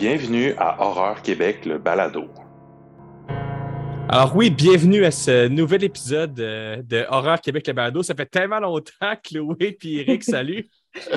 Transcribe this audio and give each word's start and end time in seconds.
Bienvenue 0.00 0.54
à 0.56 0.80
Horreur 0.80 1.20
Québec, 1.20 1.66
le 1.66 1.76
balado. 1.76 2.24
Alors 4.08 4.34
oui, 4.34 4.48
bienvenue 4.48 5.04
à 5.04 5.10
ce 5.10 5.46
nouvel 5.48 5.84
épisode 5.84 6.40
euh, 6.40 6.80
de 6.82 7.04
Horreur 7.10 7.38
Québec, 7.42 7.66
le 7.66 7.74
balado. 7.74 8.02
Ça 8.02 8.14
fait 8.14 8.24
tellement 8.24 8.60
longtemps, 8.60 9.12
Chloé 9.22 9.76
et 9.82 10.00
Eric, 10.00 10.24
salut. 10.24 10.66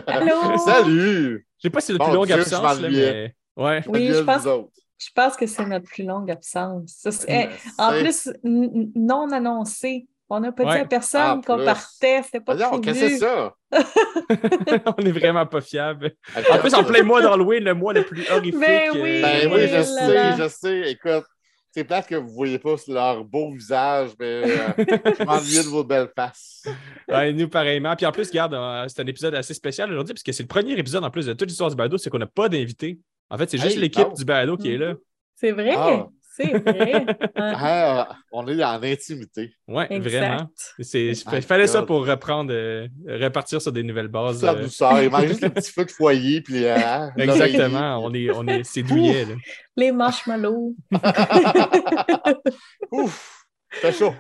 Allô? 0.06 0.58
Salut! 0.66 1.48
Je 1.60 1.62
sais 1.62 1.70
pas 1.70 1.80
si 1.80 1.88
c'est 1.88 1.94
notre 1.94 2.04
Bon 2.04 2.12
plus 2.12 2.16
longue 2.18 2.26
Dieu, 2.26 2.36
absence, 2.36 2.82
là, 2.82 2.90
mais... 2.90 3.36
Ouais. 3.56 3.82
Oui, 3.88 4.08
je 4.10 4.20
pense, 4.20 4.44
je 4.44 5.38
que 5.38 5.48
c'est 5.48 5.66
notre 5.66 5.86
plus 5.86 6.04
longue 6.04 6.30
absence. 6.30 7.08
Ça, 7.10 7.10
eh, 7.30 7.48
en 7.78 7.92
plus, 7.92 8.30
non 8.44 9.32
annoncé. 9.32 10.10
On 10.36 10.40
n'a 10.40 10.52
pas 10.52 10.64
Ouais. 10.64 10.76
dit 10.76 10.82
à 10.82 10.86
personne 10.86 11.22
Ah, 11.24 11.42
qu'on 11.46 11.64
partait. 11.64 12.22
C'était 12.24 12.40
pas 12.40 12.56
prévu. 12.56 12.82
qu'est-ce 12.82 13.00
que 13.02 13.10
c'est 13.10 13.18
ça? 13.18 13.56
on 14.98 15.02
est 15.06 15.12
vraiment 15.12 15.46
pas 15.46 15.62
fiable. 15.62 16.14
En 16.52 16.58
plus, 16.58 16.74
en 16.74 16.84
plein 16.84 17.04
mois 17.04 17.22
d'Halloween, 17.22 17.64
le 17.64 17.74
mois 17.74 17.94
le 17.94 18.04
plus 18.04 18.28
horrifique. 18.32 18.60
Ben 18.60 18.90
oui. 18.94 19.22
Ben 19.22 19.48
Oui, 19.48 19.54
oui, 19.56 19.68
je 19.68 19.74
là, 19.76 19.84
sais, 19.84 20.14
là. 20.14 20.36
je 20.38 20.48
sais. 20.48 20.92
Écoute, 20.92 21.26
c'est 21.72 21.84
plate 21.84 22.08
que 22.08 22.16
vous 22.16 22.28
ne 22.30 22.34
voyez 22.34 22.60
pas 22.60 22.76
leur 22.88 23.24
beau 23.26 23.52
visage, 23.52 24.12
mais 24.20 24.26
euh, 24.44 24.68
je 25.20 25.24
m'ennuie 25.24 25.58
de 25.64 25.70
vos 25.70 25.84
belles 25.84 26.10
faces. 26.16 26.64
Ouais, 27.08 27.32
nous, 27.34 27.48
pareillement. 27.48 27.96
Puis 27.96 28.06
en 28.06 28.12
plus, 28.12 28.30
regarde, 28.30 28.54
euh, 28.54 28.86
c'est 28.88 29.02
un 29.02 29.08
épisode 29.08 29.36
assez 29.36 29.54
spécial 29.54 29.92
aujourd'hui, 29.92 30.14
parce 30.14 30.24
que 30.24 30.32
c'est 30.32 30.44
le 30.44 30.48
premier 30.48 30.74
épisode 30.74 31.04
en 31.04 31.10
plus 31.12 31.26
de 31.28 31.34
toute 31.34 31.48
l'histoire 31.50 31.70
du 31.70 31.76
balado, 31.76 31.98
c'est 31.98 32.10
qu'on 32.10 32.20
n'a 32.20 32.28
pas 32.28 32.50
d'invité. 32.50 33.00
En 33.30 33.38
fait, 33.38 33.50
c'est 33.50 33.58
juste 33.58 33.76
Hey, 33.76 33.82
l'équipe 33.82 34.14
du 34.14 34.26
balado 34.26 34.58
qui 34.58 34.74
est 34.74 34.78
là. 34.78 34.94
C'est 35.36 35.52
vrai? 35.52 35.74
Ah. 35.78 36.08
C'est 36.36 36.52
vrai. 36.58 37.06
Hein, 37.36 37.36
Ah, 37.56 38.16
on 38.32 38.48
est 38.48 38.64
en 38.64 38.82
intimité. 38.82 39.54
Ouais, 39.68 39.86
exact. 39.92 40.18
vraiment. 40.18 40.50
C'est, 40.80 41.14
il 41.34 41.42
fallait 41.44 41.68
ça 41.68 41.84
pour 41.84 42.08
reprendre, 42.08 42.52
euh, 42.52 42.88
repartir 43.08 43.62
sur 43.62 43.72
des 43.72 43.84
nouvelles 43.84 44.08
bases. 44.08 44.40
C'est 44.40 44.48
la 44.48 44.54
euh, 44.54 44.64
douceur. 44.64 45.04
Il 45.04 45.12
manque 45.12 45.28
juste 45.28 45.42
le 45.42 45.50
petit 45.50 45.72
feu 45.72 45.86
de 45.86 45.92
foyer. 45.92 46.42
Puis, 46.42 46.66
euh, 46.66 47.08
exactement. 47.18 48.00
On 48.04 48.12
est, 48.14 48.32
on 48.32 48.48
est, 48.48 48.64
c'est 48.64 48.82
douillet. 48.82 49.26
là. 49.26 49.36
Les 49.78 49.92
marshmallows. 49.92 50.76
Ouf! 52.92 53.43
C'est 53.82 53.92
chaud. 53.92 54.14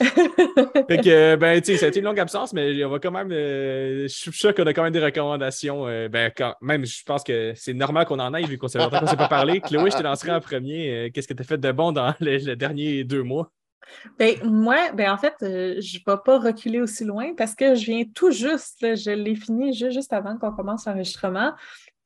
Fait 0.88 0.98
que, 1.00 1.36
ben, 1.36 1.60
tu 1.60 1.72
sais, 1.72 1.78
ça 1.78 1.86
a 1.86 1.88
été 1.88 1.98
une 1.98 2.04
longue 2.04 2.20
absence, 2.20 2.52
mais 2.52 2.84
on 2.84 2.90
va 2.90 2.98
quand 2.98 3.10
même. 3.10 3.30
euh, 3.32 4.02
je 4.02 4.08
suis 4.08 4.32
sûr 4.32 4.54
qu'on 4.54 4.64
a 4.66 4.72
quand 4.72 4.82
même 4.82 4.92
des 4.92 5.04
recommandations. 5.04 5.86
euh, 5.86 6.08
ben, 6.08 6.30
quand 6.36 6.54
même, 6.60 6.84
je 6.84 7.02
pense 7.04 7.22
que 7.24 7.52
c'est 7.56 7.74
normal 7.74 8.06
qu'on 8.06 8.18
en 8.18 8.32
aille 8.34 8.46
vu 8.46 8.58
qu'on 8.58 8.68
s'est 8.68 8.78
longtemps 8.78 9.00
qu'on 9.00 9.06
s'est 9.06 9.16
pas 9.16 9.28
parlé. 9.28 9.60
Chloé, 9.60 9.90
je 9.90 9.96
te 9.98 10.02
lancerai 10.02 10.32
en 10.32 10.40
premier. 10.40 10.90
Euh, 10.90 11.10
Qu'est-ce 11.12 11.28
que 11.28 11.34
tu 11.34 11.42
as 11.42 11.46
fait 11.46 11.58
de 11.58 11.72
bon 11.72 11.92
dans 11.92 12.14
les, 12.20 12.38
les 12.38 12.56
derniers 12.56 13.04
deux 13.04 13.22
mois? 13.22 13.50
Ben, 14.18 14.36
moi, 14.44 14.92
ben, 14.94 15.10
en 15.12 15.18
fait, 15.18 15.34
je 15.40 15.46
ne 15.76 16.12
vais 16.12 16.18
pas 16.24 16.38
reculer 16.38 16.80
aussi 16.80 17.04
loin 17.04 17.34
parce 17.36 17.54
que 17.54 17.74
je 17.74 17.84
viens 17.86 18.04
tout 18.14 18.30
juste, 18.30 18.80
là, 18.80 18.94
je 18.94 19.10
l'ai 19.10 19.34
fini 19.34 19.72
ju- 19.74 19.92
juste 19.92 20.12
avant 20.12 20.38
qu'on 20.38 20.52
commence 20.52 20.86
l'enregistrement, 20.86 21.52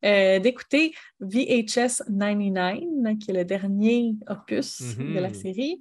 euh, 0.05 0.39
d'écouter 0.41 0.93
VHS 1.21 2.03
99, 2.09 3.19
qui 3.21 3.31
est 3.31 3.35
le 3.35 3.45
dernier 3.45 4.15
opus 4.29 4.81
Mhm. 4.99 5.15
de 5.15 5.21
la 5.21 5.33
série. 5.33 5.81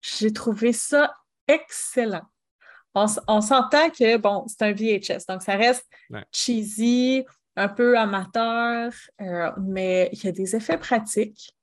J'ai 0.00 0.32
trouvé 0.32 0.72
ça 0.72 1.14
excellent. 1.48 2.22
On, 2.94 3.06
s'entend 3.06 3.88
que, 3.90 4.16
bon, 4.16 4.44
c'est 4.48 4.62
un 4.62 4.72
VHS, 4.72 5.26
donc 5.28 5.42
ça 5.42 5.54
reste 5.56 5.86
Ouais. 6.10 6.24
cheesy, 6.32 7.24
un 7.54 7.68
peu 7.68 7.96
amateur, 7.96 8.92
euh, 9.20 9.50
mais 9.60 10.08
il 10.12 10.24
y 10.24 10.28
a 10.28 10.32
des 10.32 10.56
effets 10.56 10.78
pratiques. 10.78 11.56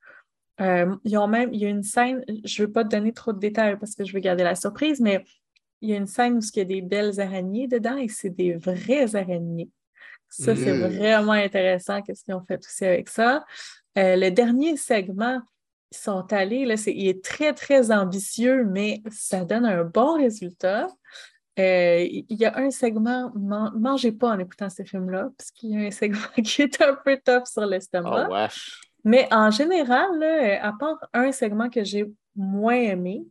Euh, 0.61 0.95
ils 1.03 1.17
ont 1.17 1.27
même, 1.27 1.53
il 1.53 1.59
y 1.61 1.65
a 1.65 1.69
une 1.69 1.83
scène, 1.83 2.23
je 2.45 2.61
ne 2.61 2.67
veux 2.67 2.71
pas 2.71 2.83
te 2.83 2.89
donner 2.89 3.11
trop 3.11 3.33
de 3.33 3.39
détails 3.39 3.77
parce 3.77 3.93
que 3.93 4.05
je 4.05 4.13
veux 4.13 4.19
garder 4.19 4.43
la 4.43 4.55
surprise, 4.55 5.01
mais 5.01 5.23
il 5.81 5.89
y 5.89 5.93
a 5.93 5.97
une 5.97 6.07
scène 6.07 6.37
où 6.37 6.39
il 6.39 6.57
y 6.57 6.61
a 6.61 6.65
des 6.65 6.81
belles 6.81 7.19
araignées 7.19 7.67
dedans 7.67 7.97
et 7.97 8.07
c'est 8.07 8.29
des 8.29 8.53
vraies 8.55 9.15
araignées. 9.15 9.69
Ça, 10.29 10.55
c'est 10.55 10.73
Mm. 10.73 10.87
vraiment 10.97 11.31
intéressant 11.33 12.01
qu'est-ce 12.01 12.23
qu'ils 12.23 12.33
ont 12.33 12.43
fait 12.45 12.59
aussi 12.65 12.85
avec 12.85 13.09
ça. 13.09 13.45
Euh, 13.97 14.15
le 14.15 14.29
dernier 14.29 14.75
segment, 14.77 15.41
sont 15.91 16.31
allés, 16.33 16.65
là, 16.65 16.75
il 16.87 17.07
est 17.07 17.23
très, 17.23 17.53
très 17.53 17.91
ambitieux, 17.91 18.65
mais 18.65 19.01
ça 19.11 19.45
donne 19.45 19.65
un 19.65 19.83
bon 19.83 20.17
résultat. 20.17 20.87
Euh, 21.59 22.05
il 22.09 22.37
y 22.37 22.45
a 22.45 22.57
un 22.57 22.69
segment, 22.69 23.31
man- 23.35 23.71
mangez 23.75 24.11
pas 24.11 24.29
en 24.29 24.39
écoutant 24.39 24.69
ce 24.69 24.83
film-là, 24.83 25.29
parce 25.37 25.51
qu'il 25.51 25.71
y 25.71 25.75
a 25.75 25.87
un 25.87 25.91
segment 25.91 26.19
qui 26.43 26.61
est 26.61 26.81
un 26.81 26.95
peu 27.03 27.19
tough 27.23 27.45
sur 27.45 27.65
l'estomac. 27.65 28.27
Oh, 28.29 28.33
wesh. 28.33 28.81
Mais 29.03 29.27
en 29.31 29.49
général, 29.49 30.19
là, 30.19 30.63
à 30.67 30.73
part 30.73 30.97
un 31.13 31.31
segment 31.31 31.69
que 31.69 31.83
j'ai 31.83 32.05
moins 32.35 32.75
aimé, 32.75 33.23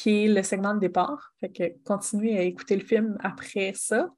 qui 0.00 0.24
est 0.24 0.28
le 0.28 0.42
segment 0.42 0.72
de 0.72 0.80
départ, 0.80 1.34
fait 1.40 1.50
que 1.50 1.84
continuez 1.84 2.38
à 2.38 2.40
écouter 2.40 2.74
le 2.74 2.82
film 2.82 3.18
après 3.22 3.72
ça. 3.74 4.08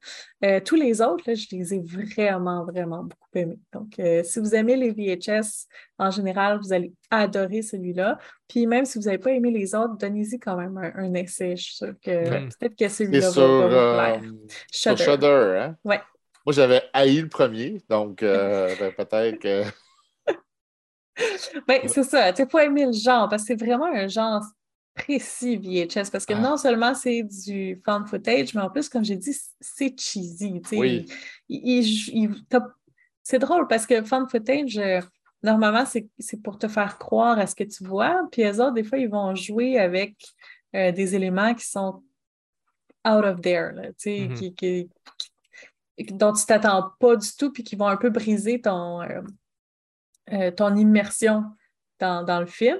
Euh, 0.45 0.61
tous 0.63 0.75
les 0.75 1.01
autres, 1.01 1.25
là, 1.27 1.35
je 1.35 1.45
les 1.51 1.73
ai 1.73 1.81
vraiment, 1.81 2.63
vraiment 2.63 3.03
beaucoup 3.03 3.27
aimés. 3.35 3.59
Donc, 3.73 3.99
euh, 3.99 4.23
si 4.23 4.39
vous 4.39 4.55
aimez 4.55 4.77
les 4.77 4.91
VHS, 4.91 5.67
en 5.97 6.09
général, 6.09 6.61
vous 6.63 6.71
allez 6.71 6.93
adorer 7.11 7.61
celui-là. 7.61 8.17
Puis 8.47 8.65
même 8.65 8.85
si 8.85 8.97
vous 8.97 9.03
n'avez 9.03 9.17
pas 9.17 9.31
aimé 9.31 9.51
les 9.51 9.75
autres, 9.75 9.97
donnez-y 9.97 10.39
quand 10.39 10.55
même 10.55 10.77
un, 10.77 10.93
un 10.95 11.13
essai. 11.15 11.57
Je 11.57 11.63
suis 11.63 11.75
sûre 11.75 11.95
que 12.01 12.47
peut-être 12.47 12.77
que 12.77 12.87
C'est 12.87 13.03
celui-là 13.03 13.29
va, 13.29 13.45
vous 13.45 13.75
euh, 13.75 13.93
plaire. 13.97 14.31
sur 14.71 14.97
Shudder. 14.97 15.03
Shudder, 15.03 15.59
hein? 15.59 15.75
Ouais. 15.83 15.99
Moi, 16.45 16.53
j'avais 16.53 16.81
haï 16.93 17.19
le 17.19 17.27
premier, 17.27 17.81
donc 17.89 18.23
euh, 18.23 18.73
ben, 18.79 18.93
peut-être 18.93 19.37
que. 19.37 19.63
Ben, 21.67 21.81
c'est 21.87 22.03
ça, 22.03 22.31
tu 22.31 22.41
n'as 22.41 22.47
pas 22.47 22.63
aimé 22.63 22.85
le 22.85 22.93
genre, 22.93 23.27
parce 23.27 23.43
que 23.43 23.49
c'est 23.49 23.65
vraiment 23.65 23.85
un 23.85 24.07
genre 24.07 24.41
précis 24.95 25.57
VHS, 25.57 26.09
parce 26.11 26.25
que 26.25 26.33
Ah. 26.33 26.39
non 26.39 26.57
seulement 26.57 26.93
c'est 26.93 27.23
du 27.23 27.81
fan 27.85 28.05
footage, 28.05 28.53
mais 28.53 28.61
en 28.61 28.69
plus, 28.69 28.89
comme 28.89 29.03
j'ai 29.03 29.15
dit, 29.17 29.35
c'est 29.59 29.99
cheesy. 29.99 30.61
Oui. 30.71 31.05
Il- 31.49 31.89
il- 32.13 32.45
c'est 33.23 33.39
drôle 33.39 33.67
parce 33.67 33.85
que 33.85 34.03
fan 34.03 34.27
footage, 34.29 34.77
euh, 34.77 34.99
normalement, 35.41 35.83
c'est 35.85 36.41
pour 36.43 36.57
te 36.59 36.67
faire 36.67 36.97
croire 36.97 37.39
à 37.39 37.47
ce 37.47 37.55
que 37.55 37.63
tu 37.63 37.83
vois, 37.83 38.27
puis 38.31 38.43
les 38.43 38.59
autres, 38.59 38.73
des 38.73 38.83
fois, 38.83 38.97
ils 38.97 39.09
vont 39.09 39.33
jouer 39.35 39.79
avec 39.79 40.15
euh, 40.75 40.91
des 40.91 41.13
éléments 41.13 41.53
qui 41.53 41.67
sont 41.69 42.03
out 43.07 43.23
of 43.25 43.41
there, 43.41 43.73
là, 43.75 43.89
Mhm. 43.89 44.33
qui- 44.33 44.55
qui- 44.55 44.89
qui- 45.95 46.13
dont 46.13 46.33
tu 46.33 46.45
t'attends 46.47 46.89
pas 46.99 47.15
du 47.15 47.27
tout, 47.37 47.51
puis 47.51 47.63
qui 47.63 47.75
vont 47.75 47.85
un 47.85 47.97
peu 47.97 48.09
briser 48.09 48.59
ton, 48.59 48.99
euh, 49.03 49.21
euh, 50.31 50.49
ton 50.49 50.75
immersion 50.75 51.43
dans, 51.99 52.23
dans 52.23 52.39
le 52.39 52.47
film. 52.47 52.79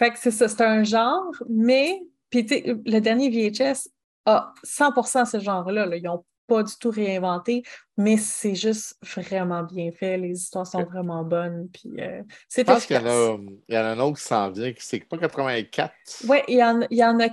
Fait 0.00 0.10
que 0.10 0.18
c'est 0.18 0.30
ça, 0.32 0.48
c'est 0.48 0.62
un 0.62 0.82
genre, 0.82 1.30
mais 1.48 2.00
puis 2.30 2.42
le 2.42 2.98
dernier 3.00 3.28
VHS 3.28 3.88
a 4.26 4.52
100% 4.64 5.24
ce 5.26 5.38
genre-là. 5.38 5.86
là. 5.86 5.96
Ils 5.96 6.02
n'ont 6.04 6.24
pas 6.46 6.62
du 6.64 6.72
tout 6.80 6.90
réinventé, 6.90 7.62
mais 7.96 8.16
c'est 8.16 8.56
juste 8.56 8.96
vraiment 9.14 9.62
bien 9.62 9.92
fait. 9.92 10.16
Les 10.16 10.30
histoires 10.40 10.66
sont 10.66 10.82
vraiment 10.84 11.22
bonnes. 11.22 11.68
Puis 11.72 12.00
euh, 12.00 12.22
c'est 12.48 12.62
Je 12.62 12.72
pense 12.72 12.86
qu'il 12.86 12.96
y 12.96 13.00
y 13.00 13.78
en 13.78 13.84
a 13.84 13.88
un 13.88 13.98
autre 14.00 14.18
qui 14.18 14.24
s'en 14.24 14.50
vient, 14.50 14.72
qui 14.72 14.84
c'est 14.84 15.00
pas 15.08 15.18
84. 15.18 15.92
Ouais, 16.26 16.42
il 16.48 16.56
y 16.56 16.64
en, 16.64 16.80
il 16.90 16.98
y 16.98 17.04
en 17.04 17.20
a 17.20 17.28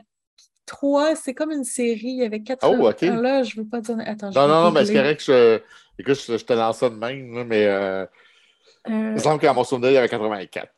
trois. 0.68 1.16
C'est 1.16 1.34
comme 1.34 1.52
une 1.52 1.64
série. 1.64 2.02
Il 2.04 2.18
y 2.18 2.26
avait 2.26 2.42
quatre. 2.42 2.68
Oh, 2.70 2.88
OK. 2.88 3.02
Là, 3.02 3.42
je 3.44 3.56
veux 3.56 3.68
pas 3.68 3.82
dire. 3.82 3.96
Attends, 4.06 4.30
je 4.32 4.38
Non, 4.38 4.48
non, 4.48 4.64
non, 4.66 4.72
mais 4.72 4.86
c'est 4.86 4.94
correct 4.94 5.26
que 5.26 5.26
je. 5.26 5.62
Écoute, 6.00 6.22
je, 6.28 6.38
je 6.38 6.46
te 6.46 6.54
lance 6.54 6.78
ça 6.78 6.90
de 6.92 6.96
même, 6.96 7.44
mais 7.46 7.66
euh, 7.66 8.06
il 8.88 8.94
Euh, 8.94 9.14
me 9.14 9.18
semble 9.18 9.40
qu'à 9.40 9.54
mon 9.54 9.64
souvenir, 9.64 9.90
il 9.90 9.94
y 9.94 9.98
avait 9.98 10.10
84. 10.10 10.70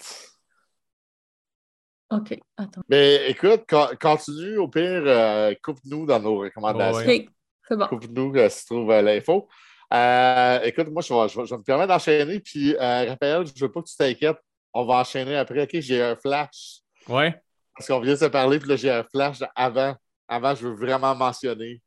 OK, 2.12 2.40
attends. 2.58 2.82
Mais 2.90 3.30
écoute, 3.30 3.64
co- 3.70 3.96
continue, 4.02 4.58
au 4.58 4.68
pire, 4.68 5.04
euh, 5.06 5.54
coupe-nous 5.64 6.06
dans 6.06 6.20
nos 6.20 6.40
recommandations. 6.40 7.06
Ouais. 7.08 7.26
OK, 7.28 7.30
c'est 7.68 7.78
bon. 7.78 7.88
Coupe-nous 7.88 8.34
euh, 8.36 8.50
si 8.50 8.60
tu 8.62 8.66
trouves 8.74 8.92
euh, 8.92 9.02
l'info. 9.02 9.48
Euh, 9.94 10.60
écoute, 10.64 10.88
moi, 10.90 11.02
je 11.02 11.14
vais, 11.14 11.28
je 11.30 11.40
vais- 11.40 11.46
je 11.46 11.52
vais 11.54 11.58
me 11.60 11.64
permettre 11.64 11.90
d'enchaîner. 11.90 12.40
Puis, 12.40 12.76
euh, 12.76 13.06
Raphaël, 13.10 13.46
je 13.46 13.54
ne 13.54 13.60
veux 13.60 13.72
pas 13.72 13.82
que 13.82 13.88
tu 13.90 13.96
t'inquiètes. 13.96 14.40
On 14.74 14.86
va 14.86 14.96
enchaîner 14.96 15.36
après. 15.36 15.62
OK, 15.64 15.70
j'ai 15.80 16.02
un 16.02 16.16
flash. 16.16 16.80
Ouais. 17.08 17.40
Parce 17.76 17.88
qu'on 17.88 18.00
vient 18.00 18.14
de 18.14 18.20
se 18.20 18.26
parler, 18.26 18.60
puis 18.60 18.70
là, 18.70 18.76
j'ai 18.76 18.92
un 18.92 19.04
flash 19.04 19.38
avant. 19.56 19.96
Avant, 20.28 20.54
je 20.56 20.68
veux 20.68 20.74
vraiment 20.76 21.16
mentionner 21.16 21.82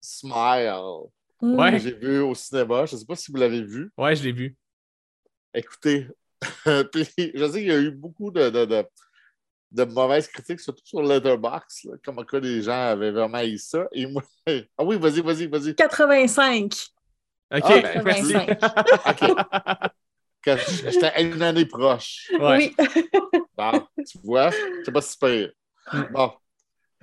Smile, 0.00 0.74
Mm. 1.42 1.58
Ouais. 1.58 1.72
que 1.72 1.78
j'ai 1.78 1.92
vu 1.94 2.20
au 2.20 2.34
cinéma. 2.34 2.86
Je 2.86 2.94
ne 2.94 3.00
sais 3.00 3.06
pas 3.06 3.16
si 3.16 3.30
vous 3.30 3.36
l'avez 3.38 3.62
vu. 3.62 3.90
Ouais, 3.98 4.14
je 4.16 4.22
l'ai 4.24 4.32
vu. 4.32 4.56
Écoutez, 5.52 6.06
puis 6.92 7.04
je 7.34 7.46
sais 7.50 7.58
qu'il 7.60 7.68
y 7.68 7.72
a 7.72 7.78
eu 7.78 7.90
beaucoup 7.90 8.30
de, 8.30 8.50
de, 8.50 8.64
de, 8.64 8.84
de 9.74 9.84
mauvaises 9.84 10.28
critiques, 10.28 10.60
surtout 10.60 10.86
sur 10.86 11.02
Letterboxd, 11.02 12.00
comme 12.04 12.24
quoi 12.24 12.38
les 12.38 12.62
gens 12.62 12.90
avaient 12.90 13.10
vraiment 13.10 13.42
eu 13.42 13.58
ça. 13.58 13.86
Et 13.92 14.06
moi, 14.06 14.22
ah 14.46 14.84
oui, 14.84 14.96
vas-y, 14.96 15.20
vas-y, 15.20 15.46
vas-y. 15.46 15.74
85. 15.74 16.72
OK, 17.52 17.62
Ah, 17.64 18.02
ben. 18.02 18.04
85. 18.04 18.58
OK. 20.46 20.58
J'étais 20.90 21.22
une 21.22 21.42
année 21.42 21.66
proche. 21.66 22.30
Ouais. 22.38 22.72
Oui. 22.78 22.86
Bon, 23.56 23.86
tu 23.98 24.18
vois, 24.24 24.50
c'est 24.84 24.90
pas 24.90 25.00
super. 25.00 25.48
Mm. 25.92 26.02
Bon. 26.12 26.32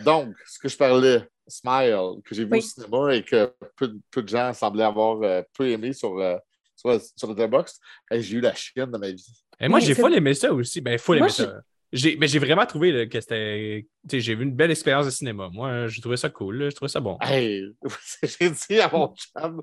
Donc, 0.04 0.36
ce 0.46 0.60
que 0.60 0.68
je 0.68 0.76
parlais, 0.76 1.26
Smile, 1.48 2.22
que 2.26 2.36
j'ai 2.36 2.44
vu 2.44 2.52
Oui. 2.52 2.58
au 2.58 2.62
cinéma 2.62 3.16
et 3.16 3.24
que 3.24 3.54
peu, 3.78 3.94
peu 4.12 4.22
de 4.22 4.28
gens 4.28 4.52
semblaient 4.54 4.84
avoir 4.84 5.22
euh, 5.22 5.42
peu 5.54 5.70
aimé 5.70 5.94
sur, 5.94 6.18
euh, 6.20 6.36
sur, 6.76 7.00
sur 7.16 7.30
Letterboxd, 7.30 7.80
j'ai 8.12 8.38
eu 8.38 8.42
la 8.42 8.54
chienne 8.54 8.92
de 8.92 8.98
ma 8.98 9.12
vie. 9.12 9.44
Et 9.62 9.70
moi, 9.70 9.80
j'ai 9.80 9.96
full 9.96 10.14
aimé 10.14 10.34
ça 10.34 10.52
aussi. 10.52 10.82
Ben, 10.82 10.98
full 10.98 11.20
Moi, 11.20 11.28
aimé 11.28 11.34
ça. 11.34 11.62
J'ai, 11.94 12.16
mais 12.16 12.28
j'ai 12.28 12.40
vraiment 12.40 12.66
trouvé 12.66 12.92
là, 12.92 13.06
que 13.06 13.20
c'était. 13.20 13.86
tu 14.08 14.10
sais, 14.18 14.20
J'ai 14.22 14.36
vu 14.36 14.44
une 14.44 14.56
belle 14.56 14.72
expérience 14.72 15.06
de 15.06 15.12
cinéma. 15.12 15.50
Moi, 15.52 15.88
j'ai 15.88 16.00
trouvé 16.02 16.16
ça 16.18 16.30
cool. 16.30 16.58
là. 16.58 16.70
Je 16.70 16.76
trouvais 16.76 16.90
ça 16.90 17.00
bon. 17.02 17.18
Hey, 17.22 17.66
j'ai 18.24 18.50
dit 18.50 18.80
à 18.80 18.90
mon 18.90 19.14
chum, 19.38 19.62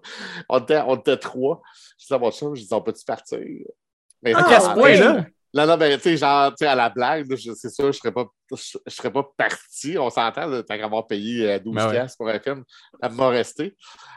on 0.49 0.59
était, 0.59 0.81
on 0.87 0.97
était 0.97 1.17
trois. 1.17 1.63
J'ai 1.99 2.07
dit 2.09 2.15
à 2.15 2.19
mon 2.19 2.31
chum, 2.31 2.55
j'ai 2.55 2.65
dit, 2.65 2.75
on 2.75 2.83
peut-tu 2.83 3.05
partir? 3.05 3.39
Mais 4.23 4.33
Ah, 4.35 4.57
à 4.57 4.61
ce 4.61 4.71
point-là. 4.75 5.27
Non, 5.55 5.67
non, 5.67 5.79
ben, 5.79 5.97
tu 5.97 6.03
sais, 6.03 6.17
genre, 6.19 6.51
tu 6.51 6.57
sais, 6.59 6.67
à 6.67 6.75
la 6.75 6.91
blague, 6.91 7.35
je- 7.35 7.55
c'est 7.55 7.71
sûr, 7.71 7.91
je 7.91 7.99
serais 7.99 8.13
pas, 8.13 8.27
je, 8.55 8.77
je 8.87 8.95
serais 8.95 9.11
pas 9.11 9.27
parti. 9.35 9.97
On 9.97 10.11
s'entend, 10.11 10.63
tant 10.63 10.77
qu'à 10.77 10.85
avoir 10.85 11.07
payé 11.07 11.51
euh, 11.53 11.59
12 11.59 11.75
Ben 11.75 11.89
ouais. 11.89 12.07
pour 12.19 12.29
un 12.29 12.39
film, 12.39 12.63
à 13.01 13.09
m'a 13.09 13.29
resté. 13.31 13.75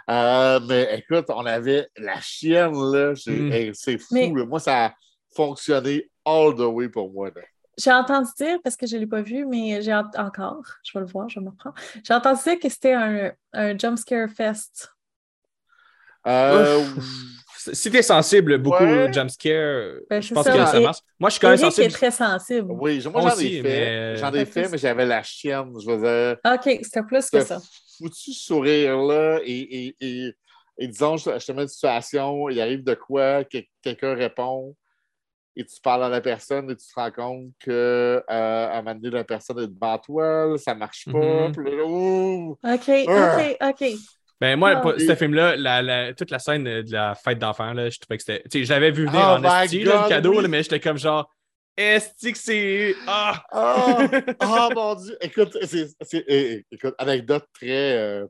Euh, 0.10 0.60
mais 0.68 1.00
écoute, 1.00 1.28
on 1.30 1.46
avait 1.46 1.88
la 1.96 2.19
chienne, 2.19 2.74
là. 2.92 3.14
j'ai- 3.14 3.31
Mm. 3.31 3.52
hey, 3.54 3.72
c'est 3.74 3.98
fou, 3.98 4.14
Mais- 4.16 4.28
là. 4.36 4.46
Moi, 4.46 4.60
ça 4.60 4.88
a 4.88 4.94
fonctionné 5.34 6.10
all 6.25 6.54
the 6.56 6.60
way 6.68 6.90
pour 6.90 7.10
moi, 7.14 7.30
là. 7.34 7.42
J'ai 7.77 7.91
entendu 7.91 8.29
dire, 8.38 8.57
parce 8.63 8.75
que 8.75 8.85
je 8.85 8.95
ne 8.95 9.01
l'ai 9.01 9.07
pas 9.07 9.21
vu, 9.21 9.45
mais 9.45 9.81
j'ai 9.81 9.94
encore, 9.94 10.62
je 10.83 10.91
vais 10.94 11.00
le 11.00 11.06
voir, 11.12 11.29
je 11.29 11.39
vais 11.39 11.45
me 11.45 11.50
reprendre. 11.51 11.75
J'ai 12.03 12.13
entendu 12.13 12.41
dire 12.44 12.59
que 12.59 12.69
c'était 12.69 12.94
un, 12.94 13.31
un 13.53 13.77
jumpscare 13.77 14.29
fest. 14.29 14.89
Euh, 16.27 16.83
Si 17.57 17.91
t'es 17.91 18.01
sensible 18.01 18.57
beaucoup 18.57 18.83
Ouais. 18.83 19.07
au 19.09 19.13
jumpscare, 19.13 20.00
Ben, 20.09 20.19
je 20.21 20.33
pense 20.33 20.45
ça. 20.45 20.51
que 20.51 20.65
ça 20.65 20.79
Et- 20.79 20.83
marche. 20.83 20.97
Moi, 21.19 21.29
je 21.29 21.33
suis 21.33 21.39
quand 21.41 21.50
même 21.50 21.59
Eric 21.59 21.68
est 21.71 21.75
sensible. 21.75 21.94
très 21.94 22.12
sensible. 22.12 22.68
oui, 22.71 23.03
moi, 23.12 23.21
j'en 23.21 23.38
ai 23.39 23.50
fait. 23.57 23.62
mais- 23.62 24.15
J'en 24.18 24.33
ai 24.33 24.45
fait, 24.45 24.68
mais 24.69 24.77
j'avais 24.79 25.06
la 25.06 25.21
chienne. 25.23 25.71
Je. 25.79 26.33
OK, 26.56 26.79
c'était 26.83 27.03
plus 27.03 27.29
que 27.29 27.41
ça. 27.41 27.59
foutu 28.00 28.33
sourire-là 28.33 29.41
et, 29.45 29.59
et, 29.88 29.95
et, 30.01 30.33
et 30.79 30.88
disons, 30.88 31.18
je, 31.18 31.38
je 31.39 31.45
te 31.45 31.51
mets 31.51 31.62
une 31.62 31.68
situation, 31.68 32.50
il 32.50 32.59
arrive 32.59 32.83
de 32.83 32.95
quoi, 32.95 33.44
que- 33.44 33.59
quelqu'un 33.83 34.15
répond 34.15 34.75
et 35.56 35.65
tu 35.65 35.81
parles 35.81 36.03
à 36.06 36.09
la 36.09 36.21
personne 36.21 36.69
et 36.71 36.75
tu 36.75 36.86
te 36.88 36.94
rends 36.95 37.12
compte 37.12 37.51
que 37.59 37.69
euh, 37.69 38.24
à 38.27 38.77
un 38.77 38.81
moment 38.81 38.95
donné, 38.95 39.09
la 39.18 39.24
personne 39.24 39.59
est 39.59 39.68
devant 39.68 39.98
toi, 39.98 40.45
là, 40.48 40.57
ça 40.57 40.74
marche 40.75 41.06
pas. 41.06 41.50
Mhm. 41.50 41.53
là! 41.63 42.74
OK, 42.74 42.89
Ah. 43.07 43.38
OK, 43.38 43.57
OK. 43.81 43.89
Ben, 44.39 44.57
moi, 44.57 44.81
Ah. 44.83 44.94
ce 44.98 45.13
film-là, 45.15 45.56
la, 45.56 45.81
la- 45.81 46.13
toute 46.13 46.31
la 46.31 46.39
scène 46.39 46.63
de 46.63 46.92
la 46.92 47.13
fête 47.15 47.38
d'enfants, 47.38 47.74
là, 47.74 47.89
je 47.89 48.00
trouvais 48.00 48.18
que 48.18 48.24
c'était. 48.24 48.42
Tu 48.50 48.59
sais, 48.59 48.65
je 48.65 48.69
l'avais 48.74 48.92
vu 48.92 49.06
venir 49.06 49.21
Oh 49.24 49.45
en 49.45 49.62
esti, 49.63 49.83
là, 49.83 50.03
le 50.03 50.09
cadeau, 50.09 50.36
oui. 50.38 50.42
là, 50.42 50.48
mais 50.48 50.63
j'étais 50.63 50.80
comme 50.80 50.98
genre. 50.98 51.30
Est-ce 51.77 52.30
que 52.31 52.38
c'est. 52.38 52.95
Ah! 53.07 53.44
Ah! 53.51 53.97
Ah, 54.39 54.69
mon 54.74 54.95
Dieu! 54.95 55.15
Écoute, 55.21 55.56
c'est, 55.63 55.88
é- 56.27 56.65
écoute, 56.71 56.95
anecdote 56.97 57.45
très 57.54 57.97
euh, 57.97 58.25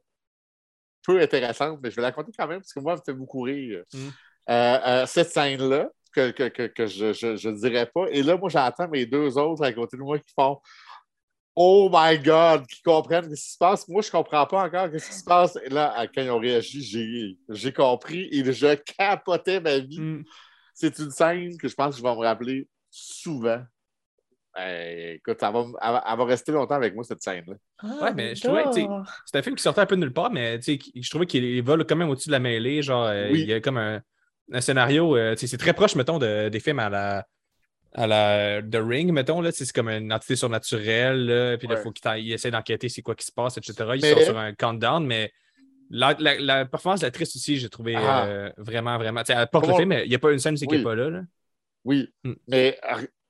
peu 1.05 1.19
intéressante, 1.19 1.79
mais 1.81 1.89
je 1.89 1.95
vais 1.95 2.01
la 2.01 2.09
raconter 2.09 2.31
quand 2.37 2.47
même 2.47 2.59
parce 2.59 2.73
que 2.73 2.79
moi, 2.79 2.93
elle 2.93 2.99
me 2.99 3.03
fait 3.05 3.17
beaucoup 3.17 3.41
rire. 3.41 3.83
Mm. 3.93 3.97
Euh, 4.49 4.79
euh, 4.85 5.05
cette 5.05 5.29
scène-là, 5.31 5.89
que, 6.11 6.31
que, 6.31 6.47
que, 6.49 6.63
que 6.67 6.85
je 6.87 7.47
ne 7.49 7.55
dirais 7.59 7.89
pas, 7.93 8.05
et 8.11 8.21
là, 8.23 8.37
moi, 8.37 8.49
j'entends 8.49 8.87
mes 8.87 9.05
deux 9.05 9.37
autres 9.37 9.63
à 9.63 9.71
côté 9.73 9.97
de 9.97 10.01
moi 10.01 10.19
qui 10.19 10.33
font 10.37 10.59
Oh 11.55 11.89
my 11.91 12.17
God, 12.17 12.65
qui 12.65 12.81
comprennent 12.81 13.35
ce 13.35 13.41
qui 13.43 13.51
se 13.51 13.57
passe. 13.57 13.85
Moi, 13.89 14.01
je 14.01 14.07
ne 14.07 14.11
comprends 14.11 14.45
pas 14.45 14.63
encore 14.63 14.87
ce 14.97 15.05
qui 15.09 15.13
se 15.15 15.23
passe. 15.23 15.57
Et 15.65 15.69
là, 15.69 15.91
à- 15.97 16.07
quand 16.07 16.21
ils 16.21 16.29
ont 16.29 16.39
réagi, 16.39 16.81
j'ai, 16.81 17.37
j'ai 17.49 17.73
compris 17.73 18.29
et 18.31 18.53
je 18.53 18.73
capotais 18.97 19.59
ma 19.59 19.79
vie. 19.79 19.99
Hmm. 19.99 20.23
C'est 20.73 20.97
une 20.99 21.11
scène 21.11 21.57
que 21.57 21.67
je 21.67 21.75
pense 21.75 21.95
que 21.95 21.97
je 22.01 22.03
vais 22.07 22.15
me 22.15 22.21
rappeler 22.21 22.69
souvent. 22.89 23.61
Euh, 24.59 25.13
écoute, 25.15 25.37
elle 25.41 25.51
va, 25.53 25.59
elle 25.81 25.91
va- 25.91 26.03
elle 26.09 26.17
va 26.17 26.25
rester 26.25 26.51
longtemps 26.53 26.75
avec 26.75 26.93
moi, 26.95 27.03
cette 27.03 27.21
scène-là. 27.21 27.55
Ah, 27.79 27.97
Ouais, 28.03 28.13
mais 28.13 28.33
je 28.35 28.43
trouvais, 28.43 28.63
tu 28.65 28.71
sais, 28.73 28.81
j'adore. 28.81 29.05
C'est 29.25 29.37
un 29.37 29.41
film 29.41 29.55
qui 29.55 29.63
sortait 29.63 29.81
un 29.81 29.85
peu 29.85 29.95
de 29.95 30.01
nulle 30.01 30.13
part, 30.13 30.31
mais 30.31 30.57
tu 30.59 30.63
sais, 30.63 30.77
qui- 30.77 31.01
je 31.03 31.09
trouvais 31.09 31.25
qu'il 31.25 31.61
vole 31.63 31.85
quand 31.85 31.95
même 31.97 32.09
au-dessus 32.09 32.29
de 32.29 32.33
la 32.33 32.39
mêlée. 32.39 32.81
Genre, 32.81 33.05
euh, 33.07 33.29
Oui. 33.31 33.41
il 33.41 33.47
y 33.49 33.53
a 33.53 33.59
comme 33.61 33.77
un, 33.77 34.01
un 34.51 34.61
scénario. 34.61 35.15
euh, 35.15 35.35
c'est 35.37 35.57
très 35.57 35.73
proche, 35.73 35.95
mettons, 35.95 36.19
de- 36.19 36.49
des 36.49 36.59
films 36.59 36.79
à 36.79 36.89
la. 36.89 37.27
À 37.93 38.07
la 38.07 38.61
The 38.61 38.77
Ring, 38.81 39.11
mettons, 39.11 39.41
là, 39.41 39.51
c'est 39.51 39.69
comme 39.73 39.89
une 39.89 40.13
entité 40.13 40.37
surnaturelle, 40.37 41.25
là, 41.25 41.57
puis 41.57 41.67
il 41.69 41.73
Ouais. 41.73 41.81
faut 41.81 41.91
qu'il 41.91 42.31
essaie 42.31 42.49
d'enquêter 42.49 42.87
c'est 42.87 43.01
quoi 43.01 43.15
qui 43.15 43.25
se 43.25 43.33
passe, 43.33 43.57
etc. 43.57 43.73
Il 43.95 44.01
Mais- 44.01 44.13
sort 44.13 44.21
sur 44.21 44.37
un 44.37 44.53
countdown, 44.53 45.05
mais 45.05 45.33
la, 45.89 46.15
la- 46.17 46.39
la 46.39 46.65
performance 46.65 47.01
de 47.01 47.05
l'actrice 47.07 47.35
aussi, 47.35 47.57
j'ai 47.57 47.67
trouvé 47.67 47.95
Ah. 47.97 48.23
euh, 48.27 48.49
vraiment, 48.55 48.97
vraiment. 48.97 49.23
Elle 49.27 49.45
porte 49.47 49.65
Comment- 49.65 49.75
le 49.75 49.81
film, 49.81 49.89
mais 49.89 50.05
il 50.05 50.09
n'y 50.09 50.15
a 50.15 50.19
pas 50.19 50.31
une 50.31 50.39
scène 50.39 50.55
Oui. 50.69 50.77
n'est 50.77 50.83
pas 50.83 50.95
là. 50.95 51.09
là. 51.09 51.21
Oui, 51.83 52.09
Mm. 52.23 52.33
mais 52.47 52.79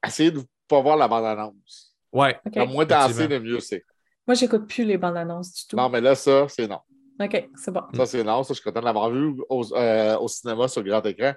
essayez 0.05 0.29
de 0.29 0.37
ne 0.37 0.43
pas 0.67 0.79
voir 0.79 0.95
la 0.95 1.07
bande-annonce. 1.07 1.95
Ouais. 2.11 2.37
OK. 2.45 2.55
Le 2.55 2.65
moins 2.65 2.85
effectivement. 2.85 3.29
le 3.29 3.39
mieux 3.39 3.59
c'est. 3.61 3.83
Moi, 4.27 4.35
j'écoute 4.35 4.67
plus 4.67 4.85
les 4.85 4.97
bandes 4.99 5.17
annonces 5.17 5.53
du 5.55 5.67
tout. 5.69 5.75
Non, 5.75 5.89
mais 5.89 6.01
là, 6.01 6.13
ça, 6.13 6.45
c'est 6.49 6.67
non. 6.67 6.81
OK, 7.21 7.49
c'est 7.55 7.71
bon. 7.71 7.81
Ça, 7.93 8.05
c'est 8.05 8.23
non. 8.23 8.43
Ça, 8.43 8.53
je 8.53 8.59
suis 8.59 8.63
content 8.63 8.79
de 8.81 8.85
l'avoir 8.85 9.09
vu 9.09 9.35
au, 9.49 9.73
euh, 9.73 10.17
au 10.17 10.27
cinéma 10.27 10.67
sur 10.67 10.83
grand 10.83 11.05
écran. 11.05 11.33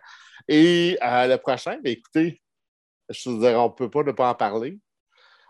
Et 0.49 0.99
euh, 1.03 1.27
le 1.27 1.37
prochain, 1.37 1.79
ben, 1.83 1.93
écoutez, 1.93 2.41
je 3.09 3.31
veux 3.31 3.39
dire, 3.39 3.59
on 3.61 3.69
ne 3.69 3.75
peut 3.75 3.91
pas 3.91 4.03
ne 4.03 4.13
pas 4.13 4.31
en 4.31 4.35
parler. 4.35 4.79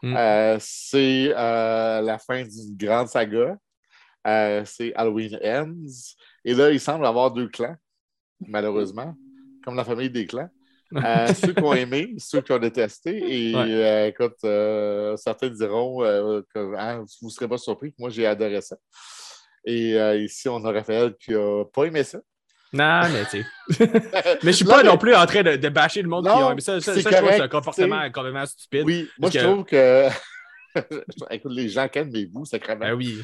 Mm. 0.02 0.16
Euh, 0.16 0.56
c'est 0.60 1.32
euh, 1.34 2.00
la 2.00 2.18
fin 2.18 2.42
d'une 2.42 2.76
grande 2.76 3.08
saga. 3.08 3.56
Euh, 4.26 4.62
c'est 4.64 4.92
Halloween 4.94 5.38
Ends. 5.44 6.14
Et 6.44 6.54
là, 6.54 6.70
il 6.70 6.80
semble 6.80 7.06
avoir 7.06 7.30
deux 7.30 7.48
clans, 7.48 7.76
malheureusement, 8.46 9.14
comme 9.64 9.76
la 9.76 9.84
famille 9.84 10.10
des 10.10 10.26
clans. 10.26 10.48
Euh, 10.94 11.26
ceux 11.34 11.52
qui 11.52 11.62
ont 11.62 11.74
aimé, 11.74 12.14
ceux 12.18 12.40
qui 12.40 12.52
ont 12.52 12.58
détesté. 12.58 13.16
Et 13.50 13.54
Ouais. 13.54 13.62
euh, 13.72 14.06
écoute, 14.08 14.36
euh, 14.44 15.16
certains 15.16 15.48
diront 15.48 16.02
euh, 16.04 16.42
que 16.54 16.74
hein, 16.76 17.04
vous 17.20 17.26
ne 17.28 17.32
serez 17.32 17.48
pas 17.48 17.58
surpris 17.58 17.90
que 17.90 17.96
moi, 17.98 18.10
j'ai 18.10 18.26
adoré 18.26 18.60
ça. 18.60 18.76
Et 19.66 19.94
euh, 19.98 20.16
ici, 20.18 20.48
on 20.48 20.64
a 20.64 20.72
Raphaël 20.72 21.14
qui 21.18 21.32
n'a 21.32 21.64
pas 21.72 21.84
aimé 21.84 22.02
ça. 22.04 22.18
Non, 22.72 23.02
mais 23.12 23.24
tu 23.30 23.44
sais. 23.78 23.90
Mais 24.42 24.50
je 24.50 24.56
suis 24.56 24.64
Non, 24.64 24.70
pas 24.72 24.82
mais- 24.82 24.88
non 24.88 24.98
plus 24.98 25.14
en 25.14 25.24
train 25.26 25.42
de, 25.44 25.54
de 25.56 25.68
bâcher 25.68 26.02
le 26.02 26.08
monde 26.08 26.26
Non, 26.26 26.36
qui 26.36 26.42
a 26.42 26.50
aimé 26.50 26.60
ça. 26.60 26.80
Ça, 26.80 26.92
c'est 26.94 27.02
ça, 27.02 27.10
je 27.10 27.16
trouve 27.16 27.28
que 27.28 27.34
c'est 27.34 27.40
un 27.42 27.48
correct, 27.48 27.52
comportement 27.52 28.10
complètement 28.10 28.46
stupide. 28.46 28.82
Oui, 28.84 29.08
moi, 29.18 29.30
je 29.30 29.38
que- 29.38 29.44
trouve 29.44 29.64
que. 29.64 30.08
Écoute, 31.30 31.52
les 31.52 31.68
gens, 31.68 31.86
calmez-vous, 31.88 32.44
sacrément. 32.44 32.80
Ben 32.80 32.94
oui. 32.94 33.20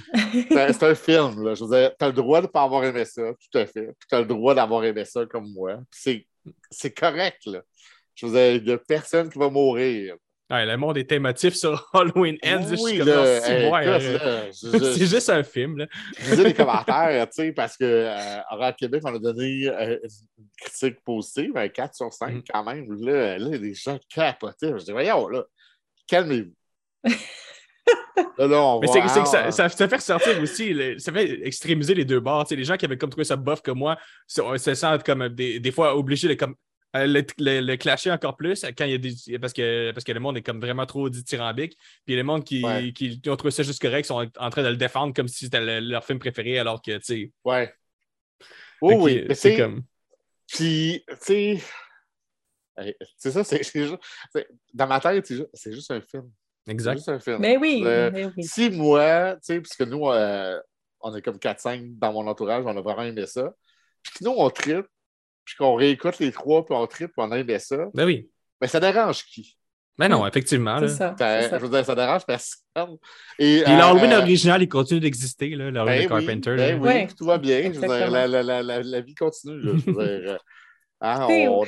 C'est 0.49 0.61
un- 0.69 0.73
c'est 0.73 0.85
un 0.87 0.95
film, 0.95 1.43
là. 1.45 1.55
Je 1.57 1.65
veux 1.65 1.77
dire, 1.77 1.91
t'as 1.99 2.07
le 2.07 2.13
droit 2.13 2.41
de 2.41 2.47
ne 2.47 2.51
pas 2.53 2.63
avoir 2.63 2.85
aimé 2.85 3.05
ça, 3.05 3.23
tout 3.33 3.59
à 3.59 3.67
fait. 3.67 3.87
Puis 3.99 4.07
t'as 4.09 4.21
le 4.21 4.27
droit 4.27 4.55
d'avoir 4.55 4.85
aimé 4.85 5.05
ça 5.05 5.27
comme 5.27 5.51
moi. 5.53 5.79
C'est 5.91 6.95
correct, 6.97 7.41
là. 7.47 7.61
Je 8.15 8.27
veux 8.27 8.33
dire, 8.33 8.55
il 8.55 8.65
n'y 8.65 8.73
a 8.73 8.79
personne 8.79 9.29
qui 9.31 9.39
va 9.39 9.49
mourir. 9.51 10.15
Ouais, 10.51 10.67
le 10.67 10.77
monde 10.77 10.99
est 10.99 11.11
émotif 11.13 11.55
sur 11.55 11.89
Halloween 11.95 12.37
Ends. 12.45 12.67
je 12.69 12.75
suis 12.77 12.99
Oui, 12.99 14.79
c'est 14.83 15.07
juste 15.07 15.31
un 15.31 15.43
film. 15.45 15.79
Là. 15.79 15.87
Je 16.19 16.31
lisais 16.31 16.45
les 16.45 16.55
commentaires, 16.55 17.29
tu 17.31 17.43
sais, 17.43 17.53
parce 17.53 17.77
que 17.77 17.85
euh, 17.85 18.73
Québec, 18.79 19.03
on 19.05 19.15
a 19.15 19.19
donné 19.19 19.69
euh, 19.69 19.99
une 20.39 20.45
critique 20.61 20.97
positive, 21.05 21.57
un 21.57 21.69
4 21.69 21.95
sur 21.95 22.13
5 22.13 22.33
Mhm. 22.35 22.43
quand 22.53 22.65
même. 22.65 22.87
Là, 23.01 23.39
là, 23.39 23.57
les 23.57 23.75
gens 23.75 23.99
capotaient. 24.13 24.73
Je 24.79 24.85
dis, 24.85 24.93
voyons, 24.93 25.29
là, 25.29 25.45
calmez-vous. 26.09 26.53
là, 28.39 28.47
là, 28.47 28.63
on 28.63 28.81
Mais 28.81 28.87
c'est 28.89 29.01
que 29.03 29.09
ça, 29.09 29.25
ça, 29.51 29.69
ça 29.69 29.89
fait 29.89 29.97
ressortir 29.97 30.41
aussi, 30.43 30.73
le- 30.73 30.99
ça 30.99 31.13
fait 31.13 31.47
extrémiser 31.47 31.95
les 31.95 32.05
deux 32.05 32.21
bords. 32.21 32.47
Les 32.51 32.65
gens 32.65 32.77
qui 32.77 32.85
avaient 32.85 32.99
comme 32.99 33.11
trouvé 33.11 33.25
ça 33.25 33.37
bof 33.37 33.63
que 33.63 33.71
moi 33.71 33.97
se, 34.27 34.43
se 34.57 34.75
sentent 34.75 35.05
comme 35.05 35.29
des, 35.29 35.61
des 35.61 35.71
fois 35.71 35.97
obligés 35.97 36.29
de 36.29 36.35
comme, 36.35 36.55
euh, 36.97 37.07
le, 37.07 37.25
le- 37.39 37.61
le 37.61 37.77
clasher 37.77 38.11
encore 38.11 38.37
plus 38.37 38.65
quand 38.77 38.85
il 38.85 38.91
y 38.91 38.95
a 38.95 38.99
des. 38.99 39.39
Parce 39.39 39.53
que, 39.53 39.93
parce 39.93 40.05
que 40.05 40.13
le 40.13 40.21
monde 40.21 40.37
est 40.37 40.43
comme 40.43 40.61
vraiment 40.61 40.87
trop 40.87 41.09
dithyrambique. 41.09 41.77
Puis 42.05 42.17
les 42.17 42.23
mondes 42.23 42.45
qui, 42.45 42.65
Ouais. 42.65 42.93
qui, 42.93 43.21
qui 43.21 43.31
ont 43.31 43.37
trouvé 43.37 43.51
ça 43.53 43.63
juste 43.63 43.81
correct 43.81 44.05
sont 44.07 44.29
en 44.39 44.51
train 44.51 44.63
de 44.63 44.69
le 44.69 44.77
défendre 44.77 45.15
comme 45.15 45.29
si 45.29 45.45
c'était 45.45 45.61
le- 45.61 45.81
leur 45.81 46.05
film 46.05 46.19
préféré, 46.19 46.59
alors 46.59 46.83
que, 46.83 46.97
tu 46.99 47.05
sais. 47.05 47.33
Ouais. 47.45 47.73
Oui, 48.83 49.25
c'est 49.29 49.35
c'est 49.35 49.57
comme. 49.57 49.83
Puis, 50.49 51.05
tu 51.09 51.17
sais, 51.21 51.63
c'est 53.17 53.31
ça, 53.31 53.45
c'est 53.45 53.63
c'est 53.63 53.87
juste. 53.87 53.99
c'est- 54.35 54.49
Dans 54.73 54.87
ma 54.87 55.01
tête, 55.01 55.27
c'est 55.27 55.37
juste, 55.37 55.49
c'est 55.53 55.73
juste 55.73 55.91
un 55.91 56.01
film. 56.01 56.31
C'est 56.67 56.73
Exact. 56.73 56.97
juste 56.97 57.09
un 57.09 57.21
film. 57.21 57.39
Mais 57.41 57.57
oui, 57.57 57.83
Euh, 57.85 58.11
mais 58.13 58.27
oui. 58.27 58.45
Si 58.45 58.71
moi, 58.71 59.35
tu 59.35 59.39
sais, 59.43 59.61
puisque 59.61 59.83
nous, 59.83 60.09
euh, 60.09 60.59
on 61.01 61.15
est 61.15 61.23
comme 61.23 61.39
4-5 61.39 61.99
dans 61.99 62.13
mon 62.13 62.27
entourage, 62.27 62.65
on 62.67 62.77
a 62.77 62.81
vraiment 62.81 63.03
aimé 63.03 63.27
ça. 63.27 63.53
Puis 64.03 64.13
que 64.19 64.25
nous, 64.25 64.35
on 64.37 64.49
tripe, 64.51 64.87
puis 65.51 65.57
qu'on 65.59 65.75
réécoute 65.75 66.19
les 66.21 66.31
trois, 66.33 66.65
puis 66.65 66.75
on 66.75 66.87
tripe, 66.87 67.09
puis 67.13 67.25
on 67.27 67.31
a 67.33 67.39
aimé 67.39 67.59
ça. 67.59 67.77
Ben 67.95 68.05
oui. 68.05 68.29
Mais 68.61 68.69
ça 68.69 68.79
dérange 68.81 69.25
qui? 69.25 69.57
Mais 69.99 70.09
non, 70.09 70.27
effectivement. 70.27 70.77
C'est 70.79 70.87
Là. 71.01 71.15
ça. 71.19 71.49
Ça, 71.49 71.59
je 71.59 71.63
veux 71.65 71.69
dire, 71.69 71.85
ça 71.85 71.95
dérange 71.95 72.25
personne. 72.25 72.97
Et, 73.39 73.63
euh, 73.63 73.77
l'Halloween 73.77 74.13
euh, 74.13 74.21
original, 74.21 74.63
il 74.63 74.69
continue 74.69 75.01
d'exister, 75.01 75.51
là, 75.51 75.71
l'Halloween 75.71 76.09
ben 76.09 76.09
de 76.09 76.15
oui, 76.15 76.27
Carpenter. 76.27 76.57
ben 76.57 76.83
là. 76.83 76.93
oui, 77.07 77.15
tout 77.15 77.25
va 77.27 77.37
bien. 77.39 77.63
Je 77.73 77.81
veux 77.81 77.87
dire, 77.87 78.11
la, 78.11 78.27
la, 78.29 78.43
la, 78.43 78.63
la, 78.63 78.83
la 78.83 79.01
vie 79.01 79.15
continue. 79.15 79.61
là. 79.61 79.73
Je 79.77 79.91
veux 79.91 79.93
dire, 79.93 80.33
euh, 80.33 80.39
hein, 81.01 81.27
on 81.29 81.67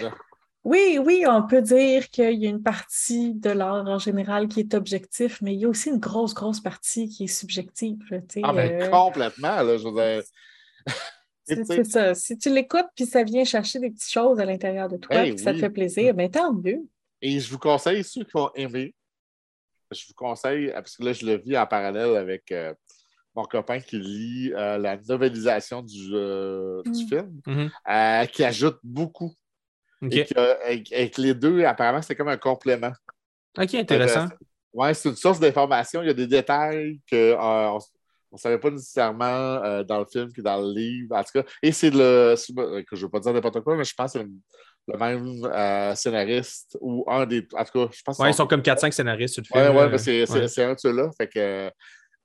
Oui, 0.65 0.99
oui, 1.05 1.25
on 1.29 1.43
peut 1.43 1.61
dire 1.61 2.09
qu'il 2.09 2.41
y 2.41 2.47
a 2.47 2.51
une 2.51 2.63
partie 2.63 3.35
de 3.35 3.51
l'art 3.51 3.85
en 3.87 3.99
général 3.99 4.49
qui 4.49 4.61
est 4.61 4.75
objectif, 4.75 5.43
mais 5.43 5.55
il 5.55 5.61
y 5.61 5.65
a 5.67 5.69
aussi 5.69 5.91
une 5.91 5.99
grosse, 5.99 6.33
grosse 6.35 6.61
partie 6.61 7.09
qui 7.09 7.25
est 7.25 7.27
subjective. 7.27 7.99
tu 8.09 8.17
sais, 8.29 8.41
Ah, 8.45 8.53
ben 8.55 8.81
euh, 8.83 8.89
complètement, 8.89 9.61
là, 9.63 9.77
je 9.77 9.85
veux 9.89 9.93
dire. 9.95 10.23
C'est 11.65 11.85
ça. 11.85 12.15
Si 12.15 12.37
tu 12.39 12.53
l'écoutes 12.53 12.87
puis 12.95 13.07
ça 13.07 13.23
vient 13.25 13.45
chercher 13.45 13.79
des 13.79 13.91
petites 13.91 14.11
choses 14.11 14.39
à 14.41 14.45
l'intérieur 14.45 14.89
de 14.89 14.97
toi 14.97 15.17
Ben 15.17 15.25
puis 15.27 15.35
que 15.37 15.41
ça 15.41 15.53
te 15.53 15.59
fait 15.59 15.71
plaisir, 15.71 16.15
ben 16.15 16.31
tant 16.31 16.53
mieux. 16.53 16.81
Et 17.21 17.39
je 17.41 17.51
vous 17.51 17.59
conseille, 17.59 18.03
ceux 18.05 18.25
qui 18.25 18.37
ont 18.37 18.51
aimé, 18.55 18.95
je 19.91 20.05
vous 20.09 20.15
conseille, 20.15 20.71
parce 20.73 20.97
que 20.97 21.05
là, 21.05 21.13
je 21.13 21.25
le 21.27 21.37
vis 21.37 21.57
en 21.59 21.67
parallèle 21.67 22.17
avec 22.17 22.51
euh, 22.51 22.73
mon 23.35 23.45
copain 23.45 23.79
qui 23.81 23.99
lit 23.99 24.53
euh, 24.55 24.79
la 24.79 24.97
novelisation 24.97 25.83
du, 25.83 26.11
euh, 26.15 26.83
du 26.85 26.91
Mm. 27.05 27.09
film, 27.09 27.41
Mhm. 27.47 27.71
euh, 27.91 28.27
qui 28.27 28.45
ajoute 28.45 28.79
beaucoup. 28.83 29.33
OK, 30.03 30.13
Et 30.15 30.25
que, 30.25 31.21
les 31.21 31.35
deux, 31.35 31.65
apparemment, 31.65 32.03
c'est 32.03 32.17
comme 32.17 32.29
un 32.29 32.37
complément. 32.37 32.93
Ok, 33.57 33.75
intéressant. 33.75 34.27
Oui, 34.73 34.95
c'est 34.95 35.11
une 35.11 35.17
source 35.17 35.39
d'information. 35.39 36.03
Il 36.03 36.07
y 36.09 36.11
a 36.11 36.15
des 36.15 36.27
détails 36.27 37.01
qu'on 37.09 37.79
ne 38.37 38.39
savait 38.39 38.59
pas 38.59 38.71
nécessairement 38.71 39.25
euh, 39.65 39.83
dans 39.85 39.99
le 40.01 40.07
film 40.07 40.33
que 40.33 40.41
dans 40.41 40.61
le 40.61 40.73
livre. 40.73 41.15
En 41.17 41.23
tout 41.23 41.33
cas, 41.43 41.45
et 41.63 41.73
c'est 41.73 41.91
le. 41.91 42.35
que 42.83 42.97
je 42.97 43.01
ne 43.01 43.01
veux 43.03 43.09
pas 43.11 43.21
dire 43.21 43.33
n'importe 43.33 43.61
quoi, 43.61 43.77
mais 43.77 43.85
je 43.85 43.95
pense 43.95 44.13
que 44.15 44.19
c'est 44.21 44.27
le 44.89 44.99
même 44.99 45.45
euh, 45.45 45.95
scénariste 45.95 46.77
ou 46.81 47.05
un 47.09 47.27
des. 47.27 47.47
En 47.55 47.65
tout 47.65 47.87
cas, 47.87 47.91
je 47.93 48.03
pense 48.03 48.19
Ouais, 48.19 48.31
ils 48.31 48.35
sont 48.35 48.47
comme 48.47 48.63
4-5 48.63 48.91
scénaristes 48.93 49.35
sur 49.35 49.43
le 49.55 49.57
Ouais, 49.61 49.67
film. 49.67 49.93
ouais, 49.93 49.99
c'est 49.99 50.31
Ouais. 50.31 50.49
c'est 50.49 50.65
un 50.65 50.75
de 50.75 50.79
ceux-là. 50.79 51.11
Fait 51.17 51.29
que. 51.29 51.71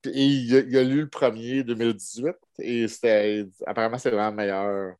puis 0.02 0.12
il, 0.16 0.56
a, 0.56 0.60
il 0.60 0.78
a 0.78 0.84
lu 0.84 1.02
le 1.02 1.10
premier 1.10 1.64
2018 1.64 2.34
et 2.60 2.88
c'était. 2.88 3.46
Apparemment, 3.66 3.98
c'est 3.98 4.10
vraiment 4.12 4.32
meilleur 4.32 4.96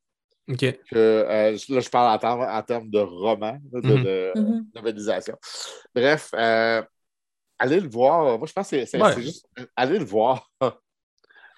OK. 0.50 0.60
que. 0.60 0.76
euh, 0.96 1.58
là, 1.70 1.80
je 1.80 1.90
parle 1.90 2.16
en 2.16 2.18
termes, 2.20 2.42
en 2.42 2.62
termes 2.64 2.90
de 2.90 3.00
roman, 3.00 3.58
de, 3.72 3.82
de 3.82 4.32
Mhm. 4.36 4.66
novélisation. 4.76 5.36
Bref, 5.96 6.30
euh, 6.36 6.82
allez 7.60 7.80
le 7.80 7.90
voir. 7.90 8.38
Moi, 8.38 8.48
je 8.48 8.54
pense 8.54 8.70
que 8.70 8.78
c'est 8.78 8.86
c'est- 8.86 9.02
Ouais. 9.02 9.14
c'est 9.14 9.22
juste. 9.24 9.48
Allez 9.76 9.98
le 10.00 10.06
voir. 10.06 10.50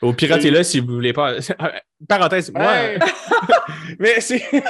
Au 0.01 0.13
piratez-le 0.13 0.63
si 0.63 0.79
vous 0.79 0.94
voulez 0.94 1.13
pas. 1.13 1.34
Parenthèse, 2.08 2.50
moi. 2.53 2.63
Hey! 2.74 3.00
mais 4.00 4.22
c'est. 4.22 4.41
Non, 4.53 4.62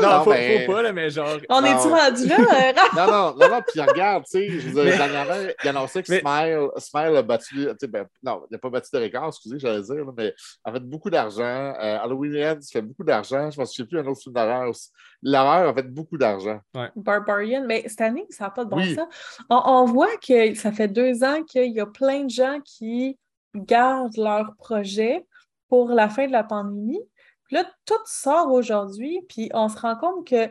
non, 0.00 0.08
non, 0.18 0.24
faut, 0.24 0.30
mais- 0.30 0.64
faut 0.64 0.72
pas, 0.72 0.82
là, 0.82 0.92
mais 0.94 1.10
genre. 1.10 1.36
On 1.50 1.60
Non. 1.60 1.66
est-tu 1.66 1.88
rendu 1.88 2.26
là? 2.26 2.36
euh? 2.38 2.72
Non, 2.96 3.06
non, 3.06 3.34
non, 3.38 3.48
non, 3.56 3.60
puis 3.70 3.80
regarde, 3.82 4.24
tu 4.24 4.30
sais, 4.38 4.48
je 4.48 4.68
dire, 4.70 4.84
Mais- 4.84 4.96
dernièrement, 4.96 5.34
il 5.62 5.68
annonçait 5.68 6.02
que 6.02 6.10
Mais- 6.12 6.20
Smile, 6.20 6.68
Smile 6.78 7.16
a 7.16 7.22
battu, 7.22 7.54
tu 7.54 7.68
sais, 7.78 7.86
ben, 7.86 8.06
non, 8.22 8.42
il 8.50 8.54
n'a 8.54 8.58
pas 8.58 8.70
battu 8.70 8.88
de 8.94 8.98
record, 9.02 9.28
excusez, 9.28 9.58
j'allais 9.58 9.82
dire, 9.82 9.96
là, 9.96 10.12
mais 10.16 10.32
a 10.64 10.72
fait 10.72 10.80
beaucoup 10.80 11.10
d'argent. 11.10 11.42
Euh, 11.44 11.98
Halloween 12.02 12.36
Ends 12.46 12.60
fait 12.72 12.80
beaucoup 12.82 13.04
d'argent. 13.04 13.50
Je 13.50 13.58
ne 13.58 13.60
me 13.60 13.66
souviens 13.66 13.84
plus 13.86 13.98
un 13.98 14.06
autre 14.06 14.22
film 14.22 14.34
d'horreur 14.34 14.70
aussi. 14.70 14.88
L'horreur 15.22 15.68
a 15.68 15.74
fait 15.74 15.90
beaucoup 15.92 16.16
d'argent. 16.16 16.58
Barbarian, 16.96 17.64
mais 17.66 17.84
cette 17.88 18.00
année, 18.00 18.24
ça 18.30 18.44
n'a 18.44 18.50
pas 18.50 18.64
de 18.64 18.70
bon 18.70 18.76
Oui. 18.78 18.94
sens. 18.94 19.06
On, 19.50 19.60
on 19.66 19.84
voit 19.84 20.16
que 20.26 20.54
ça 20.54 20.72
fait 20.72 20.88
deux 20.88 21.22
ans 21.22 21.42
qu'il 21.42 21.72
y 21.72 21.80
a 21.80 21.86
plein 21.86 22.24
de 22.24 22.30
gens 22.30 22.58
qui 22.64 23.18
gardent 23.54 24.16
leur 24.16 24.54
projet 24.56 25.26
pour 25.68 25.88
la 25.88 26.08
fin 26.08 26.26
de 26.26 26.32
la 26.32 26.44
pandémie. 26.44 27.00
Puis 27.44 27.56
là, 27.56 27.64
tout 27.84 27.94
sort 28.06 28.50
aujourd'hui, 28.52 29.20
puis 29.28 29.50
on 29.54 29.68
se 29.68 29.78
rend 29.78 29.96
compte 29.96 30.26
que 30.26 30.48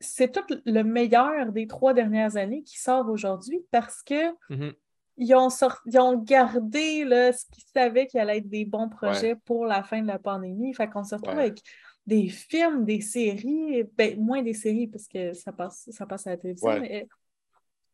c'est 0.00 0.32
tout 0.32 0.54
le 0.64 0.82
meilleur 0.82 1.52
des 1.52 1.66
trois 1.66 1.92
dernières 1.92 2.36
années 2.36 2.62
qui 2.62 2.78
sort 2.78 3.08
aujourd'hui 3.10 3.60
parce 3.70 4.02
que 4.02 4.30
Mhm. 4.48 4.72
ils 5.18 5.34
ont, 5.34 5.50
sort- 5.50 5.80
ils 5.84 5.98
ont 5.98 6.16
gardé 6.16 7.04
là, 7.04 7.32
ce 7.32 7.44
qu'ils 7.52 7.64
savaient 7.74 8.06
qu'il 8.06 8.20
allait 8.20 8.38
être 8.38 8.48
des 8.48 8.64
bons 8.64 8.88
projets 8.88 9.36
pour 9.44 9.66
la 9.66 9.82
fin 9.82 10.00
de 10.00 10.06
la 10.06 10.18
pandémie. 10.18 10.72
Fait 10.72 10.88
qu'on 10.88 11.04
se 11.04 11.14
retrouve 11.14 11.34
Ouais. 11.36 11.42
avec 11.42 11.60
des 12.06 12.28
films, 12.28 12.86
des 12.86 13.02
séries, 13.02 13.84
ben, 13.98 14.18
moins 14.18 14.42
des 14.42 14.54
séries 14.54 14.86
parce 14.86 15.06
que 15.06 15.34
ça 15.34 15.52
passe, 15.52 15.88
ça 15.90 16.06
passe 16.06 16.26
à 16.26 16.30
la 16.30 16.36
télévision, 16.38 16.70
Ouais. 16.70 16.80
mais 16.80 17.08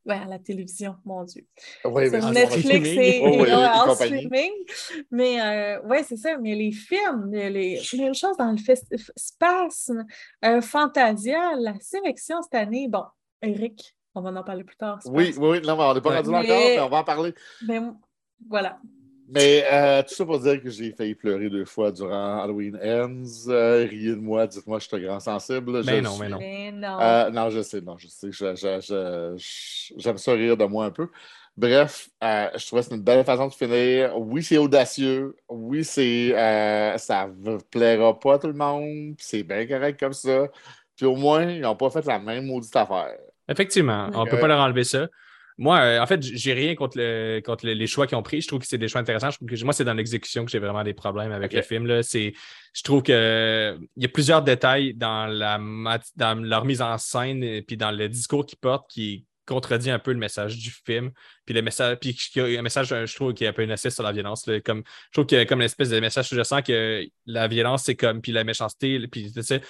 ouais, 0.07 0.17
à 0.17 0.25
la 0.25 0.39
télévision, 0.39 0.97
mon 1.05 1.25
Dieu. 1.25 1.47
Oui, 1.85 2.09
Sur 2.09 2.31
Netflix 2.31 2.89
et, 2.89 3.21
Oh, 3.23 3.29
oui, 3.41 3.49
et, 3.49 3.55
en 3.55 3.95
streaming. 3.95 4.53
Mais 5.11 5.41
euh, 5.41 5.83
ouais, 5.83 6.03
c'est 6.05 6.17
ça. 6.17 6.39
Mais 6.39 6.55
les 6.55 6.73
films, 6.73 7.31
les, 7.33 7.51
les- 7.51 7.83
même 7.99 8.15
chose 8.15 8.37
dans 8.37 8.53
le 8.53 8.59
Spasme, 9.17 10.07
euh, 10.45 10.61
Fantasia, 10.61 11.55
la 11.59 11.75
sélection 11.81 12.41
cette 12.43 12.55
année, 12.55 12.89
bon, 12.89 13.05
Eric, 13.43 13.95
on 14.15 14.23
va 14.23 14.31
en 14.31 14.43
parler 14.45 14.65
plus 14.65 14.77
tard. 14.77 14.99
Oui, 15.07 15.35
oui, 15.37 15.49
oui, 15.49 15.61
non, 15.67 15.79
on 15.79 15.95
n'est 15.95 16.01
pas 16.01 16.17
rendu 16.17 16.31
encore, 16.31 16.45
mais 16.47 16.81
on 16.81 16.89
va 16.89 16.99
en 16.99 17.05
parler. 17.05 17.35
Mais 17.67 17.81
voilà. 18.49 18.79
Mais 19.29 19.65
euh, 19.73 20.03
tout 20.03 20.15
ça 20.15 20.25
pour 20.25 20.39
dire 20.39 20.63
que 20.63 20.71
j'ai 20.71 20.93
failli 20.93 21.15
pleurer 21.15 21.51
deux 21.51 21.65
fois 21.65 21.91
durant 21.91 22.43
Halloween 22.43 22.77
Ends. 22.83 23.49
Euh, 23.49 23.85
riez 23.91 24.11
de 24.11 24.21
moi, 24.21 24.47
dites-moi 24.47 24.79
que 24.79 24.85
je 24.85 24.89
suis 24.89 24.97
un 24.97 25.01
grand 25.09 25.21
sensible. 25.21 25.83
Mais 25.85 25.97
Je 25.97 26.01
non, 26.03 26.11
suis- 26.13 26.21
mais 26.23 26.29
non. 26.29 26.39
Mais 26.39 26.73
non. 26.73 27.01
Euh, 27.01 27.31
non, 27.31 27.51
je 27.51 27.63
sais, 27.63 27.81
non, 27.81 27.97
je 27.99 28.07
sais. 28.07 28.31
je- 28.31 28.55
je- 28.55 28.81
je- 28.81 29.35
je- 29.37 29.95
J'aime 29.97 30.19
ça 30.19 30.33
rire 30.33 30.57
de 30.57 30.65
moi 30.65 30.85
un 30.87 30.91
peu. 30.91 31.09
Bref, 31.57 32.09
euh, 32.23 32.49
je 32.55 32.67
trouvais 32.67 32.83
que 32.83 32.89
c'est 32.89 32.95
une 32.95 33.03
belle 33.03 33.25
façon 33.25 33.49
de 33.49 33.53
finir. 33.55 34.13
Oui, 34.19 34.43
c'est 34.43 34.59
audacieux. 34.59 35.35
Oui, 35.49 35.83
c'est 35.85 36.33
euh, 36.37 36.97
ça 36.99 37.29
ne 37.43 37.57
plaira 37.57 38.19
pas 38.21 38.35
à 38.35 38.39
tout 38.39 38.47
le 38.49 38.53
monde. 38.53 39.15
C'est 39.19 39.43
bien 39.43 39.67
correct 39.67 39.99
comme 39.99 40.13
ça. 40.13 40.49
Puis 40.97 41.07
au 41.07 41.17
moins, 41.17 41.45
ils 41.51 41.61
n'ont 41.63 41.75
pas 41.77 41.91
fait 41.91 42.05
la 42.07 42.19
même 42.19 42.47
maudite 42.47 42.77
affaire. 42.77 43.17
Effectivement, 43.49 44.09
on 44.15 44.25
ne 44.25 44.31
peut 44.31 44.39
pas 44.39 44.49
leur 44.49 44.61
enlever 44.61 44.85
ça. 44.85 45.07
Moi, 45.59 45.79
euh, 45.81 46.01
en 46.01 46.07
fait, 46.07 46.23
j'ai 46.23 46.53
rien 46.53 46.75
contre, 46.75 46.99
le- 46.99 47.41
contre 47.45 47.65
le- 47.67 47.73
les 47.73 47.87
choix 47.87 48.07
qu'ils 48.07 48.17
ont 48.19 48.23
pris. 48.23 48.43
Je 48.43 48.49
trouve 48.49 48.61
que 48.61 48.67
c'est 48.67 48.77
des 48.79 48.89
choix 48.89 49.01
intéressants. 49.01 49.31
Je 49.31 49.37
trouve 49.37 49.49
que 49.49 49.65
moi, 49.65 49.73
c'est 49.73 49.85
dans 49.85 49.95
l'exécution 49.95 50.45
que 50.45 50.51
j'ai 50.51 50.59
vraiment 50.59 50.85
des 50.85 50.93
problèmes 50.95 51.33
avec 51.33 51.53
le 51.53 51.63
film. 51.63 51.87
Là. 51.87 52.03
C'est, 52.03 52.35
je 52.75 52.83
trouve 52.83 53.03
que 53.03 53.79
il 53.97 54.03
y 54.03 54.07
a 54.07 54.09
plusieurs 54.09 54.43
détails 54.43 54.95
dans, 54.95 55.27
la, 55.27 55.59
mat- 55.59 56.11
dans 56.17 56.39
leur 56.39 56.65
mise 56.65 56.83
en 56.83 56.99
scène 56.99 57.43
et 57.43 57.63
puis 57.63 57.77
dans 57.77 57.91
le 57.91 58.09
discours 58.09 58.45
qu'ils 58.45 58.59
portent 58.59 58.91
qui 58.91 59.25
contredit 59.47 59.91
un 59.91 59.99
peu 60.01 60.13
le 60.13 60.19
message 60.19 60.59
du 60.59 60.71
film. 60.71 61.13
Puis 61.47 61.55
le 61.55 61.63
message, 61.63 61.99
puis 62.01 62.15
qu'il 62.15 62.49
y 62.49 62.57
a 62.57 62.59
un 62.59 62.63
message, 62.63 62.89
je 62.89 63.15
trouve, 63.15 63.33
qui 63.33 63.45
est 63.45 63.47
un 63.47 63.53
peu 63.53 63.63
une 63.63 63.77
sur 63.77 64.03
la 64.03 64.13
violence. 64.13 64.47
là. 64.47 64.61
Comme, 64.61 64.83
je 65.07 65.13
trouve 65.13 65.27
qu'il 65.27 65.39
y 65.39 65.41
a 65.41 65.47
comme 65.47 65.61
une 65.61 65.67
espèce 65.67 65.91
de 65.91 66.01
message, 66.01 66.29
je 66.31 66.43
sens 66.43 66.63
que 66.63 67.07
la 67.27 67.49
violence, 67.49 67.85
c'est 67.85 67.95
comme, 67.95 68.21
puis 68.21 68.33
la 68.33 68.45
méchanceté, 68.45 69.07
puis 69.07 69.33
tu 69.33 69.43
sais, 69.43 69.63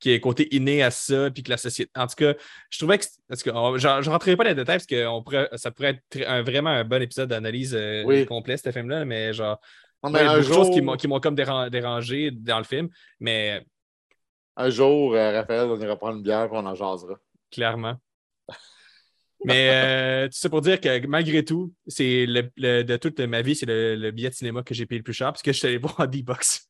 qui 0.00 0.10
est 0.10 0.18
côté 0.20 0.52
inné 0.54 0.82
à 0.82 0.90
ça, 0.90 1.30
puis 1.30 1.42
que 1.42 1.50
la 1.50 1.56
société. 1.58 1.90
En 1.96 2.06
tout 2.06 2.14
cas, 2.16 2.34
je 2.70 2.78
trouvais 2.78 2.98
que. 2.98 3.04
Parce 3.28 3.42
que 3.42 3.50
on- 3.50 3.76
je 3.78 3.86
ne 3.86 4.08
rentrerai 4.10 4.36
pas 4.36 4.44
dans 4.44 4.50
les 4.50 4.54
détails 4.56 4.78
parce 4.78 4.86
que 4.86 5.06
on 5.06 5.22
pourrait, 5.22 5.48
ça 5.56 5.70
pourrait 5.70 5.90
être 5.90 6.02
très- 6.08 6.26
un- 6.26 6.42
vraiment 6.42 6.70
un 6.70 6.84
bon 6.84 7.00
épisode 7.02 7.28
d'analyse 7.28 7.74
euh, 7.74 8.02
Oui. 8.04 8.26
complet, 8.26 8.56
ce 8.56 8.70
film-là, 8.72 9.04
mais 9.04 9.32
genre. 9.32 9.60
Non, 10.02 10.10
il 10.10 10.16
y 10.16 10.18
a 10.20 10.30
un 10.32 10.36
beaucoup 10.38 10.48
de 10.48 10.54
choses 10.54 10.70
qui 10.70 10.80
m'ont, 10.80 10.96
qui 10.96 11.06
m'ont 11.08 11.20
comme 11.20 11.34
déran- 11.34 11.68
dérangé 11.68 12.30
dans 12.30 12.56
le 12.58 12.64
film, 12.64 12.88
mais 13.20 13.62
un 14.56 14.70
jour 14.70 15.14
euh, 15.14 15.32
Raphaël, 15.32 15.68
on 15.68 15.78
ira 15.80 15.96
prendre 15.96 16.16
une 16.16 16.22
bière 16.22 16.44
et 16.46 16.48
on 16.52 16.64
en 16.66 16.74
jasera. 16.74 17.14
clairement. 17.50 17.96
Mais 19.44 19.70
euh, 19.72 20.26
tout 20.26 20.34
ça 20.38 20.50
pour 20.50 20.60
dire 20.60 20.78
que 20.80 21.06
malgré 21.06 21.42
tout, 21.44 21.72
c'est 21.86 22.26
le, 22.26 22.50
le- 22.58 22.82
de 22.82 22.96
toute 22.98 23.20
ma 23.20 23.40
vie, 23.40 23.54
c'est 23.54 23.64
le, 23.66 23.96
le 23.96 24.10
billet 24.10 24.28
de 24.28 24.34
cinéma 24.34 24.62
que 24.62 24.74
j'ai 24.74 24.84
payé 24.84 24.98
le 24.98 25.02
plus 25.02 25.14
cher 25.14 25.28
parce 25.32 25.40
que 25.42 25.50
je 25.52 25.58
suis 25.58 25.66
allé 25.68 25.78
voir 25.78 25.98
en 25.98 26.06
D-Box. 26.06 26.68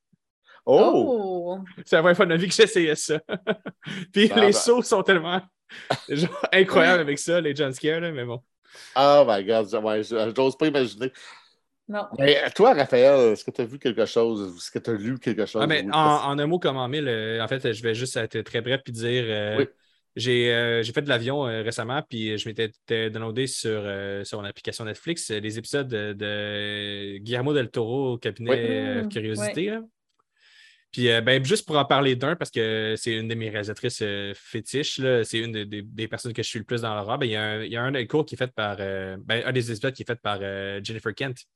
Oh! 0.66 1.29
C'est 1.86 1.96
la 1.96 2.02
première 2.02 2.16
fois 2.16 2.26
de 2.26 2.30
ma 2.30 2.36
vie 2.36 2.48
que 2.48 2.54
j'essayais 2.54 2.94
ça. 2.96 3.20
Puis 4.12 4.30
Ah, 4.30 4.40
les 4.40 4.52
ben. 4.52 4.52
sauts 4.52 4.82
sont 4.82 5.02
tellement 5.02 5.40
genre, 6.08 6.46
incroyables 6.52 7.00
avec 7.02 7.18
ça, 7.18 7.40
les 7.40 7.54
jumpscares, 7.54 8.00
là, 8.00 8.12
mais 8.12 8.24
bon. 8.24 8.42
Oh 8.96 9.24
my 9.26 9.42
God, 9.44 9.72
ouais, 9.84 10.02
j'ose 10.02 10.56
pas 10.56 10.66
imaginer. 10.68 11.12
Non. 11.88 12.06
Mais 12.18 12.48
toi, 12.52 12.74
Raphaël, 12.74 13.32
est-ce 13.32 13.44
que 13.44 13.50
tu 13.50 13.62
as 13.62 13.64
vu 13.64 13.78
quelque 13.78 14.06
chose? 14.06 14.56
Est-ce 14.56 14.70
que 14.70 14.78
tu 14.78 14.90
as 14.90 14.94
lu 14.94 15.18
quelque 15.18 15.44
chose? 15.46 15.62
Ah, 15.62 15.66
mais 15.66 15.82
Oui, 15.84 15.90
en, 15.92 15.98
en 15.98 16.38
un 16.38 16.46
mot 16.46 16.58
comme 16.58 16.76
en 16.76 16.88
mille, 16.88 17.08
euh, 17.08 17.42
en 17.42 17.48
fait, 17.48 17.72
je 17.72 17.82
vais 17.82 17.94
juste 17.94 18.16
être 18.16 18.40
très 18.42 18.60
bref 18.60 18.80
puis 18.84 18.92
dire 18.92 19.24
euh, 19.26 19.58
Oui. 19.58 19.66
j'ai 20.14 20.52
euh, 20.54 20.82
j'ai 20.84 20.92
fait 20.92 21.02
de 21.02 21.08
l'avion 21.08 21.46
euh, 21.46 21.62
récemment, 21.62 22.02
puis 22.08 22.38
je 22.38 22.48
m'étais 22.48 22.70
downloadé 23.10 23.46
sur, 23.48 23.70
euh, 23.84 24.22
sur 24.24 24.38
mon 24.40 24.44
application 24.44 24.84
Netflix 24.84 25.30
euh, 25.30 25.40
les 25.40 25.58
épisodes 25.58 25.88
de, 25.88 26.12
de 26.12 27.18
Guillermo 27.18 27.52
del 27.54 27.70
Toro 27.70 28.12
au 28.12 28.18
cabinet 28.18 28.50
Oui. 28.50 28.56
euh, 29.00 29.02
Mm, 29.02 29.08
Curiosité. 29.08 29.78
Puis 30.92 31.08
euh, 31.08 31.20
ben, 31.20 31.44
juste 31.44 31.66
pour 31.66 31.76
en 31.76 31.84
parler 31.84 32.16
d'un, 32.16 32.34
parce 32.34 32.50
que 32.50 32.94
c'est 32.96 33.12
une 33.12 33.28
de 33.28 33.34
mes 33.34 33.48
réalisatrices 33.48 34.00
euh, 34.02 34.32
fétiches, 34.34 35.00
c'est 35.22 35.38
une 35.38 35.64
des, 35.64 36.08
personnes 36.08 36.32
que 36.32 36.42
je 36.42 36.48
suis 36.48 36.58
le 36.58 36.64
plus 36.64 36.82
dans 36.82 36.94
l'horreur. 36.94 37.18
Ben, 37.18 37.26
il, 37.26 37.32
y 37.32 37.36
a 37.36 37.42
un, 37.42 37.62
il 37.62 37.72
y 37.72 37.76
a 37.76 37.82
un 37.82 37.92
des 37.92 38.06
cours 38.06 38.26
qui 38.26 38.34
est 38.34 38.38
fait 38.38 38.52
par 38.52 38.76
euh, 38.80 39.16
ben, 39.20 39.42
un 39.46 39.52
des 39.52 39.70
épisodes 39.70 39.94
qui 39.94 40.02
est 40.02 40.06
fait 40.06 40.20
par 40.20 40.40
Jennifer 40.82 41.14
Kent 41.14 41.46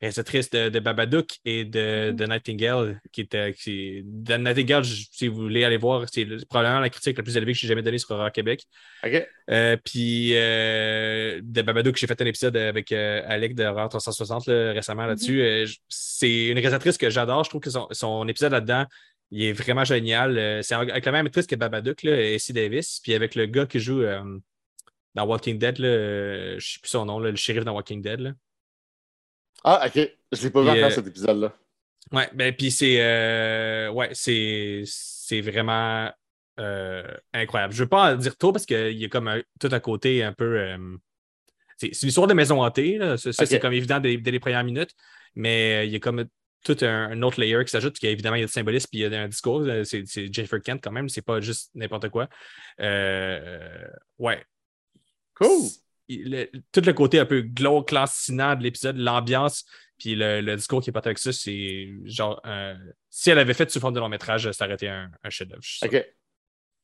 réalisatrice 0.00 0.48
de, 0.50 0.68
de 0.68 0.78
Babadook 0.78 1.38
et 1.44 1.64
de, 1.64 2.10
Mhm. 2.10 2.16
de 2.16 2.24
Nightingale, 2.26 3.00
qui 3.10 3.22
était. 3.22 3.52
Qui, 3.52 4.02
de 4.04 4.34
Nightingale, 4.36 4.84
si 4.84 5.26
vous 5.28 5.34
voulez 5.42 5.64
aller 5.64 5.76
voir, 5.76 6.04
c'est 6.12 6.24
le- 6.24 6.38
probablement 6.48 6.80
la 6.80 6.88
critique 6.90 7.16
la 7.16 7.22
plus 7.24 7.36
élevée 7.36 7.52
que 7.52 7.58
j'ai 7.58 7.66
jamais 7.68 7.82
donnée 7.82 7.98
sur 7.98 8.12
Horror 8.12 8.30
Québec. 8.30 8.62
OK. 9.04 9.26
Euh, 9.50 9.76
puis 9.84 10.30
euh, 10.36 11.40
de 11.42 11.62
Babadook, 11.62 11.96
j'ai 11.96 12.06
fait 12.06 12.20
un 12.22 12.26
épisode 12.26 12.56
avec 12.56 12.92
euh, 12.92 13.22
Alec 13.26 13.54
de 13.54 13.64
Horror 13.64 13.88
360 13.88 14.46
là, 14.46 14.72
récemment 14.72 15.06
là-dessus. 15.06 15.42
Euh, 15.42 15.66
j- 15.66 15.78
c'est 15.88 16.46
une 16.46 16.58
réalisatrice 16.58 16.96
que 16.98 17.10
j'adore. 17.10 17.42
Je 17.44 17.50
trouve 17.50 17.60
que 17.60 17.70
son, 17.70 17.88
son 17.90 18.26
épisode 18.28 18.52
là-dedans, 18.52 18.84
il 19.30 19.42
est 19.42 19.52
vraiment 19.52 19.84
génial. 19.84 20.62
C'est 20.62 20.74
avec 20.74 21.04
la 21.04 21.12
même 21.12 21.26
actrice 21.26 21.46
que 21.46 21.56
Babadook, 21.56 22.02
là, 22.04 22.12
Essie 22.32 22.52
Davis, 22.52 23.00
puis 23.02 23.14
avec 23.14 23.34
le 23.34 23.46
gars 23.46 23.66
qui 23.66 23.78
joue 23.80 24.02
dans 25.14 25.24
Walking 25.26 25.58
Dead, 25.58 25.78
là, 25.78 25.88
je 25.88 26.54
ne 26.54 26.60
sais 26.60 26.78
plus 26.80 26.88
son 26.90 27.04
nom, 27.04 27.18
le 27.18 27.34
shérif 27.34 27.64
dans 27.64 27.74
Walking 27.74 28.00
Dead. 28.00 28.34
Ah, 29.64 29.86
OK. 29.86 30.10
Je 30.32 30.42
l'ai 30.42 30.50
pas 30.50 30.62
vu 30.62 30.68
encore 30.70 30.84
euh, 30.84 30.90
cet 30.90 31.06
épisode-là. 31.06 31.54
Ouais, 32.12 32.28
ben 32.32 32.54
puis 32.54 32.70
c'est 32.70 32.96
euh, 33.02 33.90
ouais, 33.90 34.10
c'est 34.12 34.82
c'est 34.86 35.40
vraiment 35.40 36.10
euh, 36.58 37.02
incroyable. 37.34 37.74
Je 37.74 37.82
veux 37.82 37.88
pas 37.88 38.12
en 38.14 38.16
dire 38.16 38.36
trop 38.36 38.52
parce 38.52 38.64
qu'il 38.66 38.96
y 38.98 39.04
a 39.04 39.08
comme 39.08 39.28
un- 39.28 39.42
tout 39.60 39.68
à 39.70 39.80
côté 39.80 40.22
un 40.22 40.32
peu. 40.32 40.58
euh, 40.58 40.96
c'est 41.76 41.94
c'est 41.94 42.02
une 42.02 42.08
histoire 42.08 42.26
de 42.26 42.34
maison 42.34 42.62
hantée, 42.62 42.98
là. 42.98 43.16
Ça, 43.16 43.32
c'est 43.32 43.60
comme 43.60 43.72
évident 43.72 44.00
dès, 44.00 44.16
dès 44.16 44.30
les 44.30 44.40
premières 44.40 44.64
minutes, 44.64 44.94
mais 45.34 45.86
il 45.86 45.92
y 45.92 45.96
a 45.96 46.00
comme 46.00 46.24
tout 46.64 46.76
un, 46.82 47.10
un 47.10 47.22
autre 47.22 47.40
layer 47.40 47.62
qui 47.64 47.70
s'ajoute, 47.70 47.96
puis 47.98 48.08
évidemment, 48.08 48.36
il 48.36 48.40
y 48.40 48.42
a 48.42 48.46
du 48.46 48.52
symbolisme, 48.52 48.88
puis 48.90 49.00
il 49.00 49.12
y 49.12 49.14
a 49.14 49.20
un 49.22 49.28
discours. 49.28 49.64
C'est 49.84 50.04
c'est 50.06 50.32
Jennifer 50.32 50.60
Kent 50.62 50.80
quand 50.82 50.90
même, 50.92 51.08
c'est 51.08 51.22
pas 51.22 51.40
juste 51.40 51.70
n'importe 51.74 52.08
quoi. 52.08 52.28
Ouais, 54.18 54.42
Cool. 55.34 55.68
Le- 56.08 56.50
tout 56.72 56.80
le 56.80 56.92
côté 56.92 57.18
un 57.18 57.26
peu 57.26 57.42
glow 57.42 57.82
classinant 57.82 58.54
de 58.56 58.62
l'épisode, 58.62 58.96
l'ambiance, 58.96 59.64
puis 59.98 60.14
le, 60.14 60.40
le 60.40 60.56
discours 60.56 60.80
qui 60.82 60.90
est 60.90 60.92
parti 60.92 61.08
avec 61.08 61.18
ça, 61.18 61.32
c'est 61.32 61.88
genre. 62.04 62.40
euh, 62.46 62.74
si 63.10 63.30
elle 63.30 63.38
avait 63.38 63.54
fait 63.54 63.70
sous 63.70 63.80
forme 63.80 63.94
de 63.94 64.00
long 64.00 64.08
métrage, 64.08 64.50
ça 64.52 64.64
aurait 64.64 64.74
été 64.74 64.88
un, 64.88 65.10
un 65.22 65.30
chef-d'œuvre. 65.30 65.62
je. 65.62 65.86
OK. 65.86 66.06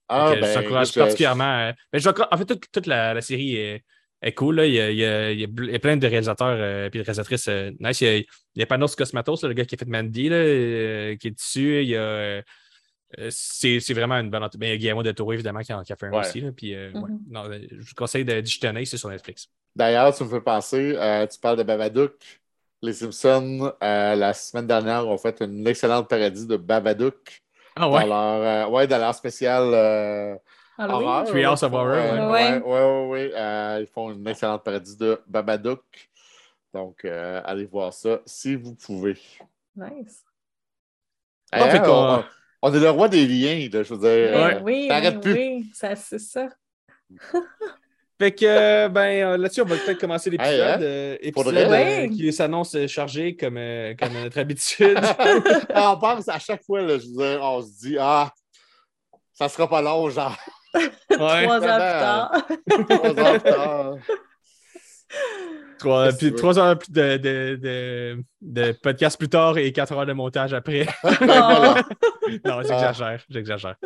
Ah, 0.08 0.28
Donc, 0.28 0.36
euh, 0.36 0.40
ben, 0.42 0.48
je 0.48 0.54
t'encourage 0.54 0.92
je- 0.92 0.98
particulièrement. 1.00 1.58
euh, 1.60 1.72
mais 1.92 1.98
je 1.98 2.08
en 2.08 2.36
fait, 2.36 2.44
toute, 2.44 2.64
toute 2.70 2.86
la, 2.86 3.14
la 3.14 3.20
série 3.22 3.56
est, 3.56 3.84
est 4.20 4.32
cool. 4.34 4.56
Là. 4.56 4.66
Il, 4.66 4.74
y 4.74 4.80
a, 4.80 4.90
il 4.90 4.98
y 4.98 5.04
a- 5.04 5.30
il 5.32 5.40
y 5.40 5.78
plein 5.78 5.96
de 5.96 6.06
réalisateurs 6.06 6.56
et 6.86 6.90
de 6.90 6.98
réalisatrices 7.02 7.48
euh, 7.48 7.70
nice. 7.80 8.00
Il 8.02 8.04
y 8.04 8.08
a, 8.10 8.16
il 8.18 8.26
y 8.56 8.62
a 8.62 8.66
Panos 8.66 8.94
Cosmatos, 8.96 9.42
là, 9.42 9.48
le 9.48 9.54
gars 9.54 9.64
qui 9.64 9.76
a 9.76 9.78
fait 9.78 9.88
Mandy, 9.88 10.28
là, 10.28 10.36
euh, 10.36 11.16
qui 11.16 11.28
est 11.28 11.30
dessus. 11.30 11.82
Il 11.82 11.88
y 11.88 11.96
a 11.96 12.00
euh, 12.00 12.38
euh, 12.38 12.42
c'est 13.30 13.80
c'est 13.80 13.94
vraiment 13.94 14.16
une 14.16 14.30
bonne 14.30 14.42
entreprise. 14.42 14.60
Mais 14.60 14.68
il 14.68 14.70
y 14.70 14.74
a 14.74 14.78
Guillermo 14.78 15.02
de 15.02 15.12
Toro, 15.12 15.32
évidemment, 15.32 15.60
qui 15.60 15.72
en 15.72 15.82
qui 15.82 15.92
a 15.92 15.96
fait 15.96 16.06
un 16.06 16.12
Ouais. 16.12 16.20
aussi. 16.20 16.40
Là, 16.40 16.52
puis, 16.52 16.74
euh, 16.74 16.90
ouais. 16.92 17.00
Mhm. 17.10 17.18
Non, 17.30 17.44
euh, 17.50 17.58
je 17.70 17.76
vous 17.76 17.94
conseille 17.96 18.24
de 18.24 18.40
d'y 18.40 18.50
jeter 18.50 18.84
c'est 18.84 18.96
sur 18.96 19.08
Netflix. 19.08 19.48
D'ailleurs, 19.76 20.14
tu 20.14 20.24
me 20.24 20.28
fais 20.28 20.40
penser, 20.40 20.94
euh, 20.96 21.26
tu 21.26 21.38
parles 21.38 21.58
de 21.58 21.62
Babadook. 21.62 22.14
Les 22.82 22.92
Simpsons, 22.92 23.72
euh, 23.82 24.14
la 24.14 24.32
semaine 24.34 24.66
dernière, 24.66 25.08
ont 25.08 25.16
fait 25.18 25.40
une 25.40 25.66
excellente 25.66 26.08
parodie 26.08 26.46
de 26.46 26.56
Babadook 26.56 27.42
Ah 27.76 27.80
dans 27.88 28.06
leur, 28.06 28.68
euh, 28.68 28.70
ouais, 28.70 28.86
dans 28.86 28.98
leur 28.98 29.14
spécial 29.14 29.62
euh, 29.72 30.36
Halloween? 30.78 31.08
horreur. 31.08 31.24
Treehouse 31.24 31.62
of 31.62 31.72
Horror, 31.72 31.94
Euh, 31.94 32.30
ouais. 32.30 32.58
ouais, 32.58 32.62
ouais, 32.62 32.82
ouais, 32.82 33.06
ouais. 33.08 33.32
Euh, 33.34 33.78
ils 33.80 33.86
font 33.86 34.12
une 34.12 34.26
excellente 34.28 34.62
parodie 34.62 34.96
de 34.96 35.20
Babadook. 35.26 35.82
Donc, 36.74 37.04
euh, 37.04 37.40
allez 37.44 37.64
voir 37.66 37.92
ça 37.92 38.20
si 38.26 38.54
vous 38.56 38.74
pouvez. 38.74 39.16
Nice. 39.76 40.24
Bon, 41.52 41.70
fait 41.70 41.80
qu'on- 41.82 42.18
on, 42.18 42.24
on 42.66 42.72
est 42.72 42.80
le 42.80 42.88
roi 42.88 43.08
des 43.08 43.26
liens, 43.26 43.68
là, 43.70 43.82
je 43.82 43.92
veux 43.94 44.00
dire. 44.00 44.32
Ben 44.32 44.56
euh, 44.56 44.60
oui, 44.62 44.88
oui, 44.90 45.20
plus. 45.20 45.32
oui, 45.34 45.70
ça, 45.74 45.94
c'est 45.94 46.18
ça. 46.18 46.48
Fait 48.18 48.32
que, 48.32 48.46
euh, 48.46 48.88
ben, 48.88 49.22
euh, 49.22 49.36
là-dessus, 49.36 49.60
on 49.60 49.66
va 49.66 49.76
peut-être 49.76 50.00
commencer 50.00 50.30
l'épisode. 50.30 50.54
Hey, 50.54 50.62
hein? 50.62 50.78
euh, 50.80 51.30
Pour 51.34 51.46
épisode 51.46 51.72
euh, 51.72 52.08
qui 52.08 52.32
s'annonce 52.32 52.74
chargé 52.86 53.36
comme, 53.36 53.58
euh, 53.58 53.92
comme 53.98 54.14
notre 54.14 54.38
habitude. 54.38 54.98
Ah, 55.74 55.92
on 55.92 55.98
pense 55.98 56.26
à 56.28 56.38
chaque 56.38 56.64
fois, 56.64 56.80
là, 56.80 56.98
je 56.98 57.06
veux 57.06 57.32
dire, 57.32 57.40
on 57.42 57.60
se 57.60 57.86
dit, 57.86 57.96
ah, 58.00 58.32
ça 59.34 59.50
sera 59.50 59.68
pas 59.68 59.82
long, 59.82 60.08
genre, 60.08 60.34
Ouais. 60.74 60.88
Trois 61.10 61.56
ans 61.56 61.60
Vraiment. 61.60 62.30
plus 62.46 62.56
tard. 62.64 62.88
trois 62.88 63.18
heures 63.18 63.42
plus 63.42 63.50
tard. 63.50 63.94
Trois, 65.78 66.12
puis 66.12 66.32
trois 66.34 66.58
heures 66.58 66.78
de, 66.88 67.16
de, 67.16 67.58
de, 67.60 68.24
de 68.40 68.72
podcast 68.72 69.18
plus 69.18 69.28
tard 69.28 69.58
et 69.58 69.72
quatre 69.72 69.92
heures 69.92 70.06
de 70.06 70.12
montage 70.12 70.52
après. 70.54 70.86
Oh. 71.04 71.74
non, 72.44 72.62
j'exagère, 72.62 73.22
j'exagère. 73.28 73.76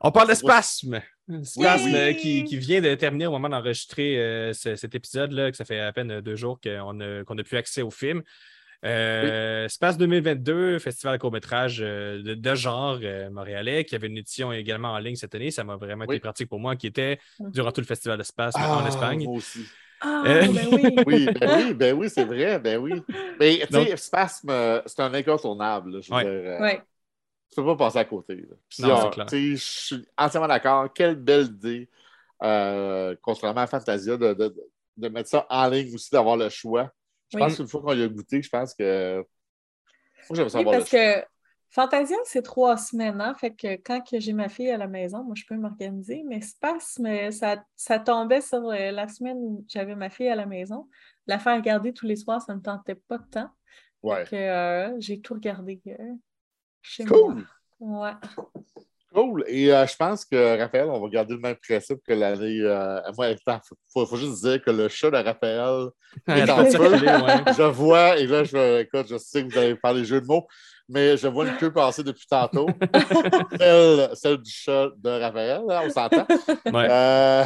On 0.00 0.10
parle 0.10 0.28
de 0.28 0.34
spasme. 0.34 1.00
Spasme 1.42 1.92
Oui. 1.94 2.16
qui, 2.16 2.44
qui 2.44 2.56
vient 2.58 2.80
de 2.80 2.94
terminer 2.94 3.26
au 3.26 3.30
moment 3.32 3.48
d'enregistrer 3.48 4.18
euh, 4.18 4.52
ce- 4.52 4.76
cet 4.76 4.94
épisode-là, 4.94 5.50
que 5.50 5.56
ça 5.56 5.64
fait 5.64 5.80
à 5.80 5.92
peine 5.92 6.20
deux 6.20 6.36
jours 6.36 6.58
qu'on 6.62 7.00
a, 7.00 7.24
qu'on 7.24 7.38
a 7.38 7.42
plus 7.42 7.56
accès 7.56 7.82
au 7.82 7.90
film. 7.90 8.22
Euh, 8.84 9.66
Space 9.68 9.96
2022, 9.96 10.78
festival 10.78 11.16
de 11.16 11.20
court-métrage 11.20 11.78
euh, 11.80 12.22
de, 12.22 12.34
de 12.34 12.54
genre 12.54 12.98
euh, 13.02 13.30
montréalais, 13.30 13.84
qui 13.84 13.94
avait 13.94 14.08
une 14.08 14.18
édition 14.18 14.52
également 14.52 14.92
en 14.92 14.98
ligne 14.98 15.16
cette 15.16 15.34
année. 15.34 15.50
Ça 15.50 15.64
m'a 15.64 15.76
vraiment 15.76 16.04
Oui. 16.06 16.16
été 16.16 16.20
pratique 16.20 16.48
pour 16.50 16.60
moi, 16.60 16.76
qui 16.76 16.86
était 16.86 17.18
durant 17.40 17.72
tout 17.72 17.80
le 17.80 17.86
festival 17.86 18.18
de 18.18 18.22
Space 18.24 18.54
en 18.56 18.84
Ah, 18.84 18.88
Espagne. 18.88 19.24
Moi 19.24 19.36
aussi. 19.36 19.64
Ah, 20.06 20.26
Euh, 20.26 20.46
ben 20.52 20.66
oui. 20.68 21.02
Oui, 21.06 21.28
ben 21.30 21.50
oui, 21.50 21.74
ben 21.74 21.94
oui, 21.98 22.10
c'est 22.10 22.24
vrai, 22.24 22.58
ben 22.58 22.78
oui. 22.78 23.06
Mais 23.38 23.58
tu 23.60 23.68
sais, 23.72 23.96
Spasme, 23.96 24.50
euh, 24.50 24.82
c'est 24.86 25.00
un 25.00 25.14
incontournable. 25.14 25.92
là, 25.92 26.00
je 26.00 26.10
veux 26.12 26.16
Ouais. 26.16 26.28
dire, 26.30 26.30
euh, 26.30 26.62
Ouais. 26.62 26.86
Tu 27.50 27.56
peux 27.56 27.64
pas 27.66 27.76
passer 27.76 27.98
à 27.98 28.04
côté. 28.06 28.46
Je 28.70 29.56
suis 29.56 30.06
entièrement 30.18 30.48
d'accord. 30.48 30.92
Quelle 30.92 31.16
belle 31.16 31.46
idée, 31.46 31.90
euh, 32.42 33.16
contrairement 33.22 33.62
à 33.62 33.66
Fantasia, 33.68 34.16
de, 34.16 34.34
de- 34.34 34.56
de 34.98 35.08
mettre 35.08 35.30
ça 35.30 35.46
en 35.50 35.68
ligne 35.68 35.94
aussi, 35.94 36.10
d'avoir 36.12 36.36
le 36.36 36.48
choix. 36.50 36.92
Je 37.30 37.36
Oui. 37.36 37.42
pense 37.44 37.56
qu'une 37.56 37.68
fois 37.68 37.82
qu'on 37.82 37.94
y 37.94 38.02
a 38.02 38.08
goûté, 38.08 38.42
je 38.42 38.50
pense 38.50 38.74
que. 38.74 39.24
Faut 40.22 40.34
que 40.34 40.40
j'aime 40.40 40.48
ça 40.48 40.58
Oui, 40.58 40.60
avoir 40.60 40.76
parce 40.76 40.76
le 40.76 40.86
choix. 40.86 40.98
que 40.98 41.24
Fantasia, 41.74 42.16
c'est 42.24 42.42
trois 42.42 42.76
semaines, 42.76 43.20
hein? 43.20 43.34
Fait 43.34 43.52
que 43.52 43.74
quand 43.74 44.00
que 44.00 44.20
j'ai 44.20 44.32
ma 44.32 44.48
fille 44.48 44.70
à 44.70 44.78
la 44.78 44.86
maison, 44.86 45.24
moi, 45.24 45.34
je 45.34 45.42
peux 45.44 45.56
m'organiser, 45.56 46.22
mais 46.24 46.40
Spasme, 46.40 47.32
ça, 47.32 47.64
ça 47.74 47.98
tombait 47.98 48.40
sur 48.42 48.68
euh, 48.68 48.92
la 48.92 49.08
semaine 49.08 49.38
où 49.38 49.64
j'avais 49.66 49.96
ma 49.96 50.08
fille 50.08 50.28
à 50.28 50.36
la 50.36 50.46
maison. 50.46 50.88
La 51.26 51.40
faire 51.40 51.56
regarder 51.56 51.92
tous 51.92 52.06
les 52.06 52.14
soirs, 52.14 52.40
ça 52.40 52.52
ne 52.52 52.58
me 52.58 52.62
tentait 52.62 52.94
pas 52.94 53.18
de 53.18 53.26
temps. 53.26 53.50
Ouais. 54.04 54.24
Euh, 54.32 54.94
j'ai 55.00 55.20
tout 55.20 55.34
regardé 55.34 55.82
euh, 55.88 56.12
chez 56.80 57.04
Cool. 57.06 57.44
moi. 57.80 58.06
Ouais. 58.06 58.44
Cool. 59.14 59.44
Et 59.46 59.72
euh, 59.72 59.86
je 59.86 59.94
pense 59.94 60.24
que 60.24 60.58
Raphaël, 60.58 60.88
on 60.90 61.00
va 61.00 61.08
garder 61.08 61.34
le 61.34 61.40
même 61.40 61.54
principe 61.56 62.00
que 62.04 62.12
l'année. 62.12 62.58
Euh, 62.62 63.00
moi, 63.16 63.28
il 63.28 63.38
faut, 63.92 64.04
faut 64.06 64.16
juste 64.16 64.42
dire 64.42 64.60
que 64.60 64.72
le 64.72 64.88
chat 64.88 65.08
de 65.10 65.16
Raphaël 65.16 65.90
est 66.26 66.50
en 66.50 66.64
feu. 66.66 66.90
ouais. 66.90 67.52
Je 67.56 67.62
vois, 67.62 68.16
et 68.18 68.26
là, 68.26 68.42
je, 68.42 68.80
écoute, 68.80 69.06
je 69.08 69.16
sais 69.16 69.44
que 69.44 69.52
vous 69.52 69.58
allez 69.58 70.00
des 70.00 70.04
jeux 70.04 70.20
de 70.20 70.26
mots, 70.26 70.46
mais 70.88 71.16
je 71.16 71.28
vois 71.28 71.46
une 71.46 71.56
queue 71.58 71.72
passer 71.72 72.02
depuis 72.02 72.26
tantôt. 72.26 72.66
celle, 73.58 74.10
celle 74.14 74.38
du 74.38 74.50
chat 74.50 74.88
de 74.96 75.10
Raphaël, 75.10 75.62
hein, 75.70 75.82
on 75.84 75.90
s'entend. 75.90 76.26
Ouais. 76.72 76.88
Euh, 76.90 77.44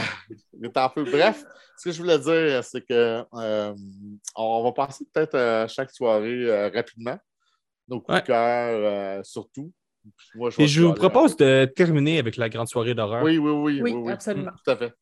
il 0.58 0.64
est 0.66 0.76
en 0.78 0.88
feu. 0.88 1.04
Bref, 1.04 1.44
ce 1.76 1.84
que 1.84 1.92
je 1.92 1.98
voulais 2.02 2.18
dire, 2.18 2.64
c'est 2.64 2.80
que 2.80 3.22
euh, 3.34 3.74
on 4.34 4.64
va 4.64 4.72
passer 4.72 5.04
peut-être 5.12 5.66
chaque 5.68 5.90
soirée 5.90 6.70
rapidement. 6.70 7.18
Nos 7.86 8.00
coups 8.00 8.14
Ouais. 8.14 8.20
de 8.22 8.26
cœur, 8.26 9.24
surtout. 9.26 9.70
Moi, 10.34 10.50
vais 10.50 10.64
Et 10.64 10.68
je 10.68 10.82
vous 10.82 10.94
propose 10.94 11.36
de 11.36 11.70
terminer 11.74 12.18
avec 12.18 12.36
la 12.36 12.48
grande 12.48 12.68
soirée 12.68 12.94
d'horreur. 12.94 13.22
Oui, 13.22 13.38
oui, 13.38 13.50
oui. 13.50 13.82
Oui, 13.82 13.92
oui, 13.92 14.00
oui. 14.04 14.12
absolument. 14.12 14.52
Tout 14.64 14.70
à 14.70 14.76
fait. 14.76 14.94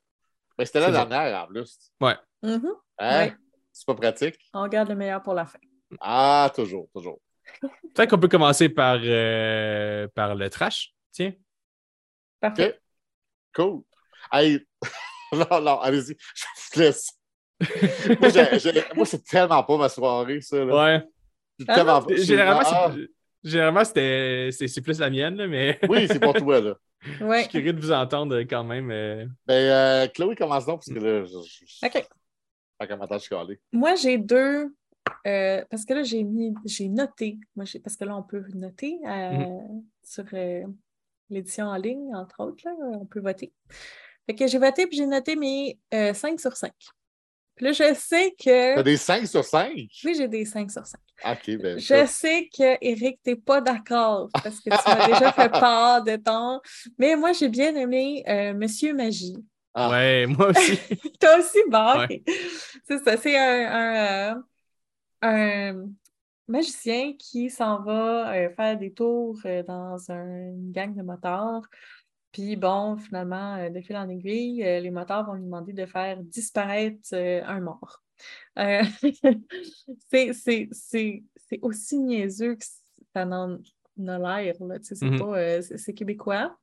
Mais 0.58 0.64
c'était 0.64 0.80
la 0.80 0.90
dernière 0.90 1.42
en 1.42 1.46
plus. 1.46 1.78
Mhm. 2.00 2.72
Hein? 2.98 3.18
Ouais. 3.26 3.34
C'est 3.72 3.86
pas 3.86 3.94
pratique? 3.94 4.38
On 4.54 4.66
garde 4.68 4.88
le 4.88 4.94
meilleur 4.94 5.22
pour 5.22 5.34
la 5.34 5.44
fin. 5.44 5.58
Ah, 6.00 6.50
toujours, 6.54 6.88
toujours. 6.94 7.20
Peut-être 7.94 8.10
qu'on 8.10 8.18
peut 8.18 8.28
commencer 8.28 8.68
par, 8.68 8.98
euh, 9.02 10.08
par 10.14 10.34
le 10.34 10.48
trash. 10.50 10.94
Tiens. 11.12 11.32
Parfait. 12.40 12.68
OK. 12.70 12.80
Cool. 13.54 13.82
Hey, 14.32 14.66
non, 15.32 15.60
non, 15.60 15.80
allez-y, 15.80 16.16
je 16.34 16.44
vous 16.74 16.80
laisse. 16.80 17.10
moi, 18.20 18.28
moi, 18.94 19.06
c'est 19.06 19.24
tellement 19.24 19.62
pas 19.62 19.76
ma 19.78 19.88
soirée, 19.88 20.40
ça. 20.40 20.64
Là. 20.64 20.74
Ouais. 20.74 21.04
Ah 21.68 21.74
tellement 21.74 22.00
non, 22.00 22.06
pas- 22.06 22.16
Généralement, 22.16 22.62
Ah, 22.66 22.90
c'est- 22.94 23.08
généralement 23.46 23.84
c'était 23.84 24.50
c'est 24.52 24.68
c'est 24.68 24.80
plus 24.82 24.98
la 25.00 25.10
mienne, 25.10 25.36
là, 25.36 25.46
mais 25.46 25.78
Oui, 25.88 26.06
c'est 26.08 26.20
pour 26.20 26.34
toi, 26.34 26.60
là. 26.60 26.74
je 27.02 27.24
Oui. 27.24 27.40
suis 27.42 27.48
curieux 27.48 27.72
de 27.72 27.80
vous 27.80 27.92
entendre 27.92 28.38
quand 28.40 28.64
même. 28.64 28.90
euh. 28.90 29.26
Ben, 29.46 29.54
euh, 29.54 30.08
Chloé, 30.08 30.34
commence 30.36 30.66
donc, 30.66 30.80
parce 30.80 30.88
que 30.88 30.98
là, 31.04 31.24
je, 31.24 31.38
je, 31.66 31.86
OK. 31.86 32.08
pas 32.78 32.86
commentaire 32.86 33.20
chialer. 33.20 33.60
Moi, 33.72 33.94
j'ai 33.94 34.18
deux. 34.18 34.74
euh, 35.26 35.64
parce 35.70 35.84
que 35.84 35.94
là, 35.94 36.02
j'ai 36.02 36.22
mis, 36.24 36.52
j'ai 36.64 36.88
noté. 36.88 37.38
Moi, 37.54 37.64
j'ai- 37.64 37.78
parce 37.80 37.96
que 37.96 38.04
là, 38.04 38.16
on 38.16 38.22
peut 38.22 38.44
noter 38.54 38.98
euh, 39.06 39.58
sur 40.02 40.24
euh, 40.32 40.64
l'édition 41.30 41.66
en 41.66 41.76
ligne, 41.76 42.14
entre 42.14 42.40
autres. 42.44 42.62
Là, 42.64 42.72
on 42.80 43.06
peut 43.06 43.20
voter. 43.20 43.52
Fait 44.26 44.34
que 44.34 44.46
j'ai 44.48 44.58
voté 44.58 44.86
puis 44.88 44.96
j'ai 44.96 45.06
noté 45.06 45.36
mes 45.36 45.78
euh, 45.94 46.12
5 46.12 46.40
sur 46.40 46.56
5. 46.56 46.72
Puis 47.56 47.64
là, 47.64 47.72
je 47.72 47.94
sais 47.94 48.34
que. 48.38 48.74
T'as 48.76 48.82
des 48.82 48.96
5 48.98 49.26
sur 49.26 49.42
5? 49.44 49.70
Oui, 50.04 50.14
j'ai 50.16 50.28
des 50.28 50.44
5 50.44 50.70
sur 50.70 50.86
5. 50.86 51.00
OK, 51.32 51.56
ben. 51.58 51.78
Je 51.78 52.06
sais 52.06 52.48
que, 52.54 52.76
Eric, 52.82 53.18
tu 53.24 53.30
n'es 53.30 53.36
pas 53.36 53.60
d'accord 53.62 54.28
parce 54.34 54.60
que 54.60 54.68
tu 54.70 54.88
m'as 54.88 55.06
déjà 55.06 55.32
fait 55.32 55.48
part 55.48 56.04
de 56.04 56.16
ton. 56.16 56.60
Mais 56.98 57.16
moi, 57.16 57.32
j'ai 57.32 57.48
bien 57.48 57.74
aimé 57.74 58.22
euh, 58.28 58.52
Monsieur 58.54 58.92
Magie. 58.94 59.36
Ah. 59.74 59.90
Ouais, 59.90 60.26
moi 60.26 60.50
aussi. 60.50 60.78
Toi 61.20 61.38
aussi, 61.38 61.58
bon, 61.68 61.98
Ouais. 62.06 62.22
C'est 62.86 63.02
ça, 63.02 63.16
c'est 63.16 63.36
un, 63.38 63.72
un, 63.72 64.34
euh, 64.34 64.42
un 65.22 65.86
magicien 66.48 67.12
qui 67.18 67.50
s'en 67.50 67.82
va 67.82 68.32
euh, 68.34 68.50
faire 68.54 68.78
des 68.78 68.92
tours 68.92 69.38
euh, 69.44 69.62
dans 69.62 69.98
un- 70.10 70.52
une 70.52 70.72
gang 70.72 70.94
de 70.94 71.02
motards. 71.02 71.62
Puis 72.36 72.54
bon, 72.54 72.98
finalement, 72.98 73.54
euh, 73.54 73.70
de 73.70 73.80
fil 73.80 73.96
en 73.96 74.10
aiguille, 74.10 74.62
euh, 74.62 74.78
les 74.78 74.90
motards 74.90 75.24
vont 75.24 75.32
lui 75.32 75.42
demander 75.44 75.72
de 75.72 75.86
faire 75.86 76.22
disparaître 76.22 76.98
euh, 77.14 77.40
un 77.46 77.60
mort. 77.60 78.02
Euh, 78.58 78.82
c'est- 80.10 80.34
aussi 81.62 81.98
niaiseux 81.98 82.56
que 82.56 82.64
ça 83.14 83.24
en 83.24 83.58
a 84.06 84.42
l'air. 84.42 84.54
là, 84.62 84.78
tu 84.78 84.84
sais, 84.84 84.94
C'est 84.96 85.06
pas, 85.16 85.62
c'est- 85.62 85.78
c'est 85.78 85.94
québécois. 85.94 86.54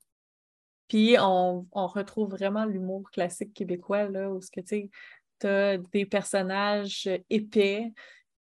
Puis 0.88 1.16
on, 1.20 1.66
on 1.72 1.88
retrouve 1.88 2.30
vraiment 2.30 2.66
l'humour 2.66 3.10
classique 3.10 3.56
québécois, 3.56 4.08
là, 4.10 4.30
où 4.32 4.40
tu 4.42 5.48
as 5.48 5.78
des 5.92 6.06
personnages 6.06 7.10
épais 7.32 7.92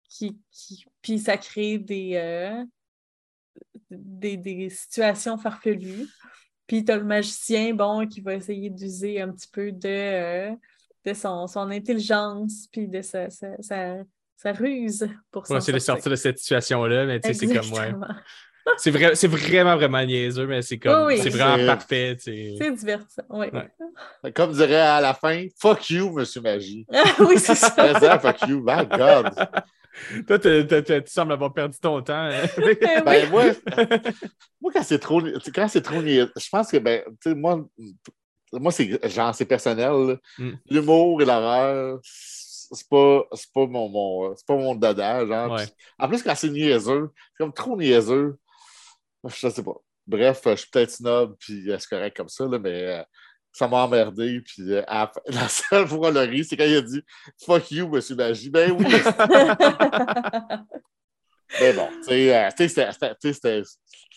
qui, 0.08 0.38
qui 0.52 0.86
puis 1.02 1.18
ça 1.18 1.36
crée 1.38 1.80
des, 1.80 2.12
euh, 2.14 2.64
des, 3.90 4.38
des 4.38 4.70
situations 4.70 5.40
farfelues. 5.40 6.06
Puis 6.68 6.86
tu 6.86 6.92
as 6.92 6.98
le 6.98 7.04
magicien, 7.04 7.74
bon, 7.74 8.08
qui 8.08 8.22
va 8.22 8.36
essayer 8.36 8.70
d'user 8.70 9.22
un 9.22 9.30
petit 9.32 9.48
peu 9.52 9.72
de, 9.72 9.80
euh, 9.88 10.52
de 11.06 11.14
son, 11.14 11.48
son 11.48 11.70
intelligence, 11.72 12.68
puis 12.72 12.88
de 12.88 13.02
sa, 13.02 13.30
sa, 13.30 13.62
sa, 13.62 13.96
sa 14.38 14.52
ruse 14.54 15.08
pour 15.32 15.44
Pour 15.44 15.58
essayer 15.58 15.74
de 15.74 15.80
sortir 15.80 16.10
de 16.12 16.16
cette 16.16 16.40
situation-là, 16.40 17.06
mais 17.06 17.20
tu 17.20 17.34
sais, 17.34 17.34
c'est 17.34 17.54
comme, 17.54 17.72
ouais. 17.74 17.94
C'est 18.78 18.92
vrai, 18.92 19.14
c'est 19.16 19.28
vraiment, 19.28 19.76
vraiment 19.76 20.02
niaiseux, 20.06 20.48
mais 20.48 20.62
c'est 20.62 20.80
comme, 20.80 21.08
Oui, 21.08 21.16
oui. 21.16 21.20
c'est 21.22 21.30
vraiment 21.30 21.58
C'est- 21.58 21.66
parfait. 21.66 22.16
tu 22.16 22.24
sais. 22.24 22.56
C'est 22.58 22.72
divertissant, 22.72 23.24
oui. 23.32 23.48
Ouais. 24.24 24.32
Comme 24.32 24.54
dirait 24.54 24.76
à 24.80 25.02
la 25.02 25.14
fin, 25.14 25.46
fuck 25.60 25.90
you, 25.90 26.10
Monsieur 26.14 26.40
Magie. 26.40 26.86
oui, 27.20 27.38
c'est 27.38 27.56
ça. 27.56 27.70
Fuck 28.20 28.42
you, 28.48 28.62
my 28.66 28.86
God. 28.88 29.34
Toi, 30.28 30.40
tu 30.40 31.02
sembles 31.08 31.34
avoir 31.34 31.54
perdu 31.54 31.78
ton 31.80 32.02
temps. 32.02 32.14
hein. 32.14 32.46
Ben 33.06 33.30
moi, 33.32 33.46
moi, 34.62 34.72
quand 34.74 34.84
c'est 34.84 35.00
trop, 35.00 35.22
quand 35.54 35.68
c'est 35.68 35.82
trop 35.82 36.02
niais, 36.02 36.26
je 36.36 36.50
pense 36.50 36.72
que, 36.72 36.78
ben, 36.78 37.04
tu 37.22 37.30
sais, 37.30 37.36
moi, 37.36 37.64
moi 38.54 38.72
c'est 38.72 39.10
genre, 39.10 39.34
c'est 39.36 39.46
personnel. 39.46 39.92
là. 39.92 40.16
Mm. 40.38 40.52
L'humour 40.70 41.22
et 41.22 41.26
l'horreur, 41.26 42.00
c'est 42.04 42.88
pas, 42.90 43.24
c'est 43.34 43.52
pas 43.54 43.66
mon, 43.68 43.90
mon- 43.90 44.36
c'est 44.36 44.46
pas 44.48 44.56
mon 44.56 44.76
dada, 44.76 45.26
genre. 45.26 45.52
Ouais. 45.52 45.66
Puis, 45.66 45.74
En 46.00 46.08
plus, 46.08 46.24
quand 46.24 46.36
c'est 46.36 46.50
niaiseux, 46.50 47.12
c'est 47.16 47.44
comme 47.44 47.54
trop 47.54 47.78
niaiseux. 47.78 48.38
Je 49.26 49.48
sais 49.50 49.64
pas. 49.64 49.76
bref, 50.08 50.42
je 50.46 50.56
suis 50.56 50.70
peut-être 50.70 50.92
snob, 50.92 51.36
puis 51.40 51.70
euh, 51.72 51.78
c'est 51.80 51.90
correct 51.90 52.18
comme 52.18 52.30
ça, 52.30 52.46
là, 52.46 52.60
mais 52.60 52.84
euh, 53.00 53.04
ça 53.54 53.68
m'a 53.70 53.84
emmerdé. 53.86 54.42
Puis 54.42 54.74
euh, 54.74 54.84
à 54.88 55.10
la- 55.28 55.48
seule 55.48 55.88
fois 55.88 56.12
le 56.12 56.20
rire, 56.22 56.44
c'est 56.48 56.58
quand 56.58 56.66
il 56.66 56.76
a 56.76 56.82
dit 56.82 57.02
Fuck 57.46 57.72
you, 57.72 57.88
monsieur 57.88 58.16
Magie. 58.16 58.50
Ben 58.50 58.72
oui, 58.72 58.86
mais 61.62 61.74
bon, 61.74 61.88
tu 61.98 62.04
sais, 62.04 62.36
euh, 62.36 62.50
tu 62.50 62.56
sais, 62.58 62.68
c'était- 62.68 62.92
c'était- 62.92 63.16
tu 63.16 63.28
sais, 63.28 63.34
c'était- 63.34 63.62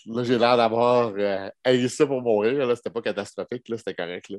là, 0.07 0.23
j'ai 0.23 0.37
l'air 0.37 0.57
d'avoir 0.57 1.13
euh, 1.17 1.49
haï 1.63 1.87
ça 1.89 2.05
pour 2.07 2.21
mourir. 2.21 2.65
Là, 2.65 2.75
c'était 2.75 2.89
pas 2.89 3.01
catastrophique, 3.01 3.69
là, 3.69 3.77
c'était 3.77 3.93
correct. 3.93 4.29
Là. 4.29 4.37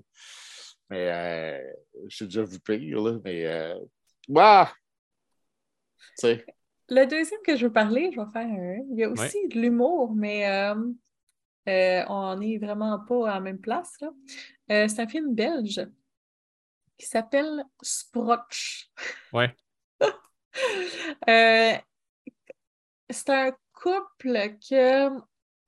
Mais 0.91 1.09
euh, 1.13 1.73
j'ai 2.09 2.25
déjà 2.25 2.43
vu 2.43 2.59
pire, 2.61 3.01
là, 3.01 3.19
mais. 3.25 3.47
Euh, 3.47 3.75
ouah! 4.29 4.73
Tu 6.19 6.29
sais, 6.29 6.45
Le 6.89 7.05
deuxième 7.05 7.41
que 7.47 7.57
je 7.57 7.67
veux 7.67 7.73
parler, 7.73 8.11
je 8.15 8.21
vais 8.21 8.27
faire 8.33 8.47
un. 8.47 8.79
Il 8.91 8.99
y 8.99 9.05
a 9.05 9.11
aussi 9.11 9.47
de 9.49 9.61
l'humour, 9.61 10.13
mais 10.17 10.49
on 12.09 12.37
n'est 12.37 12.59
vraiment 12.59 12.99
pas 13.01 13.31
à 13.31 13.35
la 13.35 13.41
même 13.41 13.59
place. 13.59 13.93
là. 14.01 14.11
Euh, 14.71 14.89
c'est 14.89 15.01
un 15.01 15.09
film 15.09 15.35
belge 15.35 15.81
qui 16.97 17.07
s'appelle 17.07 17.65
Sprotch. 17.83 18.91
Ouais. 19.33 19.55
Euh, 21.29 21.73
c'est 23.11 23.29
un 23.31 23.53
couple 23.73 24.57
que. 24.69 25.07
Ah 25.07 25.13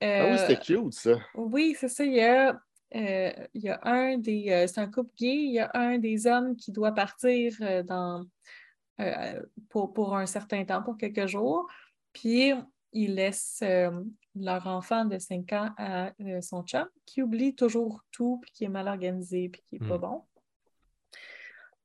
oui, 0.03 0.07
euh, 0.09 0.37
c'était 0.37 0.61
cute, 0.61 0.93
ça. 0.95 1.19
oui, 1.35 1.77
c'est 1.79 1.89
ça. 1.89 2.05
Il 2.05 2.15
y 2.15 2.21
a, 2.23 2.61
euh, 2.97 3.33
il 3.55 3.63
y 3.63 3.69
a 3.69 3.79
un 3.85 4.19
des. 4.19 4.51
euh, 4.51 4.67
c'est 4.67 4.81
un 4.81 4.91
couple 4.91 5.13
gay. 5.17 5.35
Il 5.37 5.53
y 5.53 5.61
a 5.61 5.71
un 5.75 5.99
des 5.99 6.27
hommes 6.27 6.57
qui 6.57 6.73
doit 6.73 6.93
partir 6.93 7.55
euh, 7.61 7.83
dans, 7.85 8.25
euh, 9.01 9.41
pour, 9.69 9.93
pour 9.93 10.17
un 10.17 10.27
certain 10.27 10.65
temps, 10.65 10.83
pour 10.83 10.97
quelques 10.97 11.27
jours. 11.27 11.69
Puis, 12.13 12.53
il 12.93 13.15
laisse 13.15 13.61
euh, 13.63 13.91
leur 14.37 14.67
enfant 14.67 15.05
de 15.05 15.19
5 15.19 15.53
ans 15.53 15.71
à 15.77 16.13
euh, 16.21 16.41
son 16.41 16.63
chum, 16.63 16.87
qui 17.07 17.23
oublie 17.23 17.55
toujours 17.55 18.03
tout, 18.13 18.39
puis 18.43 18.51
qui 18.53 18.65
est 18.65 18.69
mal 18.69 18.87
organisé, 18.89 19.49
puis 19.49 19.63
qui 19.69 19.75
n'est 19.81 19.89
pas 19.89 19.97
Hmm. 19.99 20.01
bon. 20.01 20.23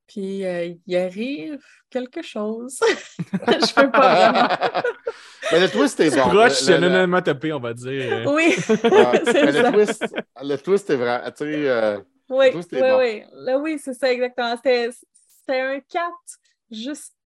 Puis, 0.08 0.46
euh, 0.46 0.72
il 0.86 0.96
arrive 0.98 1.64
quelque 1.90 2.22
chose. 2.22 2.80
Je 3.20 3.74
peux 3.74 3.90
pas 3.90 4.30
vraiment. 4.32 4.48
mais 5.52 5.60
le 5.62 5.70
twist 5.70 6.00
est 6.00 6.16
bon. 6.16 6.22
Proche, 6.30 6.50
Le- 6.50 6.50
c'est 6.66 6.78
le- 6.80 6.90
le- 6.90 6.96
onomatopée, 6.96 7.54
on 7.54 7.60
va 7.60 7.74
dire. 7.74 8.24
Oui, 8.32 8.56
ouais, 8.60 9.22
c'est 9.26 9.46
mais 9.46 9.52
le 9.52 9.72
twist, 9.72 10.16
le 10.44 10.56
twist 10.58 10.90
est 10.92 10.96
vrai. 10.96 11.24
Tu 11.32 11.38
sais, 11.46 11.70
euh, 11.70 11.98
Oui, 12.30 12.48
oui, 12.54 12.62
bon. 12.82 12.98
oui. 13.00 13.24
Là, 13.34 13.58
oui, 13.58 13.80
c'est 13.84 13.96
ça, 13.96 14.12
exactement. 14.14 14.56
C'était 14.58 14.92
c'était 14.92 15.60
un 15.62 15.80
4 15.80 16.04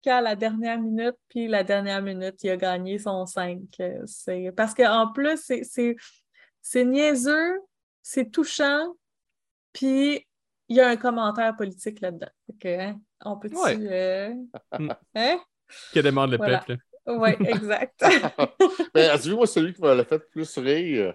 jusqu'à 0.04 0.20
la 0.20 0.36
dernière 0.36 0.78
minute, 0.80 1.16
puis 1.28 1.48
la 1.48 1.64
dernière 1.64 2.02
minute, 2.02 2.36
il 2.42 2.50
a 2.50 2.56
gagné 2.56 2.98
son 2.98 3.24
5. 3.26 3.60
Euh, 3.80 4.02
c'est- 4.06 4.52
Parce 4.54 4.74
qu'en 4.74 5.10
plus, 5.12 5.38
c'est- 5.42 5.64
c'est 5.64 5.96
c'est 6.66 6.84
niaiseux, 6.84 7.60
c'est 8.02 8.30
touchant, 8.30 8.94
puis 9.72 10.26
il 10.68 10.76
y 10.76 10.80
a 10.80 10.88
un 10.88 10.96
commentaire 10.96 11.54
politique 11.56 12.00
là-dedans. 12.00 12.28
Hein, 12.64 12.98
on 13.24 13.36
peut-tu... 13.38 13.56
Ouais. 13.56 13.76
euh. 13.80 14.34
Hein? 15.14 15.40
Que 15.92 16.00
demande 16.00 16.30
le 16.32 16.36
Voilà. 16.38 16.58
peuple. 16.60 16.80
Oui, 17.06 17.30
exact. 17.48 18.02
mais 18.94 19.08
as-tu 19.08 19.28
vu, 19.30 19.34
moi, 19.34 19.46
celui 19.46 19.74
qui 19.74 19.80
m'a 19.82 19.94
le 19.94 20.04
fait 20.04 20.16
le 20.16 20.26
plus 20.30 20.56
rire, 20.58 21.14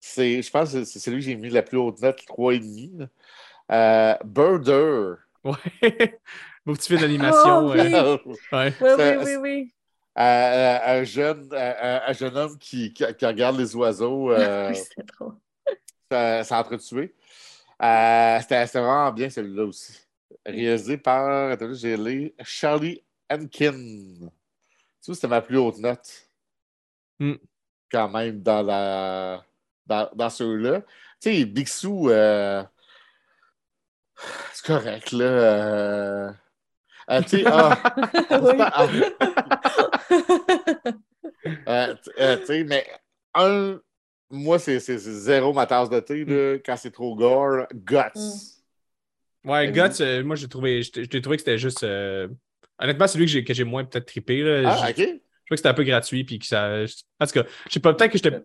c'est, 0.00 0.40
je 0.42 0.50
pense 0.50 0.72
que 0.72 0.84
c'est 0.84 0.98
celui 0.98 1.18
que 1.18 1.24
j'ai 1.24 1.36
mis 1.36 1.50
la 1.50 1.62
plus 1.62 1.76
haute 1.78 2.00
note, 2.00 2.18
3,5. 2.26 2.98
là. 2.98 3.06
Euh, 3.72 4.24
Birder. 4.24 5.14
Ouais. 5.44 6.18
Beau 6.66 6.74
petit 6.74 6.88
film 6.88 7.00
d'animation. 7.00 7.68
Oh, 7.68 7.72
oui. 7.72 7.94
euh, 7.94 8.18
Euh, 8.26 8.36
ouais. 8.52 8.74
Oui, 8.80 8.90
oui, 8.98 9.16
Ça- 9.16 9.16
oui, 9.16 9.36
oui. 9.36 9.72
un, 10.16 11.04
jeune, 11.04 11.48
un, 11.52 12.02
un 12.06 12.12
jeune 12.12 12.36
homme 12.36 12.58
qui, 12.58 12.92
qui, 12.92 13.04
qui 13.18 13.26
regarde 13.26 13.58
les 13.58 13.74
oiseaux 13.76 14.30
euh, 14.32 14.84
s- 16.10 16.46
s'entretuer. 16.46 17.14
Euh, 17.82 18.40
c'était, 18.40 18.66
c'était 18.66 18.80
vraiment 18.80 19.12
bien 19.12 19.30
celui-là 19.30 19.64
aussi. 19.64 19.98
Réalisé 20.46 20.98
par, 20.98 21.50
attendez, 21.52 21.74
j'ai 21.76 21.96
lu, 21.96 22.32
Charlie 22.42 23.02
Hankin. 23.30 23.72
Tu 23.72 25.06
vois, 25.06 25.14
c'était 25.14 25.28
ma 25.28 25.40
plus 25.42 25.58
haute 25.58 25.78
note. 25.78 26.28
Hmm. 27.18 27.36
Quand 27.90 28.08
même, 28.08 28.42
dans 28.42 28.62
la 28.62 29.44
dans, 29.86 30.10
dans 30.14 30.30
ceux-là. 30.30 30.80
Tu 31.20 31.30
sais, 31.30 31.44
Bixou, 31.44 32.10
euh, 32.10 32.62
c'est 34.52 34.64
correct, 34.66 35.12
là. 35.12 36.34
Euh, 37.10 37.22
tu 37.22 37.28
sais, 37.38 37.44
ah, 37.46 37.82
ah, 38.30 38.86
euh, 41.68 41.94
euh, 42.20 42.36
tu 42.38 42.46
sais, 42.46 42.64
mais 42.64 42.86
un, 43.34 43.78
moi, 44.30 44.58
c'est 44.58 44.78
zéro 44.78 45.52
ma 45.52 45.66
tasse 45.66 45.90
de 45.90 46.00
thé, 46.00 46.24
là, 46.24 46.58
quand 46.64 46.76
c'est 46.76 46.90
trop 46.90 47.14
gore. 47.14 47.66
Guts. 47.74 47.96
Mm. 48.14 49.50
Ouais. 49.50 49.70
Guts, 49.70 50.00
euh, 50.00 50.24
moi, 50.24 50.36
j'ai 50.36 50.48
trouvé, 50.48 50.82
j'ai 50.82 51.06
j'ai 51.10 51.20
trouvé 51.22 51.36
que 51.36 51.42
c'était 51.42 51.58
juste. 51.58 51.84
euh, 51.84 52.28
Honnêtement, 52.78 53.06
c'est 53.06 53.18
lui 53.18 53.26
que 53.26 53.30
j'ai, 53.32 53.44
que 53.44 53.54
j'ai 53.54 53.64
moins 53.64 53.84
peut-être 53.84 54.06
trippé. 54.06 54.42
Là. 54.42 54.70
Ah, 54.70 54.76
je, 54.76 54.86
je 54.86 54.90
OK. 54.90 54.96
trouvais 54.96 55.20
que 55.50 55.56
c'était 55.56 55.68
un 55.68 55.74
peu 55.74 55.84
gratuit. 55.84 56.24
Puis 56.24 56.38
que 56.38 56.46
ça. 56.46 56.82
En 57.20 57.26
tout 57.26 57.32
cas, 57.32 57.44
je 57.68 57.72
sais 57.72 57.80
pas, 57.80 57.94
peut-être 57.94 58.12
que 58.12 58.18
j'étais. 58.18 58.36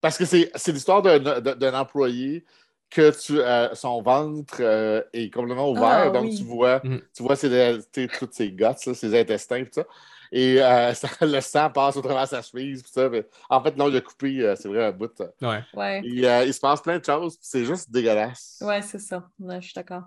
Parce 0.00 0.16
que 0.16 0.24
c'est 0.24 0.50
c'est 0.54 0.72
l'histoire 0.72 1.02
d'un 1.02 1.74
employé 1.74 2.44
que 2.90 3.10
tu, 3.20 3.38
euh, 3.40 3.74
son 3.74 4.00
ventre 4.02 4.56
euh, 4.60 5.02
est 5.12 5.30
complètement 5.32 5.70
ouvert, 5.70 6.06
Ah, 6.06 6.10
donc 6.10 6.24
oui. 6.24 6.36
tu 6.38 6.44
vois, 6.44 6.80
Mhm. 6.84 7.02
tu 7.14 7.22
vois 7.22 7.36
ses, 7.36 7.80
sais, 7.92 8.08
toutes 8.08 8.32
ses 8.34 8.50
guts, 8.52 8.62
là, 8.62 8.74
ses 8.76 9.18
intestins, 9.20 9.56
et 9.56 9.64
tout 9.66 9.72
ça. 9.80 9.84
Et 10.32 10.62
euh, 10.62 10.92
ça- 10.94 11.08
le 11.26 11.40
sang 11.40 11.70
passe 11.70 11.96
au 11.96 12.02
travers 12.02 12.24
de 12.24 12.28
sa 12.28 12.42
chemise, 12.42 12.82
puis 12.82 12.90
ça. 12.92 13.08
mais 13.08 13.26
en 13.50 13.62
fait, 13.62 13.76
non, 13.76 13.88
il 13.88 13.96
a 13.96 14.00
coupé, 14.00 14.40
euh, 14.42 14.56
c'est 14.56 14.68
vrai, 14.68 14.86
un 14.86 14.92
bout. 14.92 15.10
euh. 15.20 15.28
Ouais. 15.42 15.62
Ouais, 15.74 16.00
Et, 16.04 16.26
euh, 16.28 16.44
il 16.44 16.52
se 16.54 16.60
passe 16.60 16.80
plein 16.82 16.98
de 16.98 17.04
choses, 17.04 17.36
puis 17.36 17.46
c'est 17.48 17.64
juste 17.64 17.90
dégueulasse. 17.90 18.58
ouais, 18.62 18.82
c'est 18.82 18.98
ça. 19.00 19.28
Ouais, 19.38 19.60
je 19.60 19.66
suis 19.66 19.74
d'accord. 19.74 20.02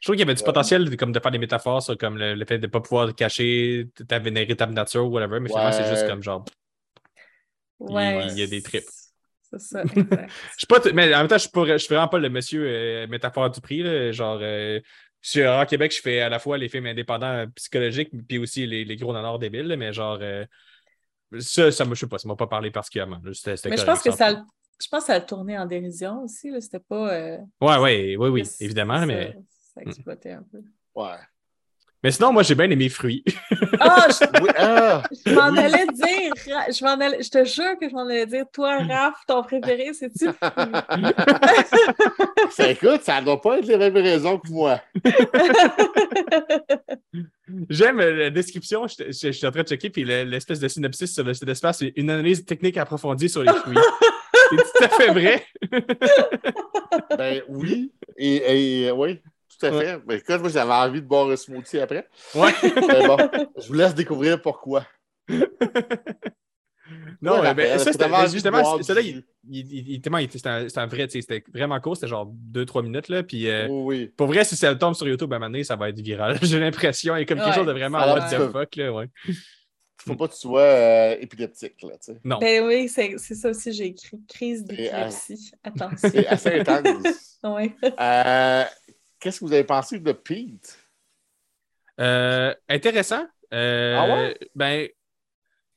Je 0.00 0.06
trouve 0.08 0.14
qu'il 0.16 0.20
y 0.20 0.28
avait 0.28 0.34
du 0.34 0.40
Ouais. 0.42 0.46
potentiel 0.46 0.88
de, 0.88 0.94
comme 0.96 1.10
de 1.12 1.18
faire 1.20 1.32
des 1.32 1.38
métaphores 1.38 1.82
sur 1.82 1.96
comme 1.96 2.18
le, 2.18 2.34
le 2.34 2.44
fait 2.44 2.58
de 2.58 2.66
ne 2.66 2.70
pas 2.70 2.80
pouvoir 2.80 3.14
cacher 3.14 3.88
ta 4.08 4.18
véritable 4.18 4.74
nature 4.74 5.06
ou 5.06 5.10
whatever, 5.10 5.40
mais 5.40 5.48
finalement, 5.48 5.72
c'est 5.72 5.86
juste 5.86 6.06
comme 6.06 6.22
genre. 6.22 6.44
Ouais. 7.78 8.26
il 8.28 8.38
y 8.38 8.42
a 8.42 8.46
des 8.46 8.62
trips. 8.62 8.84
C'est 9.50 9.60
ça, 9.60 9.82
exact. 9.82 10.30
Je 10.52 10.58
suis 10.58 10.66
pas. 10.66 10.80
Mais 10.92 11.14
en 11.14 11.18
même 11.18 11.28
temps, 11.28 11.38
je 11.38 11.48
je 11.72 11.78
suis 11.78 11.94
vraiment 11.94 12.08
pas 12.08 12.18
le 12.18 12.28
monsieur 12.28 12.64
euh, 12.66 13.06
métaphore 13.06 13.50
du 13.50 13.60
prix. 13.60 13.82
Là, 13.82 14.10
genre, 14.12 14.38
euh, 14.42 14.80
sur 15.22 15.66
Québec, 15.66 15.94
je 15.96 16.00
fais 16.00 16.20
à 16.20 16.28
la 16.28 16.38
fois 16.38 16.58
les 16.58 16.68
films 16.68 16.86
indépendants 16.86 17.26
euh, 17.26 17.46
psychologiques, 17.54 18.10
puis 18.28 18.38
aussi 18.38 18.66
les, 18.66 18.84
les 18.84 18.96
gros 18.96 19.12
nanars 19.12 19.38
débiles, 19.38 19.66
là, 19.66 19.76
mais 19.76 19.92
genre. 19.92 20.18
euh, 20.20 20.44
ça, 21.40 21.70
ça 21.72 21.84
me, 21.84 21.94
je 21.94 22.00
sais 22.00 22.06
pas, 22.08 22.18
ça 22.18 22.28
m'a 22.28 22.36
pas 22.36 22.46
parlé 22.46 22.70
particulièrement. 22.70 23.20
là. 23.22 23.32
C'était- 23.34 23.56
c'était 23.56 23.70
Mais 23.70 23.76
je 23.76 23.84
pense 23.84 24.02
que 24.02 24.10
ça, 24.12 24.30
je 24.80 24.88
pense 24.88 25.00
que 25.00 25.06
ça 25.06 25.14
a 25.14 25.20
tourné 25.20 25.58
en 25.58 25.66
dérision 25.66 26.22
aussi. 26.22 26.50
là. 26.50 26.60
C'était 26.60 26.80
pas. 26.80 27.12
euh, 27.14 27.38
Ouais, 27.60 27.78
ouais, 27.78 28.16
oui, 28.16 28.28
oui, 28.28 28.42
évidemment, 28.60 28.98
ça- 28.98 29.06
mais. 29.06 29.36
Ça 29.74 29.82
exploitait 29.82 30.32
un 30.32 30.42
peu. 30.50 30.62
Ouais. 30.94 31.16
Mais 32.02 32.10
sinon, 32.12 32.32
moi, 32.32 32.42
j'ai 32.42 32.54
bien 32.54 32.70
aimé 32.70 32.88
Fruits. 32.88 33.24
Ah, 33.80 34.06
je, 34.10 34.40
Oui, 34.42 34.50
ah! 34.56 35.02
je 35.26 35.32
m'en 35.32 35.50
Oui. 35.50 35.58
allais 35.58 35.86
dire. 35.92 36.32
Je, 36.68 36.84
m'en 36.84 36.92
allais, 37.00 37.22
je 37.22 37.30
te 37.30 37.44
jure 37.44 37.76
que 37.80 37.88
je 37.88 37.94
m'en 37.94 38.06
allais 38.06 38.26
dire. 38.26 38.44
Toi, 38.52 38.78
Raph, 38.88 39.14
ton 39.26 39.42
préféré, 39.42 39.92
c'est-tu? 39.92 40.26
Ça, 42.50 42.70
écoute, 42.70 43.02
ça 43.02 43.20
ne 43.20 43.26
doit 43.26 43.40
pas 43.40 43.58
être 43.58 43.66
les 43.66 43.76
mêmes 43.76 43.96
raisons 43.96 44.38
que 44.38 44.48
moi. 44.50 44.80
J'aime 47.70 48.00
euh, 48.00 48.12
la 48.16 48.30
description, 48.30 48.86
je, 48.88 49.04
je- 49.08 49.12
je 49.28 49.32
suis 49.32 49.46
en 49.46 49.50
train 49.50 49.62
de 49.62 49.68
checker, 49.68 49.90
puis 49.90 50.04
le- 50.04 50.24
l'espèce 50.24 50.60
de 50.60 50.68
synopsis 50.68 51.12
sur 51.14 51.24
le 51.24 51.32
site 51.34 51.44
d'espace, 51.44 51.78
c'est 51.78 51.92
une 51.96 52.10
analyse 52.10 52.44
technique 52.44 52.76
approfondie 52.76 53.28
sur 53.28 53.42
les 53.42 53.52
fruits. 53.52 53.76
c'est 54.50 54.56
tout 54.56 54.84
à 54.84 54.88
fait 54.88 55.08
vrai. 55.12 55.44
Ben 57.16 57.42
oui, 57.48 57.92
et, 58.16 58.84
et, 58.86 58.90
oui, 58.90 59.20
tout 59.58 59.66
à 59.66 59.70
Ouais. 59.70 59.84
fait. 59.84 59.98
Ben, 60.06 60.18
écoute, 60.18 60.40
moi, 60.40 60.48
j'avais 60.50 60.72
envie 60.72 61.00
de 61.02 61.06
boire 61.06 61.28
un 61.30 61.36
smoothie 61.36 61.78
après. 61.78 62.08
Ouais. 62.34 62.52
Mais 62.62 63.06
bon, 63.06 63.16
je 63.60 63.66
vous 63.68 63.74
laisse 63.74 63.94
découvrir 63.94 64.40
pourquoi. 64.40 64.86
Non, 67.20 67.40
Ouais, 67.40 67.52
ben, 67.54 67.78
ça, 67.78 67.90
c'était 67.92 68.08
justement, 68.30 68.58
là, 68.58 69.00
il, 69.00 69.24
il, 69.50 70.00
c'était 70.30 70.48
un, 70.48 70.68
c'était 70.68 70.78
un 70.78 70.86
vrai, 70.86 71.08
c'était 71.08 71.42
vraiment 71.52 71.80
court, 71.80 71.96
c'était 71.96 72.06
genre 72.06 72.32
2-3 72.52 72.84
minutes, 72.84 73.08
là, 73.08 73.22
puis 73.24 73.48
euh, 73.48 73.66
Oui, 73.68 73.96
oui. 73.96 74.06
pour 74.16 74.28
vrai, 74.28 74.44
si 74.44 74.54
ça 74.54 74.72
tombe 74.76 74.94
sur 74.94 75.08
YouTube 75.08 75.32
à 75.32 75.36
un 75.36 75.38
moment 75.40 75.50
donné, 75.50 75.64
ça 75.64 75.74
va 75.74 75.88
être 75.88 75.98
viral. 76.00 76.38
J'ai 76.42 76.60
l'impression, 76.60 77.16
il 77.16 77.20
y 77.20 77.22
a 77.22 77.24
comme 77.24 77.38
quelque 77.38 77.48
Ouais. 77.48 77.54
chose 77.56 77.66
de 77.66 77.72
vraiment 77.72 77.98
what 77.98 78.28
the 78.30 78.52
fuck, 78.52 78.76
là, 78.76 78.92
ouais. 78.92 79.08
Faut 79.98 80.14
pas 80.14 80.28
que 80.28 80.34
tu 80.34 80.38
sois 80.40 80.60
euh, 80.60 81.16
épileptique, 81.20 81.82
là, 81.82 81.94
tu 81.98 82.12
sais. 82.12 82.20
Non. 82.22 82.38
ben 82.38 82.64
oui, 82.64 82.88
c'est 82.88 83.14
c'est 83.18 83.34
ça 83.34 83.50
aussi, 83.50 83.72
j'ai 83.72 83.86
écrit. 83.86 84.20
Crise 84.28 84.60
Et, 84.60 84.64
d'épilepsie. 84.76 85.50
Attention. 85.64 86.08
C'est 86.10 86.26
assez 86.28 86.60
intense. 86.60 87.38
Ouais. 87.42 87.74
Euh, 87.98 88.64
Qu'est-ce 89.26 89.40
que 89.40 89.44
vous 89.44 89.52
avez 89.52 89.64
pensé 89.64 89.98
de 89.98 90.12
Pete? 90.12 90.78
Euh, 91.98 92.54
intéressant. 92.68 93.26
Euh, 93.52 93.96
Ah 93.98 94.06
ouais? 94.14 94.38
Ben, 94.54 94.88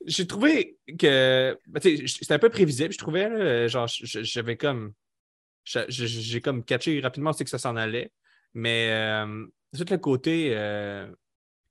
j'ai 0.05 0.27
trouvé 0.27 0.77
que. 0.99 1.57
ben, 1.65 1.81
c'était 1.81 2.33
un 2.35 2.37
peu 2.37 2.49
prévisible, 2.51 2.93
je 2.93 2.99
trouvais. 2.99 3.27
là, 3.27 3.67
genre, 3.67 3.87
j'avais 3.87 4.55
comme. 4.55 4.93
j'a- 5.65 5.87
J'ai 5.89 6.41
comme 6.41 6.63
catché 6.63 6.99
rapidement 6.99 7.31
aussi 7.31 7.43
que 7.43 7.49
ça 7.49 7.57
s'en 7.57 7.75
allait. 7.75 8.11
Mais 8.53 8.91
euh, 8.91 9.47
tout 9.75 9.85
le 9.89 9.97
côté. 9.97 10.51
euh, 10.55 11.07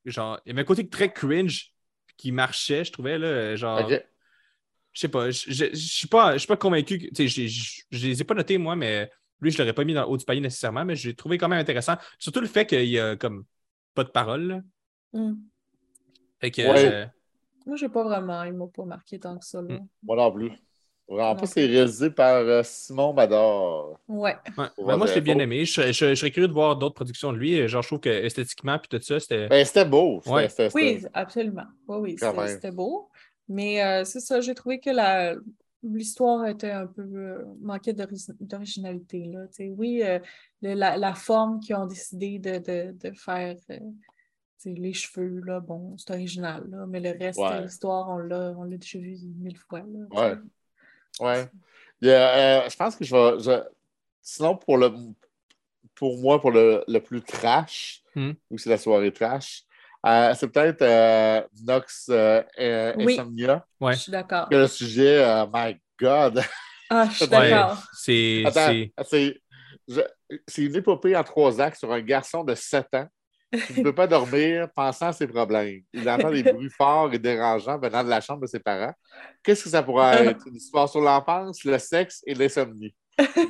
genre, 0.04 0.40
il 0.46 0.48
y 0.48 0.52
avait 0.54 0.62
un 0.62 0.64
côté 0.64 0.88
très 0.88 1.12
cringe 1.12 1.74
qui 2.16 2.32
marchait, 2.32 2.84
je 2.84 2.90
trouvais. 2.90 3.18
Là, 3.18 3.54
genre, 3.54 3.88
je 4.94 5.00
sais 5.02 5.08
pas, 5.08 5.30
je 5.30 5.74
suis 5.76 6.08
pas, 6.08 6.36
pas 6.48 6.56
convaincu. 6.56 7.08
je 7.16 8.06
les 8.08 8.20
ai 8.20 8.24
pas 8.24 8.34
notés, 8.34 8.58
moi, 8.58 8.74
mais 8.74 9.08
lui, 9.40 9.50
je 9.50 9.58
l'aurais 9.58 9.72
pas 9.72 9.84
mis 9.84 9.94
dans 9.94 10.02
le 10.02 10.08
haut 10.08 10.16
du 10.16 10.24
panier 10.24 10.40
nécessairement, 10.40 10.84
mais 10.84 10.96
j'ai 10.96 11.14
trouvé 11.14 11.38
quand 11.38 11.48
même 11.48 11.58
intéressant. 11.60 11.94
Surtout 12.18 12.40
le 12.40 12.46
fait 12.46 12.66
qu'il 12.66 12.84
y 12.88 12.98
a 12.98 13.16
comme 13.16 13.44
pas 13.94 14.04
de 14.04 14.10
parole. 14.10 14.62
Hmm. 15.12 15.34
Fait 16.40 16.50
que, 16.50 16.62
Ouais. 16.62 16.92
euh, 16.92 17.06
Moi, 17.66 17.76
j'ai 17.76 17.88
pas 17.88 18.02
vraiment, 18.04 18.44
il 18.44 18.54
m'a 18.54 18.66
pas 18.66 18.84
marqué 18.84 19.18
tant 19.18 19.36
que 19.38 19.44
ça. 19.44 19.60
Là. 19.60 19.74
Hmm. 19.74 19.86
Moi 20.02 20.16
non 20.16 20.32
plus. 20.32 20.50
Pas, 21.08 21.34
plus. 21.36 21.46
c'est 21.46 21.64
réalisé 21.64 22.10
par 22.10 22.34
euh, 22.36 22.62
Simon 22.62 23.14
Mador. 23.14 23.98
Ouais. 24.08 24.36
ouais. 24.58 24.66
Ben, 24.76 24.96
moi, 24.98 25.06
je 25.06 25.18
bien 25.20 25.38
aimé. 25.38 25.64
Je, 25.64 25.72
serais- 25.72 25.92
je- 25.92 26.10
je 26.10 26.14
serais 26.14 26.30
curieux 26.30 26.48
de 26.48 26.52
voir 26.52 26.76
d'autres 26.76 26.96
productions 26.96 27.32
de 27.32 27.38
lui. 27.38 27.66
Genre, 27.66 27.82
je 27.82 27.88
trouve 27.88 28.00
que 28.00 28.10
esthétiquement, 28.10 28.78
puis 28.78 28.88
tout 28.90 29.02
ça, 29.02 29.18
c'était. 29.18 29.48
Ben, 29.48 29.64
c'était 29.64 29.86
beau. 29.86 30.20
Ouais. 30.26 30.48
Oui, 30.74 31.02
absolument. 31.14 31.64
Oui, 31.86 32.16
oui, 32.18 32.48
c'était 32.48 32.70
beau. 32.72 33.08
Mais 33.48 33.82
euh, 33.82 34.04
c'est 34.04 34.20
ça, 34.20 34.40
j'ai 34.42 34.54
trouvé 34.54 34.80
que 34.80 34.90
la 34.90 35.34
l'histoire 35.82 36.46
était 36.46 36.70
un 36.70 36.86
peu 36.86 37.02
euh, 37.02 37.44
manquait 37.60 37.92
d'ori- 37.92 38.26
d'originalité. 38.40 39.24
là. 39.24 39.46
Oui, 39.76 40.02
euh, 40.02 40.18
le- 40.62 40.74
la, 40.74 40.96
la 40.96 41.14
forme 41.14 41.60
qu'ils 41.60 41.76
ont 41.76 41.86
décidé 41.86 42.38
de, 42.38 42.58
de, 42.58 42.92
de 43.10 43.14
faire 43.16 43.56
euh, 43.70 43.78
les 44.64 44.92
cheveux, 44.92 45.40
là, 45.44 45.60
bon, 45.60 45.96
c'est 45.96 46.10
original, 46.10 46.64
là, 46.68 46.84
mais 46.86 47.00
le 47.00 47.10
reste 47.18 47.38
Ouais. 47.38 47.58
de 47.60 47.64
l'histoire, 47.64 48.08
on 48.08 48.18
l'a 48.18 48.52
on 48.56 48.64
l'a 48.64 48.76
déjà 48.76 48.98
vu 48.98 49.16
mille 49.36 49.56
fois. 49.56 49.80
Là, 49.80 50.06
Ouais. 51.20 51.26
Ouais. 51.26 51.46
Il 52.00 52.08
y 52.08 52.12
a, 52.12 52.64
euh, 52.64 52.68
je 52.68 52.76
pense 52.76 52.96
que 52.96 53.04
je 53.04 53.14
vais. 53.14 53.40
je- 53.40 53.68
Sinon, 54.20 54.56
pour 54.56 54.76
le 54.76 54.90
pour 55.94 56.18
moi, 56.18 56.40
pour 56.40 56.52
le, 56.52 56.84
le 56.86 56.98
plus 57.00 57.22
trash, 57.22 58.02
Hmm. 58.14 58.32
ou 58.50 58.58
c'est 58.58 58.70
la 58.70 58.78
soirée 58.78 59.12
trash, 59.12 59.64
euh, 60.06 60.34
c'est 60.34 60.48
peut-être 60.48 60.82
euh, 60.82 61.42
Nox 61.64 62.06
euh, 62.10 62.42
euh, 62.58 62.92
Oui. 62.96 63.14
Insomnia. 63.14 63.64
Ouais. 63.80 63.94
Je 63.94 63.98
suis 63.98 64.12
d'accord. 64.12 64.48
Que 64.48 64.56
le 64.56 64.66
sujet, 64.68 65.24
euh, 65.24 65.46
my 65.52 65.76
God! 66.00 66.42
Ah, 66.90 67.08
je 67.10 67.16
suis 67.16 67.28
d'accord. 67.28 67.82
C'est. 67.92 68.44
Une 70.58 70.76
épopée 70.76 71.16
en 71.16 71.24
trois 71.24 71.60
actes 71.60 71.78
sur 71.78 71.92
un 71.92 72.00
garçon 72.00 72.44
de 72.44 72.54
7 72.54 72.86
ans 72.94 73.06
qui 73.50 73.78
ne 73.78 73.84
peut 73.84 73.94
pas 73.94 74.06
dormir 74.06 74.68
pensant 74.76 75.06
à 75.06 75.12
ses 75.12 75.26
problèmes. 75.26 75.80
Il 75.92 76.08
entend 76.08 76.30
des 76.30 76.42
bruits 76.42 76.70
forts 76.70 77.12
et 77.14 77.18
dérangeants 77.18 77.78
venant 77.78 78.04
de 78.04 78.10
la 78.10 78.20
chambre 78.20 78.42
de 78.42 78.46
ses 78.46 78.60
parents. 78.60 78.92
Qu'est-ce 79.42 79.64
que 79.64 79.70
ça 79.70 79.82
pourrait 79.82 80.26
être? 80.26 80.46
Une 80.46 80.56
histoire 80.56 80.88
sur 80.88 81.00
l'enfance, 81.00 81.64
le 81.64 81.78
sexe 81.78 82.22
et 82.26 82.34
l'insomnie? 82.34 82.94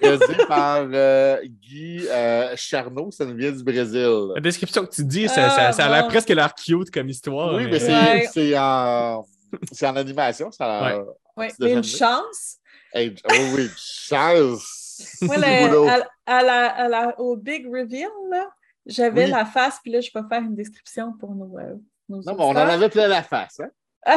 Réalisé 0.02 0.35
par 0.48 0.87
euh, 0.92 1.38
Guy 1.44 2.07
euh, 2.09 2.54
Charnot, 2.57 3.11
ça 3.11 3.24
nous 3.26 3.35
vient 3.37 3.52
du 3.52 3.62
Brésil. 3.62 4.09
La 4.35 4.40
description 4.40 4.85
que 4.87 4.90
tu 4.94 5.04
dis, 5.04 5.28
ça, 5.28 5.48
Ah, 5.57 5.72
ça 5.72 5.85
a 5.87 5.88
l'air 5.90 6.09
presque 6.09 6.28
l'air 6.31 6.54
cute 6.54 6.90
comme 6.90 7.09
histoire. 7.09 7.54
Oui, 7.54 7.66
mais 7.70 7.78
c'est 7.78 7.92
Ouais. 7.92 8.28
c'est 8.33 8.59
en, 8.59 9.24
c'est 9.72 9.87
en 9.87 9.96
animation. 9.96 10.50
Ça, 10.50 11.04
Ouais. 11.37 11.52
Mais 11.61 11.72
une 11.72 11.85
chance. 11.85 12.57
Hey, 12.92 13.14
oui, 13.31 13.38
oui, 13.54 13.68
chance! 13.76 15.16
Moi, 15.22 15.37
le- 15.37 15.88
à, 15.88 16.07
à 16.26 16.42
la, 16.42 16.66
à 16.70 16.88
la- 16.88 17.20
au 17.20 17.37
Big 17.37 17.66
Reveal, 17.66 18.09
là, 18.31 18.48
j'avais 18.87 19.24
Oui. 19.26 19.31
la 19.31 19.44
face, 19.44 19.78
puis 19.83 19.92
là, 19.92 20.00
je 20.00 20.11
vais 20.14 20.26
faire 20.28 20.40
une 20.42 20.54
description 20.57 21.12
pour 21.20 21.35
nos, 21.35 21.59
euh, 21.59 21.74
nos 22.09 22.22
Non, 22.22 22.35
mais 22.35 22.42
on 22.42 22.48
en 22.50 22.57
avait 22.57 22.88
plein 22.88 23.07
la 23.07 23.22
face. 23.22 23.61
Hein? 23.61 24.16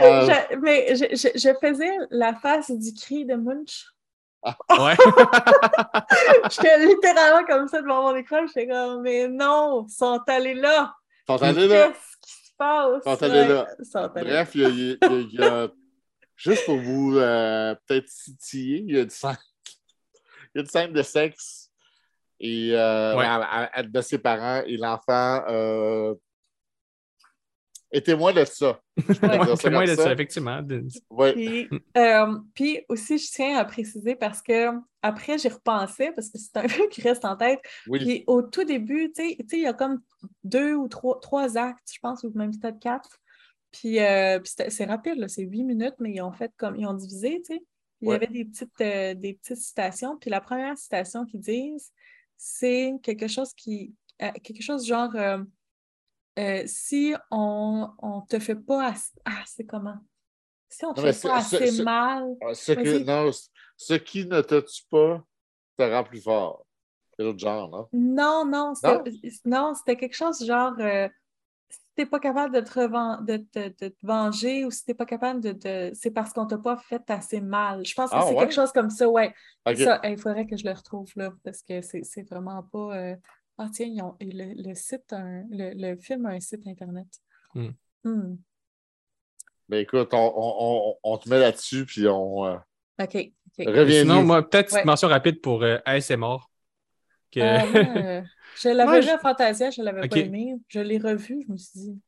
Euh, 0.00 0.26
Je- 0.50 0.56
mais 0.58 0.94
je, 0.94 1.04
je- 1.16 1.38
je 1.38 1.54
faisais 1.58 1.90
la 2.10 2.34
face 2.34 2.70
du 2.70 2.92
cri 2.92 3.24
de 3.24 3.34
Munch. 3.34 3.86
Ouais. 4.44 4.94
J'étais 6.50 6.86
littéralement 6.86 7.44
comme 7.46 7.68
ça 7.68 7.82
devant 7.82 8.02
mon 8.02 8.16
écran. 8.16 8.46
J'étais 8.46 8.68
comme, 8.68 9.02
mais 9.02 9.28
non, 9.28 9.86
ils 9.88 9.92
sont 9.92 10.20
allés 10.26 10.54
là. 10.54 10.94
ils 11.28 11.32
sont 11.38 11.42
allés 11.42 11.68
là. 11.68 11.88
Qu'est-ce 11.88 12.16
qui 12.22 12.46
se 12.46 12.52
passe? 12.56 13.02
Ils 13.04 13.10
sont 13.16 13.22
allés 13.24 13.48
là? 13.48 13.66
sont 13.82 13.98
allés. 14.16 14.30
Bref, 14.30 14.50
il 14.54 14.60
y 14.60 14.64
a, 14.64 14.68
il 14.68 14.78
y 14.78 14.92
a- 14.92 15.08
il 15.10 15.32
y 15.34 15.42
a- 15.44 15.68
juste 16.36 16.64
pour 16.66 16.78
vous 16.78 17.16
euh, 17.16 17.74
peut-être 17.86 18.06
titiller, 18.06 18.84
il 18.86 18.96
y 18.96 19.00
a 19.00 19.04
du 19.04 19.10
scène, 19.14 19.36
il 20.54 20.58
y 20.58 20.58
a 20.58 20.60
une 20.62 20.68
scène 20.68 20.92
de 20.92 21.02
sexe 21.02 21.70
et, 22.40 22.70
euh, 22.74 23.16
Ouais. 23.16 23.24
à- 23.24 23.70
à- 23.74 23.82
de 23.82 24.00
ses 24.00 24.18
parents 24.18 24.62
et 24.64 24.76
l'enfant 24.76 25.42
euh, 25.48 26.14
est 27.90 28.04
témoin 28.04 28.32
de 28.32 28.44
ça. 28.44 28.80
Ouais. 28.96 29.38
comme 29.38 29.84
de 29.84 29.94
ça. 29.94 30.02
ça, 30.04 30.12
effectivement. 30.12 30.60
De- 30.62 30.86
Ouais. 31.10 31.32
Puis, 31.32 31.68
euh, 31.96 32.38
puis 32.54 32.80
aussi, 32.88 33.18
je 33.18 33.30
tiens 33.30 33.56
à 33.58 33.64
préciser 33.64 34.14
parce 34.14 34.42
que 34.42 34.68
après, 35.02 35.38
j'y 35.38 35.48
repensais 35.48 36.12
parce 36.12 36.28
que 36.28 36.38
c'est 36.38 36.56
un 36.56 36.68
film 36.68 36.88
qui 36.88 37.00
reste 37.02 37.24
en 37.24 37.36
tête. 37.36 37.60
Oui. 37.86 37.98
Puis 38.00 38.24
au 38.26 38.42
tout 38.42 38.64
début, 38.64 39.10
tu 39.14 39.22
sais, 39.28 39.36
tu 39.40 39.46
sais, 39.48 39.56
il 39.58 39.62
y 39.62 39.66
a 39.66 39.72
comme 39.72 40.00
deux 40.44 40.74
ou 40.74 40.88
trois, 40.88 41.18
trois 41.20 41.56
actes, 41.56 41.90
je 41.92 41.98
pense, 42.00 42.22
ou 42.24 42.32
même 42.34 42.50
peut-être 42.58 42.78
quatre. 42.78 43.18
Puis, 43.70 44.00
euh, 44.00 44.38
puis 44.40 44.52
c'est 44.68 44.84
rapide, 44.86 45.16
là, 45.16 45.28
c'est 45.28 45.42
huit 45.42 45.62
minutes, 45.64 45.94
mais 46.00 46.12
ils 46.12 46.22
ont 46.22 46.32
fait 46.32 46.50
comme 46.56 46.76
ils 46.76 46.86
ont 46.86 46.94
divisé, 46.94 47.40
tu 47.46 47.54
sais. 47.54 47.62
Il 48.00 48.08
y 48.08 48.12
avait 48.12 48.28
des 48.28 48.44
petites, 48.44 48.80
euh, 48.80 49.14
des 49.14 49.34
petites 49.34 49.56
citations. 49.58 50.16
Puis 50.18 50.30
la 50.30 50.40
première 50.40 50.78
citation 50.78 51.24
qu'ils 51.24 51.40
disent, 51.40 51.90
c'est 52.36 52.92
quelque 53.02 53.26
chose 53.26 53.52
qui. 53.54 53.92
euh, 54.22 54.30
quelque 54.42 54.62
chose 54.62 54.86
genre 54.86 55.10
euh, 56.38 56.62
euh, 56.62 56.64
si 56.66 57.14
on 57.30 57.88
ne 58.02 58.26
te 58.28 58.38
fait 58.38 58.54
pas 58.56 58.88
assez. 58.88 59.12
Ah, 59.24 59.42
c'est 59.46 59.66
comment? 59.66 59.98
Si 60.68 60.84
on 60.84 60.94
te 60.94 61.00
Non, 61.00 61.12
fait 61.12 61.20
pas 61.20 61.38
ce- 61.40 61.56
assez 61.56 61.66
ce- 61.66 61.82
mal. 61.82 62.28
Ce, 62.54 62.72
que, 62.72 62.98
Vas-y. 62.98 63.04
non, 63.04 63.30
ce 63.76 63.94
qui 63.94 64.26
ne 64.26 64.40
te 64.42 64.60
tue 64.60 64.84
pas 64.90 65.24
te 65.76 65.82
rend 65.82 66.04
plus 66.04 66.22
fort. 66.22 66.66
C'est 67.16 67.24
l'autre 67.24 67.38
genre, 67.38 67.68
non? 67.68 67.88
Non, 67.92 68.44
non, 68.44 68.74
c'était, 68.74 69.10
non, 69.46 69.74
c'était 69.74 69.96
quelque 69.96 70.14
chose 70.14 70.44
genre 70.44 70.74
euh, 70.78 71.08
si 71.70 71.78
t'es 71.96 72.06
pas 72.06 72.20
capable 72.20 72.54
de 72.54 72.60
te, 72.60 72.70
reven- 72.72 73.24
de, 73.24 73.38
te- 73.38 73.68
de 73.84 73.88
te 73.88 74.06
venger 74.06 74.64
ou 74.66 74.70
si 74.70 74.84
t'es 74.84 74.94
pas 74.94 75.06
capable 75.06 75.40
de, 75.40 75.90
c'est 75.94 76.10
parce 76.10 76.32
qu'on 76.32 76.46
t'a 76.46 76.58
pas 76.58 76.76
fait 76.76 77.02
assez 77.10 77.40
mal. 77.40 77.84
Je 77.86 77.94
pense 77.94 78.10
que 78.10 78.16
Ah, 78.16 78.24
c'est 78.24 78.34
ouais? 78.34 78.44
quelque 78.44 78.54
chose 78.54 78.72
comme 78.72 78.90
ça, 78.90 79.08
ouais. 79.08 79.34
Ça, 79.74 80.00
il 80.04 80.18
faudrait 80.18 80.46
que 80.46 80.56
je 80.56 80.64
le 80.64 80.72
retrouve 80.72 81.10
là, 81.16 81.32
parce 81.44 81.62
que 81.62 81.80
c'est, 81.82 82.02
c'est 82.04 82.22
vraiment 82.28 82.62
pas. 82.62 82.96
euh, 82.96 83.16
Ah 83.58 83.68
tiens, 83.72 83.86
ils 83.86 84.00
ont- 84.02 84.16
le, 84.20 84.54
le 84.68 84.74
site, 84.74 85.12
a 85.12 85.18
un- 85.18 85.44
le, 85.50 85.72
le 85.74 85.96
film 85.96 86.26
a 86.26 86.30
un 86.30 86.40
site 86.40 86.66
internet. 86.66 87.06
Hmm. 87.54 87.70
Hmm. 88.04 88.36
Ben 89.68 89.78
écoute, 89.80 90.08
on, 90.14 90.32
on, 90.36 90.54
on, 90.90 90.94
on 91.02 91.18
te 91.18 91.28
met 91.28 91.38
là-dessus, 91.38 91.84
puis 91.84 92.06
on 92.08 92.46
euh, 92.46 92.56
OK. 93.02 93.32
Sinon, 93.58 94.22
moi, 94.24 94.48
peut-être 94.48 94.72
Ouais. 94.72 94.80
une 94.80 94.86
mention 94.86 95.08
rapide 95.08 95.40
pour 95.40 95.62
euh, 95.62 95.78
ASMR. 95.84 96.38
Que... 97.30 97.40
Euh, 98.20 98.22
je 98.62 98.68
l'avais 98.70 99.00
vu 99.00 99.06
je- 99.06 99.12
à 99.12 99.18
Fantasia, 99.18 99.70
je 99.70 99.82
l'avais 99.82 100.02
Ok. 100.04 100.10
pas 100.10 100.18
aimé. 100.20 100.54
Je 100.68 100.80
l'ai 100.80 100.98
revu, 100.98 101.44
je 101.46 101.52
me 101.52 101.56
suis 101.58 101.70
dit, 101.78 102.00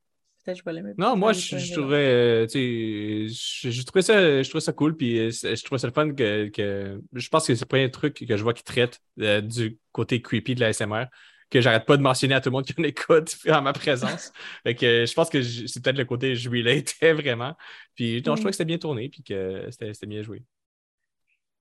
peut-être 0.44 0.56
que 0.56 0.60
je 0.60 0.64
vais 0.64 0.72
l'aimer. 0.72 0.94
Non, 0.96 1.16
moi, 1.16 1.32
je, 1.32 1.58
je 1.58 1.72
trouvais, 1.74 1.96
euh, 1.96 2.46
je, 2.48 3.70
je 3.70 3.82
trouvais 3.84 4.02
ça, 4.02 4.42
je 4.42 4.48
trouvais 4.48 4.60
ça 4.62 4.72
cool, 4.72 4.96
puis 4.96 5.30
je 5.30 5.64
trouvais 5.64 5.78
ça 5.78 5.86
le 5.86 5.92
fun 5.92 6.12
que, 6.14 6.48
que- 6.48 7.00
je 7.12 7.28
pense 7.28 7.46
que 7.46 7.54
c'est 7.54 7.60
le 7.64 7.68
premier 7.68 7.90
truc 7.90 8.24
que 8.26 8.36
je 8.36 8.42
vois 8.42 8.54
qui 8.54 8.64
traite 8.64 9.00
euh, 9.20 9.40
du 9.42 9.78
côté 9.92 10.22
creepy 10.22 10.54
de 10.54 10.60
la 10.60 10.72
SMR, 10.72 11.04
que 11.50 11.60
j'arrête 11.60 11.86
pas 11.86 11.96
de 11.96 12.02
mentionner 12.02 12.34
à 12.34 12.40
tout 12.40 12.48
le 12.50 12.52
monde 12.54 12.64
qui 12.64 12.74
en 12.78 12.84
écoute 12.84 13.36
en 13.48 13.62
ma 13.62 13.72
présence. 13.72 14.32
fait 14.64 14.74
que 14.74 15.06
je 15.06 15.14
pense 15.14 15.28
que 15.30 15.42
c'est 15.42 15.82
peut-être 15.82 15.98
le 15.98 16.04
côté 16.04 16.34
je 16.36 16.48
relatais 16.50 17.12
vraiment. 17.12 17.56
Puis 17.94 18.22
non, 18.26 18.34
je 18.36 18.40
Mm. 18.40 18.42
trouvais 18.42 18.50
que 18.50 18.56
c'était 18.56 18.64
bien 18.66 18.78
tourné, 18.78 19.08
puis 19.08 19.22
que 19.22 19.68
c'était 19.70 20.06
bien 20.06 20.22
joué. 20.22 20.42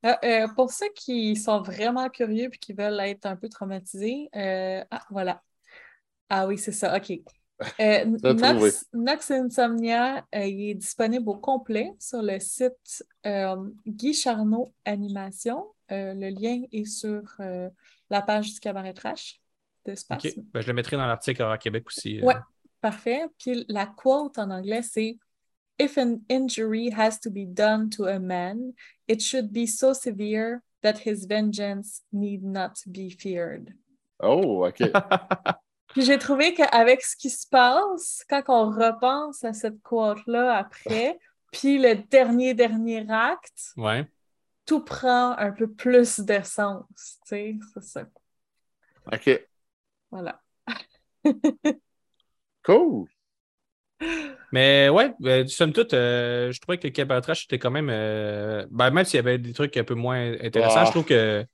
Ah, 0.03 0.17
euh, 0.23 0.47
pour 0.55 0.71
ceux 0.71 0.87
qui 0.95 1.35
sont 1.35 1.61
vraiment 1.61 2.07
curieux 2.09 2.45
et 2.53 2.57
qui 2.57 2.73
veulent 2.73 2.99
être 3.01 3.25
un 3.25 3.35
peu 3.35 3.49
traumatisés, 3.49 4.29
euh, 4.35 4.83
ah, 4.91 5.03
voilà. 5.09 5.43
Ah 6.29 6.47
oui, 6.47 6.57
c'est 6.57 6.71
ça, 6.71 6.95
OK. 6.97 7.11
Euh. 7.81 8.05
Nox, 8.23 8.85
Nox 8.93 9.31
Insomnia, 9.31 10.25
euh, 10.35 10.45
il 10.45 10.71
est 10.71 10.75
disponible 10.75 11.27
au 11.29 11.35
complet 11.37 11.91
sur 11.99 12.21
le 12.21 12.39
site 12.39 13.03
euh, 13.25 13.57
Guy 13.87 14.13
Charnot 14.13 14.73
Animation. 14.85 15.65
Euh, 15.91 16.13
le 16.13 16.29
lien 16.29 16.61
est 16.71 16.85
sur 16.85 17.21
euh, 17.41 17.69
la 18.09 18.21
page 18.21 18.53
du 18.53 18.59
cabaret 18.61 18.93
trash 18.93 19.38
de 19.91 19.95
Space. 19.95 20.25
OK. 20.25 20.33
Ben, 20.53 20.61
je 20.61 20.67
le 20.67 20.73
mettrai 20.73 20.97
dans 20.97 21.05
l'article 21.07 21.43
à 21.43 21.57
Québec 21.57 21.85
aussi. 21.87 22.19
euh. 22.19 22.25
Ouais. 22.25 22.35
Parfait. 22.81 23.23
Puis 23.37 23.65
la 23.67 23.85
quote 23.87 24.37
en 24.39 24.49
anglais, 24.51 24.81
c'est 24.81 25.17
If 25.81 25.97
an 25.97 26.19
injury 26.29 26.91
has 26.91 27.19
to 27.21 27.29
be 27.29 27.45
done 27.45 27.89
to 27.91 28.05
a 28.05 28.19
man, 28.19 28.73
it 29.07 29.21
should 29.21 29.51
be 29.51 29.65
so 29.65 29.93
severe 29.93 30.59
that 30.81 30.95
his 31.05 31.25
vengeance 31.25 32.03
need 32.11 32.43
not 32.43 32.73
be 32.85 33.09
feared. 33.09 33.73
Oh, 34.21 34.65
OK. 34.65 34.79
Puis 35.93 36.03
j'ai 36.03 36.17
trouvé 36.17 36.53
qu'avec 36.53 37.01
ce 37.01 37.15
qui 37.15 37.29
se 37.29 37.47
passe, 37.47 38.23
quand 38.29 38.43
on 38.49 38.69
repense 38.69 39.43
à 39.43 39.53
cette 39.53 39.81
quote-là 39.81 40.57
après, 40.57 41.17
puis 41.51 41.79
le 41.79 41.95
dernier, 41.95 42.53
dernier 42.53 43.05
acte, 43.09 43.73
Ouais. 43.75 44.05
tout 44.65 44.83
prend 44.83 45.31
un 45.37 45.51
peu 45.51 45.67
plus 45.71 46.19
de 46.19 46.41
sens. 46.43 46.85
Tu 47.25 47.29
sais, 47.29 47.55
c'est 47.73 47.83
ça. 47.83 48.05
OK. 49.11 49.48
Voilà. 50.11 50.41
Cool. 52.63 53.07
Mais 54.51 54.89
ouais, 54.89 55.13
ben, 55.19 55.47
somme 55.47 55.73
toute, 55.73 55.93
euh, 55.93 56.51
je 56.51 56.59
trouvais 56.59 56.77
que 56.77 56.87
le 56.87 56.91
Cabaret 56.91 57.21
Trash 57.21 57.45
était 57.45 57.59
quand 57.59 57.71
même. 57.71 57.89
euh, 57.91 58.65
ben, 58.71 58.89
même 58.91 59.05
s'il 59.05 59.17
y 59.17 59.19
avait 59.19 59.37
des 59.37 59.53
trucs 59.53 59.75
un 59.77 59.83
peu 59.83 59.93
moins 59.95 60.33
intéressants, 60.41 60.79
Ah. 60.79 60.85
je 60.85 60.91
trouve 60.91 61.05
que 61.05 61.45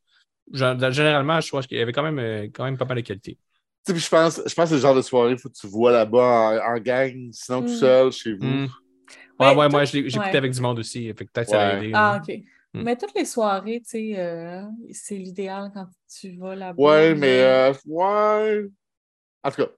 généralement, 0.53 1.41
je 1.41 1.47
trouve 1.47 1.65
qu'il 1.67 1.77
y 1.77 1.81
avait 1.81 1.91
quand 1.91 2.03
même, 2.03 2.19
euh, 2.19 2.43
quand 2.53 2.63
même 2.63 2.77
pas 2.77 2.85
mal 2.85 2.97
de 2.97 3.01
qualité. 3.01 3.33
Tu 3.33 3.39
sais, 3.87 3.93
puis 3.93 4.01
je 4.01 4.09
pense, 4.09 4.37
je 4.45 4.53
pense 4.53 4.65
que 4.65 4.69
c'est 4.69 4.75
le 4.75 4.81
genre 4.81 4.95
de 4.95 5.01
soirée, 5.01 5.31
il 5.31 5.37
faut 5.37 5.49
que 5.49 5.55
tu 5.55 5.67
vois 5.67 5.91
là-bas 5.91 6.61
en, 6.63 6.75
en 6.75 6.79
gang, 6.79 7.29
sinon 7.31 7.61
tout 7.61 7.67
Mm. 7.71 7.75
seul, 7.75 8.11
chez 8.11 8.33
vous. 8.33 8.45
Mm. 8.45 8.69
Ouais, 9.39 9.53
ouais, 9.55 9.69
moi, 9.69 9.83
écouté 9.83 10.17
ouais. 10.17 10.35
avec 10.37 10.51
du 10.53 10.61
monde 10.61 10.79
aussi. 10.79 11.07
Fait 11.13 11.25
que 11.25 11.31
peut-être 11.31 11.49
ça 11.49 11.61
a 11.61 11.73
Ouais. 11.73 11.77
aidé. 11.85 11.91
Ah, 11.93 12.21
là. 12.27 12.35
OK. 12.35 12.43
Hmm. 12.75 12.83
Mais 12.83 12.95
toutes 12.97 13.15
les 13.15 13.25
soirées, 13.25 13.81
tu 13.81 13.89
sais, 13.89 14.19
euh, 14.19 14.61
c'est 14.91 15.15
l'idéal 15.15 15.71
quand 15.73 15.87
tu 16.19 16.35
vas 16.37 16.55
là-bas. 16.55 16.81
Ouais, 16.81 17.15
mais 17.15 17.41
euh, 17.41 17.73
ouais. 17.87 18.65
En 19.43 19.51
tout 19.51 19.63
cas, 19.63 19.69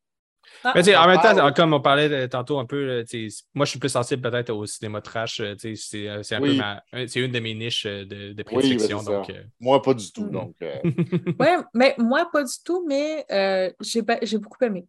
Ah, 0.64 0.74
Mais 0.76 0.96
en 0.96 1.08
même 1.08 1.20
temps, 1.22 1.54
comme 1.54 1.74
on 1.74 1.82
parlait 1.82 2.12
euh, 2.12 2.28
tantôt 2.28 2.58
un 2.58 2.66
peu, 2.66 3.04
sais, 3.06 3.28
moi 3.54 3.66
je 3.66 3.72
suis 3.72 3.80
plus 3.80 3.90
sensible 3.90 4.22
peut-être 4.22 4.50
au 4.50 4.66
cinéma 4.66 5.02
trash. 5.02 5.40
euh, 5.42 5.56
C'est 5.60 6.08
euh, 6.08 6.24
c'est 6.24 6.36
un 6.36 6.42
Oui. 6.42 6.52
peu 6.52 6.56
ma- 6.58 6.82
un- 6.94 7.08
c'est 7.08 7.20
une 7.20 7.32
de 7.32 7.40
mes 7.40 7.54
niches 7.54 7.86
euh, 7.86 8.06
de, 8.06 8.34
de 8.34 8.34
ben, 8.34 8.44
prédilection. 8.44 9.04
donc, 9.04 9.30
euh, 9.30 9.44
moi, 9.60 9.82
pas 9.82 9.94
du 9.94 10.12
tout. 10.12 10.26
Mm. 10.26 10.32
Donc, 10.32 10.56
euh, 10.62 10.76
Ouais, 11.40 11.58
mais 11.74 11.96
moi, 11.98 12.28
pas 12.32 12.44
du 12.44 12.54
tout, 12.64 12.86
mais 12.88 13.26
euh, 13.32 13.72
j'ai 13.82 14.02
beaucoup 14.38 14.64
aimé. 14.64 14.88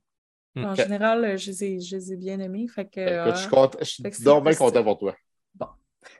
Hmm. 0.54 0.64
En 0.64 0.74
général, 0.74 1.24
euh, 1.24 1.36
je 1.36 1.50
les 1.50 1.64
ai, 1.64 1.80
je 1.80 1.96
les 1.96 2.12
ai 2.12 2.16
bien 2.16 2.40
aimés. 2.40 2.66
Fait 2.68 2.86
que, 2.86 3.00
écoute, 3.00 3.34
je 3.34 3.40
suis 3.40 3.46
euh, 3.46 3.50
content- 3.50 3.78
je 3.80 3.84
suis 3.84 4.02
donc 4.24 4.44
bien 4.44 4.54
content 4.54 4.82
pour 4.82 4.98
toi. 4.98 5.16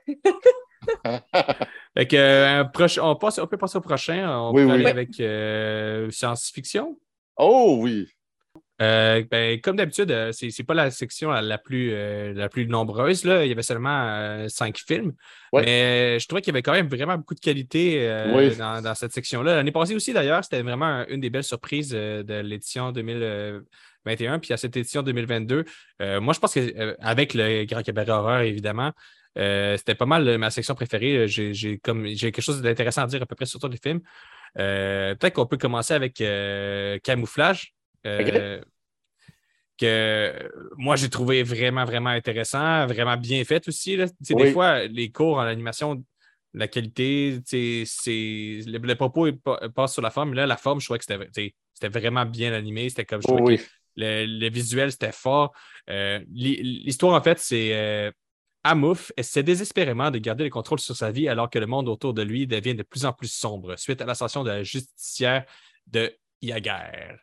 Fait 1.97 2.07
que, 2.07 2.15
euh, 2.15 2.63
proche- 2.65 2.99
on, 3.01 3.15
passe, 3.15 3.39
on 3.39 3.47
peut 3.47 3.57
passer 3.57 3.77
au 3.77 3.81
prochain. 3.81 4.29
On 4.39 4.51
Oui, 4.53 4.61
peut 4.63 4.67
oui. 4.67 4.73
aller 4.75 4.85
avec 4.87 5.19
euh, 5.19 6.09
science-fiction. 6.11 6.97
Oh 7.37 7.77
oui. 7.81 8.07
Euh, 8.81 9.25
ben, 9.29 9.59
comme 9.59 9.75
d'habitude, 9.75 10.31
c'est 10.31 10.51
c'est 10.51 10.63
pas 10.63 10.73
la 10.73 10.89
section 10.89 11.31
la, 11.31 11.57
plus, 11.57 11.91
euh, 11.91 12.33
la 12.33 12.47
plus 12.47 12.65
nombreuse. 12.65 13.25
Là. 13.25 13.43
Il 13.43 13.49
y 13.49 13.51
avait 13.51 13.61
seulement 13.61 14.47
cinq 14.47 14.77
films. 14.77 15.11
Ouais. 15.51 15.63
Mais 15.65 16.19
je 16.19 16.25
trouvais 16.27 16.41
qu'il 16.41 16.53
y 16.53 16.55
avait 16.55 16.61
quand 16.61 16.71
même 16.71 16.87
vraiment 16.87 17.17
beaucoup 17.17 17.35
de 17.35 17.41
qualité 17.41 18.09
Oui. 18.33 18.55
dans, 18.55 18.81
dans 18.81 18.95
cette 18.95 19.11
section-là. 19.11 19.55
L'année 19.57 19.73
passée 19.73 19.95
aussi, 19.95 20.13
d'ailleurs, 20.13 20.43
c'était 20.45 20.61
vraiment 20.61 20.85
un- 20.85 21.05
une 21.07 21.19
des 21.19 21.29
belles 21.29 21.43
surprises 21.43 21.89
de 21.89 22.39
l'édition 22.41 22.93
2021. 22.93 24.39
Puis 24.39 24.53
à 24.53 24.57
cette 24.57 24.77
édition 24.77 25.01
2022, 25.03 25.65
euh, 26.01 26.21
moi, 26.21 26.33
je 26.33 26.39
pense 26.39 26.53
qu'avec 26.53 27.33
le 27.33 27.65
Grand 27.65 27.81
Cabaret 27.83 28.11
Horreur, 28.11 28.41
évidemment, 28.41 28.91
euh, 29.37 29.77
c'était 29.77 29.95
pas 29.95 30.05
mal 30.05 30.27
euh, 30.27 30.37
ma 30.37 30.49
section 30.51 30.75
préférée. 30.75 31.27
J'ai 31.27 31.53
j'ai 31.53 31.77
quelque 31.79 32.41
chose 32.41 32.61
d'intéressant 32.61 33.03
à 33.03 33.07
dire 33.07 33.21
à 33.21 33.25
peu 33.25 33.35
près 33.35 33.45
sur 33.45 33.59
tous 33.59 33.69
les 33.69 33.77
films. 33.77 34.01
Euh, 34.57 35.15
Peut-être 35.15 35.35
qu'on 35.35 35.45
peut 35.45 35.57
commencer 35.57 35.93
avec 35.93 36.19
euh, 36.21 36.97
Camouflage. 37.03 37.73
euh, 38.05 38.59
que 39.77 39.85
euh, 39.85 40.49
moi 40.77 40.95
j'ai 40.95 41.09
trouvé 41.09 41.43
vraiment, 41.43 41.85
vraiment 41.85 42.09
intéressant, 42.09 42.85
vraiment 42.87 43.15
bien 43.17 43.43
fait 43.45 43.65
aussi. 43.67 43.95
Là. 43.95 44.07
Des 44.19 44.51
fois, 44.51 44.85
les 44.85 45.11
cours 45.11 45.37
en 45.37 45.41
animation, 45.41 46.03
la 46.53 46.67
qualité, 46.67 47.39
c'est. 47.45 47.85
Le, 48.05 48.77
le 48.77 48.95
propos 48.95 49.27
il 49.27 49.37
passe 49.73 49.93
sur 49.93 50.01
la 50.01 50.09
forme, 50.09 50.31
mais 50.31 50.37
là, 50.37 50.47
la 50.47 50.57
forme, 50.57 50.79
je 50.81 50.85
trouvais 50.85 50.99
que 50.99 51.05
c'était 51.05 51.53
vraiment 51.99 52.25
bien 52.25 52.53
animé. 52.53 52.89
C'était 52.89 53.05
comme 53.05 53.21
je 53.21 53.27
Oh, 53.29 53.37
oui. 53.41 53.59
le, 53.95 54.25
le 54.25 54.49
visuel, 54.49 54.91
c'était 54.91 55.11
fort. 55.13 55.53
Euh, 55.89 56.19
l'hi- 56.33 56.61
L'histoire, 56.83 57.13
en 57.13 57.23
fait, 57.23 57.39
c'est 57.39 57.73
euh, 57.73 58.11
Amouf 58.69 59.11
essaie 59.17 59.41
désespérément 59.43 60.11
de 60.11 60.19
garder 60.19 60.43
le 60.43 60.49
contrôle 60.51 60.79
sur 60.79 60.95
sa 60.95 61.09
vie 61.11 61.27
alors 61.27 61.49
que 61.49 61.57
le 61.57 61.65
monde 61.65 61.89
autour 61.89 62.13
de 62.13 62.21
lui 62.21 62.45
devient 62.45 62.75
de 62.75 62.83
plus 62.83 63.03
en 63.05 63.13
plus 63.13 63.31
sombre 63.31 63.75
suite 63.77 63.99
à 64.01 64.05
l'ascension 64.05 64.43
de 64.43 64.49
la 64.49 64.63
justicière 64.63 65.45
de 65.87 66.15
Yaguer. 66.41 67.15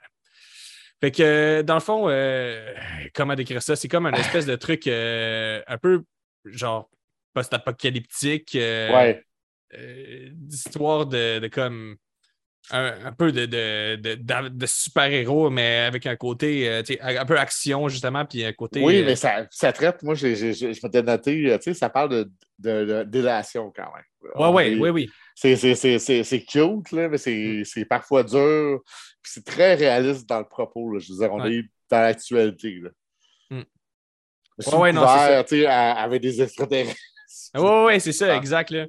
Fait 1.00 1.10
que, 1.10 1.62
dans 1.62 1.74
le 1.74 1.80
fond, 1.80 2.08
euh, 2.08 2.74
comment 3.14 3.34
décrire 3.34 3.62
ça? 3.62 3.76
C'est 3.76 3.86
comme 3.88 4.06
un 4.06 4.12
espèce 4.14 4.46
de 4.46 4.56
truc 4.66 4.86
euh, 4.86 5.62
un 5.66 5.78
peu 5.78 6.02
genre 6.46 6.90
post-apocalyptique. 7.34 8.54
euh, 8.56 8.92
Ouais. 8.92 9.22
euh, 9.74 10.30
d'histoire 10.32 11.06
de, 11.06 11.38
de 11.38 11.48
comme 11.48 11.96
un, 12.70 13.06
un 13.06 13.12
peu 13.12 13.30
de, 13.32 13.46
de, 13.46 13.96
de, 13.96 14.48
de 14.48 14.66
super-héros, 14.66 15.50
mais 15.50 15.78
avec 15.86 16.06
un 16.06 16.16
côté 16.16 16.68
euh, 16.68 16.82
un 17.00 17.24
peu 17.24 17.38
action, 17.38 17.88
justement, 17.88 18.24
puis 18.24 18.44
un 18.44 18.52
côté. 18.52 18.82
Oui, 18.82 19.02
euh, 19.02 19.04
mais 19.06 19.16
ça, 19.16 19.46
ça 19.50 19.72
traite, 19.72 20.02
moi, 20.02 20.14
j'ai- 20.14 20.34
j'ai- 20.36 20.52
j'ai- 20.52 20.74
je 20.74 20.80
m'étais 20.82 21.02
noté, 21.02 21.50
euh, 21.50 21.58
tu 21.58 21.64
sais, 21.64 21.74
ça 21.74 21.88
parle 21.90 22.10
de, 22.10 22.30
de, 22.58 22.84
de 22.84 23.02
délation 23.04 23.72
quand 23.74 23.90
même. 23.94 24.04
Ouais, 24.34 24.48
ouais, 24.48 24.72
est- 24.72 24.78
oui, 24.78 24.90
oui. 24.90 25.10
C'est 25.34 25.56
cute, 26.44 26.92
là, 26.92 27.08
mais 27.08 27.18
c'est 27.18 27.62
c'est 27.64 27.84
parfois 27.84 28.24
dur. 28.24 28.80
Puis 29.22 29.32
c'est 29.34 29.44
très 29.44 29.74
réaliste 29.74 30.28
dans 30.28 30.38
le 30.38 30.48
propos. 30.48 30.92
Là. 30.92 30.98
Je 30.98 31.12
veux 31.12 31.18
dire, 31.18 31.32
on 31.32 31.40
Ouais. 31.42 31.56
est 31.56 31.62
dans 31.90 32.00
l'actualité. 32.00 32.80
Mm. 33.50 33.60
Ouais, 34.66 34.74
ouais, 34.76 34.92
non, 34.92 35.02
couvert, 35.02 35.18
c'est 35.18 35.34
ça. 35.34 35.44
tu 35.44 35.56
sais, 35.60 35.66
à- 35.66 35.92
avec 36.00 36.22
des 36.22 36.40
extraterrestres. 36.42 36.98
Oui, 37.54 37.84
ouais, 37.84 38.00
c'est 38.00 38.12
ça, 38.12 38.32
Ah. 38.32 38.36
exact. 38.36 38.70
Là. 38.70 38.86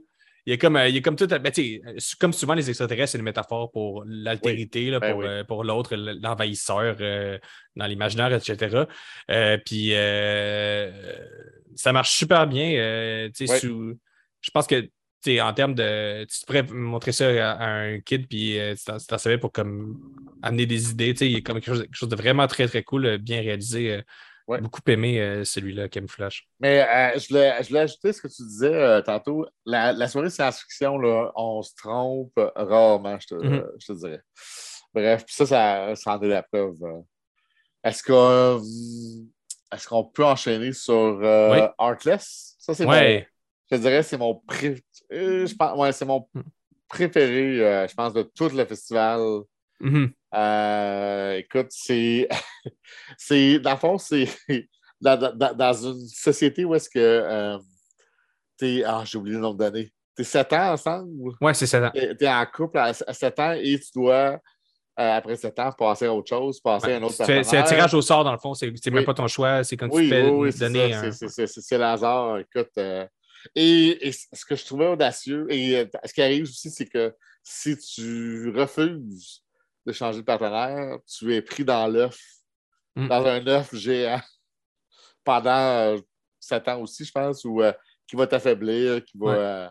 Il 0.48 0.52
y 0.52 0.54
a 0.54 0.58
comme, 0.58 0.78
euh, 0.78 0.88
il 0.88 1.02
comme 1.02 1.18
tout. 1.18 1.28
ben, 1.28 1.52
euh, 1.60 1.98
comme 2.22 2.32
souvent, 2.32 2.54
les 2.54 2.70
extraterrestres, 2.70 3.12
c'est 3.12 3.18
une 3.18 3.26
métaphore 3.26 3.70
pour 3.70 4.06
l'altérité, 4.08 4.90
Ben 4.92 5.12
pour, 5.12 5.20
oui. 5.20 5.26
euh, 5.28 5.44
pour 5.44 5.64
l'autre, 5.66 5.96
l'envahisseur 5.96 6.96
euh, 7.02 7.38
dans 7.76 7.86
l'imaginaire, 7.86 8.32
etc. 8.34 8.86
Euh, 9.30 9.58
puis 9.66 9.92
ça 11.76 11.92
marche 11.94 12.12
super 12.12 12.48
bien. 12.48 13.30
sous- 13.60 14.00
je 14.42 14.50
pense 14.52 14.68
que 14.68 14.90
en 15.42 15.54
termes 15.54 15.76
de. 15.76 16.24
Tu 16.24 16.46
pourrais 16.46 16.64
montrer 16.64 17.12
ça 17.12 17.28
à, 17.28 17.52
à 17.52 17.68
un 17.68 18.00
kid, 18.00 18.28
puis 18.30 18.58
euh, 18.58 18.74
tu 18.76 18.86
t'en- 18.86 19.18
savais 19.18 19.38
pour 19.38 19.52
comme 19.52 20.00
amener 20.42 20.66
des 20.66 20.92
idées. 20.92 21.14
Il 21.20 21.32
y 21.32 21.36
a 21.36 21.42
comme 21.42 21.56
quelque 21.60 21.66
chose, 21.74 21.82
quelque 21.82 21.96
chose 21.96 22.08
de 22.10 22.16
vraiment 22.16 22.48
très, 22.48 22.66
très 22.68 22.84
cool, 22.84 23.18
bien 23.18 23.42
réalisé. 23.42 23.96
euh, 23.96 24.02
Ouais. 24.48 24.62
Beaucoup 24.62 24.80
aimé 24.88 25.20
euh, 25.20 25.44
celui-là, 25.44 25.90
Camouflage. 25.90 26.48
Mais 26.62 26.82
euh, 26.82 27.20
je, 27.20 27.28
voulais, 27.28 27.62
je 27.62 27.68
voulais 27.68 27.82
ajouter 27.82 28.14
ce 28.14 28.22
que 28.22 28.30
tu 28.30 28.44
disais 28.44 28.74
euh, 28.74 29.02
tantôt. 29.02 29.46
La, 29.66 29.92
la 29.92 30.08
soirée 30.08 30.30
science-fiction, 30.30 30.96
on 31.36 31.62
se 31.62 31.76
trompe 31.76 32.32
rarement, 32.56 33.20
je 33.20 33.28
te, 33.28 33.36
Mhm. 33.36 33.68
je 33.78 33.88
te 33.88 33.92
dirais. 33.94 34.22
Bref, 34.94 35.26
puis 35.26 35.36
ça, 35.36 35.46
ça, 35.46 35.96
ça 35.96 36.18
en 36.18 36.22
est 36.22 36.28
la 36.30 36.44
preuve. 36.44 36.76
Est-ce 37.84 38.02
qu'on 38.04 38.62
est 38.64 39.86
qu'on 39.88 40.06
peut 40.06 40.24
enchaîner 40.26 40.72
sur 40.72 41.18
Oui. 41.22 41.60
Artless? 41.78 42.56
Ça, 42.58 42.74
c'est 42.74 42.86
mon, 42.86 42.92
Ouais. 42.92 43.28
je 43.70 43.76
te 43.76 43.82
dirais, 43.82 44.02
c'est 44.02 44.18
mon, 44.18 44.36
pré- 44.36 44.82
euh, 45.12 45.46
je 45.46 45.56
pense, 45.56 45.78
ouais, 45.78 45.92
c'est 45.92 46.06
mon 46.06 46.26
Mm. 46.34 46.42
préféré, 46.88 47.88
je 47.90 47.94
pense, 47.94 48.14
de 48.14 48.22
tout 48.24 48.48
le 48.48 48.64
festival. 48.66 49.20
Mhm. 49.82 50.14
Euh, 50.36 51.34
écoute, 51.38 51.68
c'est. 51.70 52.28
c'est 53.18 53.60
dans 53.60 53.72
le 53.72 53.78
fond, 53.78 53.98
c'est. 53.98 54.28
Dans, 55.00 55.16
dans- 55.16 55.54
dans 55.54 55.74
une 55.74 56.08
société 56.08 56.66
où 56.66 56.74
est-ce 56.74 56.90
que. 56.90 56.98
euh, 56.98 57.60
t'es. 58.58 58.82
Ah, 58.84 59.04
j'ai 59.06 59.20
oublié 59.20 59.36
le 59.36 59.42
nombre 59.44 59.58
d'années. 59.60 59.92
T'es 60.16 60.24
sept 60.24 60.52
ans 60.54 60.72
ensemble? 60.74 61.34
Ouais, 61.40 61.54
c'est 61.54 61.68
ça. 61.68 61.92
T'es 61.92 62.16
t'es 62.16 62.28
en 62.28 62.44
couple 62.48 62.80
à, 62.80 62.86
à 62.86 63.14
sept 63.14 63.40
ans 63.40 63.52
et 63.52 63.80
tu 63.80 63.92
dois, 63.94 64.40
euh, 65.00 65.18
après 65.18 65.36
sept 65.36 65.60
ans, 65.60 65.72
passer 65.72 66.08
à 66.08 66.14
autre 66.16 66.28
chose, 66.30 66.60
passer 66.62 66.94
à 66.94 66.98
un 66.98 67.04
autre 67.04 67.14
C'est 67.14 67.44
c'est 67.44 67.58
un 67.60 67.62
tirage 67.64 67.94
au 67.94 68.02
sort, 68.02 68.24
dans 68.24 68.32
le 68.32 68.40
fond. 68.40 68.56
C'est 68.56 68.74
c'est 68.82 68.90
même 68.90 69.02
Oui. 69.02 69.06
pas 69.06 69.14
ton 69.14 69.28
choix. 69.28 69.64
C'est 69.64 69.78
quand 69.78 69.88
tu 69.88 69.98
Oui, 69.98 70.10
fais 70.10 70.24
oui, 70.24 70.32
oui, 70.32 70.52
c'est 70.52 70.60
donner 70.68 70.92
ça. 70.92 71.00
un. 71.02 71.12
C'est- 71.12 71.28
c'est- 71.30 71.46
c'est- 71.46 71.62
C'est 71.62 71.78
le 71.78 71.84
hasard. 71.84 72.40
Écoute. 72.40 72.72
et, 73.56 74.08
et 74.08 74.12
ce 74.12 74.46
que 74.46 74.56
je 74.56 74.66
trouvais 74.66 74.88
audacieux, 74.88 75.46
et 75.52 75.88
ce 76.06 76.12
qui 76.12 76.22
arrive 76.24 76.42
aussi, 76.46 76.72
c'est 76.72 76.88
que 76.88 77.14
si 77.44 77.78
tu 77.78 78.50
refuses 78.50 79.44
de 79.88 79.92
changer 79.94 80.20
de 80.20 80.26
partenaire, 80.26 81.00
tu 81.08 81.34
es 81.34 81.42
pris 81.42 81.64
dans 81.66 81.88
l'œuf, 81.88 82.20
Mm. 82.96 83.08
dans 83.10 83.26
un 83.26 83.48
œuf 83.48 83.76
géant 83.76 84.20
pendant 85.24 85.52
euh, 85.96 85.98
sept 86.40 86.68
ans 86.68 86.82
aussi, 86.82 87.06
je 87.06 87.12
pense, 87.12 87.44
ou 87.46 87.62
euh, 87.62 87.72
qui 88.08 88.16
va 88.16 88.26
t'affaiblir, 88.28 89.04
qui 89.06 89.18
va. 89.18 89.26
Ouais. 89.26 89.36
euh, 89.38 89.70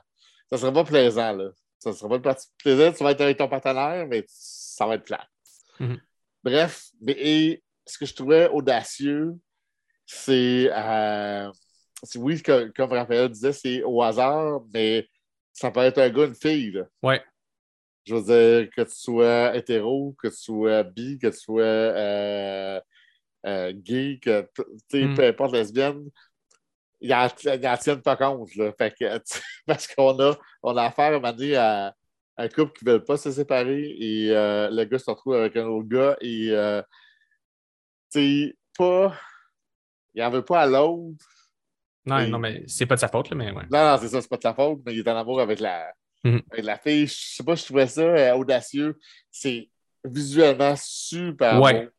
ça 0.50 0.59
sera 0.59 0.72
pas 0.72 0.85
plaisant, 0.85 1.33
là. 1.33 1.50
Ça 1.79 1.92
sera 1.92 2.09
pas 2.09 2.16
le 2.16 2.22
parti 2.22 2.46
plaisir. 2.59 2.94
Tu 2.94 3.02
vas 3.05 3.11
être 3.11 3.20
avec 3.20 3.37
ton 3.37 3.48
partenaire, 3.48 4.07
mais 4.07 4.24
ça 4.29 4.87
va 4.87 4.94
être 4.94 5.05
plat. 5.05 5.26
Mhm. 5.81 6.00
Bref, 6.44 6.87
mais, 7.00 7.16
et 7.18 7.62
ce 7.85 7.98
que 7.98 8.07
je 8.07 8.14
trouvais 8.14 8.48
audacieux, 8.48 9.35
c'est. 10.07 10.70
oui, 12.16 12.42
que- 12.42 12.72
comme 12.76 12.92
Raphaël 12.92 13.29
disait, 13.29 13.52
c'est 13.52 13.83
au 13.83 14.02
hasard, 14.02 14.61
mais 14.72 15.09
ça 15.52 15.70
peut 15.70 15.81
être 15.81 15.98
un 15.98 16.11
gars, 16.11 16.26
une 16.26 16.35
fille. 16.35 16.70
Là. 16.72 16.85
Ouais. 17.02 17.24
Je 18.07 18.14
veux 18.14 18.23
dire, 18.23 18.71
que 18.75 18.83
tu 18.83 18.95
sois 18.97 19.57
hétéro, 19.57 20.14
que 20.23 20.29
tu 20.29 20.37
sois 20.37 20.83
bi, 20.85 21.19
que 21.19 21.27
tu 21.27 21.38
sois 21.38 21.62
euh, 21.62 22.80
euh, 23.47 23.72
gay, 23.74 24.18
que 24.22 24.49
Mm. 24.93 25.14
peu 25.14 25.24
importe 25.26 25.53
lesbienne, 25.55 26.09
ils 27.01 27.12
en, 27.12 27.26
ils 27.45 27.66
en 27.66 27.76
tiennent 27.76 28.03
pas 28.03 28.16
compte. 28.16 28.55
Là. 28.55 28.72
Fait 28.78 28.95
que, 28.99 29.05
parce 29.66 29.87
qu'on 29.89 30.18
a, 30.20 30.37
on 30.62 30.76
a 30.76 30.85
affaire 30.85 31.07
à 31.07 31.09
un 31.09 31.12
moment 31.20 31.33
donné 31.33 31.57
à 31.57 31.95
un 32.39 32.49
couple 32.49 32.78
qui 32.78 32.85
ne 32.85 32.93
veut 32.93 33.05
pas 33.05 33.16
se 33.16 33.33
séparer 33.33 33.97
et 33.99 34.30
euh, 34.30 34.68
le 34.70 34.85
gars 34.85 34.99
se 34.99 35.11
retrouve 35.11 35.35
avec 35.35 35.57
un 35.57 35.66
autre 35.66 35.89
gars 35.89 36.16
et 36.20 36.53
tu 38.12 38.57
pas. 38.78 39.14
Il 40.14 40.22
n'en 40.22 40.30
veut 40.30 40.45
pas 40.45 40.62
à 40.62 40.66
l'autre. 40.66 41.24
Non, 42.07 42.18
Et- 42.20 42.28
non, 42.28 42.39
mais 42.39 42.62
c'est 42.66 42.87
pas 42.87 42.95
de 42.95 43.01
sa 43.01 43.09
faute, 43.09 43.30
là, 43.30 43.37
mais 43.37 43.51
ouais. 43.51 43.64
Non, 43.70 43.91
non, 43.91 43.99
c'est 44.01 44.09
ça, 44.09 44.22
c'est 44.22 44.28
pas 44.28 44.37
de 44.37 44.43
sa 44.43 44.55
faute, 44.55 44.80
mais 44.87 44.95
il 44.95 45.01
est 45.01 45.09
en 45.11 45.16
amour 45.16 45.41
avec 45.41 45.61
la, 45.61 45.93
Mhm. 46.33 46.43
avec 46.53 46.64
la 46.64 46.79
fille. 46.79 47.07
Je 47.07 47.14
sais 47.14 47.45
pas, 47.45 47.55
je 47.55 47.64
trouvais 47.64 47.87
ça 47.87 48.01
euh, 48.03 48.35
audacieux. 48.35 48.99
C'est 49.31 49.68
visuellement 50.05 50.74
super 50.77 51.61
Ouais. 51.61 51.85
beau. 51.87 51.91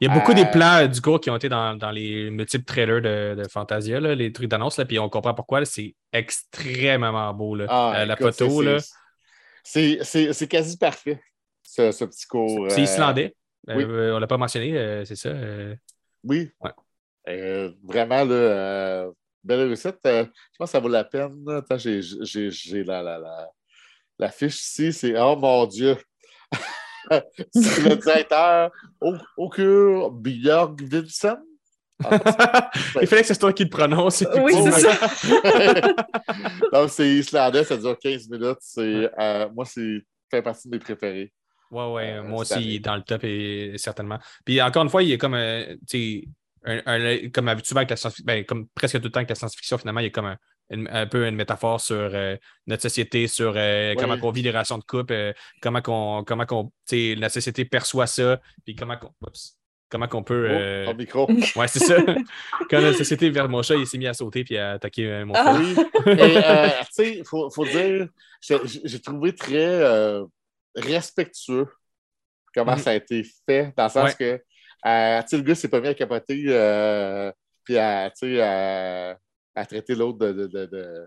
Il 0.00 0.08
y 0.08 0.10
a 0.10 0.14
beaucoup 0.14 0.32
Euh, 0.32 0.34
des 0.34 0.44
plans 0.46 0.76
euh, 0.82 0.86
du 0.88 1.00
cours 1.00 1.20
qui 1.20 1.30
ont 1.30 1.36
été 1.36 1.48
dans, 1.48 1.74
dans 1.74 1.90
les 1.90 2.28
multiples 2.30 2.64
trailers 2.66 3.00
de, 3.00 3.34
de 3.42 3.48
Fantasia, 3.48 3.98
là, 3.98 4.14
les 4.14 4.30
trucs 4.30 4.48
d'annonce, 4.50 4.78
puis 4.86 4.98
on 4.98 5.08
comprend 5.08 5.32
pourquoi. 5.32 5.64
C'est 5.64 5.94
extrêmement 6.12 7.32
beau. 7.32 7.54
Là. 7.54 7.64
Ah, 7.68 7.94
Euh, 8.00 8.04
la 8.04 8.14
écoute, 8.14 8.34
photo, 8.34 8.60
c'est- 8.62 8.64
là, 8.68 8.78
c'est- 9.64 9.98
C'est 10.04 10.32
c'est 10.34 10.48
quasi 10.48 10.76
parfait, 10.76 11.20
ce, 11.62 11.90
ce 11.92 12.04
petit 12.04 12.26
cours. 12.26 12.70
c'est 12.70 12.82
islandais. 12.82 13.34
oui. 13.68 13.84
Euh, 13.84 14.14
on 14.14 14.18
l'a 14.18 14.26
pas 14.26 14.36
mentionné, 14.36 14.76
euh, 14.76 15.04
c'est 15.06 15.16
ça. 15.16 15.30
euh, 15.30 15.74
Oui. 16.24 16.50
Ouais. 16.60 16.70
Vraiment, 17.82 18.24
là, 18.24 19.08
belle 19.42 19.60
réussite. 19.68 19.96
Je 20.04 20.24
pense 20.58 20.68
que 20.68 20.72
ça 20.72 20.78
vaut 20.80 20.88
la 20.88 21.04
peine. 21.04 21.42
Attends, 21.48 21.78
j'ai, 21.78 22.00
j'ai, 22.02 22.50
j'ai 22.50 22.84
la, 22.84 23.02
la, 23.02 23.18
la, 23.18 23.48
la 24.18 24.30
fiche 24.30 24.60
ici. 24.60 24.92
C'est 24.92 25.14
Oh 25.18 25.36
mon 25.36 25.66
Dieu! 25.66 25.96
c'est 27.10 27.88
le 27.88 27.96
directeur 27.96 28.70
Okur 29.36 30.10
Björk 30.10 30.82
Vincent. 30.82 31.38
Il 33.00 33.06
fallait 33.06 33.22
que 33.22 33.28
c'est 33.28 33.38
toi 33.38 33.52
qui 33.52 33.64
le 33.64 33.70
prononce. 33.70 34.24
Oui, 34.42 34.52
c'est 34.64 34.80
ça. 34.82 35.94
Donc, 36.72 36.90
c'est 36.90 37.08
islandais, 37.08 37.64
ça 37.64 37.76
dure 37.76 37.98
15 37.98 38.28
minutes. 38.28 38.58
C'est, 38.60 39.10
euh, 39.18 39.48
moi, 39.54 39.64
c'est 39.64 40.00
fait 40.30 40.42
partie 40.42 40.68
de 40.68 40.74
mes 40.74 40.78
préférés. 40.78 41.32
Ouais, 41.70 41.90
ouais, 41.92 42.12
Euh, 42.14 42.22
moi 42.22 42.42
aussi, 42.42 42.54
il 42.54 42.58
est 42.58 42.68
année. 42.70 42.78
dans 42.80 42.96
le 42.96 43.02
top, 43.02 43.24
et, 43.24 43.72
certainement. 43.76 44.18
Puis 44.44 44.60
encore 44.60 44.82
une 44.82 44.90
fois, 44.90 45.02
il 45.02 45.12
est 45.12 45.18
comme, 45.18 45.34
euh, 45.34 45.74
tu 45.88 46.22
sais, 46.22 46.28
un- 46.64 46.82
un- 46.86 47.28
comme 47.30 47.48
habituellement 47.48 47.80
avec 47.80 47.90
la 47.90 47.96
science-fiction, 47.96 48.24
ben, 48.26 48.44
comme 48.44 48.66
presque 48.74 48.98
tout 48.98 49.04
le 49.04 49.10
temps 49.10 49.18
avec 49.20 49.30
la 49.30 49.34
science-fiction, 49.34 49.78
finalement, 49.78 50.00
il 50.00 50.04
y 50.04 50.06
a 50.08 50.10
comme 50.10 50.26
un, 50.26 50.36
une- 50.70 50.88
un 50.90 51.06
peu 51.06 51.26
une 51.26 51.36
métaphore 51.36 51.80
sur 51.80 51.96
euh, 51.96 52.36
notre 52.66 52.82
société, 52.82 53.26
sur 53.28 53.54
euh, 53.56 53.94
comment 53.98 54.16
on 54.22 54.30
vit 54.30 54.42
les 54.42 54.50
relations 54.50 54.78
de 54.78 54.84
couple, 54.84 55.12
euh, 55.12 55.32
comment, 55.62 55.80
qu'on, 55.82 56.24
comment 56.26 56.46
qu'on, 56.46 56.72
la 56.90 57.28
société 57.28 57.64
perçoit 57.64 58.06
ça, 58.06 58.40
puis 58.64 58.74
comment 58.74 58.96
qu'on, 58.96 59.12
comment 59.88 60.08
qu'on 60.08 60.22
peut. 60.24 60.48
Oh, 60.50 60.90
ton 60.90 60.96
micro. 60.96 61.28
Ouais, 61.56 61.68
c'est 61.68 61.78
ça. 61.80 61.96
Quand 62.70 62.80
la 62.80 62.92
société 62.92 63.30
vers 63.30 63.48
mon 63.48 63.62
chat, 63.62 63.76
il 63.76 63.86
s'est 63.86 63.98
mis 63.98 64.08
à 64.08 64.14
sauter 64.14 64.42
puis 64.44 64.58
à 64.58 64.72
attaquer 64.72 65.24
mon 65.24 65.34
Ah. 65.36 65.44
chat. 65.44 65.82
Oui. 66.06 66.16
Tu 66.86 66.92
sais, 66.92 67.16
il 67.18 67.24
faut, 67.24 67.48
faut 67.50 67.64
dire, 67.64 68.08
j'ai 68.40 69.00
trouvé 69.00 69.32
très 69.34 70.18
respectueux 70.74 71.68
comment 72.54 72.72
Mhm. 72.72 72.78
ça 72.78 72.90
a 72.90 72.94
été 72.94 73.22
fait, 73.46 73.72
dans 73.76 73.84
le 73.84 73.90
sens 73.90 74.14
que, 74.14 74.36
tu 74.36 74.40
sais, 74.82 75.36
le 75.36 75.42
gars 75.42 75.54
s'est 75.54 75.68
pas 75.68 75.80
mis 75.80 75.88
à 75.88 75.94
capoter, 75.94 76.42
puis 77.64 77.78
à, 77.78 78.10
tu 78.10 78.36
sais, 78.36 79.16
à, 79.56 79.66
traiter 79.66 79.94
l'autre 79.94 80.18
de, 80.18 80.32
de, 80.32 80.46
de, 80.46 81.06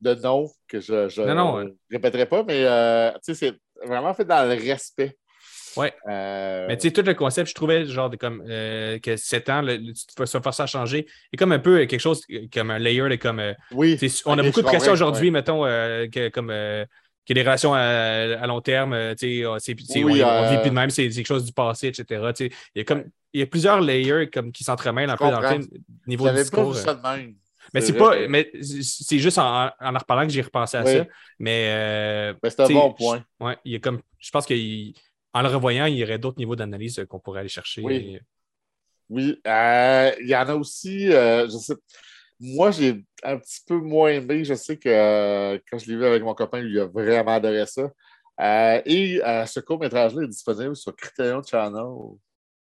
de, 0.00 0.14
nom, 0.22 0.48
que 0.68 0.80
je 0.80 1.08
ouais. 1.56 1.72
répéterai 1.90 2.26
pas, 2.26 2.44
mais, 2.44 2.64
euh, 2.64 3.10
c'est 3.22 3.54
vraiment 3.84 4.14
fait 4.14 4.24
dans 4.24 4.48
le 4.48 4.54
respect. 4.54 5.16
Ouais. 5.76 5.94
Euh, 6.08 6.66
Mais 6.68 6.76
tu 6.76 6.88
sais, 6.88 6.92
tout 6.92 7.02
le 7.02 7.14
concept, 7.14 7.48
je 7.48 7.54
trouvais 7.54 7.84
genre 7.86 8.10
de 8.10 8.16
comme 8.16 8.42
euh, 8.48 8.98
que 8.98 9.16
7 9.16 9.48
ans, 9.50 9.62
le, 9.62 9.76
le- 9.76 9.92
tu 9.92 10.40
forcer 10.42 10.62
à 10.62 10.66
changer. 10.66 11.06
Et 11.32 11.36
comme 11.36 11.52
un 11.52 11.60
peu 11.60 11.86
quelque 11.86 12.00
chose 12.00 12.22
comme 12.52 12.70
un 12.72 12.78
layer 12.78 13.08
de 13.08 13.16
comme. 13.16 13.38
euh, 13.38 13.54
oui. 13.72 13.96
on 14.26 14.38
a 14.38 14.42
beaucoup 14.42 14.62
de 14.62 14.66
pression 14.66 14.92
aujourd'hui, 14.92 15.28
ouais. 15.28 15.30
mettons, 15.30 15.62
que, 15.62 16.28
comme 16.30 16.50
euh, 16.50 16.84
que 17.26 17.34
les 17.34 17.42
relations 17.42 17.72
à, 17.72 17.78
à 17.80 18.46
long 18.48 18.60
terme, 18.60 19.14
tu 19.16 19.44
sais, 19.58 20.02
Oui, 20.02 20.22
on, 20.24 20.28
on 20.28 20.50
vit 20.50 20.58
plus 20.60 20.70
de 20.70 20.74
même, 20.74 20.90
c'est 20.90 21.08
quelque 21.08 21.26
chose 21.26 21.44
du 21.44 21.52
passé, 21.52 21.86
etc. 21.88 22.32
Il 22.40 22.50
y 22.74 22.80
a 22.80 22.84
comme 22.84 23.04
il 23.32 23.38
y 23.40 23.42
a 23.42 23.46
plusieurs 23.46 23.80
layers 23.80 24.28
comme, 24.28 24.50
qui 24.50 24.64
s'entremêlent 24.64 25.10
un 25.10 25.16
peu 25.16 25.30
dans 25.30 25.40
le 25.40 25.48
film, 25.48 25.66
niveau 26.06 26.24
pas 26.24 26.32
discours. 26.32 26.72
vu 26.72 26.80
ça 26.80 26.94
de 26.94 27.02
même. 27.02 27.34
Mais 27.74 27.80
c'est 27.80 27.92
pas. 27.92 28.26
Mais 28.28 28.50
c'est 28.60 29.18
juste 29.18 29.38
en, 29.38 29.66
en 29.66 29.70
en 29.80 29.98
reparlant 29.98 30.26
que 30.26 30.32
j'ai 30.32 30.42
repensé 30.42 30.76
à 30.76 30.84
Oui. 30.84 30.92
ça. 30.92 31.06
Mais 31.38 31.66
euh, 31.70 32.34
Mais 32.42 32.50
c'est 32.50 32.60
un 32.62 32.68
bon 32.68 32.92
point. 32.92 33.24
Ouais, 33.40 33.56
il 33.64 33.74
a 33.76 33.78
comme. 33.78 34.00
Je 34.18 34.30
pense 34.30 34.46
qu'en 34.46 35.42
le 35.42 35.48
revoyant, 35.48 35.86
il 35.86 35.96
y 35.96 36.04
aurait 36.04 36.18
d'autres 36.18 36.38
niveaux 36.38 36.56
d'analyse 36.56 36.98
euh, 36.98 37.06
qu'on 37.06 37.20
pourrait 37.20 37.40
aller 37.40 37.48
chercher. 37.48 37.82
Oui. 37.82 37.94
Et- 37.94 38.20
Oui, 39.08 39.40
euh, 39.46 40.12
il 40.20 40.28
y 40.28 40.36
en 40.36 40.48
a 40.48 40.54
aussi, 40.54 41.12
euh, 41.12 41.44
je 41.48 41.56
sais, 41.58 41.74
moi 42.38 42.70
j'ai 42.70 43.02
un 43.24 43.38
petit 43.38 43.60
peu 43.66 43.74
moins 43.76 44.10
aimé, 44.10 44.44
je 44.44 44.54
sais 44.54 44.76
que 44.76 44.88
euh, 44.88 45.58
quand 45.68 45.78
je 45.78 45.86
l'ai 45.90 45.96
vu 45.96 46.04
avec 46.06 46.22
mon 46.22 46.32
copain, 46.34 46.60
il 46.60 46.78
a 46.78 46.86
vraiment 46.86 47.34
adoré 47.34 47.66
ça. 47.66 47.90
Euh, 48.40 48.80
et 48.86 49.20
euh, 49.24 49.44
ce 49.46 49.58
court-métrage-là 49.60 50.22
est 50.22 50.28
disponible 50.28 50.76
sur 50.76 50.94
Criterion 50.94 51.42
Channel, 51.42 51.82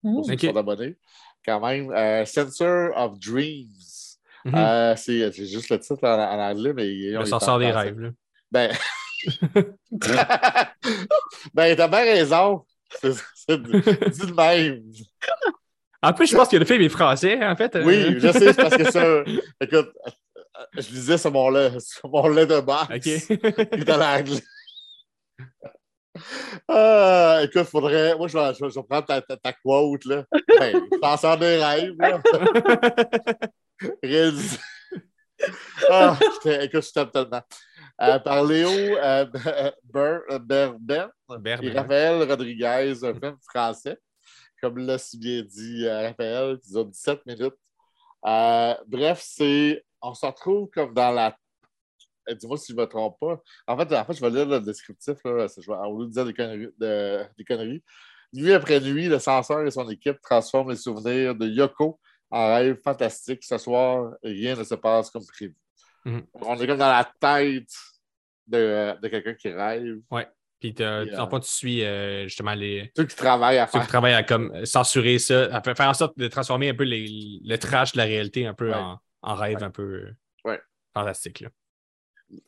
Mm. 0.04 0.14
pour 0.16 0.26
ceux 0.26 0.34
Ok. 0.34 0.40
qui 0.40 0.48
sont 0.48 0.56
abonnés, 0.58 0.96
quand 1.46 1.60
même. 1.68 1.92
Euh, 1.92 2.26
Censor 2.26 2.92
of 2.98 3.20
Dreams. 3.20 3.68
Mhm. 4.46 4.56
Euh, 4.56 4.96
c'est 4.96 5.32
juste 5.34 5.70
le 5.70 5.80
titre 5.80 6.04
en, 6.04 6.14
en 6.20 6.40
anglais, 6.40 6.74
mais 6.74 6.86
le 6.88 7.18
en 7.34 7.58
des 7.60 7.72
rêves. 7.72 8.00
Là. 8.00 8.10
Ben, 8.52 8.72
ben 11.54 11.76
t'as 11.76 11.88
bien 11.88 12.00
raison. 12.04 12.66
C'est 13.02 13.14
de 13.50 14.34
même. 14.36 14.82
En 16.04 16.14
plus, 16.14 16.28
je 16.28 16.36
pense 16.36 16.48
que 16.50 16.58
le 16.58 16.66
film 16.66 16.82
est 16.82 16.90
français, 16.90 17.40
en 17.46 17.56
fait. 17.56 17.76
euh. 17.76 17.84
Oui, 17.86 18.16
je 18.20 18.32
sais, 18.32 18.40
c'est 18.40 18.54
parce 18.56 18.76
que 18.76 18.92
ça. 18.92 19.24
Écoute, 19.62 19.92
je 20.74 20.90
lisais 20.90 21.18
sur 21.20 21.32
mon 21.32 21.50
lait, 21.52 21.72
sur 21.80 22.10
mon 22.10 22.28
lait 22.28 22.48
de 22.48 22.60
box. 22.60 22.84
OK. 22.90 23.06
Il 23.06 23.82
est 23.82 23.92
en 23.92 24.02
anglais. 24.02 24.42
Ah, 26.68 27.40
écoute, 27.44 27.64
faudrait. 27.64 28.16
Moi, 28.18 28.28
je 28.28 28.38
vais, 28.38 28.54
je 28.54 28.66
vais- 28.66 28.70
je 28.72 28.76
vais 28.80 28.86
prendre 28.90 29.06
ta, 29.06 29.22
ta, 29.22 29.38
ta 29.38 29.54
quote, 29.54 30.04
là. 30.06 30.26
Ben, 30.60 30.82
penseur 31.02 31.38
des 31.38 31.64
rêves, 31.64 31.94
là. 31.98 32.20
Réalisé. 34.04 34.58
Ah, 35.90 36.18
écoute, 36.62 36.84
je 36.86 36.92
t'aime 36.92 37.10
tellement. 37.10 37.42
Euh, 38.00 38.20
par 38.20 38.44
Léo 38.44 38.70
euh, 38.70 39.26
Ber- 39.84 40.22
euh, 40.30 40.80
et 41.64 41.70
Raphaël 41.80 42.30
Rodriguez, 42.30 42.66
un 43.04 43.14
film 43.14 43.38
français. 43.50 43.98
Comme 44.62 44.78
l'a 44.78 45.00
si 45.00 45.18
bien 45.18 45.42
dit 45.42 45.88
euh, 45.88 46.08
Raphaël, 46.10 46.60
qui 46.60 46.72
dure 46.72 46.86
17 46.86 47.26
minutes. 47.26 47.56
Euh, 48.28 48.76
bref, 48.88 49.20
c'est. 49.26 49.84
On 50.02 50.14
se 50.14 50.26
retrouve 50.28 50.70
comme 50.70 50.94
dans 50.94 51.12
la. 51.12 51.36
Dis-moi 52.30 52.58
si 52.58 52.72
je 52.72 52.78
ne 52.78 52.82
me 52.82 52.86
trompe 52.88 53.18
pas. 53.20 53.42
En 53.66 53.76
fait, 53.78 53.92
en 53.96 54.06
fait, 54.06 54.14
je 54.14 54.22
vais 54.22 54.30
lire 54.30 54.46
le 54.46 54.60
descriptif. 54.60 55.18
Là, 55.26 55.48
au 55.88 56.00
lieu 56.02 56.06
de 56.06 56.12
dire 56.12 56.26
des 56.26 56.34
conneries, 56.36 56.70
de- 56.78 57.24
des 57.36 57.44
conneries. 57.44 57.84
Nuit 58.34 58.54
après 58.54 58.80
nuit, 58.80 59.08
le 59.08 59.18
censeur 59.18 59.62
et 59.66 59.72
son 59.72 59.90
équipe 59.90 60.22
transforment 60.22 60.70
les 60.70 60.76
souvenirs 60.78 61.34
de 61.34 61.48
Yoko 61.48 62.00
en 62.32 62.48
rêve 62.56 62.78
fantastique. 62.84 63.44
Ce 63.44 63.58
soir, 63.58 64.14
rien 64.24 64.56
ne 64.56 64.64
se 64.64 64.76
passe 64.76 65.10
comme 65.12 65.26
prévu. 65.26 65.56
Mhm. 66.06 66.26
On 66.34 66.56
est 66.60 66.66
comme 66.68 66.78
dans 66.80 66.88
la 66.90 67.12
tête 67.20 67.70
de, 68.48 69.00
de 69.02 69.08
quelqu'un 69.08 69.34
qui 69.36 69.50
rêve. 69.50 69.98
Puis, 70.60 70.74
t'as- 70.76 71.04
Puis, 71.06 71.16
en 71.18 71.28
euh, 71.34 71.40
tu 71.40 71.50
suis 71.50 71.84
euh, 71.84 72.24
justement 72.26 72.54
les. 72.54 72.92
Ceux 72.96 73.06
qui 73.06 73.16
travaillent 73.16 73.58
à 73.58 73.66
Ceux 73.66 73.72
faire. 73.74 73.82
qui 73.82 73.88
travaillent 73.88 74.14
à 74.14 74.24
comme 74.24 74.66
censurer 74.66 75.18
ça, 75.20 75.46
à 75.56 75.62
faire 75.62 75.90
en 75.90 75.94
sorte 75.94 76.18
de 76.18 76.28
transformer 76.28 76.70
un 76.70 76.76
peu 76.76 76.84
les- 76.84 77.40
le 77.44 77.56
trash 77.58 77.94
de 77.94 77.98
la 77.98 78.04
réalité 78.06 78.46
un 78.46 78.54
peu 78.54 78.70
Ouais. 78.70 78.76
en, 78.76 79.00
en 79.24 79.36
rêve 79.36 79.64
un 79.64 79.72
peu 79.72 79.82
euh, 79.84 80.16
Ouais. 80.46 80.60
fantastique. 80.94 81.40
Là. 81.42 81.50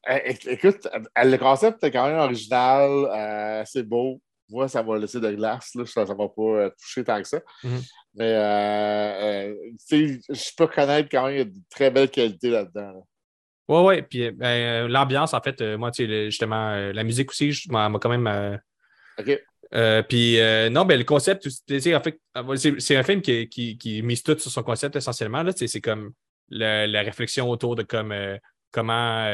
É- 0.07 0.31
é- 0.31 0.51
Écoute, 0.53 0.87
le 1.15 1.37
concept 1.37 1.83
est 1.83 1.91
quand 1.91 2.07
même 2.07 2.19
original, 2.19 2.89
euh, 2.91 3.63
c'est 3.65 3.83
beau. 3.83 4.21
Moi, 4.53 4.67
ça 4.67 4.83
m'a 4.83 4.97
laissé 4.99 5.19
de 5.19 5.31
glace, 5.31 5.71
là, 5.73 5.83
ça 5.85 6.05
ne 6.05 6.09
m'a 6.13 6.27
pas 6.29 6.41
euh, 6.41 6.69
touché 6.79 7.03
tant 7.03 7.19
que 7.21 7.27
ça. 7.27 7.39
Mhm. 7.63 7.81
Mais 8.15 8.31
euh, 8.35 9.51
euh, 9.51 10.17
je 10.29 10.55
peux 10.55 10.65
reconnaître 10.65 11.09
quand 11.11 11.25
même 11.25 11.31
qu'il 11.31 11.39
y 11.39 11.41
a 11.41 11.45
de 11.45 11.59
très 11.71 11.89
belles 11.89 12.11
qualités 12.11 12.49
là-dedans. 12.51 12.91
là. 12.93 12.99
Ouais, 13.67 13.81
ouais. 13.83 14.01
Puis 14.03 14.29
ben, 14.31 14.87
l'ambiance, 14.87 15.33
en 15.33 15.41
fait, 15.41 15.59
moi, 15.77 15.89
tu 15.89 16.03
sais, 16.03 16.07
le- 16.07 16.25
justement, 16.29 16.75
la 16.91 17.03
musique 17.03 17.31
aussi, 17.31 17.51
m'a 17.69 17.89
quand 17.99 18.09
même. 18.09 18.59
OK? 19.19 19.41
euh, 19.73 20.03
puis 20.03 20.39
euh, 20.39 20.69
non, 20.69 20.85
ben, 20.85 20.99
le 20.99 21.03
concept, 21.05 21.47
en 21.47 22.01
fait, 22.03 22.19
c'est 22.79 22.95
un 22.95 23.03
film 23.03 23.21
qui, 23.21 23.49
qui, 23.49 23.77
qui 23.77 24.01
mise 24.03 24.21
tout 24.21 24.37
sur 24.37 24.51
son 24.51 24.61
concept 24.63 24.95
essentiellement. 24.97 25.43
C'est 25.55 25.81
comme 25.81 26.11
le- 26.49 26.85
la 26.85 27.01
réflexion 27.01 27.49
autour 27.49 27.75
de 27.75 27.81
comme, 27.83 28.11
euh, 28.11 28.37
comment 28.71 29.25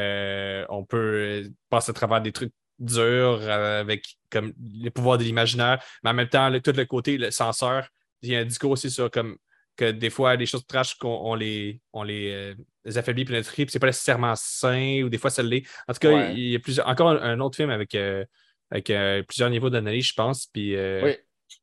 on 0.70 0.84
peut 0.84 1.50
passer 1.68 1.90
à 1.90 1.94
travers 1.94 2.22
des 2.22 2.32
trucs 2.32 2.52
durs 2.80 3.38
euh, 3.42 3.80
avec 3.80 4.16
comme 4.30 4.52
les 4.82 4.90
pouvoirs 4.90 5.18
de 5.18 5.24
l'imaginaire, 5.24 5.82
mais 6.02 6.10
en 6.10 6.14
même 6.14 6.28
temps, 6.28 6.48
le- 6.48 6.60
tout 6.60 6.72
le 6.72 6.84
côté, 6.86 7.18
le 7.18 7.30
censeur, 7.30 7.88
il 8.22 8.30
y 8.30 8.36
a 8.36 8.40
un 8.40 8.44
discours 8.44 8.70
aussi 8.72 8.90
sur 8.90 9.10
comme 9.10 9.36
que 9.76 9.90
des 9.92 10.10
fois, 10.10 10.36
les 10.36 10.46
choses 10.46 10.66
trash, 10.66 10.94
qu'on 10.96 11.08
on 11.08 11.34
les, 11.34 11.80
on 11.92 12.02
les, 12.02 12.30
euh, 12.32 12.54
les 12.84 12.98
affaiblit 12.98 13.24
puis 13.24 13.34
notre 13.34 13.48
trip, 13.50 13.70
c'est 13.70 13.78
pas 13.78 13.86
nécessairement 13.86 14.34
sain 14.36 15.02
ou 15.04 15.08
des 15.08 15.16
fois 15.18 15.30
ça 15.30 15.42
l'est. 15.42 15.62
En 15.88 15.92
tout 15.94 16.00
cas, 16.00 16.10
Ouais. 16.12 16.34
il 16.34 16.50
y 16.50 16.56
a 16.56 16.58
plusieurs, 16.58 16.86
encore 16.88 17.10
un, 17.10 17.16
un 17.22 17.40
autre 17.40 17.56
film 17.56 17.70
avec, 17.70 17.94
euh, 17.94 18.24
avec 18.70 18.90
euh, 18.90 19.22
plusieurs 19.22 19.48
niveaux 19.50 19.70
d'analyse, 19.70 20.08
je 20.08 20.14
pense, 20.14 20.46
puis 20.46 20.76
Oui. 21.02 21.16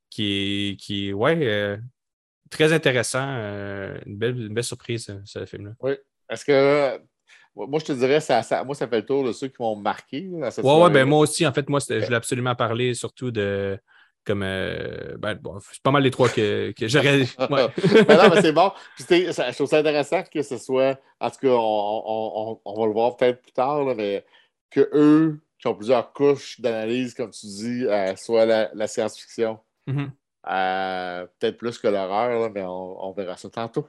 qui 0.09 0.69
est, 0.71 0.75
qui 0.77 1.13
ouais, 1.13 1.77
très 2.49 2.73
intéressant. 2.73 3.21
une, 3.27 4.17
belle, 4.17 4.37
une 4.37 4.53
belle 4.53 4.63
surprise, 4.63 5.09
euh, 5.09 5.19
ce 5.25 5.45
film-là. 5.45 5.73
Est-ce 6.29 6.43
que. 6.45 6.99
Moi, 7.67 7.79
je 7.79 7.85
te 7.85 7.91
dirais, 7.93 8.19
ça, 8.19 8.43
ça- 8.43 8.63
moi, 8.63 8.75
ça 8.75 8.87
fait 8.87 8.97
le 8.97 9.05
tour 9.05 9.23
de 9.23 9.31
ceux 9.31 9.47
qui 9.47 9.55
m'ont 9.61 9.75
marqué. 9.75 10.21
là, 10.31 10.45
dans 10.45 10.51
cette 10.51 10.63
Ouais, 10.65 10.89
ben 10.91 11.05
moi 11.05 11.19
aussi, 11.19 11.45
en 11.47 11.51
fait, 11.53 11.67
moi, 11.69 11.79
je 11.87 11.93
voulais 12.05 12.15
absolument 12.15 12.55
parler 12.55 12.93
surtout 12.93 13.31
de. 13.31 13.77
Comme. 14.25 14.43
euh, 14.43 15.15
ben, 15.17 15.35
bon, 15.35 15.57
c'est 15.61 15.81
pas 15.81 15.91
mal 15.91 16.03
les 16.03 16.11
trois 16.11 16.27
que, 16.27 16.71
que 16.71 16.87
j'aurais. 16.87 17.21
Ouais. 17.49 17.67
Mais 18.07 18.17
non, 18.17 18.29
mais 18.33 18.41
c'est 18.41 18.51
bon. 18.51 18.71
Puis, 18.97 19.33
ça- 19.33 19.49
je 19.51 19.55
trouve 19.55 19.69
ça 19.69 19.77
intéressant 19.77 20.21
que 20.23 20.41
ce 20.41 20.57
soit. 20.57 20.99
En 21.21 21.29
tout 21.29 21.37
cas, 21.41 21.47
on, 21.47 22.03
on- 22.05 22.51
on- 22.51 22.61
on 22.65 22.79
va 22.81 22.85
le 22.87 22.91
voir 22.93 23.15
peut-être 23.15 23.41
plus 23.41 23.53
tard, 23.53 23.85
là, 23.85 23.95
mais 23.95 24.25
que 24.69 24.89
eux, 24.93 25.39
qui 25.59 25.67
ont 25.67 25.73
plusieurs 25.75 26.11
couches 26.13 26.59
d'analyse, 26.59 27.13
comme 27.13 27.31
tu 27.31 27.45
dis, 27.47 27.85
euh, 27.85 28.15
soit 28.17 28.45
la, 28.45 28.69
la 28.73 28.87
science-fiction, 28.87 29.57
Mhm. 29.87 30.11
euh, 30.49 31.25
peut-être 31.39 31.57
plus 31.57 31.77
que 31.79 31.87
l'horreur, 31.87 32.51
mais 32.53 32.63
on, 32.63 33.05
on 33.07 33.11
verra 33.13 33.37
ça 33.37 33.49
tantôt. 33.49 33.87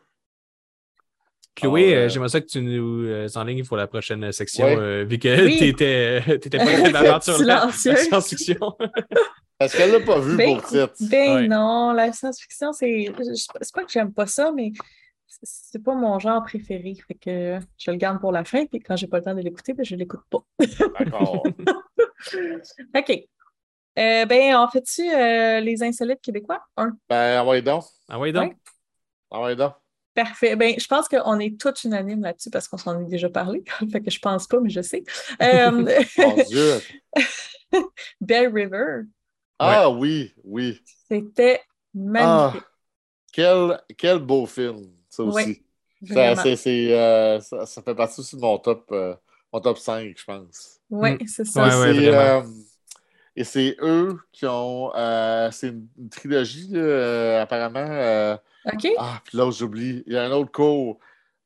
Chloé, 1.60 1.94
Ah, 1.94 1.96
euh, 1.98 2.08
j'aimerais 2.08 2.28
ça 2.28 2.40
que 2.40 2.46
tu 2.46 2.60
nous 2.60 3.04
euh, 3.06 3.26
enlignes 3.36 3.64
pour 3.64 3.76
la 3.76 3.86
prochaine 3.86 4.30
section, 4.32 4.64
Ouais. 4.66 4.76
euh, 4.76 5.04
vu 5.04 5.18
que 5.18 5.44
Oui. 5.44 5.58
tu 5.58 5.64
étais, 5.68 6.20
pas 6.22 6.38
très 6.64 6.90
bavard 6.92 7.22
sur 7.22 7.38
la, 7.42 7.70
science-fiction. 7.72 8.58
Parce 9.58 9.74
qu'elle 9.76 9.90
l'a 9.90 10.00
pas 10.00 10.20
vu 10.20 10.36
Ben, 10.36 10.60
pour 10.60 10.72
le 10.72 10.86
titre. 10.88 11.10
ben 11.10 11.34
Ouais. 11.34 11.48
non, 11.48 11.92
la 11.92 12.12
science-fiction, 12.12 12.72
c'est. 12.72 13.06
C'est 13.60 13.74
pas 13.74 13.84
que 13.84 13.90
j'aime 13.90 14.12
pas 14.12 14.26
ça, 14.26 14.52
mais 14.54 14.72
c'est 15.42 15.82
pas 15.82 15.94
mon 15.94 16.18
genre 16.18 16.42
préféré. 16.44 16.96
Fait 17.06 17.14
que 17.14 17.58
je 17.76 17.90
le 17.90 17.96
garde 17.96 18.20
pour 18.20 18.30
la 18.32 18.44
fin, 18.44 18.66
puis 18.66 18.78
quand 18.80 18.96
j'ai 18.96 19.08
pas 19.08 19.18
le 19.18 19.24
temps 19.24 19.34
de 19.34 19.40
l'écouter, 19.40 19.72
ben, 19.74 19.84
je 19.84 19.96
l'écoute 19.96 20.20
pas. 20.30 20.38
D'accord. 21.00 21.44
OK. 22.96 23.10
Euh, 23.98 24.26
ben, 24.26 24.54
en 24.54 24.68
fait-tu 24.68 25.02
euh, 25.12 25.58
les 25.60 25.82
insolites 25.82 26.20
québécois? 26.20 26.60
Un. 26.76 26.92
ben, 27.08 27.40
envoyez 27.40 27.62
donc. 27.62 27.82
Oui, 28.16 28.32
donc. 28.32 28.50
Ouais. 28.52 28.56
Envoyez 29.30 29.56
donc. 29.56 29.72
Parfait. 30.18 30.56
Ben, 30.56 30.74
je 30.76 30.86
pense 30.88 31.08
qu'on 31.08 31.38
est 31.38 31.60
tous 31.60 31.84
unanimes 31.84 32.22
là-dessus 32.22 32.50
parce 32.50 32.66
qu'on 32.66 32.76
s'en 32.76 33.00
est 33.00 33.04
déjà 33.08 33.30
parlé. 33.30 33.62
fait 33.92 34.00
que 34.00 34.10
je 34.10 34.18
pense 34.18 34.48
pas, 34.48 34.58
mais 34.58 34.68
je 34.68 34.80
sais. 34.80 35.04
Euh, 35.40 35.70
Mon 36.18 36.34
Dieu. 36.44 36.80
Bell 38.20 38.52
River, 38.52 39.02
Ah 39.60 39.88
oui, 39.88 40.34
oui. 40.42 40.80
c'était 41.08 41.62
magnifique. 41.94 42.64
Quel, 43.32 43.80
quel 43.96 44.18
beau 44.18 44.46
film, 44.46 44.90
ça 45.08 45.22
Ouais, 45.22 45.42
aussi. 45.44 45.62
Ça, 46.02 46.32
euh, 46.32 47.40
ça, 47.40 47.66
ça 47.66 47.82
fait 47.82 47.94
partie 47.94 48.20
aussi 48.20 48.34
de 48.34 48.40
mon 48.40 48.58
top, 48.58 48.90
euh, 48.90 49.14
mon 49.52 49.60
top 49.60 49.78
5, 49.78 50.16
je 50.16 50.24
pense. 50.24 50.80
Oui, 50.90 51.12
Mm. 51.12 51.26
c'est 51.28 51.44
ça. 51.44 51.62
Ouais, 51.80 51.92
ouais, 51.92 52.08
euh, 52.08 52.42
et 53.36 53.44
c'est 53.44 53.76
eux 53.80 54.18
qui 54.32 54.46
ont. 54.46 54.92
euh, 54.96 55.48
c'est 55.52 55.68
une, 55.68 55.86
une 55.96 56.08
trilogie, 56.08 56.68
là, 56.72 56.80
euh, 56.80 57.42
apparemment. 57.42 58.38
OK? 58.72 58.86
ah, 58.98 59.20
puis 59.24 59.38
là, 59.38 59.50
j'oublie. 59.50 60.02
Il 60.06 60.12
y 60.12 60.16
a 60.16 60.24
un 60.24 60.30
autre 60.32 60.52
cours. 60.52 60.98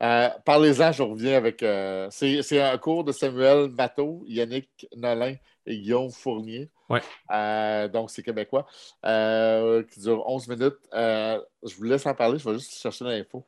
Euh, 0.03 0.29
Parlez-en, 0.45 0.91
je 0.93 1.03
reviens 1.03 1.37
avec. 1.37 1.63
euh, 1.63 2.09
c'est, 2.11 2.61
un 2.61 2.77
cours 2.79 3.05
de 3.05 3.13
Samuel 3.13 3.69
Matteau, 3.71 4.25
Yannick 4.27 4.89
Nolin 4.97 5.35
et 5.65 5.79
Guillaume 5.79 6.11
Fournier. 6.11 6.71
Ouais. 6.91 7.01
Euh, 7.33 7.87
donc, 7.89 8.11
c'est 8.11 8.23
québécois. 8.23 8.67
euh, 9.07 9.83
qui 9.85 10.01
dure 10.01 10.23
11 10.27 10.49
minutes. 10.49 10.75
Euh, 10.93 11.41
je 11.63 11.75
vous 11.77 11.85
laisse 11.85 12.05
en 12.07 12.15
parler, 12.15 12.39
je 12.39 12.49
vais 12.49 12.59
juste 12.59 12.75
chercher 12.81 13.05
l'info. 13.05 13.45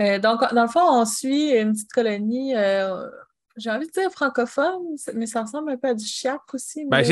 Euh, 0.00 0.18
donc, 0.18 0.40
dans 0.54 0.62
le 0.62 0.68
fond, 0.68 0.80
on 0.88 1.04
suit 1.04 1.50
une 1.50 1.72
petite 1.74 1.92
colonie, 1.92 2.56
euh, 2.56 3.06
j'ai 3.58 3.70
envie 3.70 3.86
de 3.86 3.92
dire 3.92 4.10
francophone, 4.10 4.96
mais 5.14 5.26
ça 5.26 5.42
ressemble 5.42 5.70
un 5.72 5.76
peu 5.76 5.88
à 5.88 5.94
du 5.94 6.04
chiac 6.06 6.40
aussi. 6.54 6.86
Ben, 6.86 7.02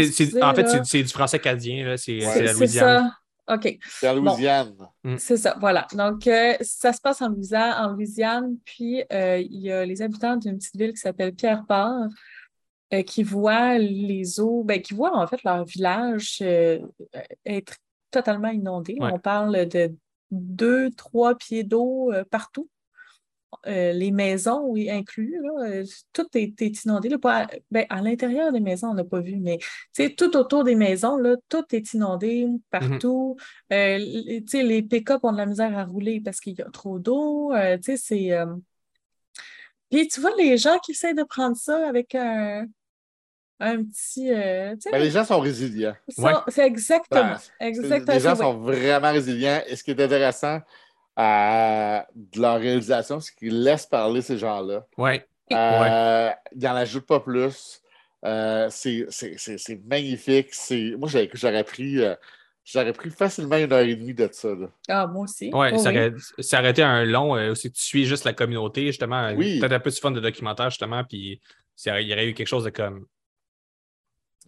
en 0.42 0.54
fait, 0.54 0.84
c'est 0.84 1.02
du 1.02 1.08
français 1.10 1.36
acadien. 1.36 1.84
là. 1.86 1.96
C'est 1.98 2.16
la 2.16 2.32
C'est 2.32 2.52
Louisiane. 2.54 3.12
OK. 3.50 3.78
C'est 3.88 4.08
en 4.08 4.14
Louisiane. 4.14 4.74
C'est 5.18 5.36
ça, 5.36 5.56
voilà. 5.58 5.86
Donc, 5.94 6.26
euh, 6.26 6.54
ça 6.60 6.92
se 6.92 7.00
passe 7.00 7.20
en 7.20 7.28
Louisiane, 7.28 7.74
en 7.84 7.92
Louisiane 7.92 8.56
puis 8.64 9.02
euh, 9.12 9.38
il 9.38 9.60
y 9.60 9.72
a 9.72 9.84
les 9.84 10.02
habitants 10.02 10.36
d'une 10.36 10.58
petite 10.58 10.76
ville 10.76 10.92
qui 10.92 11.00
s'appelle 11.00 11.34
Pierre-Part 11.34 12.08
euh, 12.92 13.02
qui 13.02 13.22
voient 13.22 13.78
les 13.78 14.40
eaux, 14.40 14.64
ben, 14.64 14.82
qui 14.82 14.94
voient 14.94 15.16
en 15.16 15.24
fait 15.28 15.44
leur 15.44 15.64
village 15.64 16.38
euh, 16.42 16.80
être 17.46 17.76
totalement 18.10 18.48
inondé. 18.48 18.96
Ouais. 18.98 19.10
On 19.12 19.18
parle 19.20 19.68
de 19.68 19.94
deux, 20.32 20.90
trois 20.90 21.36
pieds 21.36 21.62
d'eau 21.62 22.12
euh, 22.12 22.24
partout. 22.28 22.68
Euh, 23.66 23.92
les 23.92 24.10
maisons, 24.12 24.62
oui, 24.66 24.88
inclus, 24.90 25.36
là, 25.42 25.64
euh, 25.66 25.84
tout 26.12 26.26
est, 26.34 26.62
est 26.62 26.84
inondé. 26.84 27.08
là, 27.08 27.18
pas 27.18 27.42
à, 27.42 27.46
ben, 27.70 27.84
à 27.90 28.00
l'intérieur 28.00 28.52
des 28.52 28.60
maisons, 28.60 28.90
on 28.90 28.94
n'a 28.94 29.02
pas 29.04 29.20
vu, 29.20 29.36
mais 29.36 29.58
tout 30.16 30.36
autour 30.36 30.62
des 30.64 30.76
maisons, 30.76 31.16
là, 31.16 31.34
tout 31.48 31.64
est 31.72 31.92
inondé 31.92 32.46
partout. 32.70 33.36
Euh, 33.72 33.98
les- 33.98 34.82
pick-up 34.82 35.20
ont 35.24 35.32
de 35.32 35.36
la 35.38 35.46
misère 35.46 35.76
à 35.76 35.84
rouler 35.84 36.20
parce 36.20 36.38
qu'il 36.40 36.56
y 36.58 36.62
a 36.62 36.70
trop 36.70 36.98
d'eau. 37.00 37.52
euh, 37.52 37.76
c'est. 37.82 38.30
Puis 39.90 40.06
tu 40.08 40.20
vois, 40.20 40.30
les 40.38 40.56
gens 40.56 40.78
qui 40.78 40.92
essaient 40.92 41.14
de 41.14 41.24
prendre 41.24 41.56
ça 41.56 41.88
avec 41.88 42.14
un, 42.14 42.66
un 43.58 43.82
petit. 43.82 44.32
euh, 44.32 44.76
Ben, 44.92 45.02
les 45.02 45.10
gens 45.10 45.24
sont 45.24 45.40
résilients. 45.40 45.96
Ouais. 46.18 46.32
c'est 46.48 46.66
exactement. 46.66 47.34
Ben, 47.58 47.66
exactement 47.66 48.14
Les 48.14 48.20
gens 48.20 48.36
sont 48.36 48.58
vraiment 48.58 49.10
résilients. 49.12 49.60
Et 49.66 49.74
ce 49.76 49.82
qui 49.82 49.90
est 49.90 50.00
intéressant 50.00 50.60
euh, 51.18 52.00
de 52.14 52.40
leur 52.40 52.58
réalisation, 52.60 53.20
c'est 53.20 53.34
qu'ils 53.34 53.62
laissent 53.62 53.86
parler 53.86 54.22
ces 54.22 54.38
gens-là. 54.38 54.86
Ouais. 54.96 55.26
Euh, 55.52 56.30
Ils 56.54 56.62
n'en 56.62 56.74
ajoutent 56.76 57.06
pas 57.06 57.20
plus. 57.20 57.82
Euh, 58.24 58.68
c'est 58.70 59.06
magnifique. 59.84 60.48
C'est- 60.52 60.94
Moi, 60.96 61.08
j'aurais 61.34 61.64
pris, 61.64 61.98
euh, 61.98 62.14
j'aurais 62.64 62.92
pris 62.92 63.10
facilement 63.10 63.56
une 63.56 63.72
heure 63.72 63.80
et 63.80 63.96
demie 63.96 64.14
de 64.14 64.28
ça. 64.30 64.54
là. 64.54 64.68
Ah, 64.88 65.06
moi 65.06 65.24
aussi. 65.24 65.50
Ouais, 65.52 65.70
Oh, 65.74 65.78
ça 65.78 65.90
oui. 65.90 65.98
aurait, 65.98 66.12
ça 66.38 66.60
aurait 66.60 66.70
été 66.70 66.82
un 66.82 67.04
long 67.04 67.36
euh, 67.36 67.50
aussi 67.52 67.70
que 67.70 67.76
tu 67.76 67.82
suis 67.82 68.04
juste 68.06 68.24
la 68.24 68.32
communauté, 68.32 68.86
justement. 68.86 69.32
Oui. 69.32 69.58
Peut-être 69.58 69.72
un 69.72 69.80
peu 69.80 69.90
du 69.90 69.96
fun 69.96 70.10
de 70.12 70.20
documentaire, 70.20 70.70
justement, 70.70 71.02
puis 71.04 71.40
il 71.86 71.88
y 72.06 72.12
aurait 72.12 72.26
eu 72.28 72.34
quelque 72.34 72.46
chose 72.46 72.64
de 72.64 72.70
comme 72.70 73.06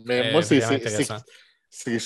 Mais 0.04 0.28
euh, 0.28 0.32
moi, 0.32 0.42
c'est 0.42 0.60
c'est- 0.60 0.66
c'est- 0.66 0.74
intéressant. 0.76 1.16
c'est 1.70 1.98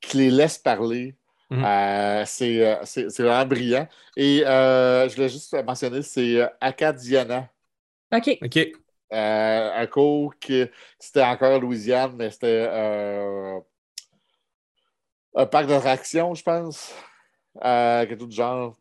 qu'ils 0.00 0.20
les 0.20 0.30
laissent 0.30 0.58
parler. 0.58 1.16
Mhm. 1.50 1.64
Euh, 1.64 2.24
c'est 2.26 2.64
euh, 2.66 2.76
c'est- 2.84 3.10
c'est 3.10 3.22
vraiment 3.24 3.46
brillant. 3.46 3.88
Et 4.16 4.44
euh, 4.46 5.08
je 5.08 5.14
voulais 5.16 5.28
juste 5.28 5.52
mentionner, 5.64 6.02
c'est 6.02 6.40
euh, 6.42 6.48
Acadiana. 6.60 7.48
OK. 8.12 8.38
OK. 8.42 8.58
Euh, 9.12 9.70
un 9.74 9.86
cours 9.86 10.34
qui 10.38 10.64
c'était 10.98 11.22
encore 11.24 11.52
en 11.54 11.58
Louisiane, 11.58 12.14
mais 12.16 12.30
c'était 12.30 12.68
euh, 12.70 13.58
un 15.34 15.46
parc 15.46 15.66
d'attractions, 15.66 16.34
je 16.34 16.42
pense. 16.42 16.92
Euh, 17.64 18.06
quelque 18.06 18.20
chose 18.20 18.28
du 18.28 18.36
genre. 18.36 18.76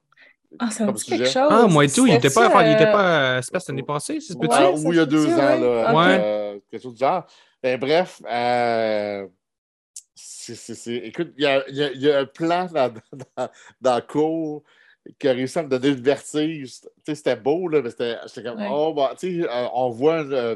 Ah, 0.59 0.72
ça 0.72 0.84
me 0.86 0.88
Comme 0.88 0.95
dit 0.95 1.05
quelque 1.05 1.26
sujet. 1.26 1.39
chose. 1.39 1.49
Ah, 1.51 1.67
moi 1.67 1.86
et 1.86 1.89
tout, 1.89 2.07
il 2.07 2.13
était 2.15 2.30
pas, 2.30 2.65
il 2.67 2.74
était 2.74 2.91
pas, 2.91 3.38
euh, 3.38 3.41
c'est 3.41 3.51
pas 3.51 3.59
cette 3.59 3.70
année 3.72 3.84
passée, 3.84 4.20
c'est 4.20 4.36
Ouais, 4.36 4.47
petit. 4.47 4.57
Ah, 4.59 4.63
ça 4.65 4.72
ou 4.72 4.93
il 4.93 4.97
y 4.97 4.99
a 4.99 5.05
deux 5.05 5.28
ans, 5.28 5.38
ouais. 5.38 5.59
là, 5.59 5.95
Ouais. 5.95 6.20
euh, 6.22 6.59
quelque 6.72 6.82
chose 6.84 6.93
du 6.93 6.99
genre. 6.99 7.26
Ben, 7.61 7.80
bref, 7.80 8.22
c'est- 10.22 10.55
c'est- 10.55 10.76
c'est- 10.76 10.95
écoute, 10.97 11.34
il 11.38 11.43
y 11.43 11.47
a, 11.47 11.67
il 11.70 11.76
y 11.76 11.84
a- 11.84 11.91
y 11.93 12.11
a 12.11 12.20
un 12.20 12.26
plan 12.26 12.65
dans, 12.65 12.93
dans, 13.38 13.49
dans 13.82 13.95
le 13.95 14.01
cours 14.01 14.63
qui 15.17 15.28
a 15.28 15.32
réussi 15.34 15.57
à 15.59 15.63
me 15.63 15.70
donner 15.70 15.91
le 15.91 16.01
vertige. 16.01 16.82
Tu 16.82 16.88
sais, 17.05 17.15
c'était 17.15 17.36
beau, 17.36 17.67
là, 17.67 17.82
mais 17.82 17.89
c'était 17.89 18.43
comme, 18.43 18.59
Ouais. 18.59 18.67
oh, 18.70 18.93
bah, 18.93 19.15
tu 19.17 19.41
sais, 19.41 19.49
euh, 19.49 19.67
on 19.74 19.89
voit 19.89 20.22
une, 20.22 20.34
euh, 20.34 20.55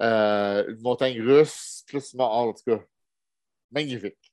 euh, 0.00 0.64
une 0.68 0.80
montagne 0.80 1.20
russe, 1.20 1.84
plus, 1.86 2.14
en 2.18 2.52
tout 2.52 2.62
cas, 2.66 2.80
magnifique. 3.70 4.32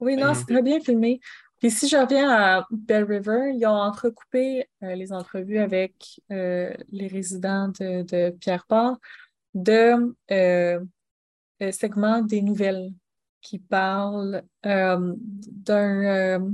Oui, 0.00 0.16
non, 0.16 0.34
c'est 0.34 0.44
très 0.44 0.62
bien 0.62 0.80
filmé. 0.80 1.20
Puis 1.58 1.72
si 1.72 1.88
je 1.88 1.96
reviens 1.96 2.30
à 2.30 2.66
Bell 2.70 3.02
River, 3.04 3.52
ils 3.54 3.66
ont 3.66 3.70
entrecoupé 3.70 4.68
euh, 4.84 4.94
les 4.94 5.12
entrevues 5.12 5.58
avec 5.58 6.20
euh, 6.30 6.72
les 6.92 7.08
résidents 7.08 7.68
de, 7.68 8.02
de 8.02 8.30
Pierre-Port 8.30 8.98
de 9.54 10.14
euh, 11.62 11.72
segments 11.72 12.22
des 12.22 12.42
nouvelles 12.42 12.90
qui 13.40 13.58
parlent 13.58 14.42
euh, 14.66 15.14
d'un... 15.18 16.38
euh, 16.40 16.50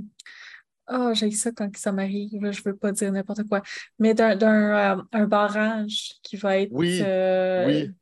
Ah, 0.87 1.13
j'ai 1.15 1.31
ça 1.31 1.51
quand 1.53 1.75
ça 1.77 1.93
m'arrive, 1.93 2.51
je 2.53 2.63
veux 2.63 2.77
pas 2.77 2.93
dire 2.93 3.11
n'importe 3.13 3.45
quoi, 3.49 3.63
mais 3.99 4.15
d'un 4.15 4.37
d'un, 4.37 4.99
euh, 4.99 5.03
un 5.13 5.27
barrage 5.27 6.15
qui 6.23 6.37
va 6.37 6.59
être 6.59 6.75
Oui, 6.75 7.01
euh, 7.01 7.67
oui. 7.67 7.95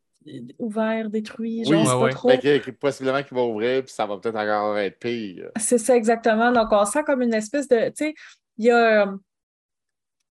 ouvert, 0.59 1.11
détruit, 1.11 1.65
Oui, 1.65 1.77
je 1.77 1.85
sais 1.85 1.89
ouais, 1.89 1.95
pas 1.99 2.05
ouais. 2.05 2.11
trop. 2.11 2.29
Mais 2.29 2.39
que- 2.39 2.59
que 2.59 2.71
possiblement 2.73 3.23
qu'il 3.23 3.37
va 3.37 3.45
ouvrir, 3.45 3.85
puis 3.85 3.93
ça 3.93 4.07
va 4.07 4.19
peut-être 4.19 4.37
encore 4.37 4.79
être 4.79 4.99
pire. 4.99 5.51
C'est 5.59 5.79
ça 5.79 5.97
exactement. 5.97 6.53
Donc, 6.53 6.69
on 6.73 6.85
sent 6.85 7.03
comme 7.05 7.23
une 7.23 7.35
espèce 7.35 7.69
de. 7.69 7.89
Tu 7.91 8.07
sais, 8.07 8.15
il 8.59 8.67
y 8.67 8.71
a. 8.71 9.13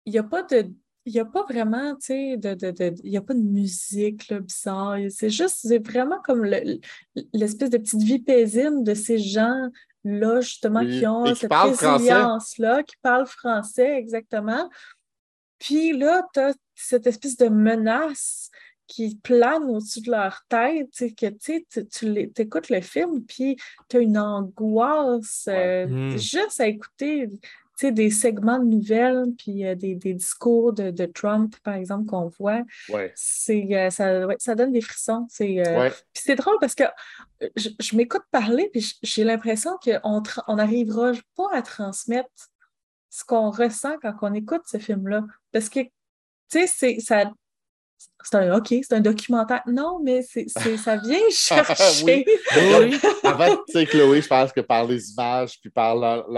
Il 0.06 0.12
y 0.14 0.18
a 0.18 0.22
pas 0.22 0.42
de. 0.42 0.72
Il 1.06 1.12
n'y 1.14 1.20
a 1.20 1.24
pas 1.24 1.44
vraiment, 1.44 1.94
tu 1.94 2.06
sais, 2.08 2.36
de, 2.36 2.54
de, 2.54 2.70
de- 2.72 2.94
il 3.04 3.16
a 3.16 3.22
pas 3.22 3.32
de 3.34 3.40
musique 3.40 4.28
là, 4.28 4.38
bizarre. 4.40 4.98
C'est 5.08 5.30
juste, 5.30 5.58
c'est 5.62 5.84
vraiment 5.84 6.20
comme 6.22 6.44
le- 6.44 6.78
l'espèce 7.32 7.70
de 7.70 7.78
petite 7.78 8.02
vie 8.02 8.18
paisible 8.18 8.82
de 8.84 8.92
ces 8.94 9.18
gens-là, 9.18 10.40
justement, 10.42 10.84
qui 10.86 11.06
ont 11.06 11.24
et 11.24 11.34
cette 11.34 11.50
résilience-là, 11.52 12.82
qui 12.82 12.96
parlent 13.02 13.26
français, 13.26 13.96
exactement. 13.96 14.68
Puis 15.58 15.96
là, 15.96 16.26
tu 16.34 16.40
as 16.40 16.54
cette 16.74 17.06
espèce 17.06 17.36
de 17.36 17.48
menace 17.48 18.50
qui 18.86 19.14
plane 19.22 19.64
au-dessus 19.64 20.00
de 20.00 20.10
leur 20.10 20.42
tête, 20.48 20.90
tu 20.90 21.08
sais, 21.08 21.12
que 21.12 21.26
tu 21.26 21.64
tu- 21.84 22.32
t'écoutes 22.32 22.70
le 22.70 22.80
film, 22.80 23.24
puis 23.24 23.56
tu 23.88 23.98
as 23.98 24.00
une 24.00 24.18
angoisse 24.18 25.46
euh, 25.48 25.86
Mm. 25.86 26.18
juste 26.18 26.60
à 26.60 26.66
écouter 26.66 27.28
sais, 27.80 27.92
des 27.92 28.10
segments 28.10 28.58
de 28.58 28.64
nouvelles, 28.64 29.24
puis 29.38 29.66
euh, 29.66 29.74
des, 29.74 29.94
des 29.94 30.14
discours 30.14 30.72
de, 30.72 30.90
de 30.90 31.06
Trump, 31.06 31.54
par 31.62 31.74
exemple, 31.74 32.06
qu'on 32.06 32.28
voit. 32.28 32.62
Ouais. 32.88 33.12
C'est, 33.14 33.66
euh, 33.72 33.90
ça, 33.90 34.26
ouais, 34.26 34.36
ça 34.38 34.54
donne 34.54 34.72
des 34.72 34.80
frissons. 34.80 35.26
C'est, 35.30 35.66
euh, 35.66 35.80
Ouais. 35.80 35.90
puis 35.90 36.22
c'est 36.24 36.34
drôle 36.36 36.56
parce 36.60 36.74
que 36.74 36.84
je, 37.56 37.68
je 37.80 37.96
m'écoute 37.96 38.22
parler, 38.30 38.68
puis 38.72 38.94
j'ai 39.02 39.24
l'impression 39.24 39.72
qu'on 39.82 40.22
on 40.46 40.56
n'arrivera 40.56 41.12
pas 41.36 41.48
à 41.54 41.62
transmettre 41.62 42.28
ce 43.08 43.24
qu'on 43.24 43.50
ressent 43.50 43.96
quand 44.02 44.14
on 44.22 44.34
écoute 44.34 44.62
ce 44.66 44.78
film-là. 44.78 45.24
Parce 45.52 45.68
que, 45.68 45.80
tu 45.80 45.90
sais, 46.48 46.66
c'est, 46.66 47.00
ça, 47.00 47.30
c'est 48.22 48.36
un, 48.36 48.56
OK, 48.56 48.68
c'est 48.68 48.92
un 48.92 49.00
documentaire. 49.00 49.62
Non, 49.66 50.00
mais 50.02 50.22
c'est, 50.22 50.46
c'est- 50.48 50.76
ça 50.76 50.96
vient 50.96 51.18
chercher. 51.30 52.04
Oui. 52.04 52.24
Oui. 52.56 52.98
En 53.24 53.36
fait, 53.38 53.56
tu 53.66 53.72
sais, 53.72 53.86
Chloé, 53.86 54.20
je 54.22 54.28
pense 54.28 54.52
que 54.52 54.60
par 54.60 54.84
les 54.86 55.10
images, 55.12 55.58
puis 55.60 55.70
par 55.70 55.96
leur, 55.96 56.28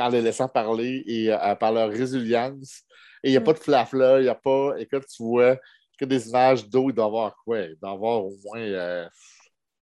en 0.00 0.08
les 0.08 0.22
laissant 0.22 0.48
parler 0.48 1.02
et 1.06 1.32
euh, 1.32 1.54
par 1.56 1.72
leur 1.72 1.90
résilience, 1.90 2.82
et 3.22 3.28
il 3.28 3.30
n'y 3.32 3.36
a 3.36 3.40
Mm. 3.40 3.44
pas 3.44 3.52
de 3.52 3.58
flafla, 3.58 4.18
il 4.20 4.24
n'y 4.24 4.28
a 4.28 4.34
pas, 4.34 4.74
écoute, 4.78 5.04
tu 5.14 5.22
vois 5.22 5.56
que 5.98 6.04
des 6.04 6.28
images 6.28 6.68
d'eau, 6.68 6.90
il 6.90 6.94
doit 6.94 7.04
avoir 7.06 7.36
quoi? 7.44 7.60
Il 7.60 7.76
doit 7.80 7.90
avoir 7.92 8.24
au 8.24 8.34
moins 8.44 8.60
euh, 8.60 9.08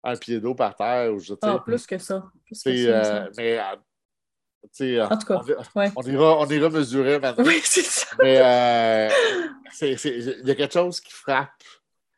un 0.03 0.15
pied 0.15 0.39
d'eau 0.39 0.53
par 0.53 0.75
terre, 0.75 1.13
ou 1.13 1.19
je 1.19 1.33
sais. 1.33 1.39
Ah, 1.43 1.59
plus 1.65 1.87
que 1.87 1.97
ça. 1.97 2.23
Plus 2.45 2.61
que 2.63 2.75
ça, 2.75 2.89
euh, 2.89 3.29
mais 3.37 3.59
euh, 3.59 5.05
En 5.05 5.17
tout 5.17 5.27
cas, 5.27 5.41
on, 5.75 5.79
ouais. 5.79 5.91
on 5.95 6.01
ira, 6.03 6.39
on 6.39 6.45
ira 6.47 6.69
mesurer 6.69 7.19
maintenant. 7.19 7.43
Oui, 7.45 7.59
c'est 7.63 7.81
ça. 7.83 8.07
Mais 8.21 8.37
euh, 8.39 9.09
il 9.81 10.41
y 10.45 10.51
a 10.51 10.55
quelque 10.55 10.73
chose 10.73 10.99
qui 11.01 11.11
frappe, 11.11 11.49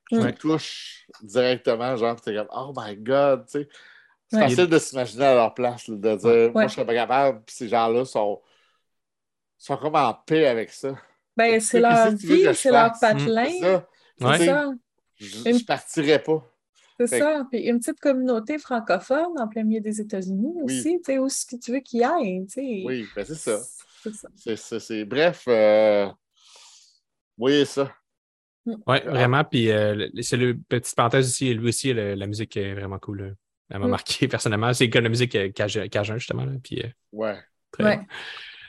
qui 0.09 0.17
Ouais. 0.19 0.25
me 0.25 0.31
touche 0.31 1.05
directement, 1.21 1.95
genre, 1.95 2.19
t'es 2.21 2.35
comme, 2.35 2.47
oh 2.51 2.73
my 2.75 2.95
god, 2.97 3.45
tu 3.45 3.59
sais. 3.61 3.69
C'est 4.27 4.37
Ouais. 4.37 4.43
facile 4.49 4.67
de 4.67 4.79
s'imaginer 4.79 5.25
à 5.25 5.35
leur 5.35 5.53
place, 5.53 5.87
là, 5.87 5.95
de 5.97 6.15
dire, 6.15 6.51
moi, 6.51 6.67
je 6.67 6.73
serais 6.73 6.85
pas 6.85 6.93
capable, 6.95 7.43
puis 7.45 7.55
ces 7.55 7.67
gens-là 7.67 8.05
sont, 8.05 8.41
sont 9.57 9.77
comme 9.77 9.95
en 9.95 10.13
paix 10.13 10.47
avec 10.47 10.71
ça. 10.71 10.95
Ben, 11.37 11.59
c'est 11.59 11.79
leur 11.79 12.11
vie, 12.11 12.45
c'est 12.55 12.71
leur 12.71 12.91
patelin. 12.99 13.45
C'est 13.45 13.59
ça. 13.61 13.87
Ouais. 14.21 14.37
C'est 14.37 14.45
ça. 14.45 14.71
Je, 15.17 15.27
je 15.59 15.65
partirais 15.65 16.21
pas. 16.23 16.43
C'est 16.97 17.07
Fait 17.07 17.19
ça. 17.19 17.45
Puis 17.51 17.59
une 17.61 17.79
petite 17.79 17.99
communauté 17.99 18.57
francophone 18.57 19.37
en 19.37 19.47
plein 19.47 19.63
milieu 19.63 19.81
des 19.81 19.99
États-Unis 20.01 20.53
Oui. 20.55 20.63
aussi, 20.79 20.97
tu 20.97 21.03
sais, 21.05 21.17
où 21.19 21.25
est-ce 21.27 21.45
que 21.45 21.57
tu 21.57 21.71
veux 21.73 21.79
qu'il 21.81 22.03
aille, 22.03 22.45
tu 22.47 22.53
sais. 22.53 22.83
Oui, 22.85 23.05
ben 23.15 23.25
c'est 23.25 23.35
ça. 23.35 23.59
C'est 24.35 24.55
ça. 24.55 24.79
C'est, 24.79 25.03
Bref, 25.05 25.43
euh, 25.47 26.07
voyez 27.37 27.65
ça. 27.65 27.91
Ouais, 28.87 29.01
vraiment. 29.01 29.43
Puis 29.43 29.69
euh, 29.71 30.07
c'est 30.21 30.37
le 30.37 30.57
petite 30.57 30.95
parenthèse 30.95 31.27
aussi, 31.27 31.53
lui 31.53 31.69
aussi, 31.69 31.93
le- 31.93 32.15
la 32.15 32.27
musique 32.27 32.55
est 32.57 32.73
vraiment 32.73 32.97
cool. 32.99 33.35
Elle 33.69 33.79
m'a 33.79 33.87
Mm. 33.87 33.91
marqué 33.91 34.27
personnellement. 34.27 34.73
C'est 34.73 34.89
comme 34.89 35.03
la 35.03 35.09
musique 35.09 35.35
euh, 35.35 35.49
Cajun, 35.51 35.87
Cajun, 35.87 36.17
justement. 36.17 36.45
Là. 36.45 36.51
Puis 36.63 36.81
euh, 36.83 36.87
Ouais. 37.11 37.37
très, 37.71 37.83
Ouais. 37.83 37.99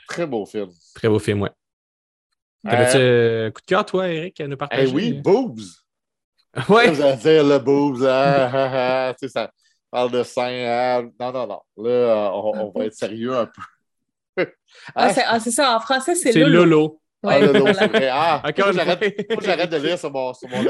Très 0.07 0.25
beau 0.25 0.45
film. 0.45 0.69
très 0.95 1.07
beau 1.09 1.19
film, 1.19 1.41
ouais. 1.41 1.51
T'avais-tu 2.63 2.97
euh, 2.97 3.51
coup 3.51 3.61
de 3.61 3.65
cœur, 3.65 3.85
toi, 3.85 4.07
Eric, 4.09 4.41
à 4.41 4.47
nous 4.47 4.53
Eh 4.53 4.57
partager? 4.57 4.91
oui, 4.93 5.13
boobs. 5.13 5.59
Ouais. 6.69 6.89
Vous 6.89 7.01
allez 7.01 7.17
dire 7.17 7.43
le 7.43 7.59
boobs, 7.59 8.03
ah, 8.03 8.49
ah, 8.51 9.07
ah, 9.09 9.13
tu 9.13 9.27
sais, 9.27 9.31
ça 9.31 9.51
parle 9.91 10.11
de 10.11 10.23
sein. 10.23 10.65
ah. 10.67 11.01
non, 11.19 11.31
non, 11.31 11.45
non. 11.47 11.61
Là, 11.77 11.89
euh, 11.89 12.29
on, 12.33 12.53
on 12.73 12.79
va 12.79 12.85
être 12.85 12.95
sérieux 12.95 13.35
un 13.37 13.45
peu. 13.45 14.45
Ah, 14.95 15.13
c'est 15.13 15.23
ah, 15.25 15.39
c'est 15.39 15.51
ça. 15.51 15.75
En 15.75 15.79
français, 15.79 16.13
c'est 16.15 16.31
C'est 16.31 16.39
Lolo. 16.39 16.63
Lolo. 16.65 17.01
Ah, 17.23 17.27
Ouais, 17.39 17.47
voilà. 17.47 17.73
c'est 17.73 17.87
vrai. 17.87 18.09
Ah, 18.11 18.41
Encore 18.45 18.71
j'arrête, 18.73 19.69
de 19.71 19.77
lire 19.77 19.97
sur 19.99 20.11
mon, 20.11 20.33
sur 20.33 20.47
mon, 20.49 20.63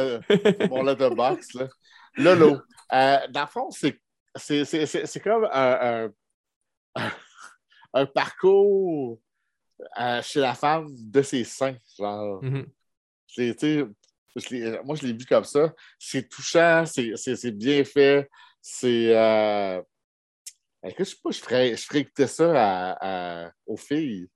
mon 0.69 0.83
letterbox. 0.83 1.53
Là. 1.53 1.67
Lolo. 2.15 2.61
Euh, 2.93 3.17
dans 3.29 3.41
le 3.41 3.47
fond, 3.47 3.69
c'est, 3.71 3.99
c'est, 4.37 4.65
c'est, 4.65 4.85
c'est, 4.85 5.05
c'est 5.05 5.19
comme 5.19 5.45
un, 5.51 6.09
un, 6.95 7.01
un 7.93 8.05
parcours 8.05 9.19
euh, 9.99 10.21
chez 10.21 10.39
la 10.39 10.53
femme 10.55 10.87
de 10.89 11.21
ses 11.21 11.43
seins. 11.43 11.77
Genre, 11.97 12.43
Mhm. 12.43 12.65
je 13.35 13.41
l'ai- 14.49 14.81
moi, 14.83 14.95
je 14.95 15.05
l'ai 15.07 15.13
vu 15.13 15.25
comme 15.25 15.43
ça. 15.43 15.73
C'est 15.99 16.27
touchant, 16.29 16.85
c'est, 16.85 17.11
c'est, 17.15 17.35
c'est 17.35 17.51
bien 17.51 17.83
fait. 17.83 18.29
C'est. 18.61 19.15
Euh... 19.15 19.81
Écoute, 20.83 21.05
je 21.05 21.11
sais 21.11 21.17
pas, 21.23 21.31
je 21.31 21.39
ferais, 21.39 21.75
je 21.75 21.83
ferais 21.85 21.99
écouter 21.99 22.27
ça 22.27 22.51
à- 22.55 23.45
à- 23.47 23.51
aux 23.65 23.77
filles? 23.77 24.27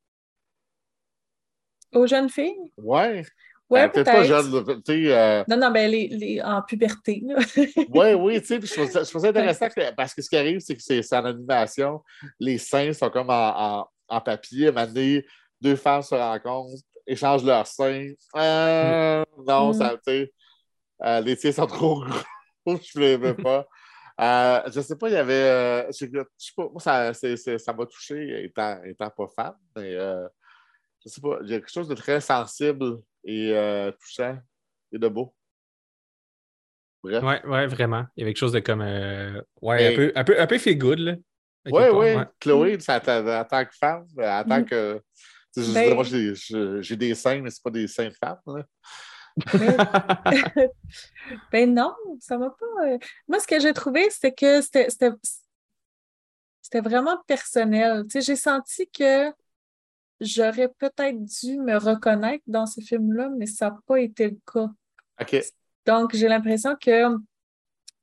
Aux 1.93 2.08
jeunes 2.08 2.30
filles? 2.30 2.72
Ouais. 2.78 3.24
Ouais, 3.72 3.89
peut-être 3.89 4.11
pas 4.11 4.24
jeune, 4.24 4.53
euh, 4.89 5.43
Non, 5.47 5.57
non, 5.57 5.72
ben 5.72 5.89
les, 5.89 6.07
les, 6.09 6.41
en 6.41 6.61
puberté. 6.61 7.24
Oui, 7.89 8.13
oui, 8.13 8.41
tu 8.41 8.47
sais, 8.47 8.61
je 8.61 8.74
trouve 8.74 8.89
ça, 8.91 9.03
je 9.03 9.09
trouve 9.09 9.22
ça 9.22 9.30
intéressant 9.30 9.69
que- 9.69 9.93
parce 9.95 10.13
que 10.13 10.22
ce 10.22 10.30
qui 10.30 10.38
arrive, 10.38 10.59
c'est 10.59 10.76
que 10.76 10.82
c'est 10.82 11.15
en 11.15 11.26
animation. 11.26 12.01
Les 12.39 12.57
seins 12.57 12.93
sont 12.93 13.09
comme 13.09 13.30
en, 13.30 13.80
en, 13.80 13.88
en 14.09 14.22
papier. 14.22 14.67
À 14.67 14.69
un 14.69 14.74
moment 14.74 14.88
donné, 14.88 15.26
deux 15.61 15.76
femmes 15.76 16.01
se 16.01 16.13
rencontrent, 16.15 16.82
échangent 17.07 17.43
leurs 17.45 17.67
seins. 17.67 18.11
Euh, 18.36 19.24
Non, 19.47 19.69
Mm. 19.69 19.74
ça, 19.74 19.91
tu 19.95 19.99
sais, 20.11 20.34
euh, 21.03 21.22
les 21.22 21.38
tiens 21.38 21.51
sont 21.51 21.65
trop 21.67 22.03
gros, 22.03 22.05
je 22.65 22.99
ne 22.99 23.03
les 23.05 23.17
veux 23.17 23.36
pas. 23.47 23.65
Euh, 24.19 24.61
je 24.72 24.82
sais 24.82 24.95
pas, 24.97 25.07
il 25.09 25.13
y 25.13 25.17
avait. 25.17 25.34
euh, 25.34 25.86
je, 25.91 26.05
je 26.05 26.22
sais 26.38 26.51
pas, 26.55 26.67
moi, 26.69 26.80
ça 26.80 27.11
m'a 27.74 27.86
touché 27.86 28.43
étant, 28.43 28.84
étant 28.84 29.09
pas 29.09 29.28
fan, 29.36 29.53
mais 29.76 29.95
euh, 29.95 30.28
je 31.03 31.09
sais 31.09 31.22
pas, 31.22 31.39
il 31.43 31.49
y 31.49 31.53
a 31.55 31.59
quelque 31.59 31.72
chose 31.72 31.88
de 31.88 31.95
très 31.95 32.22
sensible 32.22 32.97
et 33.24 33.51
euh, 33.53 33.91
touchant 33.91 34.38
et 34.91 34.97
de 34.97 35.07
beau. 35.07 35.34
Bref. 37.03 37.24
Ouais, 37.24 37.43
ouais, 37.45 37.67
vraiment. 37.67 38.05
Il 38.15 38.22
y 38.22 38.24
avait 38.24 38.32
quelque 38.34 38.39
chose 38.39 38.51
de 38.51 38.59
comme. 38.59 38.82
euh, 38.82 39.41
ouais, 39.61 39.91
un, 39.91 39.95
peu, 39.95 40.11
un, 40.15 40.24
peu, 40.24 40.39
un 40.39 40.47
peu 40.47 40.57
feel 40.59 40.78
good, 40.78 40.99
là. 40.99 41.15
Oui, 41.65 41.84
oui. 41.93 42.15
ouais. 42.15 42.26
Chloé, 42.39 42.80
ça, 42.80 43.01
en, 43.07 43.28
en 43.28 43.43
tant 43.45 43.65
que 43.65 43.76
femme, 43.76 44.05
en 44.17 44.43
tant 44.43 44.59
Mm. 44.61 44.65
que. 44.65 45.01
tu 45.53 45.61
sais, 45.63 45.67
je 45.69 45.74
Ben- 45.74 45.93
moi, 45.95 46.03
j'ai- 46.03 46.95
des 46.95 47.15
seins, 47.15 47.41
mais 47.41 47.49
c'est 47.49 47.63
pas 47.63 47.69
des 47.72 47.88
seins 47.88 48.09
de 48.09 48.13
femme. 48.13 48.39
là. 48.47 48.65
Mais- 49.53 49.78
ben 51.51 51.74
non, 51.74 51.95
ça 52.19 52.38
m'a 52.38 52.49
pas. 52.49 52.86
euh, 52.88 52.97
Moi, 53.28 53.39
ce 53.39 53.47
que 53.47 53.59
j'ai 53.59 53.74
trouvé, 53.74 54.09
c'était 54.09 54.34
que 54.34 54.61
c'était 54.61 54.89
c'était- 54.89 55.11
c'était 56.61 56.82
vraiment 56.82 57.17
personnel. 57.28 58.03
Tu 58.03 58.11
sais, 58.11 58.22
j'ai 58.22 58.36
senti 58.36 58.89
que 58.91 59.30
j'aurais 60.22 60.69
peut-être 60.69 61.24
dû 61.24 61.57
me 61.57 61.78
reconnaître 61.78 62.43
dans 62.47 62.65
ce 62.65 62.80
film-là, 62.80 63.30
mais 63.38 63.47
ça 63.47 63.72
n'a 63.72 63.80
pas 63.86 63.99
été 63.99 64.30
le 64.30 64.38
cas. 64.51 64.69
Donc, 65.86 66.15
j'ai 66.15 66.28
l'impression 66.28 66.76
que 66.80 67.17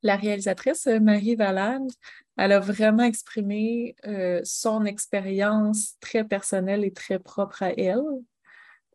la 0.02 0.16
réalisatrice, 0.16 0.86
euh, 0.86 1.00
Marie 1.00 1.36
Valade, 1.36 1.88
elle 2.36 2.52
a 2.52 2.60
vraiment 2.60 3.04
exprimé 3.04 3.96
euh, 4.06 4.40
son 4.44 4.84
expérience 4.84 5.96
très 6.00 6.24
personnelle 6.24 6.84
et 6.84 6.92
très 6.92 7.18
propre 7.18 7.62
à 7.62 7.70
elle. 7.72 8.02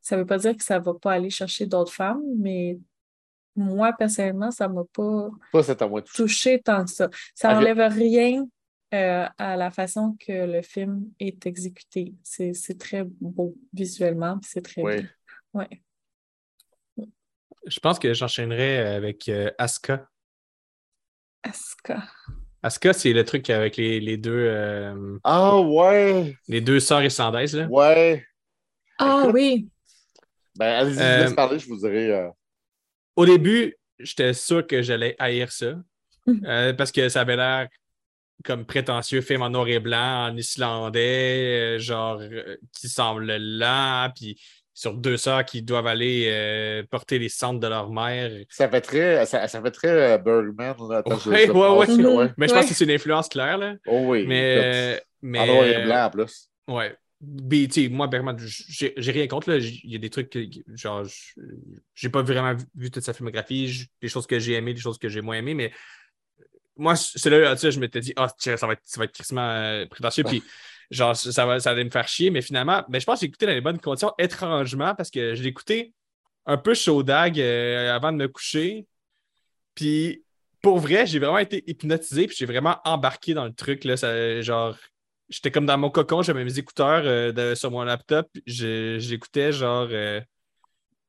Ça 0.02 0.16
ne 0.16 0.22
veut 0.22 0.28
pas 0.28 0.38
dire 0.38 0.56
que 0.56 0.64
ça 0.64 0.80
ne 0.80 0.84
va 0.84 0.94
pas 0.94 1.14
aller 1.14 1.30
chercher 1.30 1.66
d'autres 1.66 1.92
femmes, 1.92 2.24
mais 2.38 2.78
moi, 3.56 3.94
personnellement, 3.94 4.52
ça 4.52 4.68
ne 4.68 4.74
m'a 4.74 4.84
pas 4.94 5.30
moi 5.88 6.02
touché. 6.02 6.62
tant 6.62 6.86
que 6.86 6.92
ça. 6.92 7.10
Ça 7.36 7.54
n'enlève 7.54 7.80
rien 7.80 8.46
euh, 8.94 9.26
à 9.38 9.56
la 9.58 9.72
façon 9.72 10.16
que 10.20 10.32
le 10.46 10.62
film 10.62 11.06
est 11.20 11.46
exécuté. 11.46 12.14
C'est 12.24 12.54
c'est 12.54 12.78
très 12.78 13.04
beau 13.04 13.56
visuellement, 13.74 14.38
puis 14.40 14.50
c'est 14.54 14.62
très 14.62 14.82
Oui. 14.82 15.02
beau. 15.02 15.60
Ouais. 15.60 15.82
Je 17.66 17.80
pense 17.80 17.98
que 17.98 18.14
j'enchaînerais 18.14 18.78
avec 18.96 19.30
euh, 19.30 19.50
Asuka. 19.58 20.08
Asuka. 21.44 22.04
Asuka, 22.62 22.94
c'est 22.94 23.14
le 23.14 23.24
truc 23.26 23.50
avec 23.50 23.78
les, 23.78 24.00
les 24.00 24.18
deux, 24.18 24.32
euh, 24.50 25.18
Ah, 25.24 25.60
ouais. 25.60 26.36
les 26.48 26.62
deux 26.62 26.80
sœurs 26.80 27.04
islandaises. 27.04 27.56
Là. 27.56 27.68
Ouais. 27.68 28.26
Ah 29.00 29.22
Écoute, 29.24 29.34
oui, 29.34 29.70
Ben, 30.56 30.66
allez-y, 30.82 30.96
je 30.96 31.00
Euh, 31.02 31.18
vous 31.18 31.24
laisse 31.24 31.34
parler, 31.34 31.60
je 31.60 31.68
vous 31.68 31.78
dirai. 31.78 32.12
euh, 32.12 32.30
Au 33.16 33.26
début, 33.26 33.76
j'étais 34.00 34.34
sûr 34.34 34.66
que 34.68 34.82
j'allais 34.82 35.16
haïr 35.20 35.52
ça. 35.52 35.76
Euh, 36.46 36.74
parce 36.74 36.92
que 36.92 37.10
ça 37.10 37.22
avait 37.22 37.36
l'air 37.36 37.68
comme 38.44 38.66
prétentieux, 38.66 39.22
film 39.22 39.42
en 39.42 39.50
noir 39.50 39.68
et 39.68 39.80
blanc, 39.80 40.30
en 40.30 40.38
islandais, 40.38 41.76
euh, 41.76 41.80
genre 41.80 42.20
euh, 42.22 42.58
qui 42.78 42.90
semble 42.90 43.36
lent, 43.38 44.10
puis 44.16 44.40
sur 44.76 44.96
deux 44.96 45.18
sœurs 45.18 45.46
qui 45.46 45.62
doivent 45.62 45.88
aller 45.88 46.26
euh, 46.30 46.84
porter 46.90 47.20
les 47.20 47.30
cendres 47.30 47.60
de 47.60 47.68
leur 47.68 47.92
mère. 47.92 48.32
Ça 48.50 48.68
fait 48.68 48.82
très, 48.82 49.26
ça, 49.26 49.48
ça 49.48 49.62
fait 49.62 49.72
très 49.72 50.14
euh, 50.14 50.18
Bergman. 50.18 50.76
Là. 50.90 51.04
Ouais, 51.06 51.14
ouais, 51.16 51.48
pense, 51.48 51.90
ouais. 51.90 52.06
Ouais. 52.06 52.30
Mais 52.38 52.48
je 52.48 52.54
pense 52.54 52.68
que 52.68 52.74
c'est 52.74 52.86
une 52.86 52.92
influence 52.92 53.30
claire, 53.30 53.58
là. 53.58 53.76
Oh 53.86 54.02
oui. 54.08 54.26
Mais. 54.28 55.02
mais 55.22 55.40
en 55.40 55.46
noir 55.46 55.66
et 55.66 55.84
blanc 55.84 56.06
en 56.06 56.10
plus. 56.10 56.50
Ouais. 56.68 56.96
Sais, 57.72 57.88
moi, 57.88 58.08
vraiment, 58.08 58.36
j'ai 58.38 58.94
j'ai 58.98 59.12
rien 59.12 59.28
contre. 59.28 59.50
là. 59.52 59.58
Il 59.58 59.92
y 59.92 59.96
a 59.96 60.00
des 60.00 60.10
trucs 60.10 60.30
que, 60.30 60.40
genre, 60.74 61.06
je- 61.06 61.40
j'ai 61.96 62.10
pas 62.10 62.22
vraiment 62.22 62.54
vu, 62.54 62.66
vu 62.76 62.92
toute 62.92 63.04
sa 63.04 63.14
filmographie, 63.14 63.88
des 64.02 64.10
choses 64.10 64.28
que 64.28 64.40
j'ai 64.40 64.54
aimées, 64.56 64.74
des 64.74 64.82
choses 64.82 64.98
que 64.98 65.08
j'ai 65.08 65.22
moins 65.22 65.38
aimées, 65.38 65.54
mais 65.54 65.72
moi, 66.78 66.96
celui-là, 66.96 67.56
je 67.56 67.80
m'étais 67.80 68.00
dit, 68.00 68.14
ah, 68.16 68.28
tiens, 68.38 68.58
ça 68.58 68.68
va 68.68 68.74
être, 68.74 68.82
ça 68.84 69.00
va 69.00 69.06
être 69.06 69.14
crissement 69.14 69.48
euh, 69.50 69.86
prétentieux, 69.86 70.24
puis 70.24 70.44
genre, 70.90 71.16
ça, 71.16 71.46
va, 71.46 71.60
ça 71.60 71.72
allait 71.72 71.84
me 71.84 71.90
faire 71.90 72.08
chier, 72.08 72.30
mais 72.30 72.42
finalement, 72.42 72.84
ben, 72.90 73.00
je 73.00 73.06
pense 73.06 73.20
que 73.20 73.22
j'ai 73.22 73.28
écouté 73.28 73.46
dans 73.46 73.54
les 73.54 73.62
bonnes 73.62 73.80
conditions, 73.80 74.12
étrangement, 74.18 74.96
parce 74.96 75.10
que 75.10 75.36
je 75.36 75.44
l'ai 75.44 75.50
écouté 75.50 75.94
un 76.46 76.58
peu 76.58 76.74
chaud 76.74 77.04
dag 77.04 77.40
euh, 77.40 77.96
avant 77.96 78.12
de 78.12 78.18
me 78.18 78.28
coucher. 78.28 78.86
Puis, 79.76 80.24
pour 80.62 80.80
vrai, 80.80 81.06
j'ai 81.06 81.20
vraiment 81.20 81.40
été 81.40 81.64
hypnotisé, 81.68 82.28
puis 82.28 82.36
j'ai 82.38 82.46
vraiment 82.46 82.78
embarqué 82.86 83.34
dans 83.34 83.46
le 83.46 83.54
truc, 83.54 83.84
là, 83.84 83.98
ça, 83.98 84.42
genre, 84.42 84.76
j'étais 85.30 85.52
comme 85.52 85.66
dans 85.66 85.78
mon 85.78 85.90
cocon, 85.90 86.22
j'avais 86.22 86.44
mes 86.44 86.60
écouteurs 86.60 87.04
euh, 87.06 87.56
sur 87.56 87.72
mon 87.72 87.84
laptop, 87.84 88.28
j'écoutais 88.46 89.52
genre. 89.52 89.90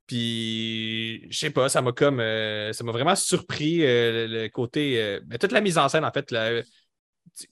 Puis, 0.07 1.27
je 1.31 1.39
sais 1.39 1.51
pas, 1.51 1.69
ça 1.69 1.83
m'a 1.83 1.93
comme. 1.93 2.21
euh, 2.21 2.73
ça 2.73 2.85
m'a 2.85 2.93
vraiment 2.93 3.15
surpris 3.17 3.85
euh, 3.85 4.27
le, 4.27 4.43
le 4.43 4.49
côté. 4.49 5.01
euh, 5.03 5.21
ben, 5.25 5.39
toute 5.39 5.53
la 5.53 5.61
mise 5.61 5.79
en 5.79 5.89
scène, 5.89 6.05
en 6.05 6.13
fait. 6.13 6.31
la- 6.31 6.63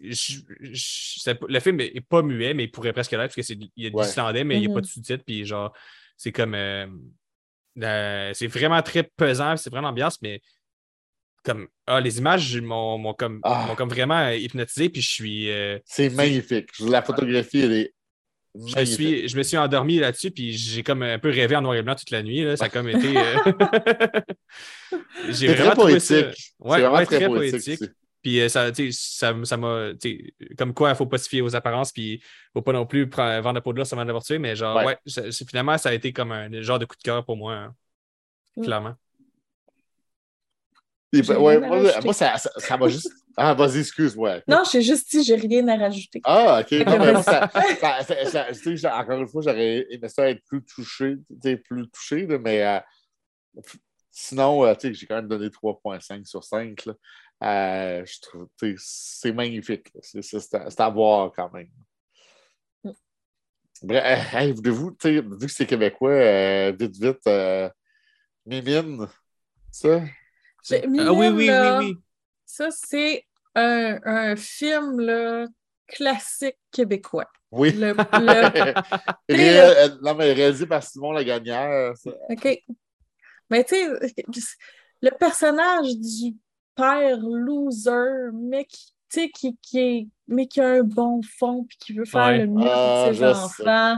je- 0.00 0.40
je- 0.60 1.46
le 1.48 1.60
film 1.60 1.80
est, 1.80 2.00
pas 2.02 2.22
muet, 2.22 2.54
mais 2.54 2.64
il 2.64 2.70
pourrait 2.70 2.92
presque 2.92 3.12
l'être, 3.12 3.34
parce 3.34 3.46
qu'il 3.46 3.70
y 3.76 3.86
a 3.86 3.90
de 3.90 3.96
Ouais. 3.96 4.04
l'islandais, 4.04 4.44
mais 4.44 4.56
il 4.56 4.60
n'y 4.66 4.70
a 4.70 4.74
pas 4.74 4.80
de 4.82 4.86
sous-titres, 4.86 5.24
puis 5.26 5.44
genre, 5.44 5.72
c'est 6.16 6.32
comme. 6.32 6.54
euh, 6.54 6.86
euh, 7.82 8.30
c'est 8.34 8.46
vraiment 8.48 8.82
très 8.82 9.02
pesant, 9.02 9.56
c'est 9.56 9.70
vraiment 9.70 9.88
l'ambiance, 9.88 10.20
mais 10.22 10.40
comme. 11.42 11.68
Ah, 11.86 12.00
les 12.00 12.18
images 12.18 12.60
m'ont 12.60 12.98
m'ont 12.98 13.14
comme, 13.14 13.40
Ah. 13.44 13.64
m'ont 13.66 13.74
comme 13.74 13.88
vraiment 13.88 14.28
hypnotisé, 14.28 14.88
puis 14.90 15.00
je 15.00 15.10
suis. 15.10 15.50
euh, 15.50 15.78
C'est 15.84 16.10
magnifique. 16.10 16.68
La 16.80 17.02
photographie, 17.02 17.60
elle 17.60 17.72
est 17.72 17.94
je 18.54 18.74
magnifique. 18.74 18.94
suis, 18.94 19.28
je 19.28 19.36
me 19.36 19.42
suis 19.42 19.56
endormi 19.56 19.98
là-dessus, 19.98 20.30
puis 20.30 20.52
j'ai 20.52 20.82
comme 20.82 21.02
un 21.02 21.18
peu 21.18 21.30
rêvé 21.30 21.56
en 21.56 21.62
noir 21.62 21.74
et 21.76 21.82
blanc 21.82 21.94
toute 21.94 22.10
la 22.10 22.22
nuit. 22.22 22.42
là. 22.44 22.56
Ça 22.56 22.66
a 22.66 22.68
comme 22.68 22.88
été. 22.88 23.16
euh, 23.16 23.36
j'ai 25.28 25.32
C'est 25.32 25.46
très 25.46 25.54
vraiment 25.54 25.74
trouvé 25.74 26.00
ça. 26.00 26.14
poétique. 26.22 26.54
Ouais, 26.60 26.76
c'est 26.76 26.80
vraiment 26.82 26.96
ouais, 26.96 27.06
très, 27.06 27.16
très 27.18 27.26
poétique. 27.28 27.64
poétique. 27.78 27.90
Puis 28.22 28.40
euh, 28.40 28.48
ça, 28.48 28.70
tu 28.70 28.92
sais, 28.92 28.98
ça, 29.18 29.34
ça 29.44 29.56
m'a. 29.56 29.90
tu 30.00 30.34
sais, 30.40 30.54
Comme 30.56 30.74
quoi, 30.74 30.90
il 30.90 30.96
faut 30.96 31.06
pas 31.06 31.18
se 31.18 31.28
fier 31.28 31.42
aux 31.42 31.56
apparences, 31.56 31.90
puis 31.92 32.12
il 32.14 32.20
faut 32.52 32.62
pas 32.62 32.72
non 32.72 32.86
plus 32.86 33.08
prendre- 33.08 33.42
vendre 33.42 33.54
la 33.56 33.60
peau 33.60 33.72
de 33.72 33.78
l'ours 33.78 33.92
avant 33.92 34.02
de 34.02 34.06
l'avoir 34.06 34.22
tué, 34.22 34.38
mais 34.38 34.54
genre, 34.54 34.76
Ouais. 34.84 34.96
finalement, 35.48 35.76
ça 35.78 35.88
a 35.88 35.92
été 35.94 36.12
comme 36.12 36.30
un 36.30 36.48
genre 36.62 36.78
de 36.78 36.84
coup 36.84 36.96
de 36.96 37.02
cœur 37.02 37.24
pour 37.24 37.36
moi, 37.36 37.54
hein, 37.54 37.74
Mm. 38.56 38.62
clairement. 38.64 38.94
Ouais, 41.12 41.60
moi, 41.60 42.14
ça 42.14 42.38
ça- 42.38 42.50
ça 42.56 42.76
m'a 42.78 42.88
juste. 42.88 43.12
Ah, 43.36 43.52
vas-y, 43.54 43.80
excuse-moi. 43.80 44.40
Non, 44.48 44.62
j'ai 44.70 44.82
juste 44.82 45.10
dit, 45.10 45.22
j'ai 45.22 45.36
rien 45.36 45.66
à 45.68 45.76
rajouter. 45.76 46.20
Ah, 46.24 46.60
OK. 46.60 46.72
Non, 46.86 46.98
mais 46.98 47.12
moi, 47.12 47.22
ça, 47.22 47.50
ça- 48.02 49.00
encore 49.00 49.20
une 49.20 49.28
fois, 49.28 49.42
j'aurais 49.42 49.86
aimé 49.90 50.08
ça 50.08 50.28
être 50.30 50.42
plus 50.44 50.62
touché, 50.64 51.16
plus 51.56 51.88
touché, 51.90 52.26
mais 52.26 52.62
euh, 52.66 52.80
sinon, 54.10 54.64
euh, 54.64 54.74
tu 54.74 54.88
sais, 54.88 54.94
j'ai 54.94 55.06
quand 55.06 55.16
même 55.16 55.28
donné 55.28 55.50
3,5 55.50 56.26
sur 56.26 56.44
5. 56.44 56.86
là. 56.86 56.94
Euh, 57.42 58.04
je 58.06 58.20
trouve, 58.20 58.48
c'est 58.78 59.32
magnifique. 59.32 59.92
C'est 60.00 60.80
à, 60.80 60.90
voir 60.90 61.32
quand 61.34 61.52
même. 61.52 61.68
Mm. 62.84 62.90
Bref, 63.82 64.04
euh, 64.34 64.38
hey, 64.38 64.52
sais, 65.08 65.20
vu 65.20 65.46
que 65.46 65.52
c'est 65.52 65.66
québécois, 65.66 66.10
euh, 66.10 66.72
vite, 66.78 66.96
vite, 66.96 67.26
Mimine, 68.46 69.08
ça? 69.70 70.02
J'ai- 70.62 70.82
Ah 71.00 71.12
oui, 71.12 71.28
oui, 71.28 71.46
là, 71.46 71.78
oui, 71.78 71.86
oui. 71.86 71.96
Ça, 72.44 72.68
c'est 72.70 73.24
un, 73.54 73.98
un 74.04 74.36
film 74.36 75.00
là, 75.00 75.46
classique 75.86 76.58
québécois. 76.70 77.28
Oui. 77.50 77.72
Le, 77.72 77.92
le- 77.92 78.74
Ré- 79.28 79.94
non, 80.02 80.14
mais 80.14 80.32
réalisé 80.32 80.66
par 80.66 80.82
Simon 80.82 81.12
Lagagnère. 81.12 81.92
ça. 81.96 82.10
OK. 82.30 82.58
Mais 83.50 83.64
tu 83.64 83.74
sais, 83.74 83.88
le 85.02 85.10
personnage 85.18 85.96
du 85.98 86.34
père 86.74 87.18
loser, 87.20 88.30
mais 88.32 88.64
qui, 88.64 88.86
tu 89.10 89.20
sais, 89.20 89.30
qui, 89.30 89.58
qui 89.60 89.78
est, 89.78 90.08
mais 90.28 90.46
qui 90.46 90.60
a 90.60 90.68
un 90.68 90.82
bon 90.82 91.20
fond 91.38 91.64
puis 91.68 91.76
qui 91.78 91.92
veut 91.92 92.06
faire 92.06 92.26
Ouais. 92.26 92.38
le 92.38 92.46
mieux 92.46 92.66
Ah, 92.66 93.04
pour 93.08 93.14
ses 93.16 93.54
sais. 93.54 93.96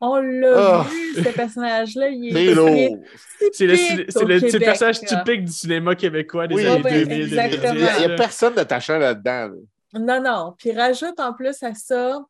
On 0.00 0.16
l'a 0.20 0.80
Ah. 0.80 0.86
vu, 0.88 1.14
ce 1.24 1.28
personnage-là. 1.30 2.08
Il 2.10 2.32
C'est 2.32 2.44
est 2.44 2.54
lourd. 2.54 2.98
C'est 3.52 3.66
le, 3.66 4.58
personnage 4.58 5.02
là. 5.02 5.08
typique 5.08 5.44
du 5.44 5.52
cinéma 5.52 5.94
québécois 5.96 6.46
des 6.46 6.54
Oui, 6.54 6.66
années 6.66 6.82
ouais, 6.84 7.04
2000, 7.04 7.18
Il 7.28 7.32
n'y 7.32 7.38
a, 7.38 7.46
exactement. 7.46 7.72
2010. 7.74 7.94
il 7.96 8.02
y 8.02 8.04
a 8.04 8.08
là. 8.08 8.16
personne 8.16 8.54
d'attachant 8.54 8.98
là-dedans. 8.98 9.48
là. 9.92 9.98
Non, 10.00 10.22
non. 10.22 10.54
Puis 10.58 10.72
rajoute 10.72 11.18
en 11.18 11.32
plus 11.32 11.62
à 11.62 11.74
ça 11.74 12.22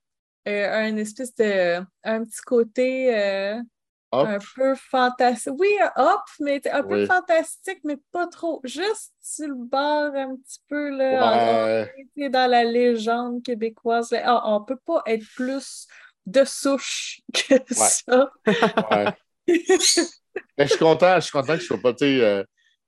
euh, 0.48 0.72
un 0.72 0.96
espèce 0.96 1.34
de 1.34 1.80
un 2.04 2.24
petit 2.24 2.40
côté 2.46 3.14
euh, 3.14 3.56
Hop. 4.12 4.26
un 4.26 4.38
peu 4.56 4.74
fantastique. 4.76 5.52
Oui, 5.58 5.68
un 5.94 6.02
hop, 6.04 6.20
mais 6.40 6.62
un 6.72 6.82
peu 6.82 7.04
fantastique, 7.04 7.80
mais 7.84 7.98
pas 8.12 8.26
trop. 8.28 8.60
Juste 8.64 9.12
sur 9.20 9.48
le 9.48 9.54
bord 9.56 10.14
un 10.14 10.36
petit 10.36 10.60
peu 10.68 10.88
là. 10.88 11.82
Ouais. 11.82 11.92
on 12.16 12.22
est 12.22 12.30
dans 12.30 12.50
la 12.50 12.64
légende 12.64 13.42
québécoise. 13.42 14.10
là. 14.12 14.22
Ah, 14.24 14.42
on 14.46 14.62
peut 14.62 14.78
pas 14.86 15.02
être 15.06 15.24
plus 15.36 15.86
de 16.30 16.44
souche 16.44 17.20
que 17.32 17.54
ça. 17.74 18.30
ouais. 18.46 19.06
Mais 20.56 20.64
je 20.66 20.70
suis 20.70 20.78
content, 20.78 21.14
je 21.16 21.20
suis 21.20 21.32
content 21.32 21.54
que 21.54 21.60
je 21.60 21.66
sois 21.66 21.80
pas, 21.80 21.92
tu 21.92 21.98
sais, 22.04 22.20
euh, 22.24 22.42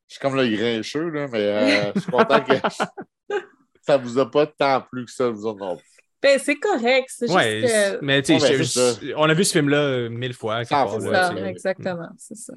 je 0.09 0.15
suis 0.15 0.21
comme 0.21 0.37
le 0.37 0.47
grincheux, 0.49 1.09
là, 1.09 1.27
mais 1.29 1.39
euh, 1.41 1.93
je 1.95 2.01
suis 2.01 2.11
content 2.11 2.43
que 2.43 2.53
ça 3.87 3.97
vous 3.97 4.19
a 4.19 4.31
pas 4.31 4.47
tant 4.47 4.83
plu 4.83 5.05
que 5.07 5.11
ça, 5.11 5.29
vous 5.31 5.47
non 5.55 5.77
plus. 5.77 5.85
Ben, 6.23 6.39
c'est 6.39 6.57
correct. 6.57 7.09
C'est 7.09 7.27
juste 7.27 7.35
Ouais, 7.37 7.63
que. 7.65 8.05
mais 8.05 8.21
tu 8.23 8.39
sais, 8.39 8.43
Ouais, 8.43 8.51
ben, 8.51 8.59
je- 8.59 8.63
c'est 8.65 9.07
je- 9.07 9.15
on 9.17 9.25
a 9.25 9.33
vu 9.35 9.43
ce 9.45 9.53
film-là 9.53 9.79
euh, 9.79 10.09
mille 10.11 10.35
fois. 10.35 10.65
là, 11.11 11.29
ça, 11.29 11.49
exactement, 11.49 12.09
c'est 12.19 12.37
ça. 12.37 12.53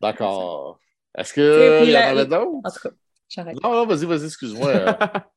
D'accord. 0.00 0.78
Est-ce 1.16 1.32
puis 1.32 1.42
qu'il 1.84 1.90
y 1.92 1.96
en 1.96 2.00
avait 2.08 2.26
d'autres? 2.26 2.58
En 2.64 2.70
tout 2.70 2.80
cas, 2.88 2.90
j'arrête. 3.28 3.62
Non, 3.62 3.72
non, 3.72 3.86
vas-y, 3.86 4.04
vas-y, 4.04 4.24
excuse-moi. 4.26 4.98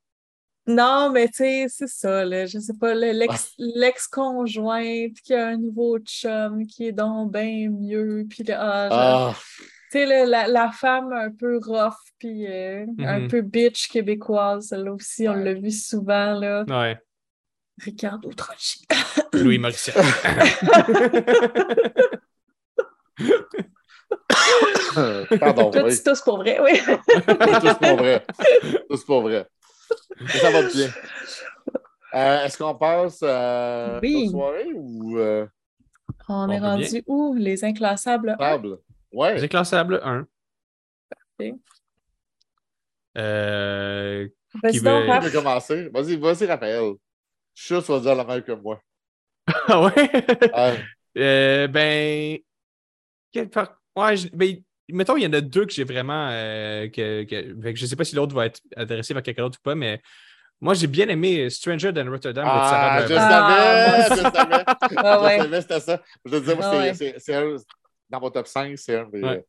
euh. 0.68 0.74
Non, 0.74 1.10
mais 1.12 1.28
tu 1.28 1.36
sais, 1.38 1.66
c'est 1.70 1.88
ça, 1.88 2.26
là. 2.26 2.46
Je 2.46 2.60
sais 2.60 2.74
pas, 2.80 2.94
le- 2.94 3.12
l'ex- 3.12 3.54
l'ex-conjointe 3.58 5.14
qui 5.24 5.34
a 5.34 5.48
un 5.48 5.58
nouveau 5.58 6.00
chum 6.00 6.66
qui 6.68 6.88
est 6.88 6.92
donc 6.92 7.32
bien 7.32 7.70
mieux, 7.70 8.26
puis 8.30 8.44
là, 8.44 8.58
ah, 8.60 8.90
Ah, 8.92 9.36
tu 9.92 10.00
sais, 10.00 10.26
la, 10.26 10.48
la 10.48 10.72
femme 10.72 11.14
un 11.14 11.32
peu 11.32 11.60
rough, 11.64 11.94
puis 12.20 12.46
euh, 12.48 12.86
un 13.00 13.20
Mhm. 13.22 13.28
peu 13.30 13.42
bitch 13.42 13.88
québécoise, 13.90 14.72
là 14.72 14.92
aussi, 14.92 15.28
on 15.28 15.34
l'a 15.36 15.54
vu 15.54 15.72
souvent, 15.72 16.34
là. 16.34 16.66
Ouais, 16.68 16.98
Ricardo 17.80 18.30
Trogi. 18.34 18.86
Louis 19.34 19.58
Morissette. 19.60 19.96
pardon, 25.40 25.72
Toi, 25.72 25.84
oui. 25.84 25.96
tu 25.98 26.04
tousses 26.04 26.22
pour 26.22 26.38
vrai, 26.38 26.60
oui. 26.62 26.80
Tout 27.62 27.76
pour 27.80 27.98
vrai. 27.98 28.26
Tout 28.90 28.98
pour 29.06 29.22
vrai. 29.22 29.48
Ça 30.40 30.50
va 30.52 30.62
bien. 30.64 30.90
Euh, 32.16 32.44
Est-ce 32.46 32.58
qu'on 32.58 32.76
passe 32.76 33.22
à 33.24 34.00
Oui. 34.02 34.26
la 34.26 34.32
soirée 34.32 34.68
ou 34.74 35.18
euh, 35.18 35.46
On 36.30 36.48
On 36.48 36.50
est 36.50 36.60
rendu 36.60 37.04
où? 37.08 37.36
Les 37.36 37.64
inclassables? 37.64 38.32
un? 38.32 38.38
table? 38.38 38.78
Ouais. 39.12 39.38
J'ai 39.38 39.50
classable 39.50 40.00
1. 40.04 40.28
Parfait. 41.38 41.54
Euh, 43.18 44.28
Vas-y 44.64 44.72
Qui 44.74 44.82
donc, 44.82 44.94
veut- 45.02 45.06
Qui 45.06 45.12
Raph. 45.12 45.24
veut 45.26 45.32
commencer? 45.32 45.90
Vas-y, 45.90 46.16
vas-y, 46.18 46.46
Raphaël. 46.46 46.94
Je 47.56 47.62
suis 47.64 47.68
sûr 47.68 47.82
que 47.82 47.86
tu 47.88 47.92
vas 47.92 48.00
dire 48.00 48.16
la 48.16 48.24
même 48.26 48.42
que 48.44 48.52
moi. 48.54 48.80
Ah 49.68 49.82
ouais? 49.82 50.50
Ah, 50.54 50.74
Euh, 51.18 51.68
ben. 51.68 52.38
quel 53.32 53.50
Ouais, 53.96 54.16
je- 54.18 54.30
ben, 54.34 54.58
mettons, 54.90 55.18
il 55.18 55.24
y 55.24 55.28
en 55.28 55.34
a 55.34 55.42
deux 55.42 55.66
que 55.66 55.74
j'ai 55.74 55.84
vraiment. 55.84 56.30
euh, 56.32 56.88
que, 56.90 57.24
que... 57.24 57.76
je 57.76 57.86
sais 57.86 57.96
pas 57.96 58.04
si 58.04 58.16
l'autre 58.16 58.36
va 58.36 58.46
être 58.48 58.62
adressé 58.76 59.14
vers 59.14 59.24
quelqu'un 59.24 59.44
d'autre 59.44 59.60
ou 59.60 59.64
pas, 59.64 59.76
mais 59.76 60.02
moi, 60.60 60.74
j'ai 60.74 60.88
bien 60.88 61.08
aimé 61.08 61.50
Stranger 61.50 61.94
than 61.94 62.10
Rotterdam 62.10 62.46
with 62.46 62.64
Sarah 62.70 62.94
ah, 62.94 63.08
je. 63.08 63.14
Ah, 63.14 64.04
savais, 64.10 64.16
je 64.16 64.38
savais. 64.38 64.64
Ah, 64.98 65.22
ouais. 65.24 65.38
Je 65.38 65.44
savais, 65.44 65.62
c'était 65.62 65.80
ça. 65.80 66.02
Je 66.26 66.32
te 66.32 66.38
disais, 66.40 66.56
moi, 66.56 66.66
Ah, 66.66 66.94
c'est- 66.94 67.38
ouais. 67.38 67.56
dans 68.10 68.20
mon 68.20 68.32
top 68.32 68.48
5, 68.48 68.78
c'est 68.78 68.98
un 68.98 69.08
des. 69.10 69.22
Ouais. 69.22 69.46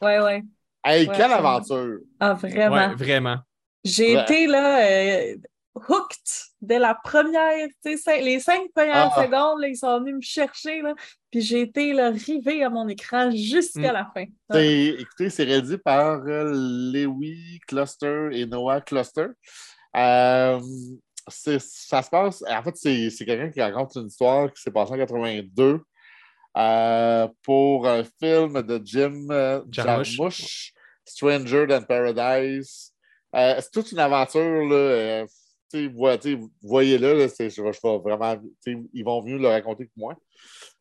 Ouais, 0.00 0.20
ouais. 0.20 0.42
Hey, 0.84 1.06
Ouais, 1.08 1.16
quelle 1.16 1.32
aventure! 1.32 1.98
Ah, 2.20 2.34
vraiment. 2.34 2.76
Ouais, 2.76 2.94
vraiment. 2.94 3.38
J'ai 3.84 4.16
Ouais. 4.16 4.22
été 4.22 4.46
là, 4.46 4.80
euh, 4.86 5.36
hooked 5.74 6.16
dès 6.60 6.78
la 6.78 6.94
première, 6.94 7.68
tu 7.84 7.96
sais, 7.96 8.10
cin- 8.18 8.22
les 8.24 8.40
cinq 8.40 8.62
premières 8.74 9.12
Ah. 9.16 9.22
secondes, 9.24 9.60
là, 9.60 9.68
ils 9.68 9.76
sont 9.76 9.98
venus 10.00 10.16
me 10.16 10.20
chercher, 10.20 10.82
là, 10.82 10.94
puis 11.30 11.40
j'ai 11.40 11.60
été 11.60 11.92
là, 11.92 12.10
rivée 12.10 12.64
à 12.64 12.70
mon 12.70 12.88
écran 12.88 13.30
jusqu'à 13.30 13.90
Mm. 13.90 13.94
la 13.94 14.10
fin. 14.12 14.24
Écoutez, 14.60 15.30
c'est 15.30 15.44
réalisé 15.44 15.78
par 15.78 16.22
euh, 16.26 16.50
Lewy 16.92 17.60
Cluster 17.68 18.28
et 18.32 18.46
Noah 18.46 18.80
Cluster. 18.80 19.26
Euh, 19.96 20.60
c'est- 21.28 21.60
ça 21.60 22.02
se 22.02 22.10
passe. 22.10 22.42
En 22.48 22.62
fait, 22.62 22.76
c'est 22.76 23.10
c'est 23.10 23.24
quelqu'un 23.24 23.50
qui 23.50 23.60
raconte 23.62 23.94
une 23.96 24.06
histoire 24.08 24.52
qui 24.52 24.60
s'est 24.62 24.70
passée 24.70 24.92
en 24.94 24.96
82 24.96 25.80
euh, 26.56 27.28
pour 27.42 27.86
un 27.86 28.02
film 28.20 28.62
de 28.62 28.80
Jim 28.84 29.28
euh, 29.30 29.62
Jarmusch. 29.70 30.16
Jarmusch, 30.16 30.72
Stranger 31.04 31.66
Than 31.68 31.82
Paradise. 31.82 32.92
Euh, 33.36 33.56
c'est 33.60 33.70
toute 33.70 33.92
une 33.92 33.98
aventure. 34.00 34.40
Là, 34.64 34.74
euh, 34.74 35.26
voyez-le, 36.62 37.18
là, 37.18 37.28
c'est- 37.28 37.50
je, 37.50 37.62
vais- 37.62 37.72
je 37.72 37.78
vais 37.82 37.98
vraiment. 37.98 38.36
Ils 38.66 39.04
vont 39.04 39.22
mieux 39.22 39.38
le 39.38 39.48
raconter 39.48 39.86
que 39.86 39.92
moi. 39.96 40.14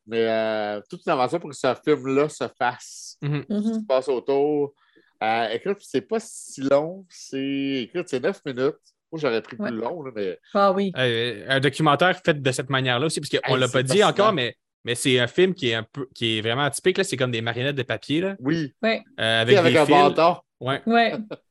Mais 0.05 0.25
euh, 0.27 0.81
toute 0.89 1.01
une 1.05 1.11
aventure 1.11 1.39
pour 1.39 1.49
que 1.49 1.55
ce 1.55 1.73
film-là 1.83 2.29
se 2.29 2.45
fasse 2.57 3.17
Mhm. 3.21 3.45
qui 3.45 3.73
se 3.73 3.85
passe 3.85 4.07
autour. 4.07 4.73
Euh, 5.21 5.49
écoute, 5.49 5.77
c'est 5.81 6.01
pas 6.01 6.19
si 6.19 6.61
long. 6.61 7.05
C'est 7.09 7.89
écoute, 7.91 8.05
c'est 8.07 8.19
9 8.21 8.39
minutes. 8.45 8.75
Moi, 9.11 9.19
j'aurais 9.21 9.41
pris 9.41 9.57
Ouais. 9.59 9.69
plus 9.69 9.77
long, 9.77 10.03
là, 10.03 10.11
mais 10.15 10.37
Ah 10.53 10.71
oui. 10.71 10.91
Euh, 10.97 11.45
un 11.49 11.59
documentaire 11.59 12.19
fait 12.23 12.41
de 12.41 12.51
cette 12.51 12.69
manière-là 12.69 13.05
aussi, 13.07 13.19
parce 13.19 13.29
qu'on 13.29 13.55
Hey, 13.55 13.59
l'a 13.59 13.67
pas 13.67 13.81
dit 13.83 13.89
fascinant. 13.99 14.09
encore, 14.09 14.33
mais, 14.33 14.55
mais 14.85 14.95
c'est 14.95 15.17
un 15.19 15.27
film 15.27 15.53
qui 15.53 15.69
est 15.69 15.73
un 15.75 15.83
peu 15.83 16.07
qui 16.13 16.37
est 16.37 16.41
vraiment 16.41 16.63
atypique. 16.63 16.97
là. 16.97 17.03
C'est 17.03 17.17
comme 17.17 17.31
des 17.31 17.41
marionnettes 17.41 17.75
de 17.75 17.83
papier 17.83 18.21
là, 18.21 18.35
oui. 18.39 18.73
euh, 18.85 18.97
avec, 19.41 19.57
avec 19.57 19.73
des 19.73 19.79
un 19.79 19.85
fils. 19.85 19.95
bâton. 19.95 20.35
Ouais. 20.59 20.81
Ouais. 20.85 21.13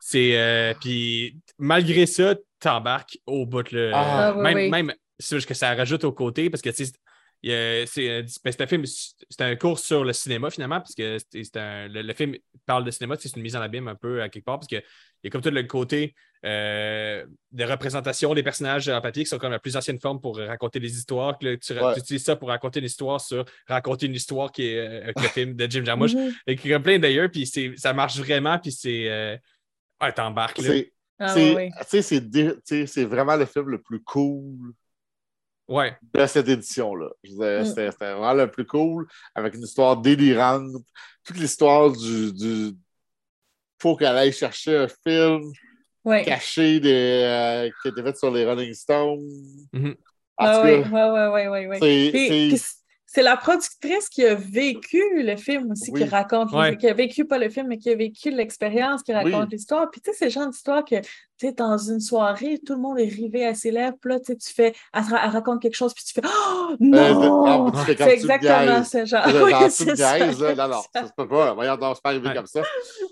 C'est 0.00 0.36
euh, 0.38 0.74
puis 0.80 1.36
malgré 1.58 2.06
ça, 2.06 2.34
t'embarques 2.64 3.18
au 3.26 3.46
bout 3.46 3.70
là. 3.72 3.90
Ah. 3.94 4.26
Ah, 4.28 4.34
oui, 4.36 4.42
même 4.42 4.56
oui. 4.56 4.70
même 4.70 4.94
c'est 5.18 5.36
juste 5.36 5.48
que 5.48 5.54
ça 5.54 5.74
rajoute 5.74 6.04
au 6.04 6.12
côté 6.12 6.50
parce 6.50 6.62
que 6.62 6.70
tu 6.70 6.84
sais 6.86 6.92
il 7.46 7.50
y 7.50 7.54
a- 7.54 7.86
c'est 7.86 8.08
euh, 8.08 8.22
ben, 8.42 8.50
c'est 8.52 8.62
un 8.62 8.66
film 8.66 8.84
c'est 8.86 9.42
un 9.42 9.54
cours 9.54 9.78
sur 9.78 10.02
le 10.02 10.12
cinéma 10.14 10.48
finalement 10.50 10.80
parce 10.80 10.94
que 10.94 11.18
c'est 11.30 11.44
c'est 11.44 11.56
un- 11.58 11.88
le, 11.88 12.00
le 12.02 12.14
film 12.14 12.34
parle 12.66 12.84
de 12.84 12.90
cinéma 12.90 13.16
tu 13.16 13.22
sais, 13.22 13.28
c'est 13.28 13.36
une 13.36 13.42
mise 13.42 13.54
en 13.54 13.60
abîme 13.60 13.86
un 13.88 13.94
peu 13.94 14.22
à 14.22 14.28
quelque 14.30 14.44
part 14.46 14.58
parce 14.58 14.66
que 14.66 14.76
il 14.76 15.24
y 15.24 15.26
a 15.28 15.30
comme 15.30 15.42
tout 15.42 15.50
le 15.50 15.62
côté 15.64 16.14
euh, 16.44 17.24
de 17.52 17.64
représentation 17.64 18.34
des 18.34 18.42
personnages 18.42 18.88
en 18.88 19.00
papier 19.00 19.24
qui 19.24 19.28
sont 19.30 19.38
comme 19.38 19.50
la 19.52 19.58
plus 19.58 19.76
ancienne 19.76 19.98
forme 20.00 20.20
pour 20.20 20.36
raconter 20.38 20.80
des 20.80 20.94
histoires 20.96 21.38
que 21.38 21.46
là, 21.46 21.56
tu, 21.56 21.72
Ouais. 21.74 21.94
tu 21.94 22.00
utilises 22.00 22.24
ça 22.24 22.36
pour 22.36 22.48
raconter 22.48 22.80
une 22.80 22.86
histoire 22.86 23.20
sur 23.20 23.44
raconter 23.68 24.06
une 24.06 24.14
histoire 24.14 24.50
qui 24.52 24.66
est 24.68 24.78
euh, 24.78 25.02
avec 25.04 25.20
le 25.20 25.28
film 25.36 25.54
de 25.54 25.70
Jim 25.70 25.84
Jarmusch 25.84 26.14
Mhm. 26.14 26.32
et 26.46 26.56
qui 26.56 26.72
est 26.72 26.80
plein 26.80 26.98
d'ailleurs 26.98 27.30
puis 27.30 27.46
c'est 27.46 27.74
ça 27.76 27.92
marche 27.92 28.16
vraiment 28.18 28.58
puis 28.58 28.72
c'est 28.72 29.08
euh, 29.10 29.36
ouais 30.02 30.12
t'embarques 30.12 30.58
là. 30.58 30.68
C'est 30.68 30.92
Ah 31.18 31.28
c'est- 31.28 31.54
oui, 31.54 31.54
oui. 31.56 31.70
tu 31.80 31.86
sais, 31.88 32.02
c'est 32.02 32.20
dé- 32.20 32.54
tu 32.56 32.60
sais, 32.64 32.86
c'est 32.86 33.04
vraiment 33.04 33.36
le 33.36 33.46
film 33.46 33.68
le 33.70 33.80
plus 33.80 34.02
cool 34.02 34.74
ouais 35.68 35.96
de 36.12 36.26
cette 36.26 36.48
édition-là. 36.48 37.08
Mm. 37.24 37.64
C'était 37.64 37.90
vraiment 37.90 38.34
le 38.34 38.50
plus 38.50 38.66
cool, 38.66 39.06
avec 39.34 39.54
une 39.54 39.62
histoire 39.62 39.96
délirante. 39.96 40.70
Toute 41.24 41.38
l'histoire 41.38 41.90
du, 41.90 42.32
du. 42.32 42.72
faut 43.80 43.96
qu'elle 43.96 44.16
aille 44.16 44.32
chercher 44.32 44.76
un 44.78 44.88
film 44.88 45.52
Ouais. 46.04 46.22
caché 46.22 46.80
des, 46.80 46.90
euh, 46.92 47.70
qui 47.80 47.88
était 47.88 48.02
fait 48.02 48.16
sur 48.18 48.30
les 48.30 48.44
Rolling 48.44 48.74
Stones. 48.74 49.20
Tout 49.72 49.78
ouais, 50.38 50.82
cas, 50.82 50.90
ouais, 50.90 51.10
ouais, 51.10 51.48
ouais, 51.48 51.66
ouais, 51.66 51.66
ouais. 51.68 52.58
C'est- 53.14 53.22
la 53.22 53.36
productrice 53.36 54.08
qui 54.08 54.24
a 54.24 54.34
vécu 54.34 55.00
le 55.14 55.36
film 55.36 55.70
aussi, 55.72 55.90
Oui. 55.92 56.02
qui 56.02 56.08
raconte, 56.08 56.52
Ouais. 56.52 56.76
qui 56.76 56.88
a 56.88 56.94
vécu 56.94 57.24
pas 57.24 57.38
le 57.38 57.48
film, 57.48 57.68
mais 57.68 57.78
qui 57.78 57.90
a 57.90 57.94
vécu 57.94 58.30
l'expérience, 58.30 59.02
qui 59.02 59.12
raconte 59.12 59.44
Oui. 59.44 59.48
l'histoire. 59.52 59.90
Puis 59.90 60.00
tu 60.00 60.10
sais, 60.10 60.16
c'est 60.18 60.24
le 60.26 60.30
genre 60.30 60.48
d'histoire 60.50 60.84
que, 60.84 60.96
tu 61.38 61.48
sais, 61.48 61.52
dans 61.52 61.76
une 61.76 62.00
soirée, 62.00 62.60
tout 62.64 62.74
le 62.74 62.80
monde 62.80 62.98
est 62.98 63.08
rivé 63.08 63.44
à 63.46 63.54
ses 63.54 63.70
lèvres, 63.70 63.96
puis 64.00 64.12
là, 64.12 64.20
tu 64.20 64.26
sais, 64.26 64.36
tu 64.36 64.52
fais, 64.52 64.74
elle, 64.92 65.02
elle 65.10 65.30
raconte 65.30 65.60
quelque 65.60 65.74
chose, 65.74 65.92
puis 65.92 66.04
tu 66.04 66.12
fais, 66.12 66.22
oh 66.24 66.70
euh, 66.72 66.76
non! 66.80 67.70
tu 67.72 67.78
fais 67.78 67.96
comme 67.96 68.06
c'est 68.06 68.14
exactement 68.14 68.84
ce 68.84 69.04
genre. 69.04 69.26
Oui, 69.26 69.52
c'est 69.70 69.96
ça. 69.96 70.18
là. 70.18 70.54
Non, 70.54 70.68
non, 70.68 70.82
ça 70.92 71.06
se 71.06 71.12
peut 71.16 71.26
pas. 71.26 71.52
Voyons 71.54 71.76
donc, 71.76 71.96
c'est 71.96 72.02
pas 72.02 72.10
arrivé 72.10 72.28
Ouais. 72.28 72.34
comme 72.34 72.46
ça. 72.46 72.60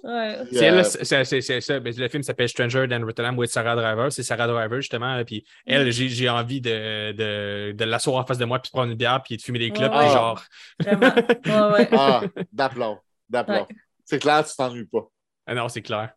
Ouais. 0.04 0.38
C'est 0.52 0.70
euh, 0.70 1.60
ça. 1.60 1.80
Ben, 1.80 1.94
le 1.96 2.08
film 2.08 2.22
s'appelle 2.22 2.48
Stranger 2.48 2.86
Than 2.88 3.04
Rotterdam 3.04 3.36
with 3.36 3.50
Sarah 3.50 3.74
Driver. 3.74 4.10
C'est 4.12 4.22
Sarah 4.22 4.46
Driver, 4.46 4.80
justement. 4.80 5.22
Puis 5.24 5.44
elle, 5.66 5.90
j'ai 5.90 6.08
j'ai 6.08 6.28
envie 6.28 6.60
de, 6.60 7.12
de, 7.12 7.72
de 7.72 7.84
l'asseoir 7.84 8.22
en 8.22 8.26
face 8.26 8.38
de 8.38 8.44
moi, 8.44 8.58
puis 8.60 8.70
de 8.70 8.72
prendre 8.72 8.90
une 8.92 8.96
bière, 8.98 9.20
puis 9.24 9.36
de 9.36 9.42
fumer 9.42 9.58
des 9.58 9.70
clopes. 9.70 9.92
Ouais, 9.92 10.04
puis 10.04 10.12
genre, 10.12 10.42
Vraiment. 10.80 11.14
Ouais, 11.72 11.72
ouais. 11.72 11.88
Ah, 11.92 12.22
d'aplomb. 12.52 12.98
D'aplomb. 13.28 13.66
Ouais. 13.68 13.76
C'est 14.04 14.18
clair, 14.18 14.44
tu 14.44 14.54
t'ennuies 14.56 14.86
pas. 14.86 15.08
ah 15.46 15.54
non, 15.54 15.68
c'est 15.68 15.82
clair. 15.82 16.12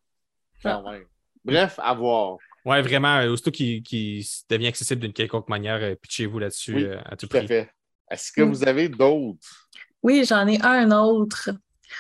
Quand 0.62 0.84
même. 0.90 1.04
Bref, 1.46 1.80
à 1.82 1.94
voir. 1.94 2.38
Ouais, 2.66 2.82
vraiment, 2.82 3.18
euh, 3.20 3.30
aussitôt 3.32 3.52
qu'il 3.52 3.84
qu'il 3.84 4.24
devient 4.50 4.68
accessible 4.68 5.02
d'une 5.02 5.14
quelconque 5.14 5.48
manière, 5.50 5.82
euh, 5.82 5.96
pitchez-vous 5.96 6.40
là-dessus 6.40 6.74
Oui, 6.76 6.84
euh, 6.86 7.00
à 7.06 7.16
tout 7.16 7.28
Tout 7.28 7.38
à 7.38 7.40
prix. 7.40 7.48
fait. 7.48 7.70
Est-ce 8.10 8.32
que 8.32 8.42
Mm. 8.42 8.50
vous 8.50 8.68
avez 8.68 8.90
d'autres? 8.90 9.70
Oui, 10.04 10.26
j'en 10.26 10.48
ai 10.48 10.60
un 10.62 10.92
autre. 10.92 11.52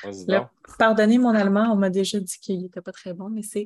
Le-. 0.04 0.42
Pardonnez 0.80 1.18
mon 1.20 1.34
allemand, 1.36 1.72
on 1.72 1.76
m'a 1.76 1.90
déjà 1.90 2.20
dit 2.20 2.38
qu'il 2.42 2.62
n'était 2.64 2.82
pas 2.82 2.92
très 2.92 3.14
bon, 3.14 3.30
mais 3.30 3.44
c'est 3.44 3.66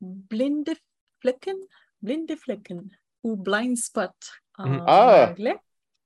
Blindeflecken, 0.00 1.56
Blindeflecken 2.02 2.88
ou 3.24 3.36
Blind 3.36 3.76
Spot 3.76 4.10
en 4.56 4.68
Mhm. 4.68 4.84
Ah! 4.86 5.28
anglais. 5.30 5.56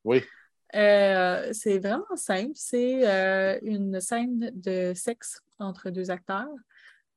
Oui. 0.05 0.23
Euh, 0.75 1.51
c'est 1.53 1.79
vraiment 1.79 2.17
simple. 2.17 2.53
C'est 2.55 3.07
euh, 3.07 3.59
une 3.63 4.01
scène 4.01 4.51
de 4.55 4.93
sexe 4.95 5.43
entre 5.59 5.91
deux 5.91 6.11
acteurs. 6.11 6.49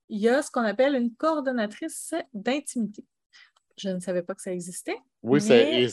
Il 0.10 0.20
y 0.20 0.30
a 0.30 0.42
ce 0.42 0.52
qu'on 0.52 0.62
appelle 0.64 0.96
une 0.96 1.14
coordonnatrice 1.16 2.14
d'intimité. 2.34 3.04
Je 3.78 3.90
ne 3.90 4.00
savais 4.00 4.22
pas 4.24 4.36
que 4.36 4.42
ça 4.42 4.54
existait. 4.54 4.98
Oui, 5.22 5.42
ça- 5.42 5.58
et 5.58 5.84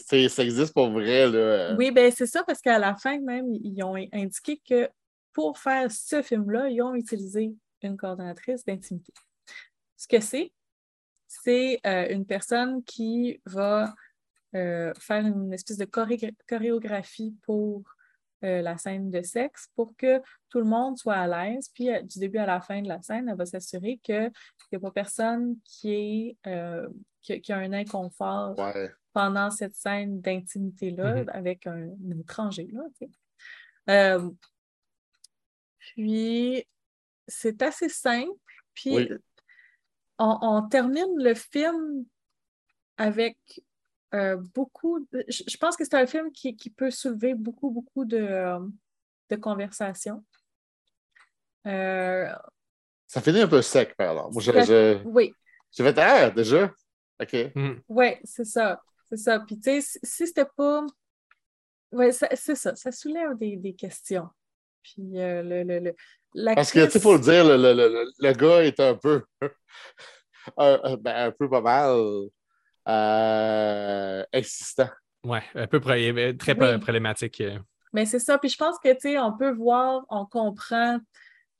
existe 0.42 0.72
pour 0.72 0.90
vrai. 0.90 1.28
Là. 1.28 1.74
Oui, 1.76 1.90
ben 1.90 2.12
c'est 2.12 2.26
ça, 2.26 2.44
parce 2.44 2.60
qu'à 2.60 2.78
la 2.78 2.94
fin 2.94 3.18
même, 3.20 3.46
ils 3.52 3.82
ont 3.82 3.96
indiqué 4.12 4.60
que 4.68 4.88
pour 5.32 5.58
faire 5.58 5.90
ce 5.90 6.22
film-là, 6.22 6.68
ils 6.68 6.82
ont 6.82 6.94
utilisé 6.94 7.54
une 7.82 7.96
coordonnatrice 7.96 8.64
d'intimité. 8.64 9.12
Ce 9.96 10.06
que 10.06 10.20
c'est, 10.20 10.52
c'est 11.26 11.80
euh, 11.86 12.08
une 12.10 12.26
personne 12.26 12.84
qui 12.84 13.40
va 13.46 13.94
euh, 14.54 14.92
faire 14.98 15.26
une 15.26 15.52
espèce 15.52 15.78
de 15.78 15.86
choré- 15.86 16.34
chorégraphie 16.46 17.34
pour 17.42 17.82
euh, 18.44 18.62
la 18.62 18.76
scène 18.78 19.10
de 19.10 19.22
sexe 19.22 19.68
pour 19.74 19.96
que 19.96 20.20
tout 20.48 20.58
le 20.58 20.64
monde 20.64 20.98
soit 20.98 21.14
à 21.16 21.26
l'aise. 21.26 21.68
Puis 21.74 21.90
euh, 21.90 22.02
du 22.02 22.18
début 22.18 22.38
à 22.38 22.46
la 22.46 22.60
fin 22.60 22.82
de 22.82 22.88
la 22.88 23.00
scène, 23.02 23.28
elle 23.28 23.36
va 23.36 23.46
s'assurer 23.46 23.98
qu'il 24.02 24.30
n'y 24.72 24.76
a 24.76 24.80
pas 24.80 24.90
personne 24.90 25.56
qui, 25.64 25.92
est, 25.92 26.36
euh, 26.48 26.88
qui, 27.20 27.32
a- 27.34 27.38
qui 27.40 27.52
a 27.52 27.58
un 27.58 27.72
inconfort 27.72 28.58
Ouais. 28.58 28.90
pendant 29.12 29.50
cette 29.50 29.74
scène 29.74 30.20
d'intimité-là 30.20 31.22
Mhm. 31.22 31.28
avec 31.32 31.66
un, 31.66 31.88
un 32.10 32.18
étranger. 32.20 32.68
Là, 32.72 32.82
tu 32.98 33.06
sais. 33.06 33.10
Euh, 33.90 34.30
puis, 35.78 36.64
c'est 37.28 37.60
assez 37.62 37.88
simple. 37.88 38.30
Puis, 38.74 38.94
Oui. 38.96 39.08
on, 40.18 40.38
on 40.42 40.68
termine 40.68 41.14
le 41.18 41.34
film 41.34 42.04
avec 42.96 43.36
euh, 44.14 44.36
beaucoup. 44.54 45.00
de- 45.12 45.24
je, 45.28 45.56
pense 45.56 45.76
que 45.76 45.84
c'est 45.84 45.94
un 45.94 46.06
film 46.06 46.30
qui, 46.32 46.56
qui 46.56 46.70
peut 46.70 46.90
soulever 46.90 47.34
beaucoup, 47.34 47.70
beaucoup 47.70 48.04
de, 48.04 48.18
euh, 48.18 48.60
de 49.30 49.36
conversations. 49.36 50.24
Euh, 51.66 52.26
Ça 53.06 53.20
finit 53.20 53.40
un 53.40 53.48
peu 53.48 53.62
sec, 53.62 53.94
par 53.96 54.10
exemple. 54.12 54.32
Moi, 54.32 54.42
je- 54.42 54.52
Ça- 54.52 54.64
je- 54.64 55.02
oui, 55.04 55.34
j'ai 55.70 55.84
fait 55.84 55.98
Ah, 55.98 56.30
déjà? 56.30 56.72
OK. 57.20 57.36
Mhm. 57.54 57.82
Oui, 57.88 58.06
c'est 58.24 58.44
ça. 58.44 58.82
C'est 59.08 59.16
ça. 59.18 59.40
Puis, 59.40 59.56
tu 59.56 59.62
sais, 59.64 59.80
si, 59.80 59.98
si 60.02 60.26
c'était 60.26 60.46
pas. 60.56 60.84
Oui, 61.92 62.06
c'est 62.12 62.54
ça. 62.56 62.74
Ça 62.74 62.90
soulève 62.92 63.36
des, 63.36 63.56
des 63.56 63.74
questions. 63.74 64.28
Puis, 64.82 65.18
euh, 65.20 65.42
le, 65.42 65.62
le, 65.62 65.78
le- 66.34 66.54
Parce 66.54 66.72
que, 66.72 66.84
tu 66.86 66.92
sais, 66.92 67.00
faut 67.00 67.12
le 67.14 67.20
dire, 67.20 67.44
le, 67.44 67.56
le- 67.56 67.74
le- 67.74 68.10
le 68.18 68.32
gars 68.32 68.64
est 68.64 68.80
un 68.80 68.94
peu. 68.94 69.22
un, 70.56 70.80
un- 70.82 70.96
ben, 70.96 71.26
un 71.28 71.30
peu 71.30 71.48
pas 71.48 71.60
mal 71.60 71.96
euh, 72.88 74.24
insistant. 74.32 74.88
Ouais, 75.24 75.42
un 75.54 75.66
peu 75.66 75.80
euh, 75.86 76.32
très 76.34 76.58
Oui. 76.58 76.78
problématique. 76.80 77.40
euh. 77.40 77.58
Mais 77.92 78.06
c'est 78.06 78.18
ça. 78.18 78.38
Puis, 78.38 78.48
je 78.48 78.56
pense 78.56 78.78
que, 78.78 78.92
tu 78.92 79.00
sais, 79.00 79.18
on 79.18 79.36
peut 79.36 79.52
voir, 79.52 80.04
on 80.08 80.24
comprend. 80.26 80.98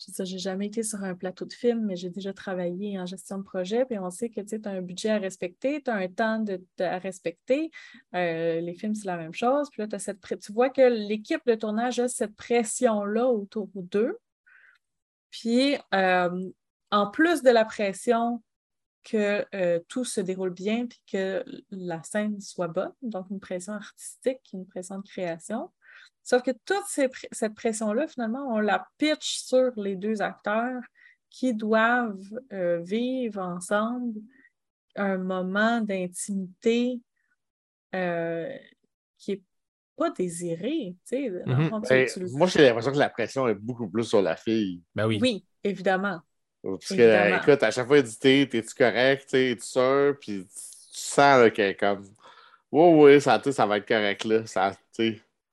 Je 0.05 0.11
sais, 0.11 0.25
j'ai 0.25 0.39
jamais 0.39 0.67
été 0.67 0.83
sur 0.83 1.05
un 1.05 1.15
plateau 1.15 1.45
de 1.45 1.53
film, 1.53 1.85
mais 1.85 1.95
j'ai 1.95 2.11
déjà 2.11 2.33
travaillé 2.33 2.99
en 2.99 3.07
gestion 3.07 3.39
de 3.39 3.45
projet, 3.45 3.85
puis 3.85 4.01
on 4.01 4.11
sait 4.11 4.31
que 4.31 4.41
tu 4.41 4.61
as 4.65 4.71
un 4.71 4.81
budget 4.81 5.11
à 5.11 5.19
respecter, 5.19 5.81
tu 5.81 5.91
as 5.91 5.95
un 5.95 6.09
temps 6.09 6.41
de, 6.41 6.61
de- 6.79 6.85
à 6.85 6.99
respecter. 6.99 7.71
Euh, 8.17 8.61
les 8.61 8.75
films, 8.75 8.97
c'est 8.97 9.07
la 9.07 9.17
même 9.17 9.33
chose. 9.35 9.69
Puis 9.71 9.81
là, 9.83 9.87
t'as 9.87 10.01
cette 10.01 10.19
tu 10.41 10.53
vois 10.53 10.71
que 10.71 10.81
l'équipe 10.83 11.43
de 11.47 11.55
tournage 11.55 12.01
a 12.01 12.09
cette 12.09 12.35
pression-là 12.35 13.27
autour 13.29 13.69
d'eux. 13.75 14.19
Puis, 15.31 15.77
euh, 15.95 16.51
en 16.91 17.07
plus 17.11 17.43
de 17.43 17.51
la 17.51 17.65
pression 17.65 18.43
que 19.05 19.45
euh, 19.55 19.81
tout 19.89 20.05
se 20.05 20.21
déroule 20.21 20.51
bien 20.51 20.87
puis 20.87 21.01
que 21.11 21.45
la 21.71 22.03
scène 22.03 22.41
soit 22.41 22.69
bonne, 22.69 22.93
donc 23.03 23.27
une 23.31 23.41
pression 23.41 23.73
artistique, 23.75 24.41
une 24.53 24.67
pression 24.67 24.99
de 24.99 25.09
création. 25.09 25.71
Sauf 26.23 26.43
que 26.43 26.53
toute 26.65 26.85
ces 26.87 27.09
cette 27.33 27.55
pression-là, 27.55 28.07
finalement, 28.07 28.47
on 28.55 28.59
la 28.61 28.87
pitch 28.99 29.39
sur 29.41 29.73
les 29.77 29.97
deux 29.97 30.23
acteurs 30.23 30.81
qui 31.31 31.53
doivent 31.55 32.39
euh, 32.53 32.81
vivre 32.83 33.41
ensemble 33.41 34.21
un 34.95 35.19
moment 35.19 35.81
d'intimité 35.81 37.01
euh, 37.95 38.55
qui 39.19 39.33
n'est 39.33 39.43
pas 39.97 40.11
désiré. 40.11 40.95
tu 41.07 41.31
Mhm. 41.47 41.69
fond, 41.71 41.81
tu- 41.81 41.89
Ben, 41.89 42.09
tu 42.09 42.21
le- 42.21 42.31
moi, 42.31 42.47
j'ai 42.47 42.63
l'impression 42.63 42.93
que 42.93 42.99
la 42.99 43.11
pression 43.11 43.49
est 43.49 43.55
beaucoup 43.55 43.89
plus 43.89 44.05
sur 44.05 44.23
la 44.23 44.37
fille. 44.37 44.83
Ben 44.95 45.07
oui. 45.07 45.19
oui, 45.21 45.45
évidemment. 45.65 46.21
Parce 46.63 46.95
que, 46.95 46.95
Évidemment. 46.95 47.37
écoute, 47.43 47.63
à 47.63 47.71
chaque 47.71 47.87
fois, 47.87 47.99
elle 47.99 48.05
dit 48.05 48.19
T'es- 48.19 48.47
T'es-tu 48.49 48.75
correct? 48.75 49.29
T'es- 49.29 49.51
Es-tu 49.53 49.67
sûr? 49.67 50.17
Puis 50.21 50.45
tu 50.45 50.51
sens 50.99 51.41
là, 51.43 51.51
qu'elle 51.51 51.71
est 51.71 51.77
comme 51.77 52.05
Oui, 52.71 53.15
oui, 53.15 53.21
ça, 53.21 53.41
ça 53.53 53.67
va 53.67 53.79
être 53.79 53.89
correct 53.89 54.25
là. 54.25 54.47
Ça. 54.47 54.73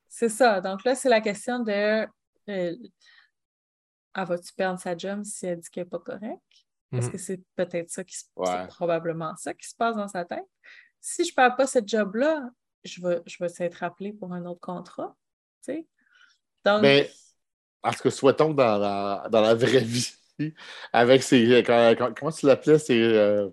C'est 0.07 0.30
ça. 0.30 0.62
Donc 0.62 0.84
là, 0.84 0.95
c'est 0.95 1.10
la 1.10 1.22
question 1.22 1.60
de 1.60 1.72
euh, 1.72 2.07
elle 4.16 4.26
va-tu 4.26 4.53
perdre 4.53 4.80
sa 4.80 4.97
job 4.97 5.24
si 5.24 5.45
elle 5.45 5.60
dit 5.60 5.70
qu'elle 5.70 5.84
n'est 5.84 5.89
pas 5.89 5.99
correcte? 5.99 6.41
Parce 6.91 7.05
Mhm. 7.05 7.12
que 7.12 7.18
c'est 7.18 7.41
peut-être 7.55 7.89
ça 7.91 8.03
qui 8.03 8.18
se 8.18 8.26
Ouais. 8.36 8.47
c'est 8.47 8.68
probablement 8.68 9.36
ça 9.36 9.53
qui 9.53 9.68
se 9.68 9.76
passe 9.76 9.95
dans 9.95 10.07
sa 10.07 10.26
tête? 10.26 10.45
Si 10.99 11.24
je 11.24 11.32
ne 11.32 11.36
perds 11.36 11.55
pas 11.55 11.68
cette 11.68 11.88
job-là, 11.88 12.49
je 12.84 13.01
vais, 13.01 13.22
je 13.26 13.38
vais 13.43 13.51
être 13.60 13.84
appelée 13.84 14.12
pour 14.14 14.34
un 14.34 14.45
autre 14.45 14.60
contrat. 14.60 15.16
Tu 15.64 15.74
sais? 15.74 15.88
Donc, 16.66 16.82
Mais, 16.82 17.10
tout 17.84 18.03
cas, 18.03 18.12
souhaitons 18.12 18.51
que 18.51 18.57
dans, 18.57 18.80
dans, 18.80 19.30
dans 19.30 19.41
la 19.41 19.53
vraie 19.53 19.80
vie, 19.80 20.12
avec 20.93 21.23
ses. 21.23 21.63
quand- 21.65 21.95
quand- 21.97 22.13
comment 22.17 22.31
tu 22.31 22.45
l'appelais? 22.45 22.79
C'est. 22.79 22.99
euh, 23.01 23.49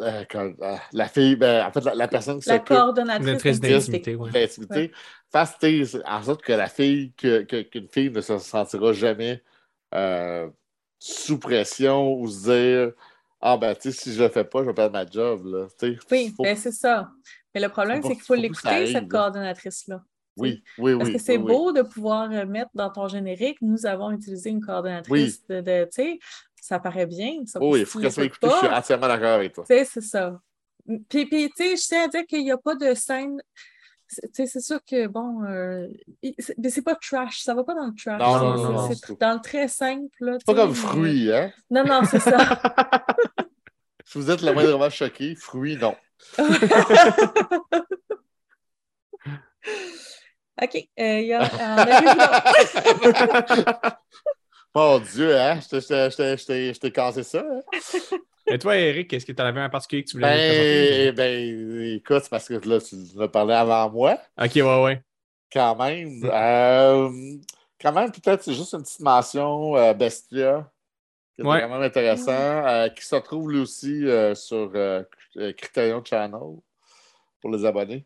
euh, 0.00 0.24
euh, 0.34 0.76
la 0.92 1.08
fille, 1.08 1.36
ben, 1.36 1.66
en 1.66 1.72
fait, 1.72 1.84
la, 1.84 1.94
la 1.94 2.08
personne 2.08 2.40
qui 2.40 2.48
la 2.48 2.56
s'occupe 2.56 2.68
coordonnatrice 2.76 3.60
d'intimité. 3.60 4.16
ouais. 4.16 4.92
fasse 5.30 5.56
en 6.04 6.22
sorte 6.22 6.42
que 6.42 6.52
la 6.52 6.68
fille, 6.68 7.12
que, 7.12 7.42
que- 7.42 7.62
qu'une 7.62 7.88
fille 7.88 8.10
ne 8.10 8.20
se 8.20 8.38
sentira 8.38 8.92
jamais 8.92 9.42
euh, 9.94 10.48
sous 10.98 11.38
pression 11.38 12.14
ou 12.14 12.28
se 12.28 12.50
dire 12.50 12.92
Ah, 13.40 13.56
ben, 13.56 13.74
tu 13.74 13.92
sais, 13.92 13.98
si 13.98 14.12
je 14.14 14.22
le 14.22 14.28
fais 14.28 14.44
pas, 14.44 14.60
je 14.60 14.66
vais 14.66 14.74
perdre 14.74 14.92
ma 14.92 15.06
job. 15.06 15.46
Là. 15.46 15.66
Tu 15.78 15.94
sais, 15.94 15.98
Oui, 16.10 16.34
faut- 16.36 16.42
ben, 16.42 16.56
c'est 16.56 16.72
ça. 16.72 17.10
Mais 17.54 17.60
le 17.60 17.68
problème, 17.68 18.02
c'est 18.02 18.14
qu'il 18.14 18.22
faut 18.22 18.34
l'écouter, 18.34 18.86
cette 18.86 18.94
là. 19.04 19.08
coordonnatrice-là. 19.08 20.02
Oui, 20.40 20.62
oui, 20.78 20.92
oui. 20.92 20.98
Parce 20.98 21.10
que 21.10 21.18
c'est 21.18 21.36
oui, 21.36 21.44
oui. 21.44 21.52
beau 21.52 21.72
de 21.72 21.82
pouvoir 21.82 22.30
euh, 22.32 22.46
mettre 22.46 22.70
dans 22.74 22.90
ton 22.90 23.08
générique, 23.08 23.58
nous 23.62 23.86
avons 23.86 24.10
utilisé 24.10 24.50
une 24.50 24.60
coordonnatrice 24.60 25.46
de, 25.48 25.60
de- 25.60 25.84
tu 25.84 25.90
sais, 26.02 26.18
ça 26.60 26.78
paraît 26.78 27.06
bien. 27.06 27.40
Ça, 27.46 27.58
Oui, 27.62 27.80
il 27.80 27.86
faut 27.86 28.00
qu'elle 28.00 28.12
soit 28.12 28.24
écoutée. 28.24 28.48
Je 28.50 28.56
suis 28.56 28.66
entièrement 28.68 29.08
d'accord 29.08 29.34
avec 29.34 29.52
toi. 29.52 29.64
Tu 29.68 29.76
sais, 29.76 29.84
c'est 29.84 30.00
ça. 30.02 30.40
Puis, 31.08 31.26
puis, 31.26 31.50
tu 31.50 31.52
sais, 31.56 31.76
je 31.76 31.82
tiens 31.86 32.04
à 32.04 32.08
dire 32.08 32.24
qu'il 32.26 32.42
n'y 32.42 32.50
a 32.52 32.58
pas 32.58 32.74
de 32.74 32.94
scène. 32.94 33.40
c'est- 34.08 34.26
Tu 34.28 34.34
sais, 34.34 34.46
c'est 34.46 34.60
sûr 34.60 34.80
que, 34.84 35.06
bon, 35.06 35.44
euh, 35.44 35.86
mais 36.58 36.70
c'est 36.70 36.82
pas 36.82 36.96
trash, 36.96 37.40
ça 37.42 37.54
va 37.54 37.62
pas 37.64 37.74
dans 37.74 37.86
le 37.86 37.94
trash. 37.94 38.20
Non, 38.20 38.34
c'est- 38.34 38.62
non, 38.62 38.72
non, 38.72 38.88
c'est 38.92 39.20
dans 39.20 39.34
le 39.34 39.40
très 39.40 39.68
simple. 39.68 40.36
C'est 40.38 40.46
pas 40.46 40.54
comme 40.54 40.74
fruit, 40.74 41.32
hein? 41.32 41.52
Non, 41.70 41.84
non, 41.84 42.02
c'est 42.04 42.20
ça. 42.20 42.38
Si 44.06 44.18
vous 44.18 44.28
êtes 44.28 44.42
le 44.42 44.52
moindrement 44.52 44.90
choqué, 44.90 45.36
fruit, 45.36 45.76
non. 45.76 45.94
OK, 50.62 50.76
euh, 50.98 51.20
il 51.20 51.26
y 51.26 51.32
a. 51.32 51.40
là. 51.56 52.50
Mon 54.74 54.98
Dieu, 55.00 55.36
hein? 55.36 55.58
Je 55.60 56.74
t'ai- 56.78 56.92
cassé 56.92 57.22
ça. 57.22 57.40
hein? 57.40 57.60
Et 58.46 58.58
toi, 58.58 58.76
Eric, 58.76 59.12
est-ce 59.12 59.26
que 59.26 59.32
tu 59.32 59.42
en 59.42 59.46
avais 59.46 59.60
un 59.60 59.68
particulier 59.68 60.04
que 60.04 60.10
tu 60.10 60.16
voulais 60.16 60.30
nous 60.30 60.36
présenter? 60.48 61.12
Ben, 61.12 61.14
ben, 61.14 61.94
écoute, 61.96 62.20
c'est 62.22 62.30
parce 62.30 62.48
que 62.48 62.54
là, 62.68 62.80
tu 62.80 62.94
en 63.16 63.20
as 63.22 63.28
parlé 63.28 63.54
avant 63.54 63.90
moi, 63.90 64.18
Ok, 64.40 64.52
ouais, 64.56 64.82
ouais. 64.82 65.02
quand 65.52 65.76
même. 65.76 66.20
Euh, 66.24 67.10
quand 67.80 67.92
même, 67.92 68.10
peut-être, 68.12 68.42
c'est 68.42 68.54
juste 68.54 68.74
une 68.74 68.82
petite 68.82 69.00
mention 69.00 69.76
euh, 69.76 69.92
Bestia, 69.94 70.70
qui 71.34 71.42
est 71.42 71.44
Ouais. 71.44 71.60
vraiment 71.60 71.80
intéressant, 71.80 72.30
euh, 72.32 72.88
qui 72.90 73.04
se 73.04 73.14
retrouve 73.14 73.50
lui 73.50 73.60
aussi 73.60 74.06
euh, 74.06 74.34
sur 74.34 74.70
euh, 74.74 75.02
Criterion 75.56 76.04
Channel 76.04 76.40
pour 77.40 77.50
les 77.50 77.64
abonnés. 77.64 78.04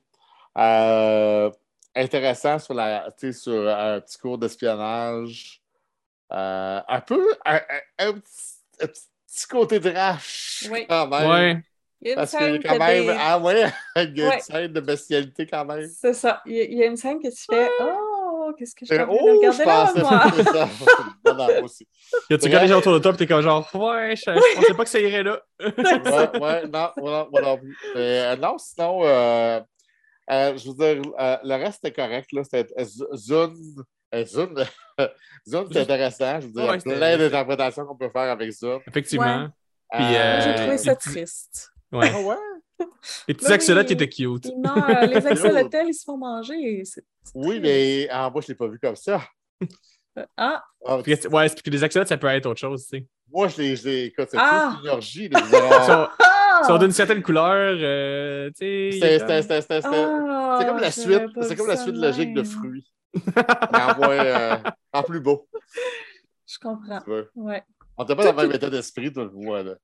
Euh, 1.96 2.02
intéressant 2.02 2.58
sur, 2.58 2.74
la, 2.74 3.08
tu 3.18 3.32
sais, 3.32 3.38
sur 3.40 3.68
un 3.68 4.00
petit 4.00 4.18
cours 4.18 4.38
d'espionnage. 4.38 5.60
Euh, 6.32 6.80
un 6.88 7.00
peu 7.00 7.20
un, 7.44 7.56
un- 7.56 8.08
un 8.08 8.12
petit, 8.14 8.54
un 8.80 8.86
petit 8.86 9.46
côté 9.48 9.80
trash 9.80 10.64
Oui. 10.70 10.86
quand 10.88 11.06
même. 11.06 11.62
Y 12.02 12.14
Parce 12.14 12.32
qu'il 12.32 12.40
y 12.40 12.54
a 12.56 12.58
quand 12.58 12.78
même, 12.78 13.06
des- 13.06 13.16
ah 13.18 13.38
ouais, 13.38 13.70
il 13.96 14.18
y 14.18 14.22
a 14.22 14.28
Ouais. 14.28 14.34
une 14.36 14.40
scène 14.40 14.72
de 14.72 14.80
bestialité 14.80 15.46
quand 15.46 15.64
même. 15.64 15.88
C'est 15.88 16.14
ça. 16.14 16.42
Il 16.46 16.52
y, 16.56 16.60
a, 16.60 16.64
y 16.64 16.86
une 16.88 16.96
scène 16.96 17.18
que 17.22 17.28
tu 17.28 17.44
fais 17.48 17.68
Oh, 17.80 18.52
qu'est-ce 18.58 18.74
que 18.74 18.84
je 18.84 18.94
train 18.94 19.04
de 19.06 19.10
Oh, 19.10 19.18
je 19.22 19.36
regarder 19.38 19.64
là, 19.64 19.86
pensais 19.86 20.00
moi? 20.00 20.22
que 20.24 20.36
c'était 20.36 20.50
ça. 20.52 20.68
Non, 21.24 21.34
non, 21.34 21.46
moi 21.46 21.62
aussi. 21.62 21.88
Quand 22.28 22.36
tu 22.36 22.44
regardes 22.44 22.64
les 22.64 22.68
gens 22.68 22.78
autour 22.78 22.92
de 22.94 22.98
toi, 22.98 23.12
puis 23.12 23.18
t'es 23.18 23.26
comme 23.26 23.40
genre, 23.42 23.66
ouais, 23.74 24.16
je, 24.16 24.22
je 24.22 24.54
pensais 24.56 24.74
pas 24.74 24.84
que 24.84 24.90
ça 24.90 25.00
irait 25.00 25.22
là. 25.22 25.40
Ouais, 25.60 26.40
ouais, 26.40 26.66
non, 26.68 26.90
non 27.32 27.58
plus. 27.58 27.76
Mais, 27.94 28.20
euh, 28.20 28.36
non, 28.36 28.58
sinon, 28.58 29.00
euh, 29.04 29.60
euh, 30.30 30.56
je 30.56 30.68
veux 30.68 30.74
dire, 30.74 31.12
euh, 31.18 31.36
le 31.44 31.54
reste 31.64 31.84
était 31.84 31.92
correct. 32.02 32.32
Là. 32.32 32.42
C'était 32.44 32.84
Zune. 32.84 33.82
Zune, 34.26 34.64
Zune, 35.48 35.66
c'est 35.72 35.80
intéressant. 35.80 36.40
Je 36.40 36.46
veux 36.46 36.52
dire, 36.52 36.62
il 36.62 36.66
y 36.66 36.68
Ouais, 36.70 36.76
a 36.76 36.80
c'était- 36.80 36.96
plein 36.96 37.18
d'interprétations 37.18 37.84
qu'on 37.86 37.96
peut 37.96 38.10
faire 38.10 38.30
avec 38.30 38.50
Zune. 38.52 38.78
Effectivement. 38.86 39.42
Ouais. 39.44 39.48
Puis, 39.92 40.00
Moi, 40.02 40.10
euh, 40.16 40.40
J'ai 40.40 40.54
trouvé 40.54 40.70
les 40.72 40.78
ça 40.78 40.96
triste. 40.96 41.70
Ouais. 41.92 42.10
Ah 42.12 42.20
ouais? 42.20 42.86
Les 43.28 43.34
petits 43.34 43.52
axolotes 43.52 43.90
étaient 43.90 44.08
cute. 44.08 44.46
Ils 44.46 44.60
meurent. 44.60 45.06
Les 45.06 45.16
axolotls, 45.26 45.88
ils 45.88 45.94
se 45.94 46.04
font 46.04 46.16
manger. 46.16 46.82
C'est- 46.84 47.04
c'est 47.22 47.32
Oui, 47.34 47.60
mais 47.60 48.08
ah, 48.10 48.30
moi, 48.30 48.40
je 48.40 48.46
ne 48.46 48.48
l'ai 48.48 48.54
pas 48.56 48.66
vu 48.68 48.78
comme 48.78 48.96
ça. 48.96 49.22
Ah, 50.36 50.62
Ah, 50.86 50.98
Puis, 51.02 51.12
Ouais, 51.14 51.18
c'est 51.20 51.28
parce 51.28 51.54
que 51.56 51.70
les 51.70 51.82
axolotes, 51.84 52.08
ça 52.08 52.16
peut 52.16 52.26
être 52.28 52.46
autre 52.46 52.60
chose, 52.60 52.86
tu 52.88 52.98
sais. 52.98 53.06
moi, 53.32 53.48
je 53.48 53.60
l'ai- 53.62 54.04
écoute, 54.06 54.28
c'est 54.30 54.36
Ah! 54.38 54.78
une 54.82 54.88
orgie. 54.90 55.28
les 55.28 55.40
Ils 55.40 55.46
sont, 55.50 55.58
ah! 55.62 56.10
Ils 56.62 56.66
sont 56.66 56.78
d'une 56.78 56.92
certaine 56.92 57.22
couleur, 57.22 57.76
euh, 57.80 58.50
comme- 58.58 60.28
Ah, 60.30 60.56
C'est 60.60 60.66
comme 60.66 60.78
la 60.78 60.90
suite, 60.90 61.22
c'est 61.42 61.56
comme 61.56 61.68
la 61.68 61.76
suite 61.76 61.96
logique 61.96 62.34
de 62.34 62.42
fruits. 62.42 62.86
Mais 63.14 63.22
en 63.82 63.96
moins, 63.96 64.10
euh, 64.24 64.56
en 64.92 65.02
plus 65.02 65.20
beau. 65.20 65.48
Je 66.46 66.58
comprends. 66.58 67.00
Ouais. 67.34 67.62
On 67.96 68.04
t'a 68.04 68.16
pas 68.16 68.24
dans 68.24 68.32
le 68.42 68.48
même 68.48 68.56
état 68.56 68.70
d'esprit, 68.70 69.12
toi, 69.12 69.28
vois, 69.32 69.62
là. 69.62 69.74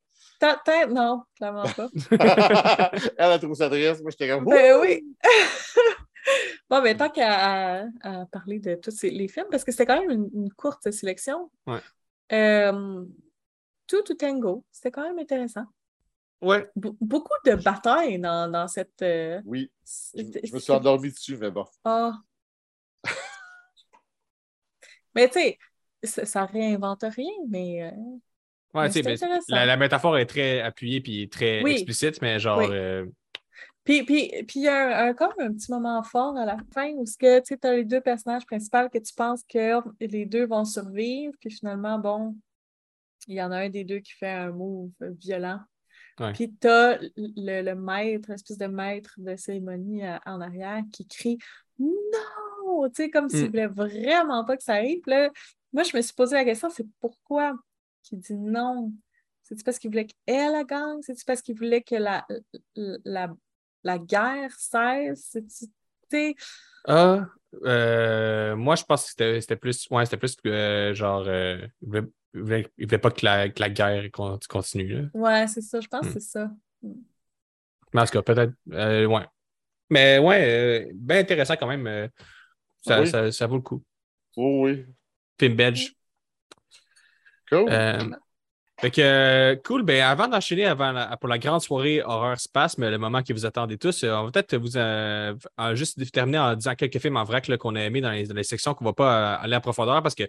Ta 0.40 0.56
tête, 0.64 0.90
non, 0.90 1.22
clairement 1.36 1.64
pas. 1.76 1.88
Elle 3.18 3.30
a 3.32 3.38
trouvé 3.38 3.54
ça 3.54 3.68
triste, 3.68 4.00
moi, 4.02 4.10
j'étais 4.10 4.28
comme. 4.28 4.44
Ben 4.46 4.78
oui. 4.80 5.04
bon, 6.70 6.82
ben, 6.82 6.96
tant 6.96 7.08
qu'à 7.10 7.82
à- 7.82 7.84
à 8.02 8.26
parler 8.26 8.58
de 8.58 8.74
tous 8.76 8.90
ces- 8.90 9.10
les 9.10 9.28
films, 9.28 9.46
parce 9.50 9.64
que 9.64 9.70
c'était 9.72 9.86
quand 9.86 10.00
même 10.00 10.10
une, 10.10 10.30
une 10.34 10.52
courte 10.52 10.90
sélection. 10.90 11.50
Ouais. 11.66 11.80
Euh, 12.32 13.04
Tout 13.86 14.02
to 14.02 14.14
Tango, 14.14 14.64
c'était 14.70 14.90
quand 14.92 15.02
même 15.02 15.18
intéressant. 15.18 15.64
Ouais. 16.42 16.66
Be- 16.76 16.96
beaucoup 17.00 17.34
de 17.44 17.54
batailles 17.54 18.18
dans, 18.18 18.50
dans 18.50 18.66
cette. 18.68 19.02
euh, 19.02 19.40
Oui, 19.44 19.70
je, 20.14 20.52
me 20.54 20.58
suis 20.58 20.72
endormi 20.72 21.10
dessus, 21.10 21.36
mais 21.36 21.50
bon. 21.50 21.64
Ah. 21.84 22.12
mais 25.14 25.28
tu 25.28 25.34
sais, 25.40 25.58
ça, 26.02 26.24
ça 26.24 26.44
réinvente 26.46 27.02
rien, 27.02 27.32
mais. 27.48 27.82
euh, 27.82 27.90
Ouais, 28.72 28.88
Mais 29.04 29.16
la, 29.48 29.66
la 29.66 29.76
métaphore 29.76 30.16
est 30.16 30.26
très 30.26 30.60
appuyée 30.60 31.00
puis 31.00 31.28
très 31.28 31.60
Oui. 31.64 31.72
explicite, 31.72 32.22
mais 32.22 32.38
genre. 32.38 32.58
Oui. 32.58 32.66
euh, 32.70 33.04
Puis, 33.82 34.04
puis, 34.04 34.28
puis 34.46 34.60
il 34.60 34.62
y 34.62 34.68
a 34.68 35.06
un, 35.06 35.08
un- 35.08 35.14
comme 35.14 35.32
un 35.40 35.52
petit 35.52 35.72
moment 35.72 36.00
fort 36.04 36.36
à 36.36 36.46
la 36.46 36.56
fin 36.72 36.90
où 36.92 37.04
tu 37.04 37.26
as 37.26 37.72
les 37.74 37.84
deux 37.84 38.00
personnages 38.00 38.46
principaux 38.46 38.88
que 38.88 38.98
tu 38.98 39.12
penses 39.12 39.42
que 39.42 39.80
les 40.00 40.24
deux 40.24 40.46
vont 40.46 40.64
survivre, 40.64 41.34
puis 41.40 41.50
finalement, 41.50 41.98
bon, 41.98 42.36
il 43.26 43.34
y 43.34 43.42
en 43.42 43.50
a 43.50 43.56
un 43.58 43.68
des 43.70 43.82
deux 43.82 43.98
qui 43.98 44.12
fait 44.12 44.30
un 44.30 44.52
move 44.52 44.92
violent. 45.00 45.58
Ouais. 46.20 46.32
Puis 46.32 46.54
tu 46.60 46.68
as 46.68 46.98
le, 47.16 47.62
le 47.62 47.74
maître, 47.74 48.28
l'espèce 48.30 48.58
de 48.58 48.66
maître 48.66 49.14
de 49.16 49.34
cérémonie 49.36 50.04
à- 50.04 50.20
en 50.26 50.40
arrière 50.40 50.82
qui 50.92 51.06
crie 51.06 51.38
Non! 51.78 52.88
Tu 52.88 53.02
sais, 53.04 53.10
comme 53.10 53.28
s'il 53.28 53.46
Mm. 53.46 53.48
voulait 53.48 53.66
vraiment 53.66 54.44
pas 54.44 54.56
que 54.56 54.62
ça 54.62 54.74
arrive. 54.74 55.00
Là, 55.06 55.30
moi, 55.72 55.82
je 55.82 55.96
me 55.96 56.02
suis 56.02 56.12
posé 56.14 56.36
la 56.36 56.44
question 56.44 56.68
c'est 56.70 56.86
pourquoi 57.00 57.54
qu'il 58.02 58.20
dit 58.20 58.34
non? 58.34 58.92
C'est-tu 59.42 59.64
parce 59.64 59.78
qu'il 59.78 59.90
voulait 59.90 60.06
qu'elle 60.06 60.52
la 60.52 60.64
gagne? 60.64 61.00
C'est-tu 61.02 61.24
parce 61.24 61.42
qu'il 61.42 61.56
voulait 61.56 61.82
que 61.82 61.96
la, 61.96 62.26
la, 62.76 63.34
la 63.82 63.98
guerre 63.98 64.52
cesse? 64.58 65.28
C'est-tu. 65.32 65.66
tu 65.66 65.68
sais, 66.10 66.34
Ah, 66.84 67.26
euh, 67.64 68.54
moi, 68.56 68.76
je 68.76 68.84
pense 68.84 69.12
que 69.14 69.40
c'était 69.40 69.56
plus. 69.56 69.88
Ouais, 69.90 70.04
c'était 70.04 70.16
plus 70.18 70.36
euh, 70.46 70.94
genre. 70.94 71.24
euh, 71.26 71.66
il, 71.82 71.88
voulait, 71.88 72.02
il 72.34 72.40
voulait- 72.42 72.70
il 72.78 72.86
voulait 72.86 72.98
pas 72.98 73.10
que 73.10 73.24
la, 73.24 73.48
que 73.48 73.60
la 73.60 73.70
guerre 73.70 74.10
con- 74.12 74.38
continue. 74.48 74.88
Là. 75.02 75.02
Ouais, 75.14 75.46
c'est 75.48 75.60
ça, 75.62 75.80
je 75.80 75.88
pense 75.88 76.02
Mm. 76.04 76.06
que 76.08 76.12
c'est 76.20 76.28
ça. 76.28 76.50
Mais 77.92 78.00
en 78.00 78.04
tout 78.04 78.12
cas, 78.12 78.22
peut-être. 78.22 78.52
euh, 78.72 79.06
ouais. 79.06 79.26
Mais 79.90 80.18
ouais, 80.18 80.44
euh, 80.88 80.92
bien 80.94 81.18
intéressant 81.18 81.56
quand 81.56 81.66
même. 81.66 81.86
euh, 81.86 82.08
ça, 82.82 83.00
Oui. 83.00 83.08
ça, 83.08 83.30
ça 83.32 83.46
vaut 83.46 83.56
le 83.56 83.62
coup. 83.62 83.82
Oh 84.36 84.62
oui. 84.64 84.86
Film 85.38 85.54
belge. 85.56 85.92
Cool. 87.50 87.66
Euh, 87.68 87.98
fait 88.80 88.90
que, 88.92 89.60
cool. 89.64 89.82
Ben, 89.82 90.02
avant 90.02 90.28
d'enchaîner 90.28 90.66
avant 90.66 90.92
la- 90.92 91.16
pour 91.16 91.28
la 91.28 91.38
grande 91.38 91.60
soirée 91.60 92.00
horreur 92.02 92.38
spasme, 92.40 92.88
le 92.88 92.96
moment 92.98 93.22
que 93.22 93.32
vous 93.32 93.44
attendez 93.44 93.76
tous, 93.76 94.04
on 94.04 94.24
va 94.26 94.30
peut-être 94.30 94.56
vous 94.56 94.76
euh, 94.76 95.34
juste 95.74 96.10
terminer 96.12 96.38
en 96.38 96.54
disant 96.54 96.74
quelques 96.76 96.98
films 97.00 97.16
en 97.16 97.24
vrac 97.24 97.54
qu'on 97.58 97.74
a 97.74 97.80
aimés 97.80 98.00
dans 98.00 98.12
les, 98.12 98.26
dans 98.26 98.34
les 98.34 98.44
sections 98.44 98.72
qu'on 98.74 98.84
ne 98.84 98.90
va 98.90 98.94
pas 98.94 99.34
aller 99.34 99.56
en 99.56 99.60
profondeur 99.60 100.00
parce 100.02 100.14
que 100.14 100.22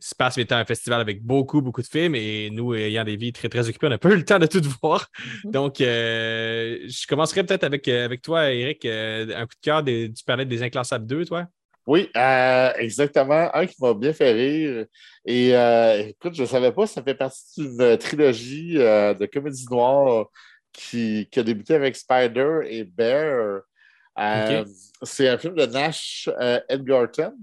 Spasme 0.00 0.40
était 0.40 0.54
un 0.54 0.64
festival 0.64 1.00
avec 1.00 1.22
beaucoup, 1.24 1.60
beaucoup 1.60 1.82
de 1.82 1.86
films 1.86 2.14
et 2.14 2.50
nous, 2.50 2.74
ayant 2.74 3.04
des 3.04 3.16
vies 3.16 3.32
très, 3.32 3.48
très 3.48 3.68
occupées, 3.68 3.88
on 3.88 3.90
n'a 3.90 3.98
pas 3.98 4.10
eu 4.10 4.16
le 4.16 4.24
temps 4.24 4.38
de 4.38 4.46
tout 4.46 4.62
voir. 4.82 5.08
Mhm. 5.44 5.50
Donc, 5.50 5.80
euh, 5.80 6.78
je 6.86 7.06
commencerai 7.06 7.44
peut-être 7.44 7.64
avec, 7.64 7.88
euh, 7.88 8.04
avec 8.04 8.22
toi, 8.22 8.50
Eric, 8.52 8.84
euh, 8.84 9.26
un 9.36 9.42
coup 9.46 9.54
de 9.54 9.60
cœur 9.60 9.82
des- 9.82 10.08
du 10.08 10.22
palais 10.24 10.44
des 10.44 10.62
Inclassables 10.62 11.06
2, 11.06 11.24
toi? 11.24 11.46
Oui, 11.86 12.10
euh, 12.16 12.72
exactement. 12.76 13.48
Un 13.54 13.66
qui 13.66 13.74
m'a 13.80 13.94
bien 13.94 14.12
fait 14.12 14.32
rire. 14.32 14.84
Et 15.24 15.56
euh, 15.56 16.08
écoute, 16.08 16.34
je 16.34 16.42
ne 16.42 16.46
savais 16.46 16.70
pas, 16.70 16.86
ça 16.86 17.02
fait 17.02 17.14
partie 17.14 17.62
d'une 17.66 17.96
trilogie 17.96 18.76
euh, 18.78 19.14
de 19.14 19.24
comédie 19.26 19.66
noire 19.70 20.26
qui, 20.72 21.26
qui 21.30 21.40
a 21.40 21.42
débuté 21.42 21.74
avec 21.74 21.96
Spider 21.96 22.60
et 22.66 22.84
Bear. 22.84 23.62
Euh, 24.18 24.64
C'est 25.02 25.28
un 25.28 25.38
film 25.38 25.54
de 25.54 25.64
Nash 25.66 26.28
euh, 26.40 26.60
Edgarton. 26.68 27.34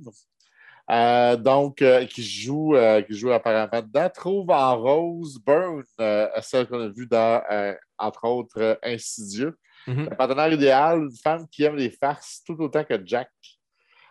Euh, 0.91 1.35
donc, 1.35 1.81
euh, 1.81 2.05
qui, 2.05 2.23
joue, 2.23 2.75
euh, 2.75 3.01
qui 3.01 3.15
joue 3.15 3.31
apparemment 3.31 3.81
dedans, 3.81 4.09
trouve 4.09 4.51
en 4.51 4.77
Rose 4.77 5.39
Byrne, 5.43 5.83
euh, 5.99 6.27
celle 6.41 6.67
qu'on 6.67 6.79
a 6.79 6.89
vue 6.89 7.07
dans, 7.07 7.41
entre 7.97 8.27
autres, 8.27 8.79
Insidieux. 8.83 9.57
Mhm. 9.87 10.09
Un 10.11 10.15
partenaire 10.15 10.51
idéal, 10.51 10.99
une 10.99 11.17
femme 11.23 11.47
qui 11.49 11.63
aime 11.63 11.75
les 11.75 11.89
farces 11.89 12.43
tout 12.45 12.55
autant 12.59 12.83
que 12.83 12.99
Jack. 13.05 13.29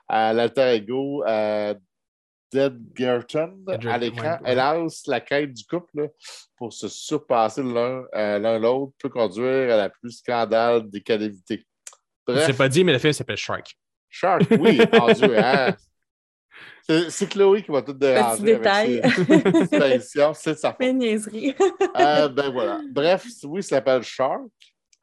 L'alter 0.08 0.74
ego, 0.74 1.24
Dead 2.52 2.78
Gerton, 2.94 3.64
à 3.66 3.98
l'écran, 3.98 4.38
lance 4.44 5.06
la 5.06 5.20
quête 5.20 5.52
du 5.52 5.64
couple 5.64 6.10
pour 6.56 6.72
se 6.72 6.88
surpasser 6.88 7.62
l'un 7.62 8.04
l'un 8.12 8.58
l'autre, 8.58 8.92
peut 8.98 9.08
conduire 9.08 9.74
à 9.74 9.76
la 9.76 9.88
plus 9.88 10.12
scandale 10.12 10.88
des 10.88 11.00
calamités. 11.00 11.64
Je 12.26 12.32
ne 12.32 12.36
Bref, 12.36 12.46
sais 12.46 12.56
pas 12.56 12.68
dit, 12.68 12.84
mais 12.84 12.92
le 12.92 12.98
film 12.98 13.12
s'appelle 13.12 13.36
Shark. 13.36 13.76
Shark, 14.08 14.44
oui, 14.60 14.80
mon 14.92 15.12
Dieu, 15.12 15.38
hein. 15.38 15.74
C'est 16.86 17.28
Chloé 17.28 17.62
qui 17.62 17.70
va 17.70 17.82
tout 17.82 17.92
déranger. 17.94 18.42
détail. 18.42 19.02
Ses 19.16 19.74
apparitions, 19.74 20.34
c'est 20.34 20.52
de 20.52 20.58
sa 20.58 20.70
faute. 20.70 20.80
Mes 20.80 20.92
niaiseries. 20.92 21.54
Euh, 21.96 22.28
ben 22.28 22.50
voilà. 22.52 22.80
Bref, 22.90 23.24
oui, 23.44 23.62
ça 23.62 23.76
s'appelle 23.76 24.02
Shark. 24.02 24.42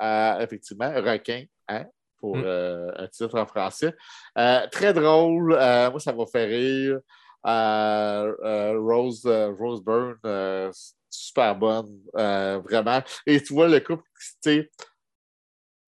Euh, 0.02 0.40
effectivement, 0.40 0.92
requin, 0.96 1.44
hein, 1.68 1.86
pour 2.20 2.38
Mm. 2.38 2.44
euh, 2.46 2.92
un 2.98 3.08
titre 3.08 3.38
en 3.40 3.46
français. 3.46 3.94
Euh, 4.38 4.68
très 4.72 4.94
drôle. 4.94 5.54
Euh, 5.54 5.90
moi, 5.92 6.00
ça 6.00 6.14
m'a 6.14 6.26
fait 6.26 6.46
rire. 6.46 7.00
Euh, 7.48 8.36
euh, 8.44 8.80
Rose, 8.80 9.24
euh, 9.26 9.52
Rose 9.60 9.84
Byrne, 9.84 10.16
euh, 10.26 10.72
super 11.10 11.56
bonne, 11.56 12.00
euh, 12.16 12.60
vraiment. 12.64 13.02
Et 13.26 13.42
tu 13.42 13.54
vois 13.54 13.68
le 13.68 13.80
couple, 13.80 14.04
tu 14.20 14.32
sais, 14.44 14.70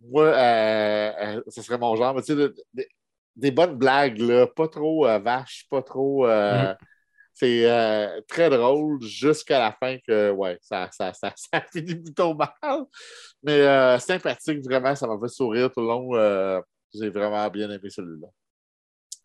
moi, 0.02 0.26
euh, 0.26 1.12
euh, 1.38 1.42
ce 1.48 1.62
serait 1.62 1.78
mon 1.78 1.96
genre, 1.96 2.16
mais 2.16 2.24
tu 2.24 2.36
sais, 2.36 2.88
des 3.36 3.52
bonnes 3.52 3.76
blagues, 3.78 4.20
là, 4.20 4.48
pas 4.48 4.68
trop 4.68 5.08
euh, 5.08 5.20
vaches, 5.20 5.66
pas 5.70 5.82
trop. 5.82 6.26
euh, 6.28 6.74
C'est 7.34 7.70
euh, 7.70 8.22
très 8.28 8.50
drôle 8.50 9.02
jusqu'à 9.04 9.60
la 9.60 9.72
fin 9.74 9.98
que, 10.08 10.32
ouais, 10.32 10.58
ça, 10.62 10.90
ça, 10.92 11.14
ça, 11.14 11.34
ça 11.38 11.62
finit 11.72 11.96
plutôt 11.96 12.34
mal. 12.36 12.52
Mais 13.44 13.62
euh, 13.62 14.00
sympathique, 14.00 14.64
vraiment, 14.64 14.96
ça 14.96 15.08
m'a 15.08 15.18
fait 15.22 15.30
sourire 15.34 15.72
tout 15.72 15.82
le 15.82 15.88
long. 15.88 16.16
euh, 16.16 16.62
J'ai 16.94 17.10
vraiment 17.10 17.50
bien 17.50 17.70
aimé 17.72 17.90
celui-là. 17.90 18.28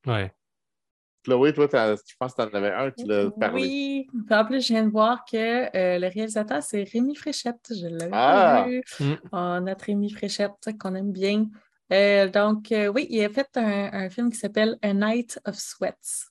Ouais. 0.07 0.33
Chloé, 1.25 1.53
toi, 1.53 1.69
t'as- 1.69 1.97
je 1.97 2.15
pense 2.19 2.35
que 2.35 2.43
tu 2.43 2.49
en 2.49 2.55
avais 2.55 2.73
un, 2.73 2.91
tu 2.91 3.07
l'as 3.07 3.31
parlé. 3.31 3.71
Oui, 3.71 4.07
en 4.31 4.45
plus, 4.45 4.63
je 4.67 4.69
viens 4.73 4.85
de 4.85 4.91
voir 4.91 5.25
que 5.25 5.37
euh, 5.37 5.99
le 5.99 6.07
réalisateur, 6.09 6.63
c'est 6.63 6.85
Rémi 6.85 7.15
Fréchette. 7.15 7.71
Je 7.71 7.87
l'avais 7.87 8.13
Ah! 8.13 8.65
pas 8.65 8.69
vu. 8.69 8.83
Mm. 9.01 9.15
Ah, 9.33 9.61
notre 9.61 9.87
Rémi 9.87 10.11
Fréchette, 10.11 10.53
qu'on 10.81 10.95
aime 10.95 11.13
bien. 11.13 11.47
Euh, 11.93 12.29
donc, 12.29 12.71
euh, 12.73 12.89
oui, 12.89 13.07
il 13.11 13.25
a 13.25 13.29
fait 13.31 13.49
un, 13.57 13.91
un 13.93 14.11
film 14.11 14.31
qui 14.31 14.39
s'appelle 14.39 14.77
A 14.83 14.93
Night 14.93 15.41
of 15.47 15.57
Sweats. 15.57 16.29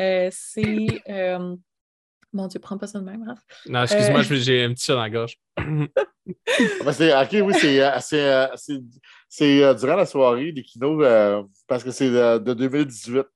Euh, 0.00 0.28
c'est. 0.32 1.02
euh, 1.08 1.56
Mon 2.32 2.46
Dieu, 2.46 2.60
prends 2.60 2.78
pas 2.78 2.86
ça 2.86 3.00
de 3.00 3.04
même, 3.04 3.24
Raph. 3.26 3.40
Non, 3.66 3.82
excuse-moi, 3.82 4.20
Euh. 4.20 4.34
j'ai 4.36 4.62
un 4.64 4.72
petit 4.72 4.84
chat 4.84 4.94
dans 4.94 5.02
la 5.02 5.10
gorge. 5.10 5.36
Ah, 6.26 6.84
ben, 6.84 6.92
c'est- 6.92 7.12
ok, 7.12 7.46
oui, 7.48 7.54
c'est, 7.58 7.82
euh, 7.82 7.98
c'est, 8.00 8.22
euh, 8.32 8.46
c'est- 8.54 8.78
c'est, 9.28 9.64
euh, 9.64 9.74
durant 9.74 9.96
la 9.96 10.06
soirée 10.06 10.52
des 10.52 10.62
kinos, 10.62 11.02
euh, 11.02 11.42
parce 11.66 11.82
que 11.82 11.90
c'est 11.90 12.08
de, 12.08 12.38
de 12.38 12.54
2018. 12.54 13.26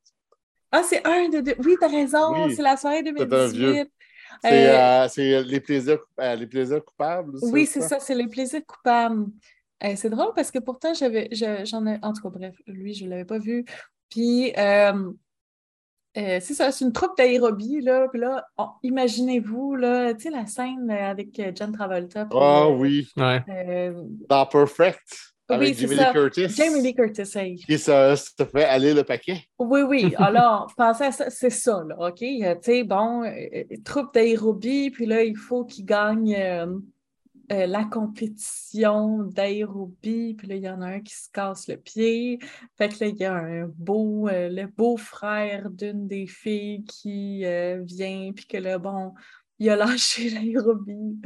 Ah, 0.71 0.83
c'est 0.85 1.05
un 1.05 1.29
de 1.29 1.41
deux. 1.41 1.55
Oui, 1.65 1.75
t'as 1.81 1.89
raison, 1.89 2.45
Oui, 2.47 2.55
c'est 2.55 2.63
la 2.63 2.77
soirée 2.77 2.99
un 2.99 3.03
vieux. 3.03 3.15
2018. 3.27 3.91
C'est, 4.43 4.69
Euh, 4.71 4.79
euh, 5.05 5.09
c'est 5.09 5.43
les, 5.43 5.61
plaisirs, 5.61 5.99
euh, 6.21 6.37
les 6.37 6.47
plaisirs 6.47 6.85
coupables. 6.85 7.33
Oui, 7.43 7.67
c'est 7.67 7.81
ça, 7.81 7.99
c'est 7.99 8.15
les 8.15 8.29
plaisirs 8.29 8.65
coupables. 8.67 9.27
Euh, 9.85 9.93
c'est 9.97 10.11
drôle 10.11 10.33
parce 10.35 10.51
que 10.51 10.59
pourtant, 10.59 10.95
j'avais, 10.95 11.29
je- 11.33 11.65
j'en 11.65 11.87
ai, 11.87 11.99
en 12.03 12.13
tout 12.13 12.23
cas, 12.23 12.31
bref, 12.31 12.55
lui, 12.67 12.95
je 12.95 13.05
ne 13.05 13.11
l'avais 13.11 13.25
pas 13.25 13.39
vu. 13.39 13.65
Puis, 14.09 14.53
euh, 14.57 15.11
euh, 16.17 16.39
c'est 16.41 16.55
ça, 16.55 16.71
c'est 16.71 16.85
une 16.85 16.93
troupe 16.93 17.17
d'aérobie, 17.19 17.81
là. 17.81 18.07
Puis 18.09 18.21
là, 18.21 18.47
imaginez-vous, 18.83 19.75
là, 19.75 20.15
tu 20.15 20.23
sais, 20.23 20.31
la 20.31 20.47
scène 20.47 20.91
avec 20.91 21.41
John 21.57 21.73
Travolta. 21.73 22.29
Ah 22.33 22.67
euh, 22.67 22.71
oui, 22.77 23.09
Ouais. 23.17 23.43
euh, 23.49 23.93
dans 24.29 24.47
Perfect, 24.47 25.03
avec 25.49 25.71
Oui, 25.71 25.75
Jamie 25.75 25.97
ça. 25.97 26.07
Lee 26.07 26.13
Curtis. 26.13 26.49
Jamie 26.51 26.81
Lee 26.81 26.95
Curtis, 26.95 27.37
hey. 27.39 27.57
Qui 27.57 27.77
se, 27.79 28.15
se 28.39 28.45
fait 28.45 28.65
aller 28.65 28.95
le 28.95 29.03
paquet. 29.03 29.41
Oui, 29.59 29.83
oui. 29.83 30.15
Alors, 30.19 30.73
pensez 30.77 31.05
à 31.05 31.13
ça, 31.13 31.29
c'est 31.31 31.51
ça, 31.51 31.83
là, 31.89 31.97
OK? 32.09 32.23
Euh, 32.23 32.55
Tu 32.55 32.61
sais, 32.63 32.85
bon, 32.85 33.25
euh, 33.25 33.65
troupe 33.85 34.15
d'aérobie, 34.15 34.91
puis 34.91 35.07
là, 35.07 35.25
il 35.25 35.37
faut 35.37 35.65
qu'il 35.65 35.85
gagne 35.85 36.35
euh, 37.53 37.67
la 37.67 37.85
compétition 37.85 39.19
d'aérobie, 39.25 40.35
puis 40.35 40.47
là, 40.47 40.55
il 40.57 40.63
y 40.63 40.69
en 40.69 40.81
a 40.81 40.87
un 40.87 41.01
qui 41.01 41.15
se 41.15 41.29
casse 41.31 41.69
le 41.69 41.77
pied. 41.77 42.39
Fait 42.77 42.89
que 42.89 43.05
là, 43.05 43.07
il 43.11 43.17
y 43.17 43.25
a 43.25 43.35
un 43.35 43.67
beau, 43.67 44.29
euh, 44.29 44.49
le 44.49 44.67
beau-frère 44.67 45.71
d'une 45.71 46.07
des 46.09 46.27
filles 46.27 46.85
qui 46.85 47.45
euh, 47.45 47.83
vient, 47.85 48.33
puis 48.35 48.47
que 48.47 48.57
là, 48.57 48.79
bon, 48.79 49.15
il 49.59 49.69
a 49.71 49.77
lâché 49.77 50.31
l'aérobie 50.31 51.21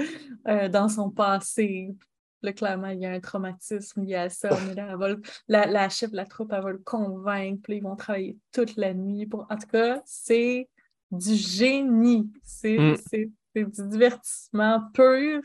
dans 0.73 0.89
son 0.89 1.11
passé. 1.11 1.95
Là, 2.43 2.53
clairement, 2.53 2.89
il 2.89 3.01
y 3.01 3.07
a 3.07 3.11
un 3.11 3.21
traumatisme 3.21 4.03
lié 4.05 4.15
à 4.15 4.29
ça, 4.31 4.51
mais 4.67 4.75
là, 4.75 4.89
elle 4.91 4.97
va 4.97 5.09
le- 5.09 5.23
la, 5.49 5.67
la 5.67 5.89
chef 5.89 6.11
de 6.13 6.17
la 6.17 6.25
troupe, 6.25 6.53
elle 6.53 6.63
va 6.63 6.71
le 6.71 6.79
convaincre, 6.79 7.61
puis 7.65 7.79
ils 7.79 7.83
vont 7.83 7.97
travailler 7.97 8.37
toute 8.53 8.77
la 8.77 8.95
nuit. 8.95 9.27
Pour... 9.27 9.47
En 9.51 9.57
tout 9.57 9.67
cas, 9.67 10.01
c'est 10.05 10.69
du 11.11 11.35
génie. 11.35 12.31
C'est 12.45 12.79
Mm. 12.79 13.65
du 13.65 13.89
divertissement 13.89 14.83
pur. 14.95 15.41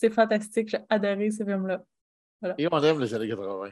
C'est 0.00 0.10
fantastique. 0.10 0.68
J'ai 0.68 0.78
adoré 0.88 1.28
ce 1.32 1.42
film-là. 1.42 1.82
Et 2.56 2.68
on 2.70 2.78
aime 2.84 3.00
les 3.00 3.12
années 3.14 3.28
80. 3.28 3.70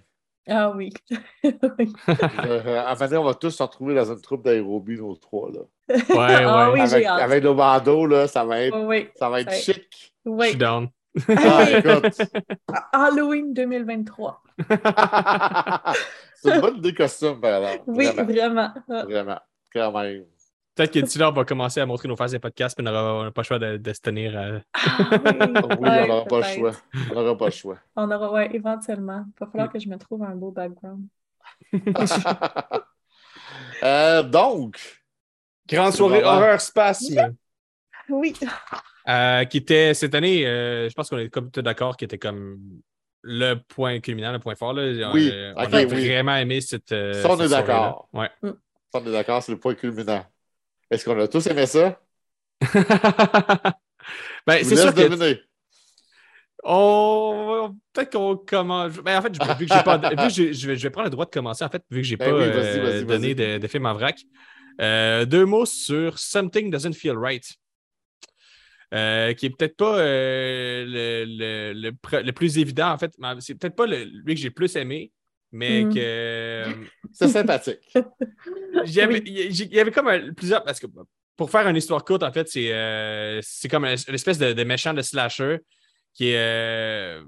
Ah 0.48 0.72
oui. 0.74 0.92
Oui. 1.44 1.92
Euh, 2.08 2.82
en 2.84 2.96
fait, 2.96 3.16
on 3.16 3.22
va 3.24 3.34
tous 3.34 3.50
se 3.50 3.62
retrouver 3.62 3.94
dans 3.94 4.12
une 4.12 4.20
troupe 4.20 4.42
d'aérobie, 4.44 4.96
nos 4.96 5.14
trois. 5.14 5.50
Là. 5.52 5.60
Ouais, 5.88 6.44
Ah 6.44 6.70
ouais. 6.72 6.80
oui, 6.80 6.88
j'ai 6.88 7.06
avec, 7.06 7.22
avec 7.22 7.44
nos 7.44 7.54
bandeaux, 7.54 8.06
là, 8.06 8.26
ça 8.26 8.44
va 8.44 8.60
être, 8.62 8.76
Oui, 8.76 9.08
ça 9.14 9.28
va 9.30 9.40
être 9.40 9.50
Ouais. 9.50 9.54
chic. 9.60 10.14
Je 10.24 10.30
oui. 10.30 10.48
suis 10.48 10.56
down. 10.58 10.88
Ah, 11.28 11.64
oui. 11.64 11.74
écoute, 11.76 12.18
Halloween 12.92 13.54
2023. 13.54 14.42
c'est 16.34 16.54
une 16.54 16.60
bonne 16.60 16.76
idée 16.78 16.94
costume, 16.94 17.40
par 17.40 17.62
exemple. 17.62 17.84
Oui, 17.86 18.06
Vraiment, 18.06 18.24
vraiment. 18.26 18.70
Ah, 18.90 19.02
vraiment. 19.04 19.40
Quand 19.72 19.92
même. 19.92 20.24
Peut-être 20.76 20.92
que 20.92 20.98
d'ici 20.98 21.18
là, 21.18 21.30
on 21.30 21.32
va 21.32 21.44
commencer 21.44 21.80
à 21.80 21.86
montrer 21.86 22.06
nos 22.06 22.16
faces 22.16 22.32
des 22.32 22.38
podcasts, 22.38 22.76
puis 22.76 22.86
on 22.86 22.90
n'aura 22.92 23.30
pas 23.32 23.40
le 23.40 23.46
choix 23.46 23.58
de, 23.58 23.78
de 23.78 23.92
se 23.92 24.00
tenir. 24.00 24.36
euh, 24.38 24.58
Ah 24.74 25.08
oui, 25.10 25.18
Oui, 25.80 25.88
Ouais, 25.88 26.02
on 26.02 26.06
n'aura 26.06 26.24
pas 26.26 26.38
le 26.38 26.44
choix. 26.44 26.72
On 27.10 27.14
n'aura 27.14 27.36
pas 27.38 27.44
le 27.46 27.50
choix. 27.50 27.78
On 27.96 28.10
aura, 28.10 28.32
ouais, 28.32 28.54
éventuellement. 28.54 29.24
Il 29.26 29.32
va 29.40 29.46
falloir 29.50 29.72
que 29.72 29.78
je 29.78 29.88
me 29.88 29.96
trouve 29.96 30.22
un 30.22 30.34
beau 30.36 30.50
background. 30.50 31.06
Euh, 33.82 34.22
donc, 34.22 35.02
Grande 35.68 35.92
soirée 35.92 36.22
horreur 36.22 36.60
spasme. 36.60 37.34
Oui. 38.08 38.34
Euh, 39.08 39.44
qui 39.44 39.58
était 39.58 39.94
cette 39.94 40.14
année, 40.14 40.46
euh, 40.46 40.88
je 40.88 40.94
pense 40.94 41.08
qu'on 41.10 41.18
est 41.18 41.28
comme 41.28 41.50
tout 41.50 41.62
d'accord, 41.62 41.96
qui 41.96 42.04
était 42.04 42.18
comme 42.18 42.58
le 43.22 43.54
point 43.54 43.98
culminant, 44.00 44.32
le 44.32 44.38
point 44.38 44.54
fort. 44.54 44.72
Là. 44.72 45.10
Oui, 45.12 45.32
on 45.56 45.60
a 45.60 45.66
oui. 45.68 45.84
vraiment 45.84 46.36
aimé 46.36 46.60
cette. 46.60 46.92
euh, 46.92 47.20
Ça, 47.22 47.30
on 47.30 47.36
cette 47.36 47.46
est 47.46 47.50
d'accord. 47.50 48.08
Ouais. 48.12 48.30
on 48.42 49.06
est 49.06 49.12
d'accord, 49.12 49.42
c'est 49.42 49.52
le 49.52 49.58
point 49.58 49.74
culminant. 49.74 50.24
Est-ce 50.90 51.04
qu'on 51.04 51.18
a 51.18 51.28
tous 51.28 51.46
aimé 51.46 51.66
ça? 51.66 52.00
ben, 54.46 54.62
c'est 54.64 54.76
sûr 54.76 54.94
que. 54.94 55.40
On... 56.64 57.76
Peut-être 57.92 58.12
qu'on 58.12 58.36
commence. 58.36 58.94
Ben, 58.96 59.18
en 59.18 59.22
fait, 59.22 59.34
je- 59.34 59.58
vu 59.58 59.66
que 59.66 59.74
j'ai 59.74 59.82
pas. 59.82 59.98
vu 60.10 60.16
que 60.16 60.28
je, 60.52 60.66
vais, 60.66 60.76
je 60.76 60.82
vais 60.82 60.90
prendre 60.90 61.06
le 61.06 61.10
droit 61.10 61.24
de 61.24 61.30
commencer, 61.30 61.64
en 61.64 61.68
fait, 61.68 61.82
vu 61.90 62.00
que 62.00 62.06
j'ai 62.06 62.16
Ben 62.16 62.30
pas 62.30 62.36
oui, 62.36 62.42
euh, 62.44 62.50
vas-y, 62.82 63.04
donné 63.04 63.34
vas-y. 63.34 63.34
de, 63.34 63.58
de 63.58 63.66
film 63.68 63.86
en 63.86 63.94
vrac. 63.94 64.20
Euh, 64.80 65.24
deux 65.24 65.44
mots 65.44 65.66
sur 65.66 66.18
Something 66.18 66.70
Doesn't 66.70 66.94
Feel 66.94 67.16
Right. 67.16 67.44
Euh, 68.94 69.32
qui 69.34 69.46
est 69.46 69.50
peut-être 69.50 69.76
pas 69.76 69.96
le, 69.98 71.24
le, 71.26 71.90
le 72.22 72.32
plus 72.32 72.58
évident, 72.58 72.90
en 72.90 72.98
fait. 72.98 73.12
mais 73.18 73.34
C'est 73.40 73.54
peut-être 73.56 73.74
pas 73.76 73.86
le- 73.86 74.04
lui 74.04 74.34
que 74.34 74.40
j'ai 74.40 74.50
plus 74.50 74.76
aimé, 74.76 75.12
mais 75.56 75.84
Mm. 75.84 75.94
que. 75.94 76.64
C'est 77.12 77.28
sympathique. 77.28 77.80
Il 78.84 78.92
y 78.92 79.00
avait, 79.00 79.22
y- 79.24 79.92
comme 79.92 80.08
un- 80.08 80.32
plusieurs. 80.34 80.62
Parce 80.64 80.78
que 80.78 80.86
pour 81.36 81.50
faire 81.50 81.66
une 81.68 81.76
histoire 81.76 82.04
courte, 82.04 82.22
en 82.22 82.32
fait, 82.32 82.48
c'est 82.48 82.68
euh, 82.72 83.40
comme 83.70 83.84
un- 83.84 83.96
une 83.96 84.14
espèce 84.14 84.38
de, 84.38 84.52
de 84.52 84.64
méchant 84.64 84.94
de 84.94 85.02
slasher 85.02 85.58
qui 86.14 86.28
est, 86.30 86.36
euh, 86.38 87.22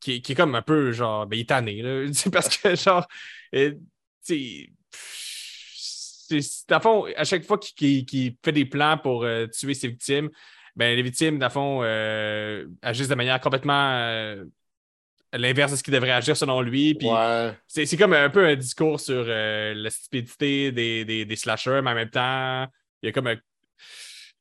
qui, 0.00 0.20
qui 0.22 0.32
est 0.32 0.34
comme 0.34 0.54
un 0.54 0.62
peu 0.62 0.92
genre. 0.92 1.26
Ben, 1.26 1.36
il 1.36 1.42
est 1.42 1.48
tanné, 1.48 1.82
là. 1.82 2.04
Parce 2.32 2.56
que, 2.56 2.74
genre. 2.76 3.06
euh, 3.54 3.72
tu 4.26 4.70
à 6.70 6.80
fond, 6.80 7.06
à 7.16 7.24
chaque 7.24 7.44
fois 7.44 7.58
qu'il 7.58 8.36
fait 8.44 8.52
des 8.52 8.64
plans 8.64 8.98
pour 8.98 9.24
euh, 9.24 9.46
tuer 9.48 9.74
ses 9.74 9.88
victimes, 9.88 10.30
ben, 10.76 10.94
les 10.96 11.02
victimes, 11.02 11.42
à 11.42 11.50
fond, 11.50 11.80
euh, 11.82 12.66
agissent 12.82 13.08
de 13.08 13.14
manière 13.16 13.40
complètement. 13.40 13.90
euh, 13.94 14.44
L'inverse 15.32 15.70
de 15.72 15.76
ce 15.76 15.82
qu'ils 15.84 15.94
devraient 15.94 16.10
agir 16.10 16.36
selon 16.36 16.60
lui. 16.60 16.94
Puis 16.94 17.06
Ouais. 17.08 17.52
c'est 17.68 17.86
c'est 17.86 17.96
comme 17.96 18.12
un 18.14 18.30
peu 18.30 18.44
un 18.44 18.56
discours 18.56 18.98
sur 18.98 19.24
euh, 19.28 19.72
la 19.76 19.88
stupidité 19.90 20.72
des, 20.72 21.04
des, 21.04 21.24
des 21.24 21.36
slashers, 21.36 21.80
mais 21.84 21.90
en 21.90 21.94
même 21.94 22.10
temps, 22.10 22.66
il 23.02 23.06
y 23.06 23.08
a 23.08 23.12
comme 23.12 23.28
un. 23.28 23.36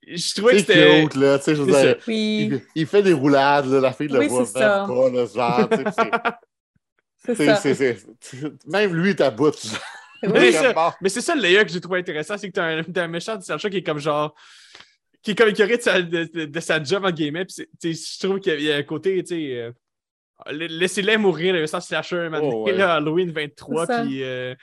Je 0.08 0.34
trouvais 0.36 0.54
que 0.54 0.60
c'était. 0.60 1.02
cute, 1.04 1.16
là. 1.16 1.40
Je 1.46 1.52
veux 1.54 1.72
dire. 1.72 1.96
Oui, 2.08 2.50
il, 2.52 2.62
il 2.74 2.88
fait 2.88 3.04
des 3.04 3.14
roulades, 3.14 3.68
là, 3.68 3.80
la 3.82 3.94
fille 3.94 4.08
le 4.08 4.18
Oui, 4.20 4.28
voit 4.28 4.46
c'est 4.46 4.60
même 4.60 4.68
ça. 4.68 4.86
pas, 4.88 5.10
là, 5.12 5.26
genre, 5.28 5.70
c'est- 5.72 5.84
c'est 7.26 7.36
c'est- 7.36 7.46
ça. 7.46 7.56
c'est- 7.58 7.76
c'est- 7.76 8.06
c'est- 8.20 8.68
Même 8.68 8.96
lui 8.96 9.12
est 9.12 9.22
à 9.22 9.30
bout. 9.30 9.54
genre. 9.62 9.80
Mais 10.24 10.30
Oui, 10.40 10.46
c'est 10.52 10.64
ça. 10.64 10.74
Bon. 10.74 10.92
Mais 11.02 11.10
c'est 11.10 11.22
ça 11.22 11.36
le 11.36 11.42
layer 11.42 11.64
que 11.66 11.72
j'ai 11.72 11.80
trouvé 11.82 12.00
intéressant, 12.00 12.38
c'est 12.38 12.48
que 12.50 12.54
t'as 12.54 12.66
un, 12.80 12.84
t'as 12.84 13.04
un 13.04 13.08
méchant 13.08 13.36
de 13.36 13.44
slasher 13.44 13.70
qui 13.70 13.78
est 13.78 13.84
comme 13.84 14.00
genre. 14.00 14.34
qui 15.22 15.32
est 15.32 15.36
comme 15.36 15.50
écœuré 15.50 15.78
de 15.78 15.82
sa, 15.84 16.02
de, 16.02 16.24
de- 16.34 16.46
de 16.46 16.60
sa 16.62 16.82
job 16.84 17.06
en 17.06 17.12
guillemets. 17.12 17.46
Puis 17.46 17.94
je 17.94 18.20
trouve 18.26 18.40
qu'il 18.40 18.54
y 18.54 18.56
a- 18.56 18.60
il 18.60 18.64
y 18.66 18.72
a 18.72 18.78
un 18.78 18.84
côté, 18.84 19.22
tu 19.24 19.36
sais. 19.36 19.72
Euh, 20.48 20.52
Laissez-les 20.52 21.18
mourir, 21.18 21.54
le 21.54 21.62
méchant 21.62 21.82
slasher, 21.82 22.30
maintenant, 22.30 22.50
Oh, 22.54 22.66
ouais. 22.66 22.74
là, 22.74 22.96
Halloween 22.96 23.32
23, 23.32 23.86
C'est 23.86 23.94
ça. 23.94 24.02
puis. 24.04 24.24
euh, 24.24 24.56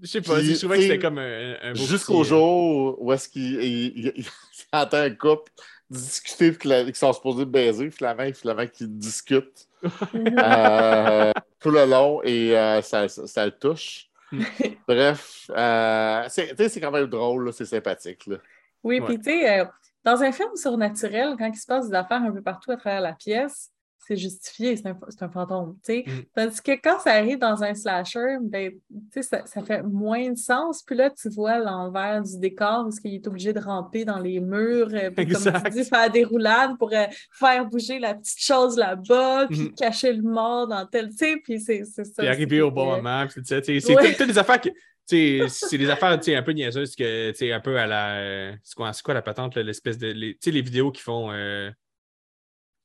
je 0.00 0.06
sais 0.08 0.20
pas, 0.20 0.40
je 0.40 0.58
trouvais 0.58 0.76
que 0.78 0.82
c'était 0.82 0.98
comme 0.98 1.18
un, 1.18 1.56
un 1.62 1.72
beau 1.74 1.78
Jusqu'au 1.78 2.22
petit, 2.22 2.32
euh, 2.32 2.36
jour 2.36 2.96
où 3.00 3.12
est-ce 3.12 3.28
qu'il 3.28 3.54
il, 3.62 3.98
il- 3.98 4.12
il 4.16 4.24
entend 4.72 4.96
un 4.98 5.10
couple 5.10 5.52
discuter 5.88 6.56
qu'ils 6.56 6.94
sont 6.96 7.12
supposés 7.12 7.44
baiser, 7.44 7.90
finalement, 7.90 8.24
finalement 8.34 8.66
qu'ils 8.66 8.96
discutent 8.98 9.68
Mhm. 9.82 10.36
euh, 10.38 11.32
tout 11.60 11.70
le 11.70 11.84
long 11.86 12.20
et 12.22 12.56
euh, 12.56 12.80
ça, 12.82 13.08
ça, 13.08 13.26
ça 13.26 13.44
le 13.44 13.52
touche. 13.52 14.08
Bref, 14.88 15.50
euh, 15.50 16.24
c'est 16.28 16.48
tu 16.50 16.56
sais, 16.56 16.68
c'est 16.68 16.80
quand 16.80 16.90
même 16.90 17.06
drôle, 17.06 17.46
là, 17.46 17.52
c'est 17.52 17.64
sympathique. 17.66 18.26
Là. 18.26 18.36
Oui, 18.82 19.00
puis 19.00 19.18
tu 19.18 19.24
sais, 19.30 19.64
dans 20.04 20.22
un 20.22 20.32
film 20.32 20.50
surnaturel, 20.56 21.34
quand 21.38 21.46
il 21.52 21.56
se 21.56 21.66
passe 21.66 21.88
des 21.88 21.94
affaires 21.94 22.22
un 22.22 22.32
peu 22.32 22.42
partout 22.42 22.72
à 22.72 22.76
travers 22.76 23.00
la 23.00 23.12
pièce, 23.12 23.70
c'est 24.06 24.16
justifié, 24.16 24.76
c'est 24.76 24.86
un, 24.88 24.98
c'est 25.08 25.22
un 25.22 25.28
fantôme, 25.28 25.76
tu 25.84 25.92
sais. 25.92 26.04
Mm. 26.06 26.22
Tandis 26.34 26.60
que 26.62 26.72
quand 26.72 26.98
ça 27.00 27.12
arrive 27.12 27.38
dans 27.38 27.62
un 27.62 27.74
slasher, 27.74 28.36
ben, 28.42 28.72
ça, 29.20 29.46
ça 29.46 29.62
fait 29.62 29.82
moins 29.82 30.30
de 30.30 30.36
sens. 30.36 30.82
Puis 30.82 30.96
là, 30.96 31.10
tu 31.10 31.28
vois 31.30 31.58
l'envers 31.58 32.22
du 32.22 32.38
décor, 32.38 32.84
parce 32.84 32.98
qu'il 33.00 33.14
est 33.14 33.26
obligé 33.26 33.52
de 33.52 33.60
ramper 33.60 34.04
dans 34.04 34.18
les 34.18 34.40
murs, 34.40 34.88
euh, 34.92 35.10
puis 35.10 35.26
comme 35.28 35.42
tu 35.64 35.70
dis, 35.70 35.84
faire 35.84 36.10
des 36.10 36.24
roulades 36.24 36.76
pour 36.78 36.92
euh, 36.92 37.04
faire 37.32 37.66
bouger 37.66 37.98
la 37.98 38.14
petite 38.14 38.40
chose 38.40 38.76
là-bas, 38.76 39.46
puis 39.48 39.60
Mhm. 39.60 39.74
cacher 39.74 40.12
le 40.12 40.22
mort 40.22 40.66
dans 40.66 40.86
tel, 40.86 41.08
tu 41.10 41.16
sais, 41.16 41.36
puis 41.42 41.60
c'est 41.60 41.82
c'est 41.84 42.04
ça. 42.04 42.22
Puis 42.22 42.28
arriver 42.28 42.56
c'est 42.56 42.62
au 42.62 42.70
bon 42.70 42.96
moment. 42.96 43.26
puis 43.26 43.40
C'est 43.44 43.94
Ouais. 43.94 44.14
toutes- 44.14 44.26
des 44.26 44.38
affaires 44.38 44.60
sais, 45.06 45.40
C'est 45.48 45.78
des 45.78 45.90
affaires 45.90 46.16
tu 46.18 46.26
sais, 46.26 46.36
un 46.36 46.42
peu 46.42 46.52
niaiseuses, 46.52 46.94
que, 46.94 47.52
un 47.52 47.60
peu 47.60 47.76
à 47.78 47.86
la. 47.86 48.16
euh, 48.20 48.52
C'est 48.62 48.74
quoi, 48.74 48.92
c'est 48.92 49.02
quoi 49.02 49.14
la 49.14 49.22
patente, 49.22 49.56
l'espèce 49.56 49.98
de. 49.98 50.08
les- 50.08 50.38
les 50.44 50.62
vidéos 50.62 50.90
qui 50.92 51.02
font. 51.02 51.30
euh, 51.32 51.70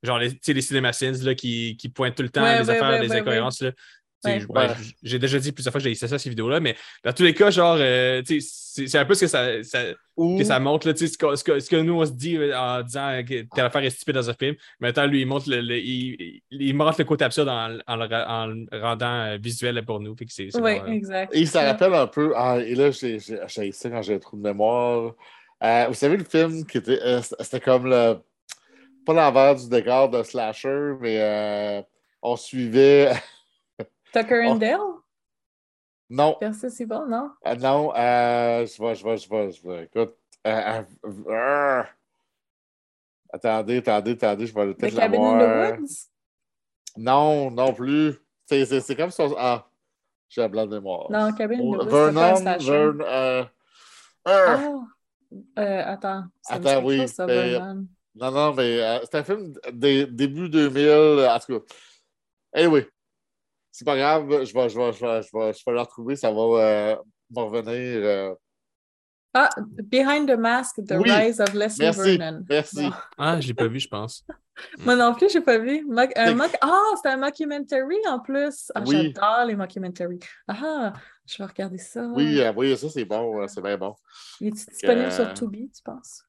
genre, 0.03 0.19
les, 0.19 0.32
tu 0.32 0.40
sais, 0.41 0.53
les 0.53 0.61
CinemaSins 0.61 1.24
là, 1.24 1.36
qui, 1.36 1.76
qui 1.78 1.90
pointent 1.90 2.15
tout 2.15 2.24
le 2.24 2.30
temps 2.30 2.44
Ouais, 2.44 2.61
des 2.61 2.68
ouais, 2.69 2.76
affaires, 2.76 3.02
des 3.02 3.10
ouais, 3.10 3.19
incohérences. 3.19 3.61
là. 3.61 3.72
Ouais. 4.26 4.44
Ouais. 4.49 4.68
j'ai 5.03 5.19
déjà 5.19 5.38
dit 5.38 5.52
plusieurs 5.52 5.72
fois 5.72 5.80
que 5.80 5.84
j'ai 5.86 5.91
essayé 5.91 6.10
ça, 6.10 6.18
ces 6.18 6.30
vidéos-là, 6.32 6.60
mais 6.60 6.76
dans 7.06 7.14
tous 7.14 7.22
les 7.22 7.36
cas, 7.36 7.52
genre, 7.52 7.78
euh, 7.80 8.24
tu 8.24 8.41
sais, 8.41 8.88
c'est 8.88 8.98
un 8.98 9.06
peu 9.06 9.14
ce 9.14 9.22
que 9.22 9.28
ça, 9.28 9.61
ça- 9.64 9.86
Ou, 10.18 10.40
que 10.40 10.44
ça 10.44 10.60
montre, 10.60 10.88
là, 10.88 10.94
tu 10.95 11.06
sais, 11.06 11.14
ce, 11.14 11.18
que, 11.19 11.36
ce 11.36 11.44
que- 11.44 11.60
ce 11.60 11.69
que 11.69 11.76
nous, 11.76 11.94
on 12.02 12.03
se 12.06 12.11
dit 12.14 12.36
euh, 12.36 12.57
en 12.57 12.82
disant 12.82 13.22
que 13.24 13.44
telle 13.56 13.65
affaire 13.65 13.84
est 13.84 13.91
stupide 13.91 14.15
dans 14.15 14.28
un 14.30 14.34
film. 14.34 14.56
Mais 14.80 14.88
attends, 14.88 15.06
lui, 15.06 15.22
il 15.22 15.28
montre 15.28 15.48
le, 15.52 15.61
le- 15.61 15.78
il, 15.80 16.41
il 16.49 16.76
montre 16.76 16.95
le 16.98 17.06
côté 17.06 17.26
absurde 17.26 17.48
en, 17.48 17.78
en 17.86 17.95
le, 17.95 18.06
ra- 18.06 18.26
en 18.28 18.48
le 18.48 18.65
rendant 18.82 19.06
euh, 19.22 19.38
visuel 19.40 19.86
pour 19.86 19.99
nous. 19.99 20.15
Oui, 20.19 20.49
vraiment- 20.49 20.86
exact. 20.88 21.36
et 21.36 21.45
ça 21.45 21.64
rappelle 21.64 21.94
un 21.94 22.07
peu. 22.07 22.34
Ah, 22.36 22.57
et 22.60 22.74
là, 22.74 22.90
j'ai 22.90 23.19
ça 23.19 23.38
quand 23.91 24.02
j'ai 24.02 24.15
un 24.15 24.19
trou 24.19 24.36
de 24.36 24.41
mémoire. 24.41 25.14
Euh, 25.64 25.86
vous 25.90 25.94
savez, 25.94 26.18
le 26.18 26.24
film 26.24 26.65
qui 26.65 26.80
était. 26.80 26.99
euh, 27.03 27.22
C'était 27.40 27.60
comme 27.60 27.86
le. 27.88 28.18
Pas 29.07 29.13
l'envers 29.13 29.55
du 29.55 29.69
décor 29.69 30.09
de 30.09 30.21
Slasher, 30.21 30.95
mais 30.99 31.17
euh, 31.21 31.81
on 32.21 32.35
suivait. 32.35 33.13
Tucker 34.13 34.43
and 34.45 34.55
Dale? 34.55 34.79
Non, 36.09 36.35
Versus 36.41 36.77
non? 36.81 37.31
euh, 37.47 37.55
non, 37.55 37.93
euh, 37.95 38.65
je 38.65 38.84
vais, 38.84 38.95
je 38.95 39.03
vais, 39.05 39.15
je 39.15 39.29
vais, 39.29 39.51
je 39.51 39.65
vais. 39.65 39.84
Écoute. 39.85 40.13
attendez, 43.31 43.77
attendez, 43.77 44.11
attendez, 44.11 44.45
je 44.45 44.53
vais 44.53 44.73
peut-être 44.73 44.95
Cabin 44.97 45.17
in 45.23 45.38
l'avoir. 45.38 45.71
the 45.71 45.79
Woods? 45.79 46.09
Non, 46.97 47.49
non 47.49 47.73
plus. 47.73 48.15
C'est- 48.45 48.95
comme 48.95 49.11
ça. 49.11 49.23
Ah, 49.38 49.69
j'ai 50.27 50.43
un 50.43 50.49
blanc 50.49 50.65
de 50.65 50.75
mémoire. 50.75 51.09
Non, 51.09 51.31
Cabin 51.31 51.59
in 51.59 51.59
the 51.59 51.63
Oh, 51.63 51.81
un 51.81 51.85
Vernon, 51.85 52.35
slasher. 52.35 52.71
Vern, 52.71 53.01
euh, 53.01 53.43
euh, 53.43 53.45
Ah! 54.27 54.79
Euh, 55.59 55.84
attends. 55.85 56.23
ça 56.41 56.55
Attends, 56.55 56.84
oui, 56.84 57.07
ça, 57.07 57.25
Vernon. 57.25 57.88
Non, 58.19 58.31
non, 58.31 58.53
mais 58.53 58.81
euh, 58.81 58.99
c'est 59.03 59.15
un 59.19 59.23
film 59.23 59.53
des 59.73 60.06
début 60.07 60.49
2000, 60.49 60.88
euh, 60.88 61.30
en 61.30 61.39
tout 61.39 61.60
cas. 61.60 61.65
Anyway, 62.53 62.88
c'est 63.72 63.85
pas 63.85 63.95
grave, 63.98 64.27
je 64.44 64.53
vais, 64.53 64.69
je 64.69 64.77
vais, 64.77 64.91
je 64.94 65.06
vais, 65.06 65.22
je 65.22 65.30
vais, 65.38 65.53
je 65.53 65.64
vais 65.65 65.73
le 65.73 65.80
retrouver, 65.80 66.15
ça 66.15 66.31
va 66.31 66.41
euh, 66.41 66.95
me 67.30 67.41
revenir. 67.41 67.73
euh. 68.03 68.34
Ah, 69.34 69.49
Behind 69.84 70.27
the 70.27 70.38
Mask, 70.38 70.77
The 70.77 70.94
Oui. 70.94 71.11
Rise 71.11 71.39
of 71.39 71.53
Leslie 71.53 71.85
Merci, 71.85 72.18
Vernon. 72.18 72.44
merci. 72.49 72.76
Bon. 72.89 72.91
Ah, 73.19 73.39
je 73.39 73.48
l'ai 73.49 73.53
pas 73.53 73.68
vu, 73.68 73.80
je 73.80 73.88
pense. 73.88 74.26
Moi 74.80 74.95
non 74.95 75.14
plus, 75.14 75.30
j'ai 75.31 75.41
pas 75.41 75.60
vu. 75.60 75.85
Moc- 75.85 76.11
un 76.15 76.35
Ah, 76.61 76.81
c'est 77.03 77.10
un 77.10 77.18
mockumentary 77.18 77.98
en 78.07 78.19
plus. 78.19 78.72
Ah, 78.73 78.81
Oui. 78.88 79.14
J'adore 79.14 79.45
les 79.45 79.56
mockumentaries. 79.56 80.19
Ah, 80.48 80.94
je 81.27 81.38
vais 81.38 81.45
regarder 81.45 81.77
ça. 81.77 82.07
Oui, 82.15 82.39
euh, 82.41 82.52
oui, 82.56 82.76
ça 82.76 82.89
c'est 82.89 83.06
bon, 83.06 83.48
c'est 83.48 83.61
bien 83.61 83.77
bon. 83.77 83.94
Il 84.41 84.48
est 84.48 84.52
disponible 84.52 85.06
euh, 85.07 85.11
sur 85.11 85.34
Tubi, 85.35 85.69
tu 85.69 85.84
penses? 85.84 86.23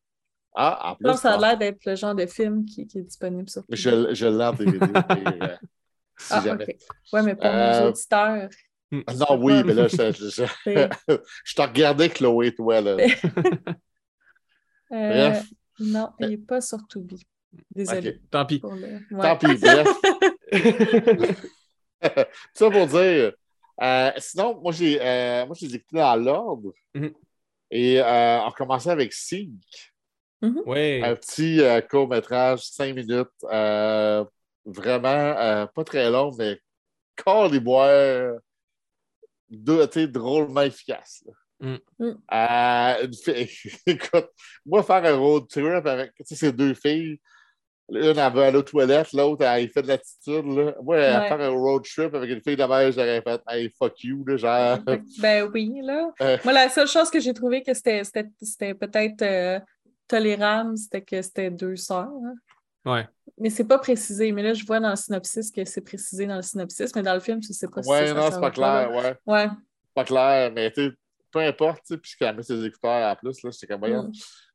Ah, 0.55 0.91
en 0.91 0.95
plus, 0.97 1.07
Non, 1.07 1.17
ça 1.17 1.35
a 1.35 1.39
l'air 1.39 1.59
d'être 1.59 1.85
le 1.85 1.95
genre 1.95 2.15
de 2.15 2.27
film 2.27 2.65
qui, 2.65 2.87
qui 2.87 2.99
est 2.99 3.03
disponible 3.03 3.49
sur 3.49 3.63
je, 3.69 4.13
je 4.15 4.27
l'ai 4.27 4.45
en 4.45 4.53
DVD, 4.53 4.79
mais, 4.87 5.43
euh, 5.43 5.57
si 6.19 6.33
ah, 6.33 6.41
jamais. 6.45 6.65
ok. 6.65 6.77
Ouais, 7.13 7.23
mais 7.23 7.35
pour 7.37 7.47
Euh, 7.47 7.81
nos 7.83 7.89
auditeurs. 7.91 8.49
Hmm. 8.91 9.01
Non, 9.17 9.39
oui, 9.43 9.63
mais 9.65 9.75
là, 9.75 9.87
je, 9.89 9.97
je, 9.97 10.13
je, 10.13 10.31
c'est- 10.31 11.23
je 11.45 11.55
te 11.55 11.63
regardais, 11.63 12.09
Chloé, 12.09 12.55
toi, 12.55 12.81
là. 12.81 12.97
Euh, 14.93 15.31
Bref. 15.31 15.45
Non, 15.81 16.11
il 16.19 16.29
n'est 16.31 16.37
pas 16.39 16.61
sur 16.61 16.79
Tubi. 16.89 17.25
Désolé. 17.75 18.11
Ok. 18.11 18.31
Tant 18.31 18.47
pis. 18.47 18.61
Tant 18.61 19.37
pis, 19.37 19.55
bref. 19.59 19.87
ça 22.55 22.71
pour 22.71 22.87
dire. 22.87 23.33
euh, 23.83 24.11
sinon, 24.19 24.61
moi, 24.61 24.73
j'ai, 24.73 24.99
euh, 25.01 25.47
moi, 25.47 25.55
je 25.61 25.67
les 25.67 25.73
ai 25.75 25.77
écoutés 25.77 25.99
dans 25.99 26.17
l'ordre. 26.17 26.73
Mhm. 26.95 27.13
Et 27.71 28.01
euh, 28.01 28.41
on 28.47 28.51
commençait 28.53 28.91
avec 28.91 29.13
Ouais. 30.43 31.01
un 31.05 31.15
petit 31.17 31.61
euh, 31.63 31.81
court-métrage, 31.81 32.61
5 32.65 32.95
minutes. 32.95 33.29
euh, 33.51 34.25
vraiment 34.65 35.09
euh, 35.09 35.67
pas 35.67 35.83
très 35.85 36.11
long, 36.11 36.31
mais 36.39 36.61
corps 37.17 37.49
les 37.49 37.59
boire, 37.61 38.35
deux, 39.49 39.87
tu 39.89 40.01
sais, 40.01 40.07
drôlement 40.09 40.63
efficace. 40.63 41.25
là. 41.27 41.33
Mm. 41.61 41.79
Mm. 41.99 42.19
Euh, 42.33 43.07
une 43.07 43.15
fille- 43.15 43.73
écoute, 43.87 44.29
moi, 44.65 44.83
faire 44.83 45.05
un 45.05 45.17
road 45.17 45.49
trip 45.49 45.65
avec 45.87 46.13
ces 46.25 46.53
deux 46.53 46.75
filles, 46.75 47.19
une, 47.91 47.97
elle 48.05 48.15
va 48.15 48.47
aller 48.47 48.59
aux 48.59 48.63
toilettes, 48.63 49.13
l'autre, 49.15 49.43
elle 49.45 49.71
fait 49.71 49.81
de 49.83 49.89
l'attitude. 49.89 50.45
là. 50.45 50.75
Moi, 50.83 50.97
Ouais. 50.97 51.29
faire 51.29 51.41
un 51.41 51.49
road 51.49 51.83
trip 51.85 52.15
avec 52.15 52.31
une 52.31 52.43
fille 52.43 52.57
de 52.57 52.65
mer, 52.65 52.93
j'aurais 52.93 53.23
fait 53.23 53.41
Hey, 53.49 53.73
fuck 53.77 54.05
you, 54.05 54.23
là, 54.27 54.37
genre. 54.37 54.79
Ben 55.21 55.51
oui, 55.53 55.81
là. 55.83 56.11
Euh. 56.21 56.37
Moi, 56.45 56.53
la 56.53 56.69
seule 56.69 56.87
chose 56.87 57.11
que 57.11 57.19
j'ai 57.19 57.33
trouvé 57.33 57.63
que 57.63 57.73
c'était 57.73 58.05
c'était- 58.05 58.29
c'était 58.43 58.75
peut-être 58.75 59.23
euh, 59.23 59.59
tolérable, 60.09 60.77
c'était 60.77 61.03
que 61.03 61.21
c'était 61.23 61.51
deux 61.51 61.77
sœurs. 61.77 62.09
hein. 62.09 62.35
Ouais. 62.85 63.07
Mais 63.39 63.51
c'est 63.51 63.65
pas 63.65 63.79
précisé. 63.79 64.33
Mais 64.33 64.43
là, 64.43 64.55
je 64.55 64.65
vois 64.65 64.81
dans 64.81 64.91
le 64.91 64.97
synopsis 64.97 65.51
que 65.51 65.65
c'est 65.65 65.81
précisé 65.83 66.27
dans 66.27 66.37
le 66.37 66.43
synopsis, 66.43 66.95
mais 66.97 67.03
dans 67.03 67.15
le 67.15 67.21
film, 67.21 67.41
tu 67.41 67.53
sais 67.53 67.69
pas 67.69 67.83
si 67.83 67.89
Ouais, 67.91 68.13
non, 68.15 68.31
c'est 68.31 68.41
pas 68.41 68.51
clair, 68.51 68.91
ouais. 68.93 69.17
Ouais. 69.27 69.49
Pas 69.95 70.05
clair, 70.05 70.51
mais 70.55 70.71
tu 70.73 70.87
sais, 70.89 70.93
peu 71.31 71.41
importe, 71.41 71.83
tu 71.87 71.95
sais, 71.95 71.99
puis 71.99 72.37
met 72.37 72.43
ses 72.43 72.65
écouteurs 72.65 73.13
en 73.13 73.17
plus, 73.17 73.43
là, 73.43 73.51
j'étais 73.53 73.67
comme, 73.67 73.81
voyons. 73.81 74.05
Mm. 74.05 74.13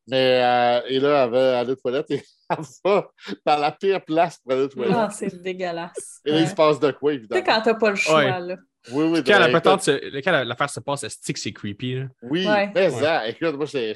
Mais, 0.08 0.42
euh, 0.44 0.82
et 0.90 1.00
là, 1.00 1.24
elle 1.26 1.30
va 1.32 1.60
aller 1.60 1.72
aux 1.72 1.76
toilettes 1.76 2.12
et 2.12 2.22
elle 2.50 2.58
va 2.84 3.08
dans 3.46 3.58
la 3.58 3.72
pire 3.72 4.04
place 4.04 4.40
pour 4.40 4.52
aller 4.54 4.64
aux 4.64 4.68
toilettes. 4.68 4.96
Ah, 4.98 5.10
c'est 5.10 5.42
dégueulasse. 5.42 6.20
et 6.26 6.32
là, 6.32 6.40
il 6.42 6.48
se 6.48 6.56
passe 6.56 6.80
de 6.80 6.92
quoi, 6.92 7.12
Tu 7.12 7.18
sais, 7.18 7.20
évidemment? 7.20 7.44
quand 7.46 7.62
t'as 7.62 7.74
pas 7.76 7.90
le 7.92 7.96
choix, 7.96 8.18
Ouais. 8.18 8.40
là. 8.40 8.56
Oui, 8.92 9.06
oui, 9.06 9.24
Quand 9.26 9.40
la 9.40 9.48
patente 9.50 9.82
se- 9.84 10.20
quand 10.22 10.32
la- 10.32 10.44
l'affaire 10.44 10.70
se 10.70 10.82
passe, 10.82 11.04
elle 11.04 11.10
stick, 11.12 11.38
c'est 11.38 11.54
creepy. 11.54 11.96
là? 12.00 12.06
Oui, 12.24 12.46
Ouais. 12.46 12.70
mais 12.76 12.90
ça, 12.90 13.26
écoute, 13.30 13.56
moi, 13.56 13.66
j'ai- 13.66 13.94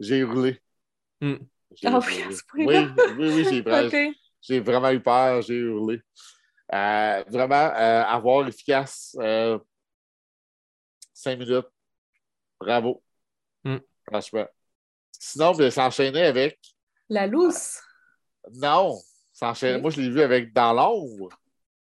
j'ai 0.00 0.18
hurlé. 0.18 0.60
Mm. 1.20 1.36
J'ai 1.76 1.88
Ah 1.88 2.00
oui, 2.00 2.18
hurlé. 2.18 2.22
à 2.22 2.32
ce 2.32 2.42
oui, 2.54 2.66
oui, 3.18 3.30
oui, 3.30 3.44
j'ai 3.50 3.60
vraiment, 3.62 4.10
vraiment 4.62 4.90
eu 4.90 5.00
peur, 5.02 5.42
j'ai 5.42 5.54
hurlé. 5.54 6.00
Euh, 6.72 7.24
vraiment, 7.28 7.54
euh, 7.76 8.04
avoir 8.04 8.46
efficace, 8.48 9.16
euh, 9.20 9.58
cinq 11.12 11.38
minutes, 11.38 11.66
bravo. 12.60 13.02
Mm. 13.64 13.78
Franchement. 14.08 14.46
Sinon, 15.18 15.52
ben, 15.54 15.70
s'enchaîner 15.70 16.22
avec. 16.22 16.58
La 17.08 17.26
lousse. 17.26 17.80
Non, 18.54 18.98
s'enchaîner. 19.32 19.76
Oui. 19.76 19.82
Moi, 19.82 19.90
je 19.90 20.00
l'ai 20.00 20.10
vu 20.10 20.20
avec 20.22 20.52
Dans 20.52 20.72
l'ombre. 20.72 21.28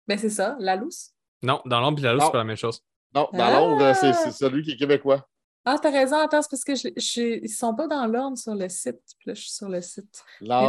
Ben, 0.09 0.19
c'est 0.19 0.31
ça, 0.31 0.57
la 0.59 0.77
lousse. 0.77 1.13
Non, 1.43 1.63
dans 1.65 1.81
l'ombre 1.81 2.01
et 2.01 2.03
la 2.03 2.15
lousse, 2.15 2.25
c'est 2.25 2.33
pas 2.33 2.39
la 2.39 2.45
même 2.45 2.57
chose. 2.57 2.83
Non, 3.15 3.29
Dans 3.33 3.45
Ah! 3.45 3.53
l'ombre, 3.61 3.95
c'est 3.95 4.13
c'est 4.13 4.33
celui 4.33 4.63
qui 4.63 4.73
est 4.73 4.77
québécois. 4.77 5.27
Ah, 5.65 5.77
t'as 5.81 5.91
raison, 5.91 6.17
attends, 6.17 6.41
c'est 6.43 6.51
parce 6.51 6.65
que 6.65 6.75
je, 6.75 6.89
je- 6.97 7.41
ils 7.43 7.49
sont 7.49 7.75
pas 7.75 7.87
dans 7.87 8.07
l'ordre 8.07 8.39
sur 8.39 8.55
le 8.55 8.69
site. 8.69 9.01
Puis 9.19 9.29
là, 9.29 9.35
je 9.35 9.41
suis 9.43 9.51
sur 9.53 9.69
le 9.69 9.81
site. 9.83 10.23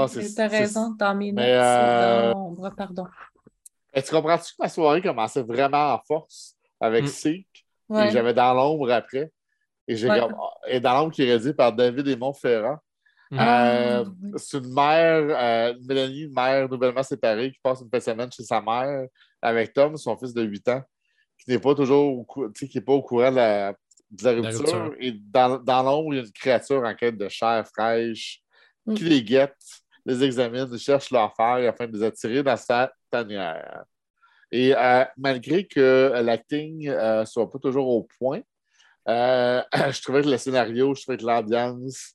C'est. 0.09 0.35
T'as 0.35 0.47
raison, 0.47 0.89
dans 0.91 1.15
mes 1.15 1.31
notes, 1.31 1.45
euh, 1.45 2.33
dans 2.33 2.37
l'ombre, 2.39 2.69
pardon. 2.75 3.05
Ben, 3.93 4.03
tu 4.03 4.11
comprends-tu 4.11 4.51
que 4.53 4.61
ma 4.61 4.69
soirée 4.69 5.01
commençait 5.01 5.43
vraiment 5.43 5.93
en 5.93 5.99
force 6.05 6.55
avec 6.79 7.05
Mm. 7.05 7.07
Seek? 7.07 7.65
Ouais. 7.89 8.07
et 8.07 8.11
j'avais 8.11 8.33
Dans 8.33 8.53
l'ombre 8.53 8.91
après. 8.91 9.31
Et 9.87 9.95
j'ai 9.95 10.09
Ouais. 10.09 10.19
et 10.67 10.79
Dans 10.79 10.93
l'ombre 10.93 11.11
qui 11.13 11.23
est 11.23 11.25
réalisé 11.25 11.53
par 11.53 11.73
David 11.73 12.07
et 12.07 12.15
Montferrand. 12.15 12.77
Mm. 13.31 13.37
Ah, 13.39 13.65
Euh. 13.71 14.05
C'est 14.37 14.57
une 14.57 14.73
mère, 14.73 15.23
euh, 15.29 15.73
Mélanie, 15.87 16.21
une 16.23 16.33
mère 16.33 16.67
nouvellement 16.69 17.03
séparée, 17.03 17.51
qui 17.51 17.59
passe 17.63 17.81
une 17.81 17.89
de 17.89 17.99
semaine 17.99 18.31
chez 18.31 18.43
sa 18.43 18.61
mère 18.61 19.07
avec 19.41 19.71
Tom, 19.73 19.95
son 19.97 20.17
fils 20.17 20.33
de 20.33 20.41
8 20.43 20.67
ans, 20.69 20.81
qui 21.37 21.49
n'est 21.49 21.59
pas 21.59 21.73
toujours 21.75 22.17
au, 22.19 22.23
cou- 22.25 22.49
tu 22.49 22.65
sais, 22.65 22.67
qui 22.69 22.77
est 22.77 22.81
pas 22.81 22.93
au 22.93 23.01
courant 23.01 23.31
de 23.31 23.37
la, 23.37 23.73
de 24.11 24.23
la 24.25 24.33
La 24.33 24.49
rupture. 24.49 24.95
Et 24.99 25.11
dans, 25.13 25.57
dans 25.57 25.83
l'ombre, 25.83 26.13
il 26.13 26.17
y 26.17 26.19
a 26.19 26.23
une 26.23 26.31
créature 26.31 26.83
en 26.83 26.93
quête 26.95 27.17
de 27.17 27.29
chair 27.29 27.65
fraîche 27.67 28.39
Mm. 28.87 28.93
qui 28.95 29.03
les 29.03 29.21
guette, 29.23 29.55
les 30.07 30.23
examine, 30.23 30.75
cherche 30.79 31.11
leur 31.11 31.35
fer 31.35 31.69
afin 31.69 31.85
de 31.85 31.95
les 31.95 32.03
attirer 32.03 32.41
dans 32.41 32.57
sa 32.57 32.91
tanière. 33.11 33.83
Et 34.51 34.75
euh, 34.75 35.05
malgré 35.17 35.67
que 35.67 36.11
l'acting 36.23 36.89
ne 36.89 37.23
soit 37.25 37.47
pas 37.47 37.59
toujours 37.59 37.87
au 37.87 38.07
point, 38.17 38.41
euh, 39.07 39.61
je 39.91 40.01
trouvais 40.01 40.23
que 40.23 40.29
le 40.29 40.37
scénario, 40.39 40.95
je 40.95 41.03
trouvais 41.03 41.17
que 41.17 41.25
l'ambiance, 41.25 42.13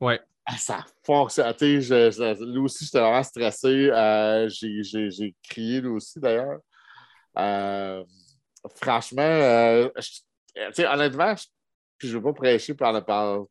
Ouais. 0.00 0.20
ah, 0.44 0.56
ça 0.58 0.84
fonctionne. 1.04 1.54
Sais, 1.56 1.80
je- 1.80 2.10
je- 2.10 2.44
lui 2.44 2.58
aussi, 2.58 2.84
j'étais 2.84 2.98
vraiment 2.98 3.22
stressé. 3.22 3.68
Euh, 3.92 4.48
j'ai- 4.48 4.82
J'ai 4.82 5.10
j'ai 5.12 5.34
crié, 5.48 5.80
lui 5.80 5.90
aussi, 5.90 6.18
d'ailleurs. 6.18 6.58
Euh, 7.38 8.02
franchement, 8.74 9.22
euh, 9.22 9.88
je- 9.98 10.20
honnêtement, 10.86 11.34
je, 11.36 11.44
puis 11.98 12.08
je 12.08 12.16
ne 12.16 12.18
veux 12.18 12.24
pas 12.24 12.32
prêcher 12.32 12.74
par 12.74 12.92
le- 12.92 13.00
par- 13.02 13.44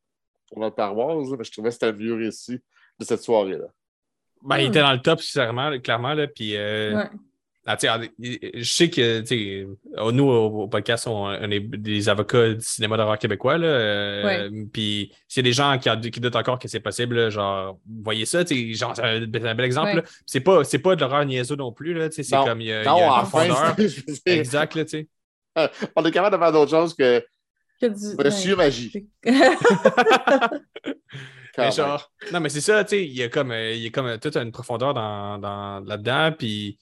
pour 0.50 0.60
notre 0.60 0.76
paroisse, 0.76 1.28
mais 1.38 1.44
je 1.44 1.52
trouvais 1.52 1.70
que 1.70 1.74
c'était 1.74 1.92
le 1.92 1.98
mieux 1.98 2.14
réussi 2.16 2.60
de 3.00 3.06
cette 3.06 3.22
soirée-là. 3.22 3.66
Ben, 4.44 4.58
il 4.60 4.66
Hmm. 4.68 4.70
était 4.70 4.82
dans 4.82 4.94
le 4.94 5.02
top, 5.02 5.20
clairement, 5.22 5.80
clairement 5.80 6.14
là, 6.14 6.28
puis 6.28 6.56
euh, 6.56 6.96
Ouais. 6.96 7.10
ah, 7.66 7.76
tu 7.78 7.88
sais, 7.88 8.52
je 8.54 8.72
sais 8.72 8.90
que 8.92 9.24
euh, 9.34 10.12
nous, 10.12 10.24
au, 10.26 10.64
au 10.64 10.68
podcast, 10.68 11.08
on, 11.08 11.26
on 11.26 11.50
est 11.50 11.60
des 11.62 12.08
avocats 12.10 12.54
du 12.54 12.62
cinéma 12.62 12.96
d'horreur 12.96 13.18
québécois. 13.18 13.58
Là, 13.58 13.66
euh, 13.68 14.66
Puis 14.72 15.12
s'il 15.28 15.44
y 15.44 15.48
a 15.48 15.50
des 15.50 15.54
gens 15.54 15.80
qui, 15.80 16.12
qui 16.12 16.20
doutent 16.20 16.36
encore 16.36 16.60
que 16.60 16.68
c'est 16.68 16.80
possible, 16.80 17.16
là, 17.16 17.30
genre, 17.32 17.80
vous 17.88 18.04
voyez 18.04 18.26
ça, 18.26 18.46
tu 18.46 18.56
sais, 18.56 18.74
genre, 18.76 18.96
c'est 18.96 19.02
un, 19.02 19.24
un 19.24 19.56
bel 19.56 19.62
exemple. 19.66 19.96
Ouais. 19.96 20.04
C'est 20.28 20.42
pas, 20.42 20.64
c'est 20.64 20.78
pas 20.80 20.96
de 20.96 21.02
l'horreur 21.02 21.26
niaiseux 21.26 21.56
non 21.56 21.72
plus, 21.72 21.96
là, 21.96 22.08
tu 22.10 22.18
sais, 22.18 22.24
c'est 22.24 22.36
Non. 22.36 22.46
comme 22.46 22.62
il 22.62 22.68
y 22.68 22.72
a, 22.74 22.84
y 22.84 22.86
Non, 22.86 22.98
a 22.98 23.02
une 23.46 23.52
enfin, 23.52 23.76
Exact, 24.28 24.76
là, 24.76 24.86
tu 24.86 24.90
sais. 24.92 25.08
on 25.96 26.06
est 26.06 26.12
capable 26.12 26.36
de 26.36 26.42
faire 26.42 26.52
d'autres 26.52 26.72
choses 26.72 26.94
que 26.96 27.26
Que 27.82 27.88
du- 27.88 28.24
Monsieur 28.24 28.56
Magie. 28.56 29.08
Mais 31.58 31.72
genre, 31.72 32.12
non, 32.34 32.42
mais 32.42 32.50
c'est 32.50 32.60
ça, 32.60 32.84
tu 32.84 32.90
sais, 32.90 33.06
il 33.06 33.14
y 33.14 33.24
a 33.24 33.30
comme, 33.30 33.52
euh, 33.52 33.72
il 33.72 33.82
y 33.82 33.88
a 33.88 33.90
comme 33.90 34.08
euh, 34.08 34.18
toute 34.18 34.36
une 34.36 34.52
profondeur 34.52 34.94
dans, 34.94 35.38
dans- 35.38 35.80
là-dedans, 35.86 36.34
puis 36.38 36.78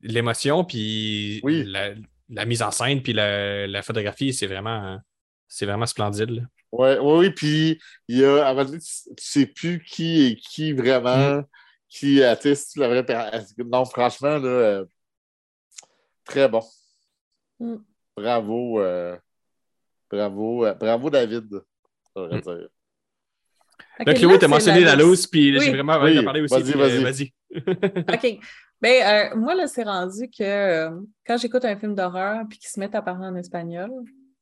l'émotion, 0.00 0.64
puis 0.64 1.40
Oui. 1.42 1.62
la- 1.66 1.92
la 2.30 2.46
mise 2.46 2.62
en 2.62 2.70
scène 2.70 3.02
puis 3.02 3.12
la, 3.12 3.66
la 3.66 3.82
photographie, 3.82 4.32
c'est 4.32 4.46
vraiment, 4.46 4.98
c'est 5.46 5.66
vraiment 5.66 5.84
splendide. 5.84 6.30
là. 6.30 6.42
Ouais, 6.72 6.98
ouais, 6.98 7.18
oui, 7.18 7.30
puis 7.30 7.78
il 8.08 8.18
y 8.18 8.24
a, 8.24 8.46
à 8.46 8.54
moment 8.54 8.64
donné, 8.64 8.78
tu, 8.80 9.04
sais 9.18 9.44
plus 9.46 9.82
qui 9.84 10.26
est 10.28 10.36
qui 10.36 10.72
vraiment, 10.72 11.40
Mm. 11.40 11.46
qui 11.90 12.22
atteste 12.22 12.76
la 12.78 12.88
vraie 12.88 13.04
Non, 13.58 13.84
franchement, 13.84 14.38
là, 14.38 14.48
euh, 14.48 14.84
très 16.24 16.48
bon. 16.48 16.62
Mm. 17.60 17.76
Bravo, 18.16 18.80
euh, 18.80 19.16
bravo, 20.10 20.64
euh, 20.66 20.74
bravo 20.74 21.10
David, 21.10 21.48
ça 22.14 22.20
Mm. 22.22 22.28
veut 22.34 22.40
dire. 22.40 22.68
Ok, 24.00 24.06
Là, 24.06 24.14
Chloé, 24.14 24.32
là, 24.34 24.38
t'as 24.38 24.48
mentionné 24.48 24.80
la 24.80 24.94
loose. 24.94 25.04
loose, 25.08 25.26
puis 25.26 25.52
Oui. 25.58 25.64
j'ai 25.64 25.70
vraiment 25.72 25.94
Oui, 25.94 26.00
envie 26.10 26.14
d'en 26.16 26.24
parler 26.24 26.40
aussi. 26.42 26.54
vas-y, 26.54 26.72
puis, 26.72 26.80
euh, 26.80 27.02
vas-y. 27.02 27.32
OK. 28.38 28.40
Ben, 28.80 29.32
euh, 29.32 29.36
moi, 29.36 29.54
là, 29.54 29.66
c'est 29.66 29.82
rendu 29.84 30.28
que 30.30 30.42
euh, 30.42 30.90
quand 31.26 31.36
j'écoute 31.38 31.64
un 31.64 31.76
film 31.76 31.94
d'horreur 31.94 32.44
puis 32.48 32.58
qu'ils 32.58 32.68
se 32.68 32.78
mettent 32.78 32.94
à 32.94 33.02
parler 33.02 33.26
en 33.26 33.34
espagnol, 33.36 33.90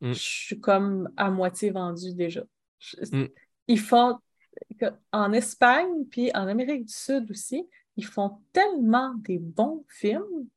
Mm. 0.00 0.12
je 0.14 0.18
suis 0.18 0.60
comme 0.60 1.08
à 1.16 1.30
moitié 1.30 1.70
vendue 1.70 2.12
déjà. 2.14 2.42
Je- 2.78 2.96
Mm. 3.12 3.28
Ils 3.68 3.78
font, 3.80 4.18
en 5.12 5.32
Espagne 5.32 6.04
puis 6.10 6.30
en 6.34 6.46
Amérique 6.48 6.84
du 6.86 6.92
Sud 6.92 7.30
aussi, 7.30 7.66
ils 7.96 8.04
font 8.04 8.38
tellement 8.52 9.14
des 9.18 9.38
bons 9.38 9.84
films 9.88 10.48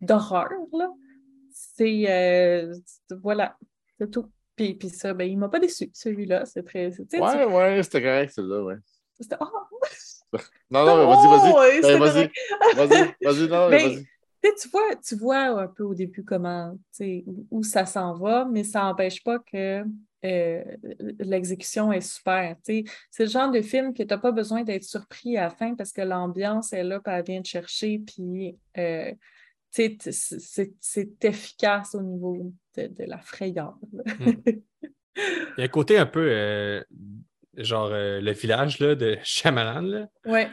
d'horreur, 0.00 0.50
là. 0.72 0.90
C'est, 1.56 2.10
euh, 2.10 2.74
c'est- 2.84 3.14
voilà, 3.22 3.56
c'est 3.98 4.10
tout. 4.10 4.28
Puis, 4.56 4.74
puis 4.74 4.88
ça, 4.88 5.14
ben, 5.14 5.24
il 5.30 5.38
m'a 5.38 5.48
pas 5.48 5.60
déçu, 5.60 5.88
celui-là. 5.94 6.44
C'est 6.46 6.64
très, 6.64 6.90
tu 6.90 7.20
Ouais, 7.20 7.44
ouais, 7.44 7.82
c'était 7.84 8.02
correct, 8.02 8.32
celle-là, 8.34 8.62
ouais. 8.64 8.76
c'était- 9.20 9.36
oh, 9.40 9.46
Non, 10.70 10.84
non, 10.84 10.96
mais 10.98 11.06
vas-y, 11.06 11.52
vas-y. 11.52 11.80
Ben, 11.80 11.98
vas-y, 12.00 12.30
vas-y, 12.74 13.14
vas-y, 13.24 13.48
non, 13.48 13.68
mais 13.68 13.76
Ben, 13.78 13.88
vas-y. 13.88 14.06
Tu 14.60 14.68
vois, 14.68 14.96
tu 14.96 15.16
vois 15.16 15.62
un 15.62 15.68
peu 15.68 15.84
au 15.84 15.94
début 15.94 16.24
comment, 16.24 16.76
où, 17.00 17.46
où 17.50 17.62
ça 17.62 17.86
s'en 17.86 18.14
va, 18.14 18.44
mais 18.44 18.62
ça 18.64 18.80
n'empêche 18.82 19.22
pas 19.22 19.38
que 19.38 19.84
euh, 20.24 20.64
l'exécution 21.18 21.92
est 21.92 22.00
super. 22.00 22.56
C'est 22.62 22.84
le 23.20 23.26
genre 23.26 23.50
de 23.50 23.62
film 23.62 23.94
que 23.94 24.02
tu 24.02 24.08
n'as 24.08 24.18
pas 24.18 24.32
besoin 24.32 24.62
d'être 24.64 24.84
surpris 24.84 25.36
à 25.38 25.44
la 25.44 25.50
fin 25.50 25.74
parce 25.74 25.92
que 25.92 26.02
l'ambiance 26.02 26.72
est 26.72 26.82
là, 26.84 27.00
puis 27.00 27.12
elle 27.14 27.24
vient 27.24 27.42
te 27.42 27.48
chercher, 27.48 28.00
puis 28.00 28.56
euh, 28.76 29.12
c'est 29.74 30.72
c'est 30.80 31.24
efficace 31.24 31.94
au 31.94 32.02
niveau 32.02 32.52
de, 32.76 32.86
de 32.86 33.04
la 33.04 33.18
frayeur. 33.18 33.74
là. 33.92 34.04
Il 35.16 35.58
y 35.58 35.60
a 35.62 35.64
un 35.64 35.68
côté 35.68 35.96
un 35.98 36.06
peu 36.06 36.26
euh, 36.30 36.82
genre 37.56 37.90
euh, 37.92 38.20
le 38.20 38.32
village 38.32 38.78
là, 38.80 38.94
de 38.94 39.16
Shyamalan, 39.24 39.82
là, 39.82 40.08
Ouais, 40.26 40.48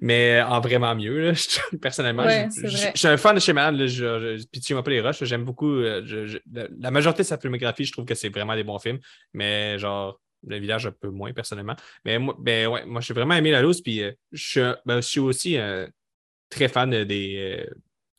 mais 0.00 0.40
en 0.42 0.60
vraiment 0.60 0.94
mieux. 0.94 1.20
là. 1.20 1.32
Je- 1.34 1.76
Personnellement, 1.76 2.24
Ouais, 2.24 2.48
je, 2.56 2.90
suis 2.94 3.08
un 3.08 3.16
fan 3.16 3.34
de 3.36 3.40
Shyamalan. 3.40 3.78
Je, 3.78 3.86
je, 3.88 4.46
pitié-moi 4.46 4.82
pas 4.82 4.90
les 4.90 5.00
rushs. 5.00 5.22
J'aime 5.24 5.44
beaucoup. 5.44 5.70
euh, 5.70 6.02
la, 6.52 6.66
la 6.78 6.90
majorité 6.90 7.22
de 7.22 7.28
sa 7.28 7.38
filmographie, 7.38 7.84
je 7.84 7.92
trouve 7.92 8.04
que 8.04 8.14
c'est 8.14 8.28
vraiment 8.28 8.54
des 8.56 8.64
bons 8.64 8.78
films, 8.78 8.98
mais 9.32 9.78
genre. 9.78 10.20
Le 10.44 10.58
village 10.58 10.84
un 10.86 10.90
peu 10.90 11.08
moins 11.08 11.32
personnellement. 11.32 11.76
Mais 12.04 12.18
moi, 12.18 12.34
ben, 12.36 12.66
ouais, 12.66 12.84
moi 12.84 13.00
j'ai 13.00 13.14
vraiment 13.14 13.34
aimé 13.34 13.52
La 13.52 13.62
Loose. 13.62 13.80
Puis 13.80 14.02
euh, 14.02 14.10
je, 14.32 14.44
suis 14.44 14.60
un- 14.60 14.76
ben, 14.84 14.96
je 14.96 15.06
suis 15.06 15.20
aussi 15.20 15.56
euh, 15.56 15.86
très 16.50 16.66
fan 16.66 17.04
des, 17.04 17.36
euh, 17.64 17.70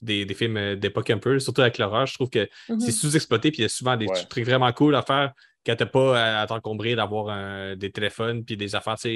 des, 0.04 0.26
des 0.26 0.34
films 0.34 0.58
euh, 0.58 0.76
d'époque 0.76 1.10
un 1.10 1.18
peu, 1.18 1.40
surtout 1.40 1.62
avec 1.62 1.78
l'horreur. 1.78 2.06
Je 2.06 2.14
trouve 2.14 2.30
que 2.30 2.48
Mhm. 2.70 2.80
c'est 2.80 2.92
sous-exploité, 2.92 3.52
puis 3.52 3.60
il 3.60 3.64
y 3.64 3.66
a 3.66 3.70
souvent 3.70 3.98
des 3.98 4.08
Ouais. 4.08 4.26
trucs 4.30 4.46
vraiment 4.46 4.72
cool 4.74 4.96
à 4.96 5.02
faire 5.02 5.34
quand 5.66 5.76
t'as 5.76 5.86
pas 5.86 6.20
à, 6.40 6.42
à 6.42 6.48
t'encombrer 6.48 6.96
d'avoir 6.96 7.76
des 7.78 7.92
téléphones 7.92 8.44
puis 8.46 8.58
des 8.58 8.76
affaires. 8.76 8.98
comme, 9.02 9.12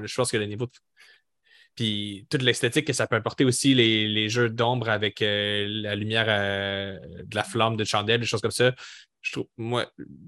Je 0.06 0.14
pense 0.14 0.30
que 0.32 0.36
le 0.38 0.46
niveau 0.46 0.66
de... 0.66 0.72
Puis 1.76 2.26
toute 2.28 2.42
l'esthétique 2.42 2.86
que 2.86 2.92
ça 2.92 3.06
peut 3.06 3.16
apporter 3.16 3.44
aussi, 3.44 3.74
les, 3.74 4.08
les 4.08 4.28
jeux 4.28 4.50
d'ombre 4.50 4.88
avec 4.88 5.22
euh, 5.22 5.66
la 5.68 5.94
lumière 5.94 6.26
euh, 6.28 6.98
de 7.24 7.34
la 7.34 7.44
flamme 7.44 7.76
de 7.76 7.84
chandelle, 7.84 8.20
des 8.20 8.26
choses 8.26 8.40
comme 8.40 8.50
ça. 8.50 8.74
Je 9.22 9.32
trouve, 9.32 9.46
moi, 9.58 9.84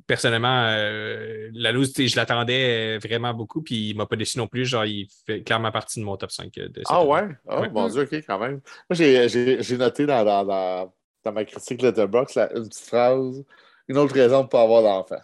personnellement, 0.06 0.66
euh, 0.68 1.48
la 1.54 1.72
loose, 1.72 1.94
je 1.96 2.14
l'attendais 2.16 2.96
euh, 2.96 2.98
vraiment 2.98 3.32
beaucoup, 3.32 3.62
puis 3.62 3.90
il 3.90 3.96
m'a 3.96 4.04
pas 4.06 4.16
déçu 4.16 4.36
non 4.36 4.46
plus. 4.46 4.66
Genre, 4.66 4.84
il 4.84 5.08
fait 5.26 5.42
clairement 5.42 5.72
partie 5.72 5.98
de 5.98 6.04
mon 6.04 6.16
top 6.18 6.30
5 6.30 6.52
de 6.54 6.64
cette 6.76 6.84
Ah 6.88 7.02
ouais? 7.02 7.22
Ah, 7.48 7.60
Ouais. 7.62 7.70
mon 7.70 7.88
Dieu, 7.88 8.02
OK, 8.02 8.12
quand 8.26 8.38
même. 8.38 8.60
Moi, 8.90 8.94
j'ai- 8.94 9.76
noté 9.78 10.04
dans, 10.04 10.22
dans, 10.24 10.44
dans, 10.44 10.92
dans 11.24 11.32
ma 11.32 11.44
critique 11.46 11.80
Letterboxd 11.80 12.36
la- 12.36 12.52
une 12.56 12.68
petite 12.68 12.84
phrase, 12.86 13.42
une 13.88 13.96
autre 13.96 14.14
raison 14.14 14.40
de 14.40 14.42
ne 14.44 14.48
pas 14.48 14.62
avoir 14.62 14.82
d'enfant. 14.82 15.22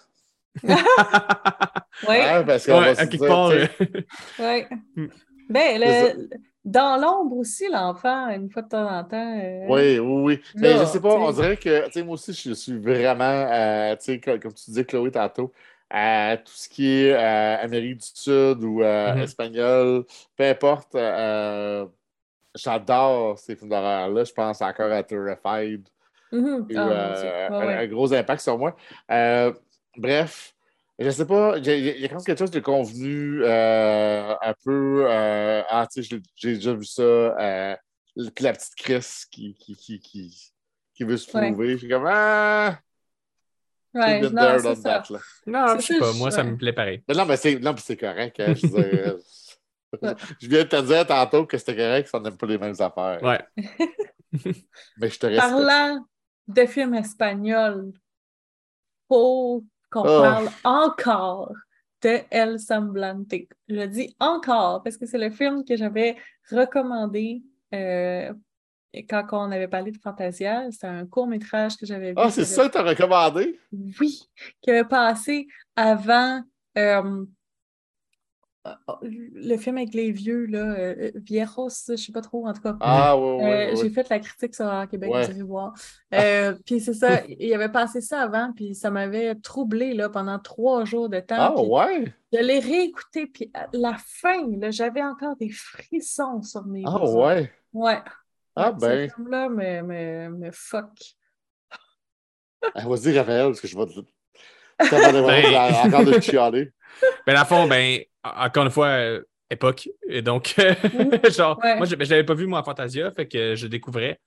Ouais. 2.09 2.21
Hein, 2.23 2.45
parce 2.45 2.65
qu'on 2.65 2.79
Ouais, 2.81 2.95
va 2.95 3.05
se 3.05 3.11
dire, 3.11 3.27
part. 3.29 3.51
euh, 3.51 3.67
Ouais. 4.39 4.69
Ben, 5.51 5.81
le- 5.81 6.29
dans 6.71 7.01
l'ombre 7.01 7.37
aussi, 7.37 7.69
l'enfant, 7.71 8.29
une 8.29 8.51
fois 8.51 8.63
de 8.63 8.69
temps 8.69 8.89
en 8.89 9.05
temps. 9.05 9.39
euh, 9.39 9.67
Oui, 9.69 9.99
oui, 9.99 10.23
oui. 10.23 10.41
Mais 10.57 10.77
je 10.79 10.85
sais 10.85 11.01
pas, 11.01 11.15
on 11.15 11.33
dirait 11.33 11.57
que, 11.57 12.03
moi 12.03 12.15
aussi, 12.15 12.33
je 12.33 12.53
suis 12.53 12.79
vraiment, 12.79 13.25
euh, 13.25 13.97
tu 13.97 14.05
sais, 14.05 14.21
comme, 14.21 14.39
comme 14.39 14.53
tu 14.55 14.67
disais, 14.67 14.85
Chloé, 14.85 15.11
tantôt, 15.11 15.53
à 15.91 16.37
tout 16.37 16.53
ce 16.53 16.69
qui 16.69 16.87
est 16.87 17.13
euh, 17.15 17.63
Amérique 17.63 17.99
du 17.99 18.07
Sud 18.15 18.63
ou 18.63 18.81
Mhm. 18.83 19.19
espagnol, 19.23 20.05
peu 20.37 20.45
importe, 20.45 20.95
j'adore 22.55 23.39
ces 23.39 23.57
films 23.57 23.71
d'horreur-là. 23.71 24.25
Je 24.25 24.33
pense 24.33 24.61
encore 24.63 24.93
à 24.93 25.03
Terrified. 25.03 25.89
Ah, 26.33 26.37
Dieu. 26.69 26.77
Ouais, 26.77 27.75
un, 27.75 27.87
gros 27.87 28.13
impact 28.13 28.43
sur 28.43 28.59
moi. 28.59 28.77
Bref, 29.97 30.55
je 30.99 31.11
sais 31.11 31.27
pas, 31.27 31.57
il 31.59 31.67
y, 31.67 31.71
a- 31.71 31.77
il 31.77 32.01
y 32.01 32.05
a 32.05 32.09
quand 32.09 32.17
même 32.17 32.25
quelque 32.25 32.39
chose 32.39 32.51
de 32.51 32.61
convenu 32.61 33.43
euh, 33.45 34.35
un 34.41 34.55
peu. 34.65 35.07
euh, 35.09 35.63
ah, 35.69 35.87
tu 35.93 36.03
sais, 36.03 36.21
j'ai 36.37 36.55
déjà 36.55 36.75
vu 36.75 36.85
ça. 36.85 37.03
euh, 37.03 37.77
la 38.17 38.53
petite 38.53 38.75
Chris 38.77 39.07
qui, 39.31 39.55
qui, 39.55 39.77
qui, 39.77 40.01
qui, 40.01 40.53
qui 40.95 41.05
veut 41.05 41.17
se 41.17 41.37
Ouais. 41.37 41.49
prouver. 41.53 41.73
Je 41.73 41.77
suis 41.79 41.89
comme 41.89 42.07
Ah! 42.07 42.79
Ouais, 43.95 44.21
non, 44.21 44.31
there, 44.35 44.59
c'est 44.61 44.75
ça. 44.77 45.01
that, 45.01 45.13
là. 45.13 45.19
Non, 45.47 45.77
je 45.77 45.83
sais 45.83 45.99
pas. 45.99 46.13
Moi, 46.15 46.31
ça 46.31 46.45
me 46.45 46.57
plaît 46.57 46.73
pareil. 46.73 47.03
Mais 47.09 47.15
non, 47.15 47.25
mais 47.27 47.37
c'est 47.37 47.59
non, 47.59 47.73
mais 47.73 47.81
c'est 47.81 47.97
correct. 47.97 48.39
hein, 48.41 48.55
je, 48.55 48.67
veux 48.67 48.91
dire, 50.03 50.17
je 50.41 50.49
viens 50.49 50.65
de 50.65 50.69
te 50.69 50.83
dire 50.83 51.07
tantôt 51.07 51.47
que 51.47 51.57
c'était 51.59 51.77
correct, 51.77 52.09
ça 52.09 52.21
n'aime 52.21 52.37
pas 52.37 52.47
les 52.47 52.59
mêmes 52.59 52.75
affaires. 52.79 53.23
Ouais. 53.23 53.41
Mais 54.99 55.09
je 55.09 55.19
te 55.19 55.27
respecte. 55.27 55.39
Parlant 55.51 56.05
de 56.49 56.67
films 56.67 56.95
espagnols, 56.95 57.93
faut 59.09 59.65
qu'on 59.91 60.03
Oh. 60.03 60.23
parle 60.23 60.49
encore 60.65 61.53
de 62.03 62.19
El 62.31 62.59
Semblante. 62.61 63.33
Je 63.69 63.87
dis 63.87 64.15
encore 64.21 64.83
parce 64.83 64.97
que 64.97 65.07
c'est 65.07 65.19
le 65.19 65.31
film 65.31 65.65
que 65.65 65.77
j'avais 65.77 66.17
recommandé 66.51 67.43
euh, 67.75 68.33
quand 69.09 69.27
on 69.33 69.51
avait 69.51 69.69
parlé 69.69 69.91
de 69.93 69.99
Fantasia. 69.99 70.65
C'est 70.71 70.87
un 70.87 71.07
court-métrage 71.07 71.77
que 71.77 71.87
j'avais 71.87 72.11
vu. 72.11 72.15
Ah, 72.17 72.31
c'est 72.31 72.43
qui 72.43 72.49
ça 72.49 72.67
que 72.69 72.73
tu 72.73 72.79
as 72.79 72.83
recommandé? 72.83 73.59
Oui, 74.01 74.21
qui 74.61 74.71
avait 74.71 74.85
passé 74.89 75.47
avant 75.77 76.43
euh, 76.77 77.25
le 79.03 79.57
film 79.57 79.77
avec 79.79 79.95
les 79.95 80.11
vieux, 80.13 80.47
là, 80.47 80.75
euh, 80.79 81.11
Viejos, 81.15 81.69
je 81.89 81.97
sais 81.97 82.13
pas 82.13 82.21
trop, 82.21 82.47
en 82.47 82.53
tout 82.53 82.61
cas. 82.63 82.77
Ah, 82.81 83.17
oui, 83.17 83.37
oui. 83.43 83.51
Euh, 83.51 83.71
oui. 83.73 83.81
J'ai 83.83 83.91
fait 83.91 84.09
la 84.09 84.19
critique 84.19 84.55
sur 84.55 84.65
Horror 84.67 84.89
Québec, 84.89 85.11
Ouais. 85.11 85.25
vous 85.27 85.31
irez 85.33 85.43
voir. 85.43 85.73
Euh, 86.15 86.55
puis 86.65 86.81
c'est 86.81 86.95
ça, 86.95 87.21
il 87.29 87.53
avait 87.53 87.69
passé 87.71 88.01
ça 88.01 88.23
avant, 88.23 88.53
puis 88.57 88.75
ça 88.75 88.91
m'avait 88.91 89.35
troublé 89.35 89.93
là, 89.93 90.09
pendant 90.09 90.39
trois 90.39 90.85
jours 90.87 91.09
de 91.11 91.21
temps. 91.21 91.37
Ah, 91.39 91.61
ouais? 91.61 92.13
Je 92.33 92.39
l'ai 92.39 92.59
réécouté, 92.61 93.27
puis 93.27 93.51
à 93.53 93.67
la 93.75 93.95
fin, 93.99 94.47
là, 94.59 94.71
j'avais 94.71 95.03
encore 95.03 95.37
des 95.37 95.51
frissons 95.51 96.41
sur 96.43 96.65
mes 96.65 96.83
Ah, 96.87 97.05
ouais? 97.05 97.53
Ouais. 97.75 97.99
Ah, 98.57 98.71
Ouais, 98.71 98.77
ben. 98.81 99.09
Ce 99.11 99.15
film-là 99.17 99.49
me, 99.51 99.83
me, 99.83 100.29
me 100.31 100.51
fuck. 100.51 100.91
Ah, 102.75 102.87
Vas-y, 102.89 103.17
Raphaël, 103.19 103.47
parce 103.47 103.61
que 103.61 103.69
je 103.69 103.77
vais 103.77 103.87
te. 103.87 104.01
Ça 104.89 104.97
va 104.99 105.13
Ben. 105.13 105.87
encore 105.87 106.05
de 106.05 106.21
chialer. 106.21 106.73
Dans 107.27 107.33
le 107.39 107.45
fond, 107.47 107.67
ben, 107.69 108.01
en- 108.25 108.45
encore 108.47 108.65
une 108.65 108.71
fois, 108.71 108.87
euh, 108.89 109.23
époque. 109.51 109.89
Et 110.09 110.23
donc, 110.23 110.55
genre, 111.37 111.59
Ouais. 111.63 111.77
moi, 111.77 111.87
je, 111.87 111.91
je 111.99 112.11
l'avais 112.11 112.25
pas 112.25 112.35
vu, 112.35 112.47
moi, 112.47 112.61
en 112.61 112.65
Fantasia, 112.65 113.11
fait 113.13 113.27
que 113.29 113.55
je 113.55 113.67
découvrais. 113.67 114.21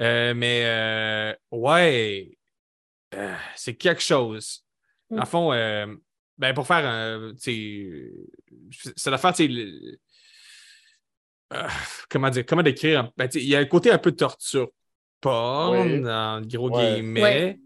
Euh, 0.00 0.34
mais, 0.34 0.62
euh, 0.64 1.32
ouais, 1.52 2.36
euh, 3.14 3.34
c'est 3.54 3.74
quelque 3.74 4.02
chose. 4.02 4.64
Dans 5.10 5.16
le 5.18 5.22
Mm. 5.22 5.26
fond, 5.26 5.52
euh, 5.52 5.86
ben, 6.38 6.52
pour 6.54 6.66
faire 6.66 6.84
un. 6.86 7.32
C'est 7.36 9.10
la 9.10 9.18
faire, 9.18 9.34
tu 9.34 9.98
comment 12.08 12.30
dire, 12.30 12.44
comment 12.46 12.62
décrire? 12.62 13.10
Ben, 13.16 13.28
il 13.34 13.44
y 13.44 13.54
a 13.54 13.60
un 13.60 13.64
côté 13.66 13.90
un 13.90 13.98
peu 13.98 14.12
torture 14.12 14.70
porn, 15.20 15.76
Oui. 16.04 16.10
en 16.10 16.40
gros 16.42 16.70
Ouais. 16.76 16.94
guillemets. 16.94 17.22
Ouais. 17.22 17.60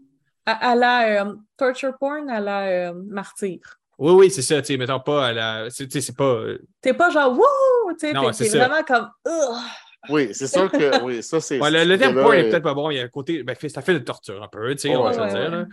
À, 0.45 0.71
à 0.71 0.75
la 0.75 1.23
euh, 1.25 1.35
torture 1.57 1.97
porn, 1.97 2.29
à 2.29 2.39
la 2.39 2.67
euh, 2.67 2.93
martyr. 3.07 3.78
Oui, 3.99 4.13
oui, 4.13 4.31
c'est 4.31 4.41
ça, 4.41 4.61
tu 4.61 4.67
sais, 4.67 4.77
mettons 4.77 4.99
pas 5.01 5.27
à 5.27 5.33
la. 5.33 5.69
c'est- 5.69 5.85
Tu 5.85 5.91
sais, 5.91 6.01
c'est 6.01 6.15
pas. 6.15 6.23
euh, 6.23 6.57
T'es 6.81 6.93
pas 6.93 7.09
genre 7.09 7.33
wouh, 7.33 7.93
tu 7.99 8.07
sais, 8.07 8.49
t'es- 8.49 8.57
vraiment 8.57 8.83
comme 8.83 9.09
Ugh! 9.27 9.61
Oui, 10.07 10.29
c'est 10.33 10.47
sûr 10.47 10.71
que. 10.71 11.03
Oui, 11.03 11.21
ça, 11.21 11.41
c'est. 11.41 11.59
Ouais, 11.59 11.69
le, 11.85 11.97
terme 11.97 12.15
porn 12.15 12.33
est 12.33 12.39
est- 12.39 12.49
peut-être 12.49 12.63
pas 12.63 12.73
bon. 12.73 12.89
Il 12.89 12.95
y 12.97 12.99
a 12.99 13.03
un 13.03 13.07
côté. 13.09 13.43
Ben, 13.43 13.55
ça 13.67 13.81
fait 13.81 13.93
de 13.93 13.99
torture 13.99 14.41
un 14.41 14.47
peu, 14.47 14.73
tu 14.73 14.81
sais, 14.83 14.95
on 14.95 15.03
va 15.03 15.13
se 15.13 15.19
ouais, 15.19 15.27
dire. 15.27 15.37
ouais. 15.39 15.49
là. 15.49 15.65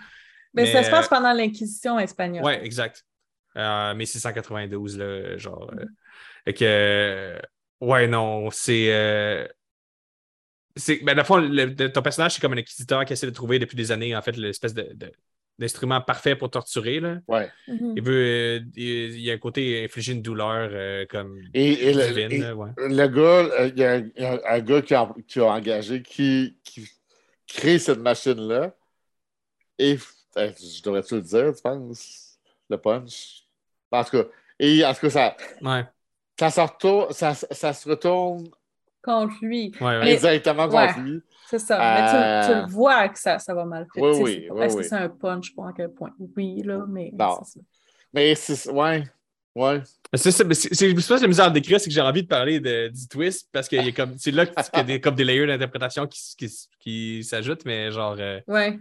Mais, 0.55 0.63
Mais, 0.65 0.73
ça 0.73 0.83
se 0.83 0.91
passe 0.91 1.07
euh, 1.07 1.09
pendant 1.11 1.33
l'Inquisition 1.33 1.99
espagnole. 2.01 2.45
Ouais, 2.45 2.65
exact. 2.65 3.05
Euh, 3.57 3.95
1692, 3.95 4.99
là, 4.99 5.37
genre. 5.39 5.71
euh, 5.79 5.85
fait 6.45 6.55
que. 6.55 6.65
euh, 6.65 7.39
ouais, 7.81 8.09
non, 8.09 8.51
c'est. 8.51 8.87
euh, 8.93 9.47
c'est, 10.75 10.97
ben, 11.05 11.15
dans 11.15 11.23
le 11.23 11.27
fond, 11.27 11.37
le- 11.39 11.75
ton 11.93 12.03
personnage, 12.03 12.35
c'est 12.35 12.41
comme 12.41 12.53
un 12.55 12.59
inquisiteur 12.59 13.05
qui 13.05 13.13
essaie 13.13 13.27
de 13.27 13.31
trouver 13.31 13.59
depuis 13.59 13.77
des 13.77 13.93
années, 13.93 14.15
en 14.17 14.23
fait, 14.23 14.37
l'espèce 14.37 14.75
de, 14.75 14.89
de- 14.95 15.13
d'instrument 15.59 16.01
parfait 16.01 16.37
pour 16.37 16.51
torturer. 16.51 17.01
Là. 17.01 17.19
Ouais. 17.29 17.51
Mhm. 17.69 17.95
Il 17.97 18.03
veut. 18.03 18.15
euh, 18.15 18.61
il, 18.77 18.85
il 19.15 19.21
y 19.21 19.31
a 19.31 19.35
un 19.35 19.39
côté 19.39 19.85
infliger 19.85 20.13
une 20.13 20.23
douleur 20.23 20.69
euh, 20.73 21.07
comme 21.09 21.41
Et, 21.55 21.89
et 21.89 21.93
le, 21.95 22.07
divine. 22.09 22.33
et 22.33 22.39
là, 22.39 22.55
ouais. 22.55 22.71
le 22.77 23.07
gars, 23.07 23.61
euh, 23.61 23.69
il 23.75 23.79
y 23.79 23.85
a, 23.85 23.93
un- 23.95 24.11
il 24.17 24.23
y 24.23 24.25
a 24.25 24.41
un 24.53 24.61
gars 24.61 24.83
qui 24.83 24.95
a, 24.95 25.15
qui 25.27 25.41
a 25.41 25.45
engagé 25.47 26.03
qui, 26.03 26.59
qui 26.63 26.87
crée 27.47 27.79
cette 27.79 28.01
machine-là. 28.01 28.75
Et 29.79 29.99
euh, 30.37 30.53
je 30.59 30.83
devrais-tu 30.83 31.15
le 31.17 31.23
dire, 31.23 31.55
tu 31.55 31.63
penses? 31.63 32.39
Le 32.69 32.77
punch? 32.79 33.45
En 33.93 34.03
tout 34.05 34.11
cas, 34.11 34.25
et 34.59 34.85
en 34.85 34.93
tout 34.93 35.01
cas, 35.03 35.11
ça, 35.11 35.37
Ouais, 35.63 35.85
ça, 36.39 36.51
se 36.51 36.61
retourne, 36.61 37.13
ça, 37.13 37.35
ça 37.35 37.73
se 37.73 37.89
retourne 37.89 38.49
Contre 39.07 39.35
lui. 39.41 39.73
ouais, 39.81 39.87
ouais. 39.87 40.01
Mais- 40.05 40.17
indirectement 40.17 40.67
ouais. 40.69 40.87
contre 40.89 41.01
lui. 41.01 41.23
C'est 41.49 41.61
ça. 41.61 41.79
Mais 41.79 42.11
tu, 42.11 42.17
Euh, 42.17 42.55
tu 42.61 42.67
le 42.67 42.73
vois 42.73 43.09
que 43.09 43.19
ça, 43.19 43.39
ça 43.39 43.55
va 43.55 43.65
mal 43.65 43.87
faire. 43.95 44.03
Oui, 44.03 44.11
Tu 44.11 44.17
sais, 44.17 44.51
oui, 44.51 44.63
Est-ce 44.63 44.77
oui. 44.77 44.83
que 44.83 44.89
c'est 44.89 44.97
un 44.97 45.09
punch? 45.09 45.55
Pour 45.55 45.67
à 45.67 45.73
quel 45.73 45.91
point? 45.91 46.11
Oui, 46.37 46.61
là, 46.63 46.85
mais. 46.89 47.11
Non. 47.17 47.39
c'est 47.45 47.61
ça. 47.61 47.65
Mais 48.13 48.35
c'est. 48.35 48.71
Ouais. 48.71 49.05
Ouais. 49.55 49.81
Mais 50.13 50.19
C'est 50.19 50.31
ça, 50.33 50.45
mais 50.45 50.55
c'est, 50.55 50.75
c'est, 50.75 50.91
je 50.91 50.95
que 50.95 51.23
la 51.23 51.29
misère 51.29 51.47
à 51.47 51.51
décrire, 51.51 51.81
c'est 51.81 51.89
que 51.89 51.95
j'ai 51.95 52.01
envie 52.03 52.23
de 52.25 52.29
parler 52.29 52.61
de, 52.61 52.89
du 52.89 53.09
twist 53.09 53.49
parce 53.53 53.69
que 53.69 53.77
y 53.77 53.89
a 53.89 53.93
comme, 53.93 54.19
c'est 54.19 54.31
là 54.33 54.45
qu'il 54.45 54.55
y 54.75 54.77
a 54.81 54.83
des, 54.85 55.01
comme 55.01 55.15
des 55.15 55.25
layers 55.25 55.47
d'interprétation 55.47 56.07
qui, 56.07 56.21
qui 56.81 57.25
s'ajoutent, 57.25 57.65
mais 57.65 57.91
genre. 57.91 58.17
euh, 58.19 58.41
Ouais. 58.49 58.79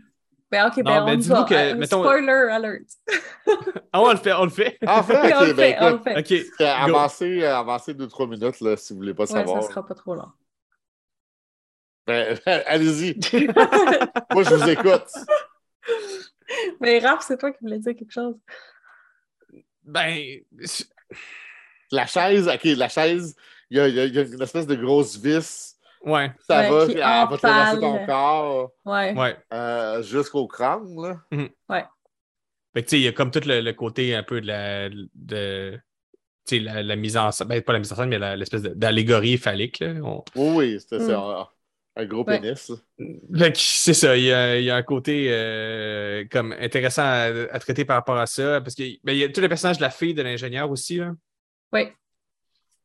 Ben, 0.55 0.67
ok, 0.67 0.77
Non, 0.77 0.83
ben, 0.83 1.05
mais 1.05 1.11
on 1.11 1.15
dis-vous 1.17 1.35
va. 1.35 1.43
que, 1.43 1.53
Euh, 1.53 1.75
mettons- 1.75 2.01
Spoiler 2.03 2.47
alert. 2.51 2.85
Ah, 3.91 4.01
on 4.01 4.11
le 4.11 4.17
fait, 4.17 4.33
on 4.33 4.43
le 4.45 4.49
fait. 4.49 4.77
En 4.87 5.03
fait, 5.03 5.21
Oui, 5.21 5.31
on 5.37 5.43
le 5.45 5.53
ben, 5.53 5.73
fait, 5.73 5.77
on 5.81 5.89
le 5.91 5.99
fait. 5.99 6.17
OK. 6.41 6.45
euh, 6.61 6.65
avancez, 6.73 7.43
euh, 7.43 7.57
avancez 7.57 7.93
deux, 7.93 8.07
trois 8.07 8.27
minutes 8.27 8.61
là, 8.61 8.77
si 8.77 8.93
vous 8.93 8.99
voulez 8.99 9.13
pas 9.13 9.23
Ouais, 9.23 9.27
savoir. 9.27 9.63
ça 9.63 9.69
sera 9.69 9.85
pas 9.85 9.95
trop 9.95 10.15
long. 10.15 10.31
Ben, 12.07 12.37
allez-y. 12.67 13.17
Moi, 14.33 14.43
je 14.43 14.53
vous 14.55 14.69
écoute. 14.69 15.07
Mais 16.79 16.99
Raph, 16.99 17.23
c'est 17.27 17.37
toi 17.37 17.51
qui 17.51 17.57
voulais 17.61 17.79
dire 17.79 17.95
quelque 17.95 18.11
chose. 18.13 18.35
Ben. 19.83 20.39
La 21.91 22.05
chaise, 22.05 22.47
OK, 22.47 22.63
la 22.63 22.89
chaise, 22.89 23.35
y 23.69 23.77
y 23.79 23.87
il 23.89 24.13
y 24.13 24.19
a 24.19 24.21
une 24.23 24.41
espèce 24.41 24.67
de 24.67 24.75
grosse 24.75 25.17
vis. 25.17 25.74
Ouais, 26.05 26.31
Ça 26.47 26.59
Ouais, 26.61 26.69
va, 26.69 26.85
qui 26.85 26.91
puis 26.93 27.01
elle 27.01 27.29
va 27.29 27.37
traverser 27.37 27.79
ton 27.79 27.87
empale. 27.87 28.05
corps 28.07 28.71
Ouais. 28.85 29.13
ouais. 29.17 29.37
euh, 29.53 30.01
jusqu'au 30.03 30.47
crâne. 30.47 30.95
Là. 31.01 31.21
Fait 32.73 32.83
que, 32.83 32.87
tu 32.89 32.89
sais, 32.89 32.99
il 32.99 33.03
y 33.03 33.07
a 33.07 33.11
comme 33.11 33.31
tout 33.31 33.41
le, 33.45 33.61
le 33.61 33.73
côté 33.73 34.13
un 34.15 34.23
peu 34.23 34.41
de 34.41 34.47
la. 34.47 34.89
De, 34.89 35.79
tu 36.47 36.57
sais, 36.57 36.59
la, 36.59 36.83
la 36.83 36.95
mise 36.95 37.15
en 37.17 37.31
scène. 37.31 37.47
Ben, 37.47 37.61
pas 37.61 37.73
la 37.73 37.79
mise 37.79 37.91
en 37.91 37.95
scène, 37.95 38.09
mais 38.09 38.35
l'espèce 38.35 38.61
d'allégorie 38.63 39.37
phallique. 39.37 39.79
Là. 39.79 39.93
On- 40.03 40.23
Oui, 40.35 40.55
oui, 40.55 40.79
c'était 40.79 40.97
Mm. 40.99 41.05
c'est 41.07 41.13
un, 41.13 41.47
un 41.97 42.05
gros 42.05 42.23
Ouais. 42.25 42.39
pénis. 42.41 42.71
Fait 43.37 43.55
c'est 43.55 43.93
ça, 43.93 44.17
il 44.17 44.25
y 44.25 44.31
a, 44.33 44.59
il 44.59 44.65
y 44.65 44.69
a 44.69 44.75
un 44.75 44.83
côté 44.83 45.27
euh, 45.29 46.25
comme 46.29 46.51
intéressant 46.59 47.03
à, 47.03 47.29
à 47.51 47.59
traiter 47.59 47.85
par 47.85 47.95
rapport 47.95 48.17
à 48.17 48.25
ça. 48.27 48.59
Parce 48.61 48.75
qu'il 48.75 48.99
ben, 49.05 49.13
il 49.13 49.19
y 49.19 49.23
a 49.23 49.29
tout 49.29 49.39
le 49.41 49.47
personnage 49.49 49.77
de 49.77 49.81
la 49.81 49.89
fille 49.89 50.13
de 50.13 50.21
l'ingénieur 50.21 50.69
aussi, 50.69 50.97
là, 50.97 51.13
Oui. 51.71 51.87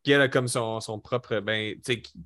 Qui 0.02 0.12
elle 0.12 0.22
a 0.22 0.28
comme 0.28 0.48
son, 0.48 0.80
son 0.80 0.98
propre. 0.98 1.40
Ben, 1.40 1.74
tu 1.76 1.80
sais, 1.94 2.00
qui, 2.00 2.18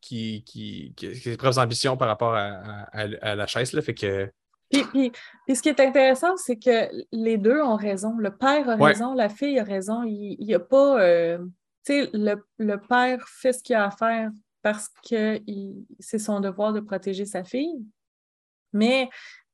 qui, 0.00 0.44
qui, 0.44 0.92
qui- 0.96 1.06
a 1.06 1.14
ses 1.14 1.36
propres 1.36 1.58
ambitions 1.58 1.96
par 1.96 2.08
rapport 2.08 2.34
à, 2.34 2.86
à- 2.92 3.34
la 3.34 3.46
chaise. 3.46 3.72
Là, 3.72 3.82
fait 3.82 3.94
que. 3.94 4.30
Puis, 4.70 4.84
puis- 4.84 5.12
puis 5.46 5.56
ce 5.56 5.62
qui 5.62 5.68
est 5.70 5.80
intéressant, 5.80 6.36
c'est 6.36 6.58
que 6.58 6.90
les 7.10 7.38
deux 7.38 7.60
ont 7.62 7.76
raison. 7.76 8.16
Le 8.18 8.30
père 8.36 8.68
a 8.68 8.76
Ouais. 8.76 8.92
raison, 8.92 9.14
la 9.14 9.28
fille 9.28 9.58
a 9.58 9.64
raison. 9.64 10.02
Il 10.04 10.36
n'y 10.44 10.54
a 10.54 10.60
pas. 10.60 11.00
euh, 11.02 11.38
tu 11.84 11.92
sais, 12.04 12.10
le, 12.12 12.34
le 12.58 12.76
père 12.78 13.26
fait 13.28 13.52
ce 13.52 13.62
qu'il 13.62 13.76
a 13.76 13.86
à 13.86 13.90
faire 13.90 14.30
parce 14.62 14.88
que 15.08 15.40
c'est 16.00 16.18
son 16.18 16.40
devoir 16.40 16.72
de 16.72 16.80
protéger 16.80 17.24
sa 17.24 17.44
fille. 17.44 17.82
Mais 18.72 19.08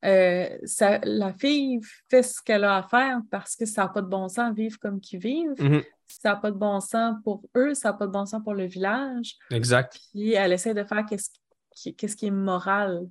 euh, 0.04 0.58
ça- 0.64 0.98
la 1.04 1.32
fille 1.32 1.80
fait 2.10 2.22
ce 2.22 2.42
qu'elle 2.42 2.64
a 2.64 2.76
à 2.78 2.82
faire 2.82 3.20
parce 3.30 3.54
que 3.56 3.64
ça 3.66 3.82
n'a 3.82 3.88
pas 3.88 4.02
de 4.02 4.08
bon 4.08 4.28
sens 4.28 4.54
vivre 4.54 4.78
comme 4.80 5.00
qu'ils 5.00 5.20
vivent. 5.20 5.54
Mhm, 5.60 5.82
Ça 6.06 6.30
n'a 6.30 6.36
pas 6.36 6.50
de 6.50 6.56
bon 6.56 6.80
sens 6.80 7.16
pour 7.24 7.42
eux, 7.56 7.74
ça 7.74 7.90
n'a 7.90 7.94
pas 7.94 8.06
de 8.06 8.12
bon 8.12 8.26
sens 8.26 8.42
pour 8.42 8.54
le 8.54 8.66
village. 8.66 9.36
exact. 9.50 9.98
Puis 10.12 10.32
elle 10.32 10.52
essaie 10.52 10.74
de 10.74 10.84
faire 10.84 11.04
qu'est-ce 11.06 12.16
qui, 12.16 12.26
est 12.26 12.30
moral. 12.30 13.06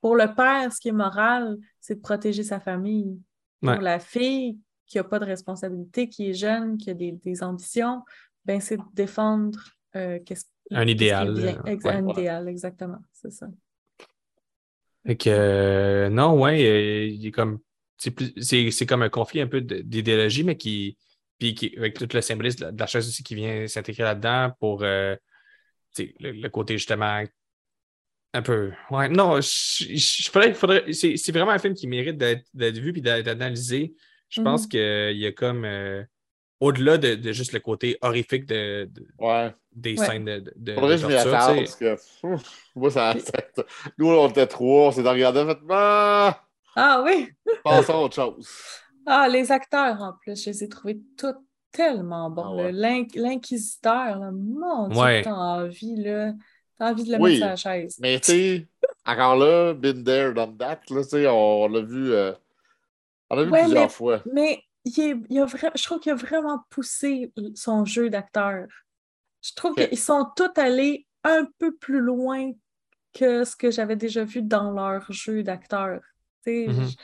Pour 0.00 0.16
le 0.16 0.34
père, 0.34 0.72
ce 0.72 0.80
qui 0.80 0.88
est 0.88 0.92
moral, 0.92 1.56
c'est 1.80 1.96
de 1.96 2.00
protéger 2.00 2.42
sa 2.42 2.60
famille. 2.60 3.18
Pour 3.62 3.72
la 3.72 3.98
fille 4.00 4.58
qui 4.86 4.96
n'a 4.96 5.04
pas 5.04 5.18
de 5.18 5.26
responsabilité, 5.26 6.08
qui 6.08 6.30
est 6.30 6.34
jeune, 6.34 6.78
qui 6.78 6.90
a 6.90 6.94
des, 6.94 7.12
des 7.12 7.42
ambitions, 7.42 8.02
ben 8.44 8.60
c'est 8.60 8.78
de 8.78 8.82
défendre 8.94 9.58
euh, 9.94 10.18
qu'est-ce 10.24 10.46
Un 10.70 10.86
idéal, 10.86 11.34
bien. 11.34 11.62
Ex- 11.66 11.84
ouais. 11.84 11.92
un 11.92 12.04
Ouais. 12.04 12.12
idéal, 12.12 12.48
exactement. 12.48 12.98
C'est 13.12 13.30
ça. 13.30 13.48
Fait 15.06 15.16
que, 15.16 15.30
euh, 15.30 16.08
non, 16.08 16.38
ouais, 16.40 16.64
euh, 16.64 17.06
il 17.06 17.26
est 17.26 17.30
comme. 17.30 17.58
C'est 17.98 18.86
comme 18.86 19.02
un 19.02 19.08
conflit 19.10 19.40
un 19.42 19.46
peu 19.46 19.60
d'idéologie, 19.60 20.44
mais 20.44 20.56
qui. 20.56 20.96
Puis 21.40 21.54
qui, 21.56 21.74
avec 21.76 21.94
tout 21.98 22.06
le 22.12 22.20
symbolisme 22.20 22.60
de 22.60 22.64
la, 22.66 22.72
de 22.72 22.78
la 22.78 22.86
chaise 22.86 23.08
aussi 23.08 23.24
qui 23.24 23.34
vient 23.34 23.66
s'intégrer 23.66 24.04
là-dedans 24.04 24.52
pour 24.60 24.84
euh, 24.84 25.16
le, 25.98 26.30
le 26.32 26.48
côté 26.48 26.78
justement 26.78 27.24
un 28.32 28.42
peu. 28.42 28.72
Ouais, 28.90 29.08
non, 29.08 29.40
je, 29.40 29.96
je- 29.96 30.30
faudrait, 30.30 30.54
faudrait, 30.54 30.92
c'est 30.92 31.16
c'est 31.16 31.32
vraiment 31.32 31.50
un 31.50 31.58
film 31.58 31.74
qui 31.74 31.88
mérite 31.88 32.16
d'être 32.16 32.78
vu 32.78 32.92
et 32.96 33.00
d'être 33.00 33.28
analysé. 33.28 33.94
Je 34.28 34.40
pense 34.40 34.64
Mhm. 34.64 34.68
qu'il 34.68 35.16
y 35.18 35.26
a 35.26 35.32
comme. 35.32 35.64
euh, 35.64 36.04
au-delà 36.60 36.98
de, 36.98 37.14
de 37.14 37.32
juste 37.32 37.52
le 37.54 37.60
côté 37.60 37.96
horrifique 38.02 38.46
de, 38.46 38.88
de- 38.92 39.06
Ouais. 39.18 39.52
des 39.72 39.96
Ouais. 39.98 40.06
scènes 40.06 40.26
de, 40.26 40.38
de, 40.40 40.52
de 40.56 40.74
Faudrait 40.74 40.96
que 40.96 41.02
je 41.02 41.06
m'y 41.06 41.12
torture, 41.14 41.54
tu 41.56 41.64
parce 41.64 41.76
que 41.76 41.96
moi, 42.76 42.90
ça, 42.90 43.16
ça- 43.18 43.64
nous, 43.98 44.08
on 44.10 44.28
était 44.28 44.46
trois, 44.46 44.88
on 44.88 44.92
s'est 44.92 45.02
regardé, 45.02 45.40
en 45.40 45.46
fait, 45.48 45.58
ah, 45.70 46.44
Ah 46.76 47.02
oui! 47.04 47.30
passons 47.64 47.94
à 47.94 47.96
autre 47.96 48.14
chose. 48.14 48.48
Ah, 49.06 49.28
les 49.28 49.50
acteurs 49.52 50.00
en 50.02 50.12
plus, 50.14 50.42
je 50.44 50.50
les 50.50 50.64
ai 50.64 50.68
trouvés 50.68 51.00
tous 51.16 51.34
tellement 51.72 52.30
bons. 52.30 52.42
Ah 52.60 52.64
ouais. 52.70 52.72
L'inquisiteur, 53.14 54.30
mon 54.32 54.88
Dieu, 54.88 55.00
Ouais. 55.00 55.22
t'as 55.22 55.32
envie, 55.32 55.96
là. 55.96 56.32
T'as 56.78 56.90
envie 56.92 57.04
de 57.04 57.12
le 57.12 57.18
Oui. 57.22 57.30
mettre 57.32 57.36
sur 57.38 57.46
la 57.46 57.56
chaise. 57.56 57.96
Mais 58.00 58.18
tu 58.20 58.30
sais, 58.32 58.68
encore 59.04 59.36
là, 59.36 59.74
been 59.74 60.02
there, 60.04 60.32
done 60.34 60.56
that, 60.58 60.80
là, 60.90 61.02
tu 61.02 61.08
sais, 61.10 61.26
on, 61.28 61.68
l'a 61.68 61.80
vu, 61.82 62.12
euh, 62.12 62.32
on 63.28 63.36
l'a 63.36 63.44
vu 63.44 63.50
Ouais, 63.50 63.60
plusieurs 63.62 63.82
mais- 63.84 63.88
fois. 63.88 64.22
Mais 64.32 64.62
il 64.84 65.00
est- 65.00 65.16
il 65.28 65.38
a 65.40 65.44
vra- 65.46 65.72
je 65.76 65.82
trouve 65.84 66.00
qu'il 66.00 66.12
a 66.12 66.14
vraiment 66.16 66.60
poussé 66.70 67.32
son 67.54 67.84
jeu 67.84 68.08
d'acteur. 68.10 68.66
Je 69.42 69.52
trouve 69.54 69.74
qu'ils 69.74 69.98
sont 69.98 70.26
tous 70.36 70.50
allés 70.60 71.06
un 71.24 71.46
peu 71.58 71.74
plus 71.76 72.00
loin 72.00 72.50
que 73.12 73.44
ce 73.44 73.56
que 73.56 73.70
j'avais 73.70 73.96
déjà 73.96 74.24
vu 74.24 74.42
dans 74.42 74.70
leur 74.70 75.10
jeu 75.12 75.42
d'acteur. 75.42 76.00
Tu 76.44 76.66
sais, 76.66 76.66
Mhm. 76.68 76.86
j- 76.86 76.96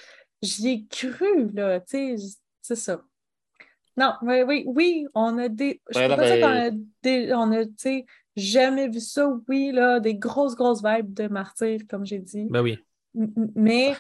J'y 0.47 0.69
ai 0.69 0.87
cru, 0.87 1.51
là. 1.53 1.81
tu 1.81 2.17
sais, 2.19 2.37
C'est 2.63 2.77
ça. 2.77 3.03
Non, 3.97 4.15
oui, 4.23 4.43
oui, 4.43 4.65
oui, 4.67 5.07
on 5.15 5.39
a 5.39 5.49
des. 5.49 5.81
Je 5.91 5.99
Ouais, 5.99 6.09
peux 6.09 6.17
pas 6.17 6.27
dire 6.27 6.35
mais- 6.37 6.71
qu'on 6.71 6.77
a 6.77 6.83
des. 7.03 7.33
On 7.35 7.53
a, 7.53 7.65
tu 7.65 7.73
sais, 7.79 8.07
jamais 8.37 8.89
vu 8.89 9.01
ça, 9.01 9.29
oui, 9.49 9.73
là, 9.73 10.01
des 10.01 10.15
grosses, 10.15 10.55
grosses 10.55 10.83
vibes 10.85 11.15
de 11.15 11.29
martyr, 11.29 11.81
comme 11.89 12.05
j'ai 12.05 12.19
dit. 12.19 12.47
Ben 12.51 12.63
oui. 12.63 12.79
M- 13.17 13.33
Mais, 13.55 13.95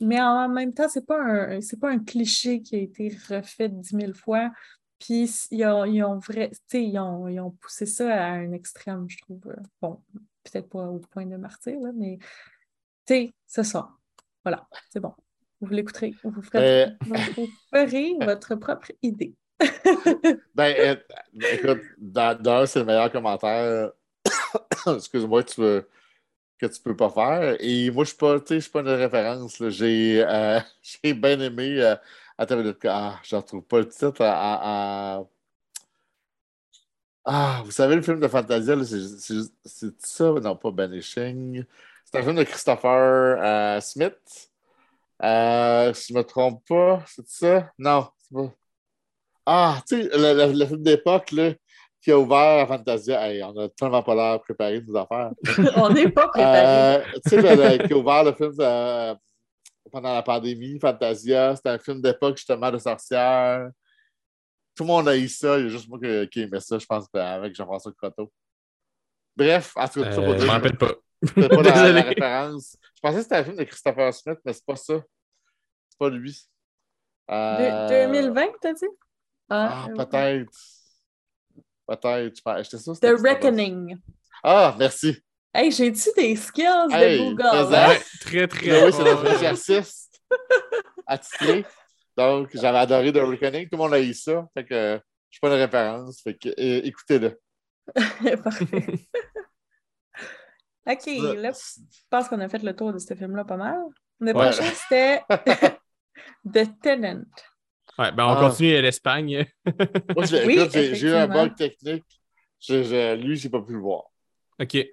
mais 0.00 0.20
en 0.20 0.48
même 0.50 0.74
temps, 0.74 0.88
c'est 0.88 1.06
pas 1.06 1.18
un, 1.22 1.60
c'est 1.62 1.80
pas 1.80 1.90
un 1.90 1.98
cliché 1.98 2.60
qui 2.60 2.76
a 2.76 2.78
été 2.80 3.08
refait 3.30 3.70
dix 3.70 3.94
mille 3.94 4.14
fois. 4.14 4.50
Puis 4.98 5.30
ils 5.50 5.64
ont, 5.64 5.84
ils 5.86 6.02
ont 6.02 6.18
vrai, 6.18 6.50
tu 6.50 6.58
sais, 6.66 6.84
ils 6.84 6.98
ont, 6.98 7.28
ils 7.28 7.40
ont 7.40 7.52
poussé 7.52 7.86
ça 7.86 8.12
à 8.26 8.30
un 8.32 8.52
extrême, 8.52 9.08
je 9.08 9.16
trouve. 9.18 9.40
Bon, 9.80 10.02
peut-être 10.42 10.68
pas 10.68 10.86
au 10.88 10.98
point 10.98 11.24
de 11.24 11.36
martyr, 11.36 11.78
là, 11.80 11.90
mais 11.94 12.18
tu 13.06 13.14
sais, 13.14 13.32
c'est 13.46 13.64
ça. 13.64 13.88
Voilà, 14.44 14.66
c'est 14.90 15.00
bon. 15.00 15.14
Vous 15.60 15.68
l'écouterez. 15.68 16.14
Vous, 16.22 16.42
ferez, 16.42 16.92
vous 17.36 17.48
ferez 17.72 18.14
votre 18.20 18.54
propre 18.56 18.92
idée. 19.02 19.34
Ben, 20.54 20.74
euh, 20.78 20.96
ben, 21.34 21.46
écoute, 21.54 21.82
d'un, 21.98 22.66
c'est 22.66 22.80
le 22.80 22.84
meilleur 22.84 23.12
commentaire, 23.12 23.92
excuse-moi, 24.86 25.42
que 25.44 25.50
tu 25.82 25.86
que 26.58 26.66
tu 26.66 26.80
peux 26.82 26.96
pas 26.96 27.10
faire. 27.10 27.56
Et 27.60 27.90
moi, 27.90 28.04
je 28.04 28.10
suis 28.10 28.18
pas, 28.18 28.40
tu 28.40 28.46
sais, 28.48 28.54
je 28.56 28.60
suis 28.62 28.70
pas 28.72 28.80
une 28.80 28.88
référence. 28.88 29.62
J'ai 29.70 30.24
euh, 30.24 30.60
j'ai 30.82 31.14
bien 31.14 31.40
aimé. 31.40 31.80
Euh, 31.82 31.96
attends 32.38 32.62
ah, 32.86 33.20
je 33.24 33.36
ne 33.36 33.40
retrouve 33.40 33.62
pas 33.64 33.78
le 33.80 33.88
titre. 33.88 34.22
à- 34.22 35.16
à- 35.18 35.24
Ah, 37.24 37.62
vous 37.64 37.70
savez, 37.72 37.94
le 37.96 38.02
film 38.02 38.20
de 38.20 38.28
Fantasia, 38.28 38.74
là, 38.74 38.84
c'est- 38.84 39.18
c'est 39.18 39.34
c'est 39.64 40.06
ça? 40.06 40.24
Non, 40.40 40.56
pas 40.56 40.70
Banishing. 40.70 41.64
C'est 42.04 42.18
un 42.18 42.22
film 42.22 42.36
de 42.36 42.44
Christopher 42.44 42.88
euh, 43.42 43.80
Smith. 43.80 44.47
Euh, 45.22 45.92
si 45.94 46.12
je 46.12 46.18
me 46.18 46.22
trompe 46.22 46.62
pas, 46.68 47.02
c'est 47.06 47.26
ça? 47.28 47.70
Non, 47.78 48.08
c'est 48.18 48.34
pas. 48.34 48.52
Ah, 49.46 49.82
tu 49.88 50.02
sais, 50.02 50.08
le, 50.12 50.34
le- 50.46 50.58
le 50.58 50.66
film 50.66 50.82
d'époque 50.82 51.32
là, 51.32 51.52
qui 52.00 52.12
a 52.12 52.18
ouvert 52.18 52.62
à 52.62 52.66
Fantasia. 52.66 53.26
Hey, 53.28 53.42
on 53.42 53.56
a 53.58 53.68
tellement 53.70 54.02
pas 54.02 54.14
l'air 54.14 54.40
préparé 54.40 54.80
de 54.80 54.86
nos 54.86 54.96
affaires. 54.98 55.32
On 55.76 55.88
n'est 55.90 56.10
pas 56.10 56.28
préparé. 56.28 56.66
Euh, 56.66 57.04
tu 57.24 57.40
sais, 57.40 57.86
qui 57.86 57.92
a 57.92 57.96
ouvert 57.96 58.24
le 58.24 58.32
film 58.34 58.52
de- 58.56 59.14
pendant 59.90 60.12
la 60.14 60.22
pandémie, 60.22 60.78
Fantasia. 60.78 61.56
C'était 61.56 61.70
un 61.70 61.78
film 61.78 62.00
d'époque, 62.02 62.36
justement, 62.36 62.70
de 62.70 62.78
sorcières. 62.78 63.70
Tout 64.76 64.84
le 64.84 64.88
monde 64.88 65.08
a 65.08 65.16
eu 65.16 65.28
ça. 65.28 65.58
Il 65.58 65.64
y 65.64 65.66
a 65.66 65.70
juste 65.70 65.88
moi 65.88 65.98
qui, 65.98 66.28
qui 66.28 66.40
aimais 66.42 66.60
ça, 66.60 66.78
je 66.78 66.86
pense, 66.86 67.06
avec 67.14 67.54
Jean-François 67.56 67.92
Croteau. 67.92 68.30
Bref, 69.36 69.72
en 69.76 69.88
tout 69.88 70.02
cas, 70.04 70.10
tout 70.10 70.14
ça 70.16 70.22
pour 70.22 70.34
Euh, 70.34 70.38
je 70.38 70.46
m'en 70.46 70.52
rappelle 70.52 70.76
pas. 70.76 70.92
C'était 71.22 71.48
pas 71.48 71.62
la, 71.92 72.02
référence. 72.02 72.76
Je 72.94 73.00
pensais 73.00 73.16
que 73.16 73.22
c'était 73.22 73.36
un 73.36 73.44
film 73.44 73.56
de 73.56 73.64
Christopher 73.64 74.14
Smith, 74.14 74.38
mais 74.44 74.52
c'est 74.52 74.64
pas 74.66 74.76
ça. 74.76 74.94
C'est 75.88 75.98
pas 75.98 76.10
lui. 76.10 76.48
Euh, 77.30 77.88
De- 77.88 78.12
2020, 78.12 78.46
t'as 78.60 78.72
dit? 78.72 78.86
Ah, 79.50 79.86
euh, 79.88 79.94
peut-être. 79.96 80.52
Peut-être. 81.86 82.62
J'étais 82.62 82.78
sûr 82.78 82.98
The 83.00 83.20
Reckoning. 83.22 83.96
Ah, 84.42 84.74
merci. 84.78 85.22
Hey, 85.54 85.72
j'ai-tu 85.72 86.10
des 86.16 86.36
skills 86.36 86.66
Hey, 86.92 87.18
de 87.18 87.24
Google? 87.30 87.74
hein? 87.74 87.96
Très, 88.20 88.46
très. 88.46 88.84
Oui, 88.84 88.92
c'est 88.92 89.02
notre 89.04 89.26
exercice 89.32 90.10
attitré. 91.06 91.64
Donc, 92.16 92.50
j'avais 92.54 92.78
adoré 92.78 93.12
The 93.12 93.16
Reckoning. 93.18 93.64
Tout 93.64 93.76
le 93.76 93.78
monde 93.78 93.94
a 93.94 94.00
eu 94.00 94.12
ça. 94.14 94.46
Fait 94.54 94.64
que 94.64 94.74
euh, 94.74 94.98
je 95.30 95.34
suis 95.36 95.40
pas 95.40 95.48
une 95.48 95.54
référence. 95.60 96.20
Fait 96.22 96.34
que 96.34 96.48
euh, 96.50 96.80
écoutez-le. 96.84 97.40
Parfait. 98.44 99.08
OK, 100.88 101.06
là, 101.36 101.52
je 101.52 102.00
pense 102.10 102.28
qu'on 102.28 102.40
a 102.40 102.48
fait 102.48 102.62
le 102.62 102.74
tour 102.74 102.92
de 102.92 102.98
ce 102.98 103.14
film-là 103.14 103.44
pas 103.44 103.56
mal. 103.56 103.78
Le 104.20 104.26
Ouais. 104.28 104.32
prochain, 104.32 104.64
c'était 104.64 105.22
The 106.52 106.68
Tenant. 106.82 107.24
Ouais, 107.98 108.12
ben 108.12 108.26
on 108.26 108.30
Ah. 108.36 108.40
continue 108.48 108.74
à 108.76 108.80
l'Espagne. 108.80 109.46
Moi, 109.66 109.74
Oui, 110.46 110.58
j'ai 110.72 111.06
eu 111.06 111.10
un 111.12 111.26
bug 111.28 111.54
technique. 111.56 112.04
Je, 112.60 112.82
je, 112.82 113.14
lui, 113.16 113.36
j'ai 113.36 113.48
pas 113.50 113.60
pu 113.62 113.72
le 113.72 113.80
voir. 113.80 114.04
OK. 114.60 114.74
Euh, 114.74 114.86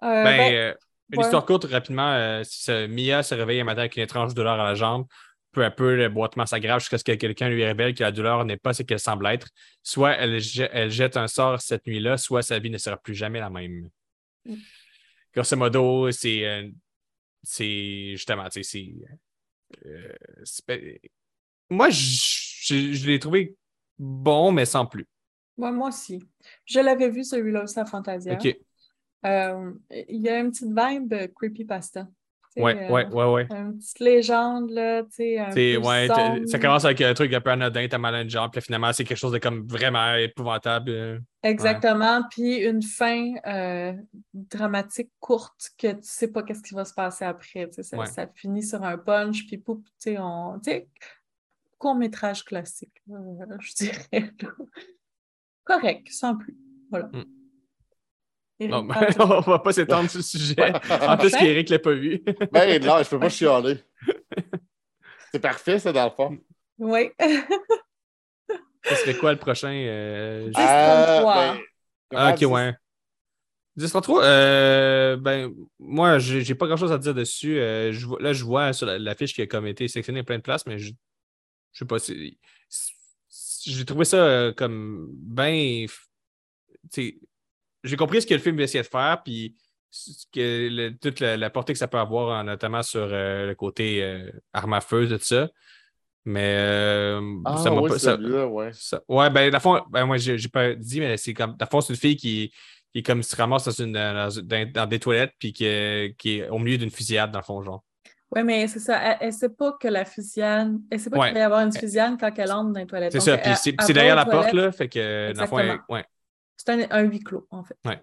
Ben, 0.00 0.24
ben, 0.24 0.54
euh, 0.54 0.74
une 1.12 1.18
ouais. 1.18 1.24
histoire 1.24 1.44
courte, 1.46 1.64
rapidement. 1.64 2.12
euh, 2.12 2.42
Mia 2.88 3.22
se 3.22 3.34
réveille 3.34 3.60
un 3.60 3.64
matin 3.64 3.80
avec 3.80 3.96
une 3.96 4.02
étrange 4.02 4.34
douleur 4.34 4.58
à 4.60 4.64
la 4.64 4.74
jambe. 4.74 5.06
Peu 5.52 5.64
à 5.64 5.70
peu, 5.70 5.96
le 5.96 6.08
boitement 6.10 6.44
s'aggrave 6.44 6.80
jusqu'à 6.80 6.98
ce 6.98 7.04
que 7.04 7.12
quelqu'un 7.12 7.48
lui 7.48 7.64
révèle 7.64 7.94
que 7.94 8.02
la 8.04 8.12
douleur 8.12 8.44
n'est 8.44 8.58
pas 8.58 8.74
ce 8.74 8.82
qu'elle 8.82 9.00
semble 9.00 9.26
être. 9.26 9.48
Soit 9.82 10.12
elle, 10.12 10.38
je- 10.40 10.64
elle 10.70 10.90
jette 10.90 11.16
un 11.16 11.26
sort 11.26 11.60
cette 11.60 11.86
nuit-là, 11.86 12.18
soit 12.18 12.42
sa 12.42 12.58
vie 12.58 12.68
ne 12.70 12.76
sera 12.78 12.96
plus 12.98 13.14
jamais 13.14 13.40
la 13.40 13.48
même. 13.48 13.88
Grosso 15.34 15.56
modo, 15.56 16.10
c'est 16.10 16.44
euh, 16.46 16.68
justement, 17.44 18.46
c'est. 18.50 18.62
euh, 19.86 20.12
moi, 21.70 21.90
je, 21.90 21.98
je- 22.62 22.92
je 22.92 23.06
l'ai 23.06 23.18
trouvé 23.18 23.56
bon, 23.98 24.52
mais 24.52 24.64
sans 24.64 24.86
plus. 24.86 25.06
ouais, 25.58 25.72
moi 25.72 25.88
aussi. 25.88 26.22
Je 26.64 26.80
l'avais 26.80 27.10
vu 27.10 27.24
celui-là 27.24 27.64
aussi 27.64 27.78
à 27.78 27.84
Fantasia. 27.86 28.34
OK. 28.34 28.56
Euh, 29.26 29.72
il 29.90 30.22
y 30.22 30.28
a 30.28 30.40
une 30.40 30.50
petite 30.52 30.68
vibe 30.68 31.32
creepypasta. 31.34 32.08
Euh, 32.56 32.62
ouais, 32.62 33.06
ouais, 33.06 33.24
ouais. 33.32 33.46
Une 33.50 33.78
petite 33.78 34.00
légende, 34.00 34.70
là, 34.70 35.02
tu 35.04 35.36
sais, 35.50 35.76
ouais, 35.76 36.08
ça 36.46 36.58
commence 36.58 36.84
avec 36.84 37.00
un 37.02 37.14
truc 37.14 37.32
un 37.32 37.40
peu 37.40 37.50
anodin, 37.50 37.86
t'as 37.88 37.98
mal 37.98 38.14
à 38.14 38.22
une 38.22 38.30
jambe, 38.30 38.50
puis 38.50 38.60
finalement, 38.62 38.92
c'est 38.92 39.04
quelque 39.04 39.18
chose 39.18 39.32
de 39.32 39.38
comme 39.38 39.66
vraiment 39.68 40.14
épouvantable. 40.14 40.90
euh. 40.90 41.18
Exactement. 41.42 42.22
Puis 42.30 42.56
une 42.56 42.82
fin 42.82 43.34
euh, 43.46 43.92
dramatique 44.34 45.10
courte 45.20 45.70
que 45.78 45.92
tu 45.92 45.98
sais 46.02 46.28
pas 46.32 46.42
qu'est-ce 46.42 46.62
qui 46.62 46.74
va 46.74 46.84
se 46.84 46.94
passer 46.94 47.24
après. 47.24 47.66
tu 47.68 47.74
sais, 47.74 47.82
Ça, 47.84 47.96
Ouais. 47.98 48.06
ça 48.06 48.26
finit 48.34 48.62
sur 48.62 48.82
un 48.82 48.98
punch, 48.98 49.46
puis 49.46 49.58
pouf, 49.58 49.78
tu 49.84 49.90
sais, 49.98 50.18
on. 50.18 50.58
Tu 50.58 50.70
sais, 50.70 50.88
court-métrage 51.78 52.44
classique, 52.44 53.00
là, 53.06 53.18
je 53.60 53.72
dirais. 53.74 54.32
Correct, 55.64 56.08
sans 56.10 56.36
plus. 56.36 56.56
Voilà. 56.90 57.06
Mm. 57.12 57.24
Non, 58.60 58.82
mais 58.82 58.94
on 59.20 59.40
va 59.40 59.58
pas 59.60 59.72
s'étendre 59.72 60.10
sur 60.10 60.18
le 60.18 60.24
sujet. 60.24 60.56
En 61.00 61.16
plus 61.16 61.28
Enfin. 61.28 61.38
qu'Éric 61.38 61.68
l'a 61.68 61.78
pas 61.78 61.92
vu. 61.92 62.22
Ben, 62.50 62.82
là, 62.82 63.02
je 63.02 63.08
peux 63.08 63.20
pas 63.20 63.28
chialer. 63.28 63.78
C'est 65.32 65.38
parfait, 65.40 65.78
ça, 65.78 65.92
dans 65.92 66.04
le 66.06 66.10
fond. 66.10 66.38
Oui. 66.78 67.10
Ce 68.84 68.94
serait 68.96 69.14
quoi 69.16 69.32
le 69.32 69.38
prochain? 69.38 69.70
euh, 69.72 70.46
juste- 70.46 70.56
Ah, 70.58 71.04
33. 71.22 71.54
ben, 71.54 71.60
Ah, 72.16 72.34
ok, 72.34 72.50
ouais. 72.50 72.74
10-33, 73.76 74.24
euh, 74.24 75.16
ben, 75.16 75.52
moi, 75.78 76.18
j'ai 76.18 76.54
pas 76.56 76.66
grand 76.66 76.76
chose 76.76 76.90
à 76.90 76.98
dire 76.98 77.14
dessus. 77.14 77.58
Euh, 77.60 77.92
je 77.92 78.06
là, 78.18 78.32
je 78.32 78.42
vois 78.44 78.72
sur 78.72 78.86
la, 78.86 78.98
la 78.98 79.14
fiche 79.14 79.34
qui 79.34 79.42
a 79.42 79.46
comme 79.46 79.66
été 79.68 79.86
sélectionnée 79.86 80.20
à 80.20 80.24
plein 80.24 80.38
de 80.38 80.42
places, 80.42 80.66
mais 80.66 80.78
je, 80.80 80.92
je 81.72 81.78
sais 81.78 81.84
pas 81.84 82.00
si. 82.00 82.38
si- 82.68 82.92
J'ai 83.72 83.84
trouvé 83.84 84.04
ça 84.04 84.16
euh, 84.16 84.52
comme 84.52 85.06
ben. 85.12 85.86
J'ai 87.84 87.96
compris 87.96 88.22
ce 88.22 88.26
que 88.26 88.34
le 88.34 88.40
film 88.40 88.58
essayait 88.60 88.82
de 88.82 88.88
faire, 88.88 89.22
puis 89.24 89.54
ce 89.90 90.24
que 90.32 90.68
le- 90.70 90.96
toute 90.98 91.20
la, 91.20 91.36
la 91.36 91.50
portée 91.50 91.72
que 91.72 91.78
ça 91.78 91.88
peut 91.88 91.98
avoir, 91.98 92.30
hein, 92.36 92.44
notamment 92.44 92.82
sur 92.82 93.00
euh, 93.10 93.46
le 93.46 93.54
côté 93.54 94.02
euh, 94.02 94.30
arme 94.52 94.74
à 94.74 94.80
feu, 94.80 95.08
tout 95.08 95.18
ça. 95.22 95.48
Mais 96.24 96.56
euh, 96.58 97.20
Ah, 97.44 97.56
ça 97.56 97.70
m'a 97.70 97.80
oui, 97.80 97.90
pas. 97.90 97.98
ça- 97.98 98.16
ouais. 98.16 98.70
ça- 98.74 99.00
ouais, 99.08 99.30
ben, 99.30 99.50
dans 99.50 99.56
le 99.56 99.62
fond, 99.62 99.80
ben, 99.90 100.04
moi, 100.04 100.16
j'ai 100.18 100.36
pas 100.48 100.74
dit, 100.74 101.00
mais 101.00 101.16
c'est 101.16 101.32
comme. 101.32 101.52
Dans 101.56 101.64
le 101.64 101.70
fond, 101.70 101.80
c'est 101.80 101.92
une 101.94 101.98
fille 101.98 102.16
qui, 102.16 102.52
qui 102.92 102.98
est 102.98 103.02
comme 103.02 103.22
se 103.22 103.34
ramasse 103.34 103.64
dans, 103.64 103.84
une, 103.84 103.92
dans, 103.92 104.28
dans- 104.42 104.72
dans 104.72 104.86
des 104.86 104.98
toilettes, 104.98 105.32
puis 105.38 105.52
qui, 105.54 105.64
est- 105.64 106.14
qui 106.18 106.38
est 106.40 106.48
au 106.50 106.58
milieu 106.58 106.76
d'une 106.76 106.90
fusillade, 106.90 107.30
dans 107.30 107.38
le 107.38 107.44
fond, 107.44 107.62
genre. 107.62 107.82
Oui, 108.30 108.42
mais 108.42 108.66
c'est 108.68 108.80
ça. 108.80 108.98
Elle, 109.02 109.16
elle 109.28 109.32
sait 109.32 109.48
pas 109.48 109.72
que 109.80 109.88
la 109.88 110.04
fusillade. 110.04 110.76
Elle 110.90 111.00
sait 111.00 111.08
pas 111.08 111.18
Ouais. 111.18 111.26
qu'il 111.28 111.34
va 111.34 111.40
y 111.40 111.42
avoir 111.44 111.60
une 111.60 111.72
fusillade 111.72 112.18
quand 112.20 112.30
elle 112.36 112.52
entre 112.52 112.72
dans 112.74 112.80
les 112.80 112.86
toilettes. 112.86 113.12
C'est 113.12 113.20
ça, 113.20 113.38
puis 113.38 113.52
c'est 113.56 113.92
derrière 113.94 114.16
la 114.16 114.26
porte, 114.26 114.52
là, 114.52 114.70
fait 114.70 114.88
que, 114.90 115.32
dans 115.32 115.40
le 115.42 115.46
fond, 115.48 115.58
elle- 115.60 115.66
Exactement. 115.66 115.94
ouais. 115.96 116.04
C'est 116.58 116.68
un, 116.70 116.86
un 116.90 117.02
huis 117.04 117.20
clos, 117.20 117.46
en 117.50 117.64
fait. 117.64 117.78
Ouais. 117.86 118.02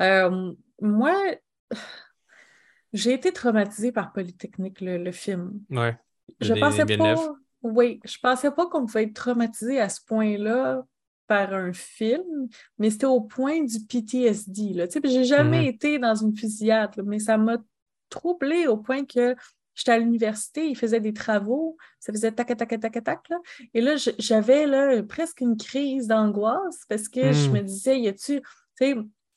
Euh, 0.00 0.52
moi, 0.80 1.14
j'ai 2.92 3.12
été 3.12 3.32
traumatisée 3.32 3.92
par 3.92 4.12
Polytechnique, 4.12 4.80
le, 4.80 4.98
le 4.98 5.12
film. 5.12 5.60
Ouais. 5.70 5.96
Je 6.40 6.54
Des- 6.54 6.60
pensais 6.60 6.86
pas. 6.86 7.16
Oui, 7.62 8.00
je 8.04 8.18
pensais 8.20 8.50
pas 8.50 8.66
qu'on 8.66 8.86
pouvait 8.86 9.04
être 9.04 9.14
traumatisé 9.14 9.80
à 9.80 9.88
ce 9.88 10.00
point-là 10.04 10.84
par 11.28 11.54
un 11.54 11.72
film, 11.72 12.48
mais 12.78 12.90
c'était 12.90 13.06
au 13.06 13.20
point 13.20 13.62
du 13.62 13.78
PTSD. 13.86 14.72
Là. 14.74 14.88
Tu 14.88 15.00
sais, 15.00 15.08
j'ai 15.08 15.24
jamais 15.24 15.60
Mhm. 15.62 15.66
été 15.68 15.98
dans 15.98 16.14
une 16.14 16.36
fusillade, 16.36 16.96
là, 16.96 17.02
mais 17.06 17.18
ça 17.20 17.36
m'a 17.38 17.58
troublée 18.08 18.66
au 18.66 18.76
point 18.76 19.04
que 19.04 19.34
j'étais 19.74 19.92
à 19.92 19.98
l'université, 19.98 20.66
ils 20.68 20.76
faisaient 20.76 21.00
des 21.00 21.12
travaux, 21.12 21.76
ça 21.98 22.12
faisait 22.12 22.32
tac, 22.32 22.48
tac, 22.56 22.68
tac, 22.80 23.04
tac, 23.04 23.28
là. 23.28 23.38
Et 23.74 23.80
là, 23.80 23.94
j'avais 24.18 24.66
là, 24.66 25.02
presque 25.02 25.40
une 25.40 25.56
crise 25.56 26.06
d'angoisse 26.08 26.80
parce 26.88 27.08
que 27.08 27.32
je 27.32 27.48
Mhm. 27.48 27.54
me 27.56 27.62
disais, 27.62 28.00
y 28.00 28.08
a-tu. 28.08 28.40
Tu 28.40 28.46
sais, 28.76 28.94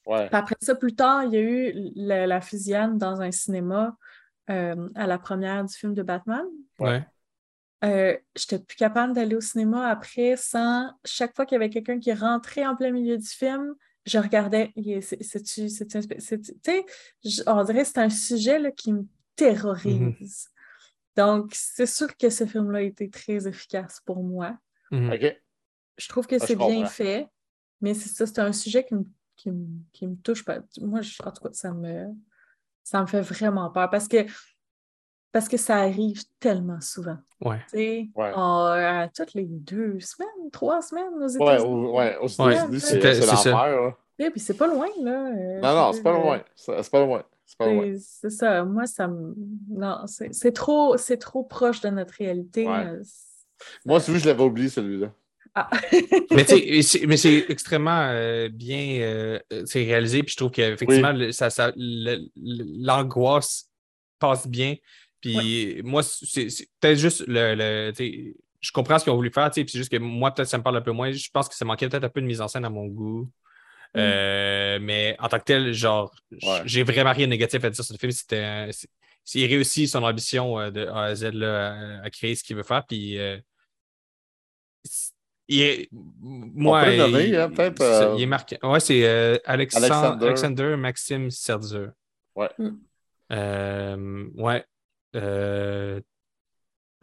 Ouais. 0.08 0.30
après 0.32 0.56
ça, 0.62 0.76
plus 0.76 0.94
tard, 0.96 1.24
il 1.24 1.34
y 1.34 1.38
a 1.38 1.42
eu 1.42 1.92
la, 1.96 2.28
la 2.28 2.40
fusillade 2.42 2.98
dans 2.98 3.22
un 3.22 3.32
cinéma 3.32 3.98
euh, 4.52 4.88
à 4.94 5.08
la 5.08 5.18
première 5.18 5.66
du 5.66 5.74
film 5.74 5.94
de 5.96 6.04
Batman. 6.04 6.46
Ouais. 6.80 7.04
Euh, 7.84 8.16
j'étais 8.36 8.60
plus 8.60 8.76
capable 8.78 9.14
d'aller 9.14 9.36
au 9.36 9.42
cinéma 9.42 9.88
après 9.90 10.36
sans 10.38 10.92
chaque 11.04 11.36
fois 11.36 11.46
qu'il 11.46 11.56
y 11.56 11.58
avait 11.58 11.70
quelqu'un 11.70 12.00
qui 12.00 12.14
rentrait 12.14 12.66
en 12.66 12.76
plein 12.76 12.92
milieu 12.92 13.18
du 13.18 13.28
film, 13.28 13.74
je 14.06 14.18
regardais. 14.20 14.72
c'est- 15.02 15.18
Tu 15.42 15.70
sais, 15.70 16.86
on 17.48 17.64
dirait 17.64 17.82
que 17.82 17.88
c'est 17.88 17.98
un 17.98 18.10
sujet 18.10 18.60
là, 18.60 18.72
qui 18.72 18.94
me 18.94 19.06
terrorise. 19.36 20.50
Donc, 21.16 21.52
c'est 21.54 21.86
sûr 21.86 22.16
que 22.18 22.30
ce 22.30 22.46
film-là 22.46 22.80
a 22.80 22.82
été 22.82 23.10
très 23.10 23.48
efficace 23.48 24.02
pour 24.06 24.24
moi. 24.24 24.58
Mhm. 24.92 25.12
OK. 25.14 25.42
Je 25.98 26.10
trouve 26.10 26.28
que 26.28 26.36
Ah, 26.36 26.46
c'est 26.46 26.56
bien 26.56 26.86
fait, 26.86 27.28
mais 27.82 27.94
c'est 27.94 28.10
ça, 28.10 28.26
c'est 28.26 28.40
un 28.40 28.52
sujet 28.52 28.84
qui 28.84 28.96
me, 28.96 29.06
qui 29.38 29.50
me, 29.52 29.66
qui 29.94 30.08
me 30.08 30.16
touche 30.18 30.44
pas. 30.44 30.60
Moi, 30.82 31.02
je- 31.02 31.22
en 31.24 31.32
tout 31.32 31.44
cas, 31.44 31.54
ça 31.54 31.72
me, 31.72 32.08
ça 32.84 33.02
me 33.02 33.06
fait 33.08 33.22
vraiment 33.22 33.70
peur 33.72 33.90
parce 33.90 34.08
que, 34.08 34.26
parce 35.32 35.48
que 35.50 35.58
ça 35.58 35.78
arrive 35.78 36.22
tellement 36.40 36.80
souvent. 36.82 37.18
Ouais. 37.42 37.60
Tu 37.70 37.78
sais, 37.78 38.10
Ouais. 38.16 38.32
à 38.36 39.10
toutes 39.14 39.34
les 39.34 39.46
deux 39.46 40.00
semaines, 40.00 40.50
trois 40.52 40.82
semaines 40.82 41.14
aux 41.16 41.38
Ouais, 41.38 41.56
États-Unis. 41.56 41.88
ouais, 41.92 42.18
aux 42.18 42.42
Ouais, 42.42 42.54
États-Unis, 42.56 42.80
c'est 42.82 43.26
l'enfer. 43.26 43.96
Et 44.18 44.30
puis 44.30 44.40
c'est 44.40 44.54
pas 44.54 44.68
loin, 44.68 44.88
là. 45.02 45.28
euh, 45.28 45.60
Non, 45.60 45.76
non, 45.76 45.92
je 45.92 45.98
c'est 45.98 46.04
pas 46.04 46.14
loin. 46.14 46.42
C'est 46.56 46.90
pas 46.92 47.06
loin. 47.06 47.24
C'est 48.00 48.30
ça. 48.32 48.64
Moi, 48.66 48.86
ça 48.88 49.08
me. 49.08 49.34
Non, 49.70 50.00
c'est 50.08 50.34
c'est 50.34 50.52
trop, 50.52 50.98
c'est 50.98 51.18
trop 51.18 51.44
proche 51.44 51.82
de 51.82 51.90
notre 51.90 52.14
réalité. 52.16 52.68
Ouais. 52.68 52.86
euh, 52.88 53.04
Moi, 53.86 54.00
celui, 54.00 54.20
je 54.20 54.26
l'avais 54.26 54.44
oublié, 54.44 54.68
celui-là. 54.70 55.14
Ah. 55.54 55.70
Mais 56.32 56.44
tu 56.44 56.56
sais, 56.56 56.60
et 56.60 56.82
c'est- 56.82 57.06
mais 57.06 57.16
c'est 57.16 57.46
extrêmement 57.48 58.08
euh, 58.10 58.50
bien 58.50 59.00
euh, 59.02 59.40
c'est 59.66 59.86
réalisé, 59.86 60.22
puis 60.22 60.32
je 60.34 60.38
trouve 60.38 60.52
qu'effectivement, 60.52 61.14
ça, 61.32 61.50
ça- 61.50 61.72
le- 61.78 62.28
l'angoisse 62.86 63.70
passe 64.20 64.48
bien. 64.48 64.76
Puis 65.22 65.82
moi, 65.84 66.04
c'est 66.04 66.50
c'est 66.50 66.68
peut-être 66.80 66.98
juste 67.00 67.24
le. 67.28 67.56
le- 67.56 67.92
tu 67.92 68.04
sais, 68.04 68.36
je 68.60 68.72
comprends 68.72 68.98
ce 69.00 69.04
qu'ils 69.06 69.14
ont 69.14 69.16
voulu 69.16 69.32
faire, 69.32 69.50
tu 69.50 69.62
sais, 69.62 69.64
puis 69.64 69.72
c'est 69.72 69.78
juste 69.78 69.92
que 69.92 69.98
moi, 69.98 70.34
peut-être 70.34 70.50
ça 70.50 70.58
me 70.58 70.64
parle 70.64 70.78
un 70.78 70.82
peu 70.82 70.92
moins. 70.92 71.12
Je 71.12 71.30
pense 71.32 71.48
que 71.48 71.56
ça 71.56 71.64
manquait 71.66 71.88
peut-être 71.88 72.04
un 72.04 72.10
peu 72.10 72.22
de 72.22 72.26
mise 72.26 72.42
en 72.42 72.48
scène 72.48 72.66
à 72.66 72.70
mon 72.70 72.88
goût. 72.88 73.30
Mm. 73.96 74.00
Euh, 74.00 74.80
mais 74.82 75.16
en 75.20 75.28
tant 75.30 75.40
que 75.40 75.44
tel, 75.46 75.74
genre, 75.74 76.14
Ouais. 76.32 76.62
j'ai 76.66 76.84
vraiment 76.84 77.14
rien 77.14 77.26
de 77.28 77.32
négatif 77.32 77.64
à 77.64 77.70
dire 77.70 77.84
sur 77.84 77.94
le 77.94 77.98
film. 78.00 78.12
C'était, 78.12 78.70
il 79.34 79.46
réussit 79.48 79.88
son 79.90 80.04
ambition 80.04 80.60
euh, 80.60 80.70
de 80.70 80.86
A 80.86 81.04
à 81.06 81.16
Z 81.16 81.32
là, 81.34 81.72
à, 82.02 82.04
à 82.06 82.10
créer 82.10 82.36
ce 82.36 82.44
qu'il 82.44 82.56
veut 82.56 82.64
faire. 82.64 82.86
Puis, 82.86 83.18
euh, 83.18 83.38
il 85.48 85.62
est, 85.62 85.90
moi, 85.92 86.84
peut 86.84 86.92
le 86.92 86.98
nommer, 86.98 87.28
il, 87.28 87.36
hein, 87.36 87.50
peut-être, 87.50 88.16
il 88.18 88.24
est 88.24 88.26
marqué. 88.26 88.58
Ouais, 88.64 88.80
c'est 88.80 89.06
Alexandre, 89.46 89.86
Alexander. 89.86 90.26
Alexander 90.26 90.76
Maxime 90.78 91.32
Serzer. 91.32 91.88
Ouais. 92.36 92.50
Mm. 92.60 94.32
Ouais. 94.42 94.66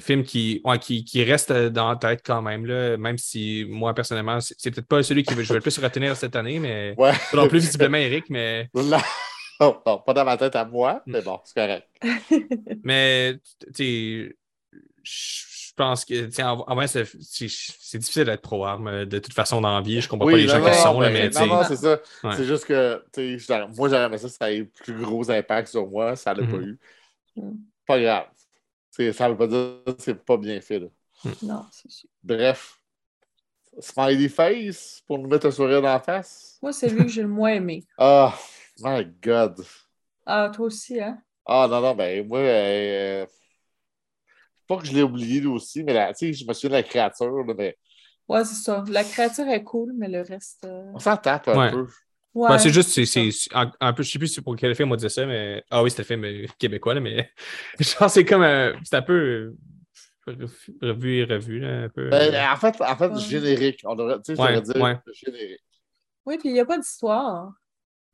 Euh, 0.02 0.04
film 0.04 0.24
qui, 0.24 0.60
ouais, 0.64 0.78
qui, 0.78 1.04
qui 1.04 1.22
reste 1.24 1.52
dans 1.52 1.88
la 1.90 1.96
tête 1.96 2.22
quand 2.24 2.42
même, 2.42 2.66
là, 2.66 2.96
même 2.96 3.18
si 3.18 3.64
moi, 3.68 3.94
personnellement, 3.94 4.38
c'est 4.40 4.70
peut-être 4.70 4.86
pas 4.86 5.02
celui 5.02 5.22
qui 5.22 5.32
je 5.34 5.40
vais 5.40 5.54
le 5.54 5.60
plus 5.60 5.78
retenir 5.78 6.16
cette 6.16 6.36
année, 6.36 6.58
mais 6.58 6.94
Ouais. 6.98 7.12
pas 7.30 7.36
non 7.36 7.48
plus 7.48 7.60
visiblement 7.60 7.98
Eric, 7.98 8.26
mais 8.30 8.68
Non, 8.74 8.98
non, 9.60 10.02
pas 10.04 10.12
dans 10.12 10.24
ma 10.24 10.36
tête 10.36 10.56
à 10.56 10.64
moi, 10.64 11.02
mais 11.06 11.22
bon, 11.22 11.38
c'est 11.44 11.54
correct. 11.54 11.86
Mais, 12.84 13.38
tu 13.74 14.28
sais, 14.28 14.36
je 15.04 15.72
pense 15.76 16.04
que, 16.04 16.26
tu 16.26 16.42
en, 16.42 16.64
en 16.66 16.74
vrai, 16.74 16.86
c'est 16.88 17.04
difficile 17.98 18.24
d'être 18.24 18.42
pro-arme 18.42 19.04
de 19.06 19.18
toute 19.20 19.32
façon 19.34 19.60
dans 19.60 19.74
la 19.74 19.80
vie. 19.80 20.00
Je 20.00 20.08
comprends 20.08 20.26
pas 20.30 20.36
les 20.36 20.48
gens 20.48 20.58
non, 20.58 20.68
qui 20.70 20.74
sont, 20.78 21.00
là, 21.00 21.10
mais- 21.10 21.22
mais, 21.24 21.30
tu 21.30 21.38
non, 21.38 21.42
sais. 21.44 21.46
non, 21.48 21.62
c'est 21.64 21.76
ça. 21.76 22.00
Ouais. 22.24 22.36
C'est 22.36 22.44
juste 22.44 22.64
que, 22.66 23.02
tu 23.12 23.40
moi, 23.76 23.88
j'aurais 23.88 24.04
aimé 24.04 24.18
ça, 24.18 24.28
ça 24.28 24.44
a 24.46 24.52
eu 24.52 24.66
plus 24.66 24.94
gros 25.00 25.30
impact 25.30 25.68
sur 25.68 25.86
moi, 25.88 26.16
ça 26.16 26.34
l'a 26.34 26.44
pas 26.46 26.56
Mhm. 26.56 26.62
eu. 27.36 27.42
Pas 27.86 28.00
grave. 28.00 28.26
C'est- 28.93 29.12
ça 29.12 29.28
veut 29.28 29.36
pas 29.36 29.48
dire 29.48 29.82
que 29.86 29.94
c'est 29.98 30.24
pas 30.24 30.36
bien 30.36 30.60
fait, 30.60 30.78
là. 30.78 30.86
non, 31.43 31.66
c'est 31.70 31.90
sûr. 31.90 32.09
Bref. 32.23 32.78
Smiley 33.81 34.28
face 34.28 35.02
pour 35.06 35.19
nous 35.19 35.28
mettre 35.28 35.47
un 35.47 35.51
sourire 35.51 35.82
dans 35.82 35.89
la 35.89 36.01
face. 36.01 36.59
Moi, 36.62 36.73
c'est 36.73 36.90
lui 36.90 37.02
que 37.02 37.09
j'ai 37.09 37.23
le 37.23 37.28
moins 37.28 37.51
aimé. 37.55 37.85
Ah, 37.98 38.39
my 38.81 39.05
God. 39.23 39.64
Ah, 40.27 40.51
toi 40.52 40.66
aussi, 40.66 41.01
hein? 41.01 41.23
Ah, 41.47 41.66
non, 41.69 41.81
non, 41.81 41.94
ben, 41.97 42.27
moi, 42.27 42.39
euh, 42.40 43.27
pas 44.66 44.77
que 44.78 44.86
je 44.86 44.93
l'ai 44.93 45.02
oublié, 45.02 45.40
lui 45.40 45.48
aussi, 45.48 45.82
mais 45.82 45.93
là, 45.93 46.12
tu 46.14 46.27
sais, 46.27 46.32
je 46.32 46.47
me 46.47 46.52
souviens 46.52 46.70
de 46.70 46.74
la 46.74 46.82
créature, 46.82 47.27
là, 47.44 47.55
mais 47.56 47.77
Ouais, 48.28 48.44
c'est 48.44 48.55
ça. 48.55 48.85
La 48.89 49.05
créature 49.05 49.48
est 49.48 49.64
cool, 49.64 49.93
mais 49.97 50.09
le 50.09 50.23
reste. 50.23 50.64
euh, 50.64 50.90
on 50.94 50.98
s'en 50.98 51.16
tape 51.16 51.48
un 51.48 51.59
Ouais. 51.59 51.70
peu. 51.70 51.86
Ouais. 52.34 52.48
Ben, 52.48 52.59
c'est 52.59 52.70
juste, 52.72 52.90
c'est, 53.04 53.30
un, 53.54 53.70
un 53.80 53.92
peu, 53.92 54.02
je 54.02 54.10
sais 54.10 54.18
plus 54.18 54.28
c'est 54.28 54.40
pour 54.42 54.56
quel 54.56 54.74
film 54.74 54.90
on 54.90 54.96
disait 54.96 55.09
ça, 55.10 55.26
mais. 55.26 55.62
Ah 55.70 55.82
oui, 55.82 55.90
c'était 55.90 56.02
le 56.02 56.06
film 56.06 56.24
euh, 56.24 56.46
québécois, 56.59 56.94
là, 56.94 57.00
mais. 57.00 57.30
Genre, 57.80 58.09
c'est 58.10 58.24
comme. 58.24 58.42
un- 58.42 58.72
c'est 58.84 58.96
un 58.96 59.02
peu. 59.02 59.54
euh, 60.28 60.36
revu- 60.80 61.18
et 61.18 61.24
revu, 61.24 61.59
là, 61.60 61.82
un 61.84 61.88
peu. 61.88 62.09
Ben, 62.09 62.32
euh, 62.34 62.52
en 62.52 62.56
fait, 62.56 62.80
en 62.80 62.96
fait 62.96 63.09
Ouais. 63.09 63.20
générique. 63.20 63.80
On 63.84 63.94
devrait, 63.94 64.16
tu 64.24 64.34
sais, 64.34 64.40
Ouais, 64.40 64.60
dire 64.62 64.76
ouais. 64.82 64.96
générique. 65.12 65.60
Oui, 66.24 66.38
puis 66.38 66.48
il 66.48 66.52
n'y 66.54 66.60
a 66.60 66.64
pas 66.64 66.78
d'histoire. 66.78 67.52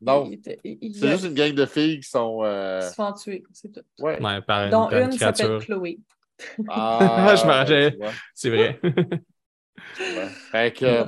Non, 0.01 0.31
c'est 0.43 0.61
juste 1.09 1.25
une 1.25 1.35
gang 1.35 1.53
de 1.53 1.67
filles 1.67 2.01
qui 2.01 2.09
sont. 2.09 2.41
euh, 2.45 2.81
Ils 2.83 2.89
se 2.89 2.95
font 2.95 3.13
tuer, 3.13 3.43
c'est 3.53 3.73
tout. 3.73 3.83
Ouais. 3.99 4.21
ouais, 4.23 4.43
par, 4.43 4.71
Dont 4.71 4.89
par 4.89 4.99
une 4.99 5.13
une 5.13 5.19
s'appelle. 5.19 5.59
Chloé. 5.59 5.99
Ah, 6.69 7.35
Je 7.37 7.91
tu 7.91 7.97
vois, 7.99 8.11
C'est 8.35 8.51
vrai. 8.51 8.81
ouais. 8.83 10.29
Fait 10.51 10.73
que, 10.77 10.85
euh, 10.85 11.05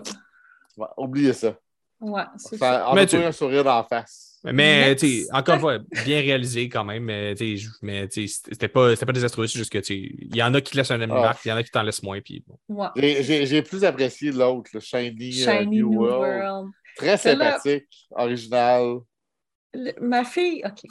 ouais, 0.77 0.87
oubliez 0.97 1.33
ça. 1.33 1.57
Ouais, 2.01 2.23
c'est 2.37 2.57
Ça- 2.57 2.73
ça. 2.85 2.91
on 2.91 2.95
Mais 2.95 3.03
a 3.03 3.07
tu- 3.07 3.17
un 3.17 3.33
sourire 3.33 3.65
d'en 3.65 3.83
face. 3.85 4.39
Mais, 4.43 4.97
tu 4.97 5.07
sais, 5.25 5.27
encore 5.33 5.57
une 5.57 5.61
fois, 5.61 5.79
bien 6.05 6.21
réalisé 6.21 6.71
quand 6.71 6.83
même. 6.83 7.05
Mais, 7.05 7.35
tu 7.35 7.59
mais, 7.83 8.09
tu 8.09 8.27
sais, 8.27 8.41
c'était 8.49 8.69
pas, 8.69 8.95
c'était 8.95 9.05
pas 9.05 9.13
désastreux. 9.13 9.47
C'est 9.47 9.59
juste 9.59 9.71
que, 9.71 9.79
tu 9.79 9.85
sais, 9.85 9.97
il 9.99 10.35
y 10.35 10.43
en 10.43 10.55
a 10.55 10.63
qui 10.63 10.77
laissent 10.79 10.91
un 10.91 11.01
ami 11.01 11.13
Ah. 11.15 11.21
marque, 11.21 11.45
il 11.45 11.49
y 11.49 11.53
en 11.53 11.57
a 11.57 11.63
qui 11.63 11.71
t'en 11.71 11.83
laissent 11.83 12.03
moins. 12.03 12.21
Puis, 12.23 12.43
bon. 12.47 12.59
Ouais. 12.69 12.89
J'ai- 12.97 13.23
J'ai 13.23 13.45
j'ai 13.47 13.63
plus 13.63 13.85
apprécié 13.85 14.33
l'autre, 14.33 14.71
le 14.73 14.81
Shiny, 14.81 15.43
euh, 15.47 15.65
New 15.65 15.91
New 15.91 15.99
World. 16.01 16.43
World. 16.43 16.71
Très 16.97 17.19
sympathique, 17.19 18.09
original. 18.13 19.01
Le- 19.75 19.93
ma 20.01 20.25
fille, 20.25 20.63
OK. 20.65 20.89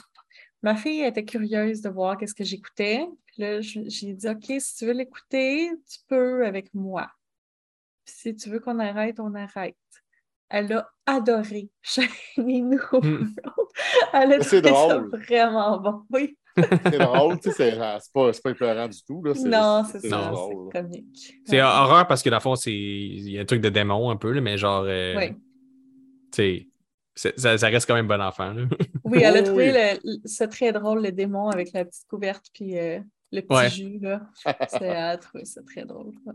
Ma 0.62 0.76
fille 0.76 1.02
était 1.02 1.24
curieuse 1.24 1.80
de 1.80 1.88
voir 1.88 2.16
qu'est-ce 2.18 2.34
que 2.34 2.44
j'écoutais. 2.44 3.04
Puis 3.26 3.42
là, 3.42 3.60
je- 3.60 3.80
j'ai 3.88 4.12
dit, 4.12 4.28
OK, 4.28 4.44
si 4.60 4.76
tu 4.76 4.86
veux 4.86 4.92
l'écouter, 4.92 5.70
tu 5.90 5.98
peux 6.06 6.46
avec 6.46 6.72
moi. 6.72 7.10
Puis 8.04 8.14
si 8.16 8.36
tu 8.36 8.48
veux 8.48 8.60
qu'on 8.60 8.78
arrête, 8.78 9.18
on 9.18 9.34
arrête. 9.34 9.76
Elle 10.50 10.72
a 10.72 10.88
adoré 11.06 11.70
Shiny 11.80 12.08
New 12.62 12.78
World. 12.92 13.28
Elle 14.12 14.32
a 14.34 14.40
C'est 14.42 14.60
trouvé 14.62 14.88
ça 14.88 14.98
vraiment 15.28 15.78
bon. 15.80 16.02
Oui. 16.10 16.36
C'est 16.56 16.98
drôle, 16.98 17.38
tu 17.38 17.50
sais, 17.52 17.54
c'est 17.56 17.70
c'est 18.00 18.12
pas, 18.12 18.32
c'est 18.32 18.42
pas 18.42 18.50
épeurant 18.50 18.88
du 18.88 18.98
tout. 19.04 19.22
Là. 19.22 19.32
Non, 19.46 19.84
c'est 19.90 20.00
ça, 20.08 20.30
drôle. 20.32 20.68
c'est 20.74 20.80
comique. 20.82 21.34
C'est 21.44 21.56
Ouais. 21.56 21.62
horreur 21.62 22.06
parce 22.08 22.22
que, 22.22 22.28
dans 22.30 22.36
le 22.36 22.40
fond, 22.42 22.56
c'est, 22.56 22.72
il 22.72 23.30
y 23.30 23.38
a 23.38 23.42
un 23.42 23.44
truc 23.44 23.60
de 23.60 23.68
démon 23.68 24.10
un 24.10 24.16
peu, 24.16 24.32
là, 24.32 24.40
mais 24.40 24.58
genre, 24.58 24.82
euh, 24.86 25.14
Oui. 25.16 25.28
tu 25.30 25.36
sais, 26.32 26.68
c'est- 27.14 27.38
ça, 27.38 27.56
ça 27.56 27.68
reste 27.68 27.86
quand 27.86 27.94
même 27.94 28.08
bon 28.08 28.20
enfant. 28.20 28.52
là. 28.52 28.64
Oui, 29.04 29.20
elle 29.22 29.36
a 29.36 29.42
trouvé 29.44 29.98
oui. 30.04 30.48
très 30.50 30.72
drôle, 30.72 31.02
le 31.04 31.12
démon 31.12 31.48
avec 31.50 31.72
la 31.72 31.84
petite 31.84 32.06
couverte 32.08 32.46
puis 32.52 32.76
euh, 32.76 32.98
le 33.30 33.40
petit 33.42 33.54
Ouais. 33.56 33.70
jus. 33.70 33.98
Là. 34.00 34.22
C'est- 34.68 34.78
Elle 34.84 34.96
a 34.96 35.16
trouvé 35.18 35.44
ça 35.44 35.62
très 35.62 35.84
drôle. 35.84 36.12
ouais. 36.26 36.34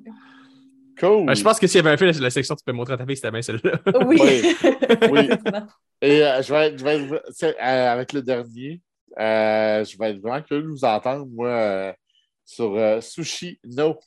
Cool. 0.99 1.25
Ben, 1.25 1.35
je 1.35 1.43
pense 1.43 1.59
que 1.59 1.67
s'il 1.67 1.77
y 1.77 1.79
avait 1.79 1.91
un 1.91 1.97
film, 1.97 2.11
la 2.23 2.29
section, 2.29 2.55
tu 2.55 2.63
peux 2.65 2.71
montrer 2.71 2.93
à 2.93 2.97
ta 2.97 3.05
fille, 3.05 3.15
c'était 3.17 3.31
bien 3.31 3.41
celle-là. 3.41 3.79
Oui. 4.07 4.17
Oui. 4.21 5.09
Oui. 5.11 5.29
Et 6.01 6.23
euh, 6.23 6.41
je 6.41 6.53
vais 6.53 6.67
être, 6.67 6.77
je 6.79 6.83
vais 6.83 6.95
être- 6.95 7.43
euh, 7.43 7.91
avec 7.91 8.13
le 8.13 8.21
dernier, 8.21 8.81
euh, 9.19 9.83
je 9.83 9.97
vais 9.97 10.11
être 10.11 10.21
vraiment 10.21 10.41
curieux 10.41 10.63
de 10.63 10.67
vous 10.67 10.85
entendre, 10.85 11.25
moi, 11.27 11.49
euh, 11.49 11.93
sur 12.45 12.75
euh, 12.75 13.01
Sushi 13.01 13.59
No. 13.63 13.97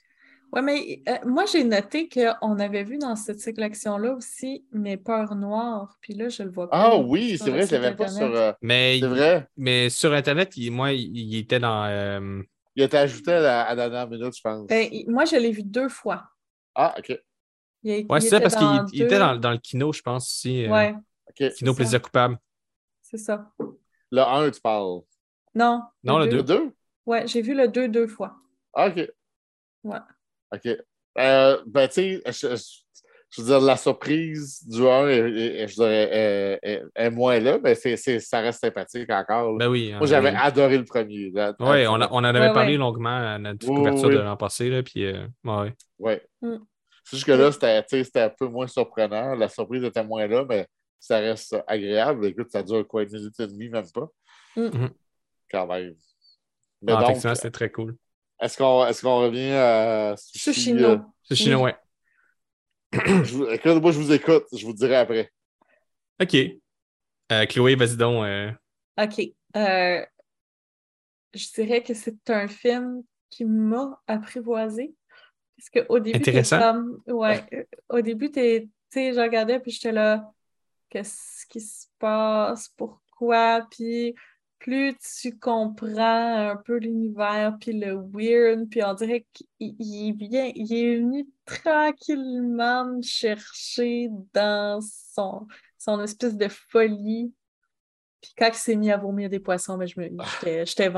Ouais, 0.53 0.63
mais 0.63 1.03
euh, 1.09 1.17
moi, 1.27 1.45
j'ai 1.45 1.63
noté 1.63 2.09
qu'on 2.09 2.59
avait 2.59 2.83
vu 2.85 2.97
dans 2.97 3.15
cette 3.17 3.39
sélection-là 3.41 4.15
aussi 4.15 4.65
Mes 4.73 4.97
peurs 4.97 5.35
noires. 5.35 5.99
Puis 6.01 6.15
là, 6.15 6.31
je 6.31 6.43
le 6.43 6.51
vois 6.51 6.71
pas. 6.71 6.79
Ah 6.91 6.97
oui, 6.97 7.37
c'est 7.37 7.51
vrai, 7.51 7.67
je 7.67 7.73
l'avais 7.75 7.95
pas 7.95 8.09
sur. 8.09 8.35
euh, 8.35 8.53
Mais, 8.63 8.99
c'est 8.99 9.07
vrai. 9.09 9.47
mais 9.59 9.91
sur 9.91 10.13
Internet, 10.15 10.57
il- 10.57 10.71
moi, 10.71 10.93
il, 10.93 11.15
il 11.15 11.37
était 11.39 11.59
dans. 11.59 11.85
euh, 11.85 12.41
Il 12.77 12.83
a 12.83 12.87
été 12.87 12.97
ajouté 12.97 13.33
à 13.33 13.41
la, 13.41 13.63
à 13.63 13.75
la 13.75 13.91
dernière 13.91 14.09
minute, 14.09 14.35
je 14.35 14.41
pense. 14.41 14.67
Ben, 14.69 14.89
moi, 15.09 15.27
je 15.27 15.37
l'ai 15.37 15.51
vu 15.51 15.63
deux 15.65 15.91
fois. 15.91 16.25
Ah, 16.81 16.95
OK. 16.97 17.19
Il, 17.83 17.91
a- 17.91 17.97
Ouais, 17.97 18.05
il 18.19 18.23
c'est 18.23 18.29
ça, 18.31 18.41
parce 18.41 18.55
qu'il 18.55 19.03
était 19.03 19.19
dans, 19.19 19.37
dans 19.37 19.51
le 19.51 19.59
kino, 19.59 19.93
je 19.93 20.01
pense, 20.03 20.25
aussi. 20.29 20.65
euh, 20.65 20.71
Ouais, 20.71 20.95
OK. 21.29 21.53
Kino 21.55 21.73
ça. 21.73 21.77
Plaisir 21.77 22.03
Coupable. 22.03 22.39
c'est 23.03 23.19
ça. 23.19 23.53
Le 24.13 24.23
1, 24.23 24.51
tu 24.51 24.61
parles. 24.61 25.01
Non. 25.55 25.83
Non, 26.05 26.19
le 26.19 26.27
Le 26.27 26.43
2? 26.43 26.73
Ouais, 27.05 27.27
j'ai 27.27 27.43
vu 27.43 27.55
le 27.55 27.69
2 27.69 27.89
deux 27.89 28.07
fois. 28.07 28.37
Ah, 28.75 28.89
OK. 28.89 29.11
Ouais. 29.85 29.99
OK. 30.55 30.69
Euh, 31.19 31.63
ben, 31.67 31.89
tu 31.89 32.21
sais, 32.23 32.23
je, 33.31 33.43
veux 33.43 33.47
dire, 33.49 33.61
la 33.61 33.77
surprise 33.77 34.67
du 34.67 34.87
1, 34.87 35.09
est- 35.09 35.19
est- 35.63 35.69
je 35.69 35.75
dirais, 35.75 36.09
est, 36.13 36.59
est- 36.63 36.83
est 36.95 37.11
moins 37.11 37.39
là, 37.41 37.59
mais 37.63 37.75
ça 37.75 38.41
reste 38.41 38.61
sympathique 38.61 39.11
encore. 39.11 39.57
Ben 39.57 39.69
oui. 39.69 39.93
Moi, 39.97 40.07
j'avais 40.07 40.31
Oui, 40.31 40.37
adoré 40.41 40.79
le 40.79 40.85
premier. 40.85 41.31
là. 41.31 41.55
Ouais, 41.61 41.87
on, 41.87 42.01
a- 42.01 42.09
on 42.11 42.17
en 42.19 42.25
avait 42.25 42.41
Ouais, 42.49 42.53
parlé 42.55 42.73
ouais. 42.73 42.79
longuement 42.79 43.35
à 43.35 43.39
notre 43.39 43.69
Oui, 43.69 43.77
couverture 43.77 44.09
oui. 44.09 44.15
de 44.15 44.21
l'an 44.21 44.37
passé, 44.37 44.71
là, 44.71 44.83
puis 44.83 45.05
euh, 45.05 45.27
ouais. 45.45 45.75
Ouais. 45.99 46.23
Mm. 46.43 46.57
C'est 47.05 47.17
juste 47.17 47.27
que 47.27 47.33
là, 47.33 47.51
c'était, 47.53 48.21
un 48.21 48.29
peu 48.31 48.47
moins 48.49 48.67
surprenant. 48.67 49.35
La 49.35 49.49
surprise 49.49 49.83
était 49.85 50.05
moins 50.05 50.27
là, 50.27 50.45
mais 50.49 50.67
ça 51.01 51.19
reste 51.19 51.57
agréable. 51.67 52.27
Écoute, 52.27 52.49
ça 52.51 52.63
dure 52.63 52.87
quoi, 52.87 53.03
une 53.05 53.13
minute 53.13 53.41
et 53.41 53.47
demie, 53.47 53.69
même 53.69 53.91
pas? 53.95 54.09
Mm. 54.57 54.63
Mhm. 54.63 54.91
Quand 55.51 55.67
même. 55.67 55.95
Mais 56.83 56.93
Ah, 56.93 56.97
donc, 57.01 57.05
effectivement, 57.11 57.35
c'était 57.35 57.51
très 57.51 57.71
cool. 57.71 57.97
est-ce 58.41 58.57
qu'on, 58.59 58.87
est-ce 58.87 59.03
qu'on 59.03 59.21
revient 59.21 59.53
à 59.53 60.15
Sushi, 60.17 60.53
Sushino. 60.53 60.89
euh, 60.89 60.97
C'est 61.23 61.35
chinois, 61.35 61.63
ouais. 61.63 61.77
je 62.93 63.53
écoute, 63.55 63.83
moi, 63.83 63.93
je 63.93 63.99
vous 63.99 64.13
écoute. 64.13 64.45
Je 64.53 64.65
vous 64.67 64.73
dirai 64.73 64.97
après. 64.97 65.31
OK. 66.21 66.35
Euh, 67.31 67.47
Chloé, 67.47 67.75
vas-y 67.75 67.97
donc. 67.97 68.25
euh, 68.25 68.51
OK. 69.01 69.21
Euh, 69.57 70.05
je 71.35 71.53
dirais 71.55 71.83
que 71.83 71.95
c'est 71.95 72.31
un 72.31 72.49
film 72.49 73.03
qui 73.31 73.45
m'a 73.45 74.01
apprivoisé. 74.07 74.95
Parce 75.57 75.87
qu'au 75.87 75.99
début, 75.99 76.19
Intéressant. 76.19 76.59
comme- 76.61 77.03
ouais, 77.09 77.45
au 77.89 78.01
début, 78.01 78.31
t'es- 78.31 78.63
tu 78.63 78.71
sais, 78.91 79.13
je 79.13 79.21
regardais, 79.21 79.59
puis 79.61 79.71
j'étais 79.73 79.93
là, 79.93 80.31
qu'est-ce 80.89 81.45
qui 81.47 81.61
se 81.61 81.87
passe? 81.99 82.69
Pourquoi? 82.77 83.67
Puis 83.71 84.15
plus 84.59 84.95
tu 85.21 85.39
comprends 85.39 86.51
un 86.51 86.57
peu 86.57 86.79
l'univers, 86.79 87.57
puis 87.61 87.73
le 87.73 87.95
weird, 88.13 88.69
puis 88.69 88.83
on 88.83 88.95
dirait 88.95 89.27
qu'il 89.33 89.47
il 89.61 90.13
vient, 90.13 90.51
il 90.55 90.73
est 90.73 90.97
venu 90.99 91.27
tranquillement 91.47 92.85
me 92.85 93.03
chercher 93.03 94.09
dans 94.35 94.81
son, 94.81 95.47
son 95.79 96.01
espèce 96.03 96.37
de 96.37 96.49
folie. 96.49 97.33
Puis 98.21 98.33
quand 98.37 98.49
il 98.49 98.55
s'est 98.55 98.75
mis 98.77 98.91
à 98.91 98.97
vomir 98.97 99.31
des 99.31 99.39
poissons, 99.39 99.79
ben, 99.79 99.87
je 99.87 100.01
me, 100.01 100.09
j'étais, 100.09 100.67
j'étais, 100.67 100.91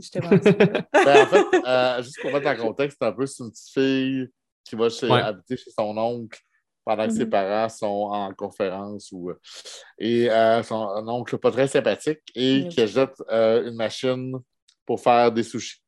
j'étais 0.00 0.20
vendue, 0.20 0.58
là. 0.58 0.86
Ben, 0.92 1.22
en 1.22 1.26
fait, 1.26 1.66
euh, 1.66 2.02
juste 2.02 2.20
pour 2.20 2.32
mettre 2.32 2.48
en 2.48 2.56
contexte, 2.66 2.98
c'est 3.00 3.06
un 3.06 3.12
peu 3.12 3.26
c'est 3.26 3.44
une 3.44 3.50
petite 3.50 3.68
fille 3.72 4.28
qui 4.64 4.74
va 4.76 4.88
chez- 4.88 5.08
Ouais. 5.08 5.20
habiter 5.20 5.56
chez 5.56 5.70
son 5.70 5.96
oncle 5.96 6.40
pendant 6.84 7.06
que 7.06 7.12
ses 7.12 7.24
Mhm. 7.24 7.30
parents 7.30 7.68
sont 7.68 7.86
en 8.12 8.32
conférence. 8.34 9.10
Ou, 9.12 9.30
euh, 9.30 9.40
et 9.98 10.30
euh, 10.30 10.62
son 10.62 10.88
un 10.88 11.06
oncle 11.08 11.38
pas 11.38 11.50
très 11.50 11.66
sympathique 11.68 12.20
et 12.34 12.68
qui 12.68 12.80
achète 12.82 13.14
euh, 13.30 13.68
une 13.68 13.76
machine 13.76 14.34
pour 14.86 15.00
faire 15.00 15.32
des 15.32 15.42
sushis. 15.42 15.80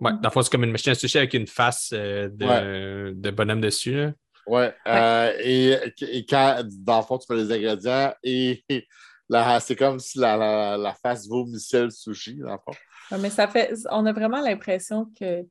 Ouais, 0.00 0.10
dans 0.12 0.20
le 0.28 0.30
fond, 0.30 0.42
c'est 0.42 0.50
comme 0.50 0.64
une 0.64 0.72
machine 0.72 0.92
à 0.92 0.94
sushi 0.96 1.18
avec 1.18 1.34
une 1.34 1.46
face 1.46 1.90
euh, 1.92 2.28
de, 2.32 3.12
de 3.14 3.30
bonhomme 3.30 3.60
dessus. 3.60 3.94
là. 3.94 4.12
Ouais. 4.46 4.74
euh, 4.88 5.32
et, 5.40 5.78
et 6.02 6.26
quand, 6.26 6.62
dans 6.80 6.98
le 6.98 7.04
fond, 7.04 7.16
tu 7.18 7.26
fais 7.26 7.36
les 7.36 7.50
ingrédients 7.52 8.12
et 8.22 8.62
c'est 9.60 9.76
comme 9.76 9.98
si 10.00 10.18
la, 10.18 10.36
la, 10.36 10.76
la 10.76 10.94
face 10.94 11.26
vomissait 11.28 11.84
le 11.84 11.90
sushi, 11.90 12.36
dans 12.38 12.52
le 12.52 12.58
fond. 12.58 12.72
Ouais, 13.10 13.18
mais 13.18 13.30
ça 13.30 13.46
fait. 13.48 13.72
On 13.90 14.04
a 14.06 14.12
vraiment 14.12 14.40
l'impression 14.40 15.06
que. 15.18 15.42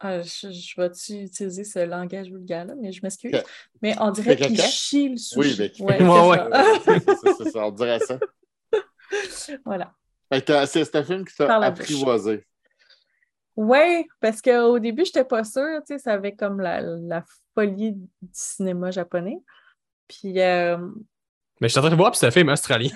Ah, 0.00 0.22
je, 0.22 0.50
je 0.50 0.80
vais-tu 0.80 1.14
utiliser 1.24 1.64
ce 1.64 1.80
langage 1.80 2.28
vulgaire-là, 2.28 2.74
mais 2.80 2.92
je 2.92 3.00
m'excuse. 3.02 3.32
Que- 3.32 3.46
Mais 3.82 3.96
on 4.00 4.10
dirait 4.12 4.36
qu'il 4.36 4.60
chie 4.60 5.08
le 5.08 5.16
sushi. 5.16 5.38
Oui, 5.38 5.56
mais 5.58 5.70
qui- 5.70 5.82
Ouais, 5.82 6.00
Ouais, 6.02 6.38
c'est 6.84 6.90
ouais. 6.90 7.00
ça. 7.00 7.44
C'est- 7.52 7.58
on 7.58 7.70
dirait 7.72 7.98
ça. 8.00 8.18
Voilà. 9.64 9.92
Que 10.30 10.66
c'est 10.66 10.84
c'est 10.84 10.96
un 10.96 11.02
film 11.04 11.24
qui 11.24 11.34
t'a 11.34 11.56
apprivoisé. 11.62 12.46
Oui, 13.56 14.06
parce 14.20 14.40
qu'au 14.42 14.78
début, 14.78 15.04
je 15.04 15.08
n'étais 15.10 15.24
pas 15.24 15.42
sûre, 15.42 15.80
tu 15.86 15.94
sais, 15.94 15.98
ça 15.98 16.12
avait 16.12 16.36
comme 16.36 16.60
la, 16.60 16.80
la 16.82 17.24
folie 17.54 17.92
du 17.92 18.06
cinéma 18.32 18.90
japonais. 18.90 19.38
Puis, 20.06 20.38
euh, 20.40 20.76
Mais 21.60 21.68
je 21.68 21.72
suis 21.72 21.78
en 21.78 21.82
train 21.82 21.90
de 21.90 21.96
voir, 21.96 22.12
puis 22.12 22.18
c'est 22.20 22.26
un 22.26 22.30
film 22.30 22.50
australien. 22.50 22.90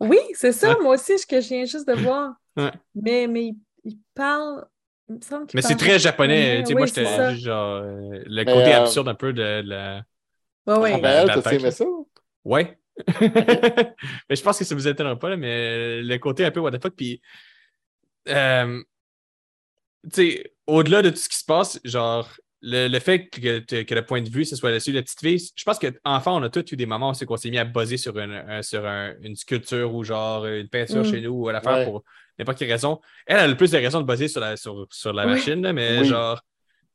Oui, 0.00 0.18
c'est 0.34 0.52
ça, 0.52 0.76
moi 0.80 0.94
aussi, 0.94 1.18
ce 1.18 1.26
que 1.26 1.40
je 1.40 1.48
viens 1.48 1.64
juste 1.66 1.86
de 1.86 1.94
voir. 1.94 2.34
Ouais. 2.56 2.72
Mais, 2.94 3.26
mais 3.26 3.46
il, 3.48 3.56
il 3.84 3.98
parle. 4.14 4.64
Il 5.08 5.16
me 5.16 5.20
semble 5.20 5.46
qu'il 5.46 5.56
Mais 5.58 5.62
c'est 5.62 5.76
très 5.76 5.98
japonais. 5.98 6.60
Tu 6.62 6.68
sais, 6.68 6.72
moi, 6.74 6.82
Oui, 6.82 6.88
j'étais 6.88 7.04
ça. 7.04 7.34
genre. 7.34 7.82
euh, 7.82 8.22
le 8.26 8.44
Mais, 8.44 8.44
côté 8.44 8.74
euh, 8.74 8.80
absurde 8.82 9.08
un 9.08 9.14
peu 9.14 9.32
de 9.32 9.62
la. 9.64 10.02
Ouais, 10.66 10.78
ouais. 10.78 10.92
Ah, 10.94 10.98
ben, 10.98 11.08
Raphaël, 11.08 11.26
la 11.26 11.42
t'as 11.42 11.52
aimé 11.52 11.70
ça? 11.70 11.84
Ouais. 12.44 12.78
mais 13.20 14.36
je 14.36 14.42
pense 14.42 14.58
que 14.58 14.64
ça 14.64 14.74
vous 14.74 14.86
étonnera 14.88 15.18
pas, 15.18 15.30
là, 15.30 15.36
mais 15.36 16.00
le 16.02 16.16
côté 16.18 16.44
un 16.44 16.50
peu 16.50 16.60
what 16.60 16.70
the 16.72 16.80
fuck, 16.82 16.94
puis. 16.96 17.20
euh, 18.28 18.82
tu 20.04 20.10
sais, 20.12 20.52
au-delà 20.66 21.02
de 21.02 21.10
tout 21.10 21.16
ce 21.16 21.28
qui 21.28 21.36
se 21.38 21.44
passe, 21.44 21.80
genre, 21.84 22.28
le, 22.60 22.88
le 22.88 22.98
fait 23.00 23.28
que, 23.28 23.58
que 23.82 23.94
le 23.94 24.04
point 24.04 24.22
de 24.22 24.28
vue, 24.28 24.44
ce 24.44 24.56
soit 24.56 24.78
celui 24.80 24.92
de 24.92 24.98
la 24.98 25.02
petite 25.02 25.20
fille, 25.20 25.50
je 25.54 25.64
pense 25.64 25.78
qu'enfant, 25.78 26.38
on 26.38 26.42
a 26.42 26.48
tous 26.50 26.72
eu 26.72 26.76
des 26.76 26.86
moments 26.86 27.10
où 27.10 27.14
c'est 27.14 27.26
qu'on 27.26 27.36
s'est 27.36 27.50
mis 27.50 27.58
à 27.58 27.64
buzzer 27.64 27.96
sur, 27.96 28.18
une, 28.18 28.32
un- 28.32 28.62
sur 28.62 28.86
un- 28.86 29.14
une 29.22 29.36
sculpture 29.36 29.94
ou 29.94 30.04
genre 30.04 30.46
une 30.46 30.68
peinture 30.68 31.02
Mm. 31.02 31.10
chez 31.10 31.20
nous 31.20 31.30
ou 31.32 31.48
à 31.48 31.52
l'affaire 31.52 31.78
Ouais. 31.78 31.84
pour 31.84 32.04
n'importe 32.38 32.58
quelle 32.58 32.70
raison. 32.70 33.00
Elle, 33.26 33.38
a 33.38 33.46
le 33.48 33.56
plus 33.56 33.70
de 33.70 33.78
raisons 33.78 34.00
de 34.00 34.06
buzzer 34.06 34.28
sur 34.28 34.40
la, 34.40 34.56
sur, 34.56 34.86
sur 34.90 35.12
la 35.12 35.24
Oui. 35.26 35.32
machine, 35.32 35.72
mais 35.72 36.00
Oui. 36.00 36.06
genre, 36.06 36.40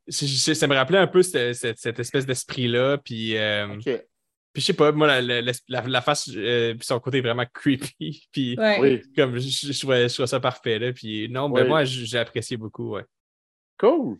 ça 0.08 0.66
me 0.66 0.74
rappelait 0.74 0.98
un 0.98 1.06
peu 1.06 1.22
cette, 1.22 1.54
cette- 1.54 1.78
cette 1.78 1.98
espèce 1.98 2.26
d'esprit-là, 2.26 2.98
puis. 2.98 3.36
euh, 3.36 3.76
puis 4.52 4.62
je 4.62 4.66
sais 4.66 4.72
pas, 4.74 4.90
moi, 4.90 5.06
la, 5.06 5.20
la, 5.42 5.52
la- 5.68 5.86
la 5.86 6.00
face, 6.00 6.28
euh, 6.34 6.74
puis 6.74 6.84
son 6.84 6.98
côté 6.98 7.20
vraiment 7.20 7.46
creepy. 7.52 8.26
Puis. 8.32 8.56
Oui. 8.80 9.00
comme 9.14 9.38
je, 9.38 9.48
je, 9.48 9.72
je 9.72 9.78
trouvais, 9.78 10.08
je 10.08 10.14
trouvais 10.14 10.26
ça 10.26 10.40
parfait. 10.40 10.78
Là. 10.80 10.92
Puis 10.92 11.28
non, 11.28 11.48
ben 11.48 11.62
Oui. 11.62 11.68
moi, 11.68 11.84
j'ai 11.84 12.18
apprécié 12.18 12.56
beaucoup. 12.56 12.96
Ouais. 12.96 13.04
Cool. 13.78 14.16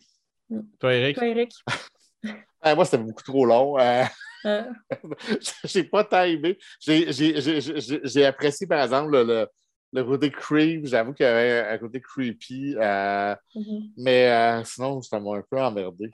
Toi, 0.79 0.93
Eric? 0.93 1.17
Toi, 1.17 1.27
Eric? 1.27 1.51
Ah, 2.63 2.75
moi, 2.75 2.85
c'était 2.85 2.99
beaucoup 2.99 3.23
trop 3.23 3.43
long. 3.45 3.79
Euh, 3.79 4.03
Euh, 4.45 4.63
j'ai 5.65 5.83
pas 5.83 6.03
tant 6.03 6.23
aimé. 6.23 6.57
J'ai- 6.79 7.11
J'ai 7.11 7.41
j'ai- 7.41 7.61
j'ai- 7.61 8.01
j'ai 8.03 8.25
apprécié, 8.25 8.65
par 8.67 8.83
exemple, 8.83 9.11
le, 9.11 9.23
le, 9.23 9.47
le 9.93 10.03
côté 10.03 10.31
creep. 10.31 10.85
J'avoue 10.85 11.13
qu'il 11.13 11.25
y 11.25 11.29
avait 11.29 11.67
un 11.67 11.77
côté 11.77 11.99
creepy. 12.01 12.75
euh, 12.77 13.35
mhm. 13.55 13.91
mais 13.97 14.29
euh, 14.31 14.63
sinon, 14.63 15.01
ça 15.01 15.19
m'a 15.19 15.35
un 15.37 15.43
peu 15.49 15.59
emmerdé. 15.61 16.11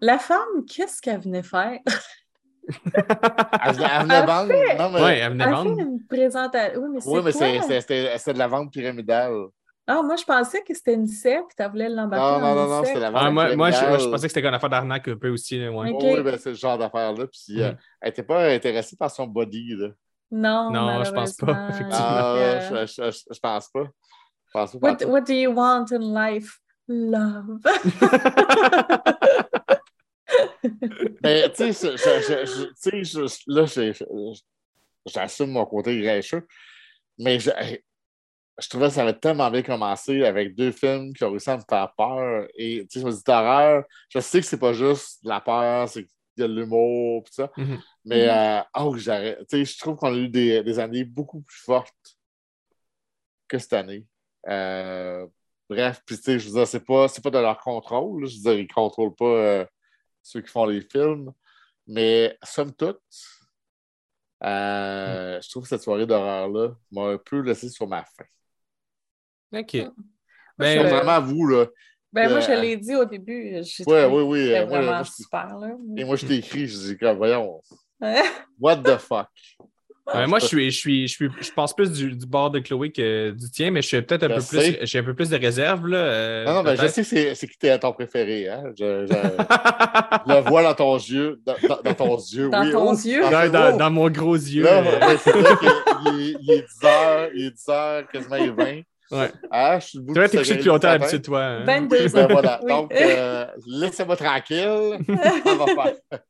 La 0.00 0.18
femme, 0.18 0.64
qu'est-ce 0.66 1.02
qu'elle 1.02 1.20
venait 1.20 1.42
faire? 1.42 1.80
Elle 3.64 3.74
venait, 3.74 3.86
elle 3.90 4.02
venait 4.02 4.14
Elle 4.14 4.26
vendre. 4.26 4.48
fait- 4.52 4.76
Non, 4.78 4.90
mais, 4.90 5.02
ouais, 5.02 5.18
elle 5.18 5.32
venait 5.32 5.44
Elle 5.44 5.50
vendre. 5.50 5.74
fait 5.76 5.82
une 5.82 6.04
présentation. 6.06 6.80
Oui, 6.82 6.88
mais 6.92 7.00
c'est 7.00 7.08
oui, 7.10 7.22
mais 7.24 7.32
c'est- 7.32 7.58
quoi? 7.60 7.80
c'est- 7.80 8.18
c'était 8.18 8.32
de 8.34 8.38
la 8.38 8.46
vente 8.46 8.70
pyramidale. 8.72 9.34
Ah, 9.86 10.02
moi, 10.02 10.16
je 10.16 10.24
pensais 10.24 10.62
que 10.62 10.74
c'était 10.74 10.92
une 10.92 11.06
secte. 11.06 11.52
Tu 11.56 11.64
voulais 11.70 11.88
l'embarquer 11.88 12.40
Non, 12.42 12.46
non, 12.46 12.54
non, 12.54 12.68
non, 12.68 12.84
c'était 12.84 13.00
la 13.00 13.10
vente 13.10 13.22
Ah, 13.24 13.30
moi, 13.30 13.56
moi, 13.56 13.70
je, 13.70 13.76
pyramidale. 13.78 13.88
moi, 13.88 13.98
je 13.98 14.08
pensais 14.10 14.26
que 14.28 14.34
c'était 14.34 14.46
une 14.46 14.54
affaire 14.54 14.68
d'arnaque 14.68 15.08
un 15.08 15.16
peu 15.16 15.30
aussi. 15.30 15.58
là, 15.58 15.72
ouais. 15.72 15.90
Ok. 15.90 16.00
Oui, 16.02 16.10
oui, 16.16 16.22
ben, 16.22 16.36
c'est 16.38 16.50
le 16.50 16.56
genre 16.56 16.76
d'affaire-là. 16.76 17.26
Puis 17.26 17.62
euh, 17.62 17.70
Mhm. 17.70 17.76
elle 18.02 18.08
n'était 18.10 18.22
pas 18.22 18.48
intéressée 18.50 18.96
par 18.96 19.10
son 19.10 19.26
body. 19.26 19.74
Là. 19.76 19.88
Non, 20.30 20.70
Non, 20.70 21.04
je 21.04 21.10
pense 21.12 21.34
pas, 21.36 21.66
effectivement. 21.70 22.06
Ah, 22.10 22.34
Euh, 22.36 22.86
je, 22.86 22.86
je, 22.86 23.10
je, 23.10 23.18
je 23.34 23.38
pense 23.40 23.68
pas. 23.68 23.84
Je 23.84 24.50
pense 24.52 24.72
pas. 24.72 24.78
what, 24.78 25.04
what 25.06 25.20
do 25.22 25.32
you 25.34 25.50
want 25.52 25.86
in 25.92 26.00
life? 26.14 26.58
Love. 26.90 27.58
Mais 31.22 31.50
tu 31.54 31.72
sais, 31.72 31.96
je- 31.96 31.96
je- 31.96 32.46
je- 32.46 32.66
tu 32.66 33.04
sais, 33.04 33.04
je- 33.04 33.42
là, 33.46 34.34
j'assume 35.06 35.50
mon 35.52 35.64
côté 35.66 36.00
grincheux, 36.00 36.46
mais 37.18 37.38
je, 37.40 37.50
je 38.60 38.68
trouvais 38.68 38.88
que 38.88 38.94
ça 38.94 39.02
avait 39.02 39.18
tellement 39.18 39.50
bien 39.50 39.62
commencé 39.62 40.24
avec 40.24 40.54
deux 40.54 40.72
films 40.72 41.12
qui 41.14 41.24
ont 41.24 41.30
réussi 41.30 41.50
à 41.50 41.56
me 41.58 41.62
faire 41.68 41.92
peur. 41.96 42.46
Et 42.56 42.86
tu 42.90 42.98
sais, 42.98 43.00
je 43.00 43.06
me 43.06 43.12
dis 43.12 43.22
d'horreur, 43.24 43.84
je 44.08 44.18
sais 44.20 44.40
que 44.40 44.46
c'est 44.46 44.58
pas 44.58 44.72
juste 44.72 45.22
de 45.24 45.28
la 45.28 45.40
peur, 45.40 45.88
c'est 45.88 46.06
qu'il 46.38 46.42
y 46.42 46.52
a 46.52 46.54
de 46.54 46.60
l'humour, 46.60 47.24
tout 47.24 47.32
ça, 47.32 47.50
Mhm. 47.56 47.78
mais 48.04 48.24
Mhm. 48.26 48.30
euh, 48.30 48.62
oh, 48.80 48.96
j'arrête. 48.96 49.38
Tu 49.48 49.58
sais, 49.58 49.64
je 49.64 49.78
trouve 49.78 49.96
qu'on 49.96 50.14
a 50.14 50.16
eu 50.16 50.28
des, 50.28 50.62
des 50.62 50.78
années 50.78 51.04
beaucoup 51.04 51.40
plus 51.42 51.58
fortes 51.60 52.16
que 53.48 53.58
cette 53.58 53.72
année. 53.72 54.06
Euh, 54.48 55.26
bref, 55.68 56.02
puis 56.06 56.16
tu 56.16 56.22
sais, 56.22 56.38
je 56.38 56.48
veux 56.48 56.54
dire, 56.54 56.66
c'est 56.68 56.84
pas, 56.84 57.08
c'est 57.08 57.22
pas 57.22 57.30
de 57.30 57.38
leur 57.38 57.58
contrôle. 57.58 58.22
là. 58.22 58.28
Je 58.28 58.36
veux 58.36 58.42
dire, 58.42 58.52
ils 58.54 58.68
contrôlent 58.72 59.14
pas 59.14 59.24
euh, 59.24 59.66
ceux 60.22 60.40
qui 60.42 60.48
font 60.50 60.64
les 60.66 60.80
films. 60.82 61.32
Mais 61.86 62.36
somme 62.42 62.72
toute, 62.74 63.00
euh, 64.44 65.40
je 65.42 65.48
trouve 65.50 65.62
que 65.64 65.68
cette 65.70 65.82
soirée 65.82 66.06
d'horreur-là 66.06 66.74
m'a 66.92 67.02
un 67.08 67.18
peu 67.18 67.40
laissé 67.40 67.68
sur 67.68 67.88
ma 67.88 68.04
faim. 68.04 68.24
OK. 69.54 69.74
Moi, 69.74 69.92
Ben, 70.58 70.76
je- 70.76 70.82
Contrairement 70.82 71.10
à 71.12 71.20
vous, 71.20 71.46
là. 71.46 71.66
Ben, 72.24 72.30
moi, 72.30 72.40
je 72.40 72.50
Euh, 72.50 72.60
l'ai 72.60 72.76
dit 72.76 72.94
au 72.94 73.04
début. 73.04 73.60
Ouais, 73.86 74.04
oui, 74.04 74.22
oui. 74.22 74.38
que 74.40 74.44
c'était 74.46 74.58
euh, 74.58 74.66
moi, 74.66 74.76
vraiment 74.78 74.92
moi, 74.92 75.02
je- 75.04 75.10
super, 75.22 75.58
là. 75.60 75.68
et 75.96 76.04
moi, 76.04 76.16
je 76.16 76.26
t'ai 76.26 76.36
écrit, 76.36 76.66
je 76.66 76.76
dis, 76.76 76.96
comme, 76.98 77.16
voyons, 77.16 77.60
Ouais. 78.00 78.22
what 78.60 78.76
the 78.76 78.96
fuck? 78.98 79.28
ben, 80.10 80.26
moi, 80.26 80.38
je 80.38 80.46
suis, 80.46 80.70
je 80.70 80.78
suis, 80.78 81.06
je 81.06 81.12
suis, 81.14 81.28
je 81.38 81.50
pense 81.52 81.76
plus 81.76 81.92
du, 81.92 82.12
du 82.12 82.24
bord 82.24 82.50
de 82.50 82.60
Chloé 82.60 82.90
que 82.90 83.30
du 83.32 83.50
tien, 83.50 83.70
mais 83.70 83.82
je 83.82 83.88
suis 83.88 84.00
peut-être 84.00 84.22
un 84.22 84.28
Je 84.28 84.34
peu 84.36 84.40
sais. 84.40 84.72
plus, 84.72 84.86
j'ai 84.86 84.98
un 85.00 85.02
peu 85.02 85.12
plus 85.14 85.28
de 85.28 85.36
réserve 85.36 85.86
là. 85.86 85.98
euh, 85.98 86.44
Non, 86.46 86.54
non, 86.54 86.62
mais 86.62 86.76
je 86.76 86.86
sais 86.86 87.02
que 87.02 87.06
c'est- 87.06 87.34
c'est 87.34 87.46
qui 87.46 87.58
t'es 87.58 87.78
ton 87.78 87.92
préféré, 87.92 88.48
hein? 88.48 88.62
Je, 88.78 89.04
le 90.26 90.48
vois 90.48 90.62
dans 90.62 90.74
ton 90.74 90.96
yeux, 90.96 91.40
dans, 91.44 91.54
dans- 91.84 91.94
ton 91.94 92.16
yeux, 92.16 92.48
Dans 92.48 92.64
oui. 92.64 92.72
ton 92.72 92.90
oh, 92.90 92.94
yeux. 92.94 93.20
dans- 93.22 93.30
dans, 93.30 93.50
dans- 93.70 93.76
dans 93.76 93.90
mon 93.90 94.08
gros 94.08 94.34
yeux. 94.36 94.62
Là, 94.64 94.78
euh, 94.82 95.06
ouais, 95.08 95.16
c'est 95.18 95.32
vrai 95.32 95.56
qu'il 95.58 95.68
est, 95.68 96.36
il 96.40 96.50
est 96.52 96.62
10 96.62 96.86
heures, 96.86 97.28
il 97.34 97.44
est 97.46 97.50
10 97.50 97.68
heures, 97.68 98.08
quasiment 98.08 98.36
il 98.36 98.44
est 98.46 98.50
20. 98.50 98.80
Ouais. 99.10 99.30
Ah, 99.50 99.78
je 99.80 99.86
suis 99.86 99.98
debout 99.98 100.12
Tu 100.14 100.18
vois, 100.20 100.26
depuis 100.28 100.36
t'es 100.36 100.42
couché 100.42 100.54
depuis 100.56 100.68
longtemps 100.68 100.88
d'habitude, 100.88 101.22
toi. 101.22 101.42
hein. 101.42 101.64
22 101.64 101.96
Oui, 102.04 102.08
ben 102.12 102.24
ans. 102.24 102.28
voilà. 102.30 102.60
Oui. 102.64 102.68
Donc, 102.68 102.92
euh, 102.92 103.46
laissez-moi 103.66 104.16
tranquille. 104.16 104.98
Ça 105.44 105.54
va 105.54 105.66
faire. 105.66 105.94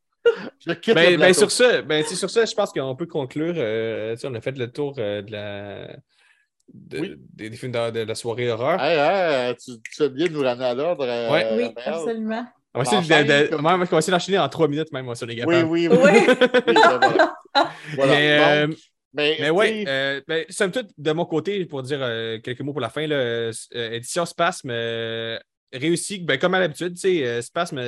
Je 0.66 0.72
quitte 0.74 0.88
le 0.88 0.94
Ben, 0.94 1.18
ben, 1.20 1.32
sur 1.32 1.50
ça, 1.50 1.80
ben, 1.82 2.04
sur 2.04 2.28
ça, 2.28 2.44
je 2.44 2.54
pense 2.54 2.70
qu'on 2.72 2.94
peut 2.96 3.06
conclure. 3.06 3.54
euh, 3.56 4.14
on 4.24 4.34
a 4.34 4.40
fait 4.42 4.56
le 4.58 4.70
tour 4.70 4.94
euh, 4.98 5.22
de 5.22 5.32
la. 5.32 5.86
de- 6.72 6.98
Oui. 6.98 7.14
des, 7.34 7.48
des 7.48 7.56
films 7.56 7.72
de, 7.72 7.90
de 7.90 8.00
la 8.00 8.14
soirée 8.14 8.50
horreur. 8.50 8.78
Hey, 8.82 8.98
hey, 8.98 9.56
tu, 9.56 9.72
tu 9.80 9.94
fais 9.96 10.10
bien 10.10 10.26
de 10.26 10.32
nous 10.32 10.42
ramener 10.42 10.66
à 10.66 10.74
l'ordre. 10.74 11.04
euh, 11.08 11.30
Ouais. 11.32 11.46
Oui, 11.56 11.64
Raphaël. 11.74 11.94
absolument. 11.94 12.46
on 12.74 12.78
va 12.80 12.82
essayer 12.82 12.98
enchaîne 12.98 13.26
de, 13.26 13.42
de- 13.44 13.56
comme- 13.56 13.64
on 13.66 13.78
va 13.84 13.98
essayer 13.98 14.10
d'enchaîner 14.12 14.38
en 14.38 14.48
trois 14.50 14.68
minutes, 14.68 14.92
même, 14.92 15.08
on 15.08 15.14
sur 15.14 15.26
les 15.26 15.34
Oui, 15.34 15.40
capable. 15.40 15.64
oui, 15.64 15.88
oui. 15.88 15.98
Oui. 16.02 16.10
Oui, 16.28 16.74
ben 16.74 16.98
voilà. 17.00 17.34
Voilà. 17.96 18.12
Mais, 18.12 18.38
euh, 18.40 18.66
Donc, 18.66 18.76
mais, 19.14 19.36
Mais 19.40 19.50
sais, 19.50 19.84
euh, 19.88 20.20
ben, 20.28 20.44
somme 20.48 20.70
toute, 20.70 20.88
de 20.96 21.12
mon 21.12 21.24
côté, 21.24 21.64
pour 21.66 21.82
dire 21.82 21.98
euh, 22.02 22.38
quelques 22.40 22.60
mots 22.60 22.72
pour 22.72 22.80
la 22.80 22.90
fin, 22.90 23.06
là, 23.06 23.16
euh, 23.16 23.52
édition 23.72 24.24
Spasme 24.26 24.70
euh, 24.70 25.38
réussi, 25.72 26.18
ben, 26.20 26.38
comme 26.38 26.54
à 26.54 26.60
l'habitude, 26.60 26.96
Spasme, 27.42 27.82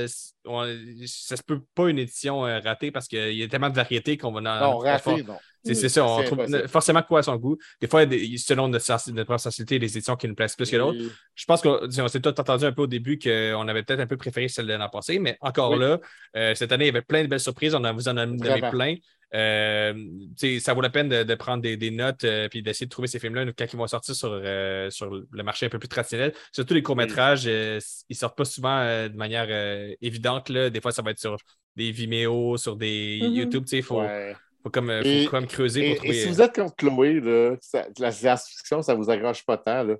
on- 0.47 0.67
ça 1.07 1.37
se 1.37 1.43
peut 1.43 1.61
pas 1.75 1.89
une 1.89 1.99
édition 1.99 2.41
ratée 2.41 2.91
parce 2.91 3.07
qu'il 3.09 3.33
y 3.35 3.43
a 3.43 3.49
tellement 3.49 3.71
de 3.71 3.77
variétés 3.77 4.17
qu'on 4.17 4.33
va 4.33 4.41
en. 4.41 4.61
non, 4.73 4.79
raté, 4.79 5.23
non. 5.23 5.39
C'est 5.63 5.75
c'est 5.75 5.91
ça, 5.91 6.07
on 6.07 6.23
trouve 6.23 6.41
impossible. 6.41 6.69
forcément 6.69 7.03
quoi 7.03 7.19
à 7.19 7.23
son 7.23 7.37
goût. 7.37 7.59
Des 7.83 7.87
fois, 7.87 8.01
a 8.01 8.07
selon 8.39 8.69
notre, 8.69 9.11
notre 9.13 9.25
propre 9.25 9.41
sensibilité, 9.41 9.79
des 9.79 9.95
éditions 9.95 10.17
qui 10.17 10.27
nous 10.27 10.35
plaisent 10.35 10.57
plus 10.57 10.71
que 10.71 10.77
d'autres. 10.79 10.99
Oui. 10.99 11.11
Je 11.35 11.45
pense 11.45 11.61
qu'on 11.61 11.81
on 11.99 12.09
s'est 12.09 12.21
tous 12.21 12.31
entendu 12.31 12.65
un 12.65 12.73
peu 12.73 12.81
au 12.83 12.87
début 12.87 13.19
qu'on 13.19 13.69
avait 13.69 13.83
peut-être 13.83 14.01
un 14.01 14.07
peu 14.07 14.17
préféré 14.17 14.49
celle 14.49 14.67
de 14.67 14.73
l'an 14.73 14.89
passé, 14.89 15.19
mais 15.19 15.37
encore 15.43 15.73
Oui. 15.73 15.81
là, 15.81 15.99
euh, 16.37 16.55
cette 16.55 16.73
année, 16.73 16.85
il 16.85 16.87
y 16.87 16.91
avait 16.91 17.03
plein 17.03 17.23
de 17.23 17.29
belles 17.29 17.41
surprises. 17.41 17.75
On 17.75 17.85
en- 17.85 17.93
vous 17.93 18.09
en 18.09 18.17
a 18.17 18.25
donné 18.25 18.71
plein. 18.71 18.95
Euh, 19.35 19.93
tu 20.39 20.55
sais, 20.55 20.61
ça 20.61 20.74
vaut 20.74 20.81
la 20.81 20.90
peine 20.90 21.09
de, 21.09 21.23
de 21.23 21.35
prendre 21.35 21.62
des, 21.62 21.77
des 21.77 21.90
notes 21.90 22.24
et 22.24 22.48
puis 22.51 22.62
d'essayer 22.62 22.86
de 22.86 22.90
trouver 22.90 23.07
ces 23.09 23.19
films-là 23.19 23.44
quand 23.57 23.66
ils 23.73 23.77
vont 23.77 23.86
sortir 23.86 24.15
sur, 24.15 24.31
euh, 24.32 24.90
sur 24.90 25.11
le 25.11 25.43
marché 25.43 25.66
un 25.66 25.69
peu 25.69 25.78
plus 25.78 25.89
traditionnel. 25.89 26.32
Surtout 26.52 26.74
les 26.74 26.82
courts-métrages, 26.82 27.44
euh, 27.47 27.78
ils 28.09 28.16
sortent 28.16 28.36
pas 28.36 28.44
souvent 28.44 28.78
euh, 28.78 29.09
de 29.09 29.16
manière 29.16 29.47
euh, 29.48 29.94
évidente. 30.01 30.48
Là. 30.48 30.69
Des 30.70 30.81
fois, 30.81 30.93
ça 30.93 31.02
va 31.02 31.12
être 31.12 31.20
sur 31.20 31.36
des 31.77 31.93
Vimeo, 31.93 32.57
sur 32.57 32.77
des 32.77 33.20
Mhm. 33.23 33.32
YouTube. 33.35 33.65
Tu 33.65 33.70
sais, 33.70 33.77
Il 33.78 33.82
faut, 33.85 34.01
Ouais. 34.01 34.35
faut, 34.62 34.70
comme, 34.70 34.90
euh, 34.90 35.02
faut 35.02 35.09
Et- 35.09 35.27
comme 35.27 35.47
creuser 35.47 35.85
Et, 35.85 35.89
pour 35.90 35.97
trouver. 35.98 36.11
et 36.11 36.20
si 36.23 36.27
euh, 36.28 36.31
vous 36.32 36.43
êtes 36.43 36.55
comme 36.55 36.70
Chloé, 36.77 37.20
là, 37.20 37.57
ça- 37.61 37.86
la 37.98 38.11
science-fiction, 38.11 38.82
ça 38.82 38.94
vous 38.94 39.09
accroche 39.11 39.44
pas 39.47 39.57
tant, 39.57 39.85
là, 39.85 39.94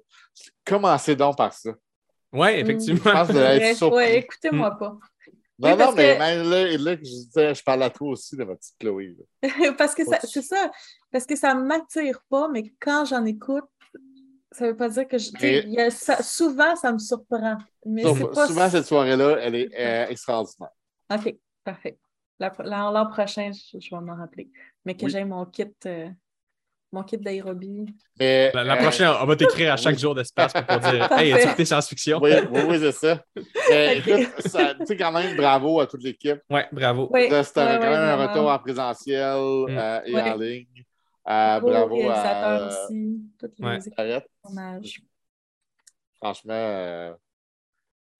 commencez 0.65 1.15
donc 1.16 1.36
par 1.36 1.52
ça. 1.52 1.70
Ouais, 2.32 2.57
Je 2.57 2.61
effectivement. 2.61 3.01
pense 3.12 3.28
que 3.28 3.32
vous 3.32 3.39
allez 3.39 3.59
Ouais, 3.61 3.70
être 3.70 3.77
surpris. 3.77 3.97
ouais, 3.97 4.19
écoutez-moi 4.19 4.77
pas. 4.78 4.97
Non, 5.62 5.73
Oui, 5.73 5.77
non, 5.78 5.93
mais 5.93 6.15
que- 6.15 6.19
même 6.19 6.49
là, 6.51 6.65
là, 6.78 6.97
je, 6.97 7.01
disais, 7.03 7.55
je 7.55 7.62
parle 7.62 7.82
à 7.82 7.91
toi 7.91 8.09
aussi 8.11 8.35
de 8.37 8.45
ma 8.45 8.57
petite 8.57 8.77
Chloé. 8.78 9.15
parce 9.78 9.95
que 9.95 10.03
c'est 10.05 10.43
ça. 10.43 10.70
Parce 11.12 11.27
que 11.27 11.37
ça 11.37 11.55
ne 11.55 11.62
m'attire 11.62 12.20
pas, 12.31 12.49
mais 12.49 12.73
quand 12.81 13.05
j'en 13.05 13.24
écoute, 13.27 13.65
ça 14.53 14.65
ne 14.65 14.70
veut 14.70 14.77
pas 14.77 14.89
dire 14.89 15.07
que 15.07 15.19
je. 15.19 15.31
tu 15.31 15.39
sais, 15.39 15.62
Mais- 15.62 15.62
il 15.66 15.73
y 15.74 15.81
a 15.81 15.91
ça- 15.91 16.23
souvent, 16.23 16.74
ça 16.77 16.93
me 16.93 16.99
surprend. 16.99 17.59
Mais 17.85 18.03
pas. 18.03 18.47
souvent, 18.47 18.70
cette 18.70 18.87
soirée-là, 18.87 19.37
elle 19.41 19.55
est 19.55 19.69
euh, 19.78 20.07
extraordinaire. 20.09 20.70
OK, 21.12 21.37
parfait. 21.62 21.99
La- 22.39 22.53
la- 22.61 22.91
L'an 22.91 23.07
prochain, 23.11 23.51
je, 23.53 23.78
je 23.78 23.95
vais 23.95 24.01
m'en 24.01 24.16
rappeler. 24.16 24.51
Mais 24.87 24.97
que 24.97 25.05
Oui. 25.05 25.11
j'ai 25.11 25.24
mon 25.24 25.45
kit, 25.45 25.66
euh, 25.87 26.09
mon 26.93 27.03
kit 27.05 27.19
d'aérobie. 27.19 27.87
Mais, 28.19 28.51
La, 28.53 28.65
la 28.65 28.75
euh, 28.75 28.83
prochaine, 28.83 29.09
on 29.21 29.25
va 29.27 29.37
t'écrire 29.37 29.73
à 29.73 29.77
chaque 29.77 29.95
oui. 29.95 30.01
jour 30.01 30.15
d'espace 30.15 30.53
pour 30.53 30.79
dire. 30.81 31.09
Hey, 31.19 31.33
as-tu 31.33 31.47
écouté 31.47 31.65
science-fiction? 31.65 32.19
Oui, 32.21 32.31
oui, 32.51 32.61
oui, 32.69 32.79
c'est 32.81 32.93
ça. 32.93 33.23
Mais 33.71 33.99
écoute, 34.05 34.29
tu 34.43 34.49
sais, 34.51 34.97
quand 34.97 35.12
même, 35.12 35.37
bravo 35.37 35.81
à 35.81 35.87
toute 35.87 36.03
l'équipe. 36.03 36.41
Ouais, 36.51 36.67
bravo. 36.73 37.09
Oui, 37.12 37.29
Là, 37.29 37.45
C'était 37.45 37.61
ouais, 37.61 37.79
quand 37.81 37.81
ouais, 37.83 37.91
même 37.91 38.21
un 38.21 38.27
retour 38.27 38.51
en 38.51 38.59
présentiel 38.59 39.37
Mm. 39.37 39.79
euh, 39.79 40.01
et 40.07 40.15
Ouais. 40.15 40.23
en 40.23 40.37
ligne. 40.37 40.67
Euh, 41.29 41.61
bravo 41.61 42.11
à 42.11 42.67
aussi. 42.67 43.21
Toutes 43.39 43.53
les. 43.59 44.21
Franchement, 46.23 46.53
euh, 46.53 47.15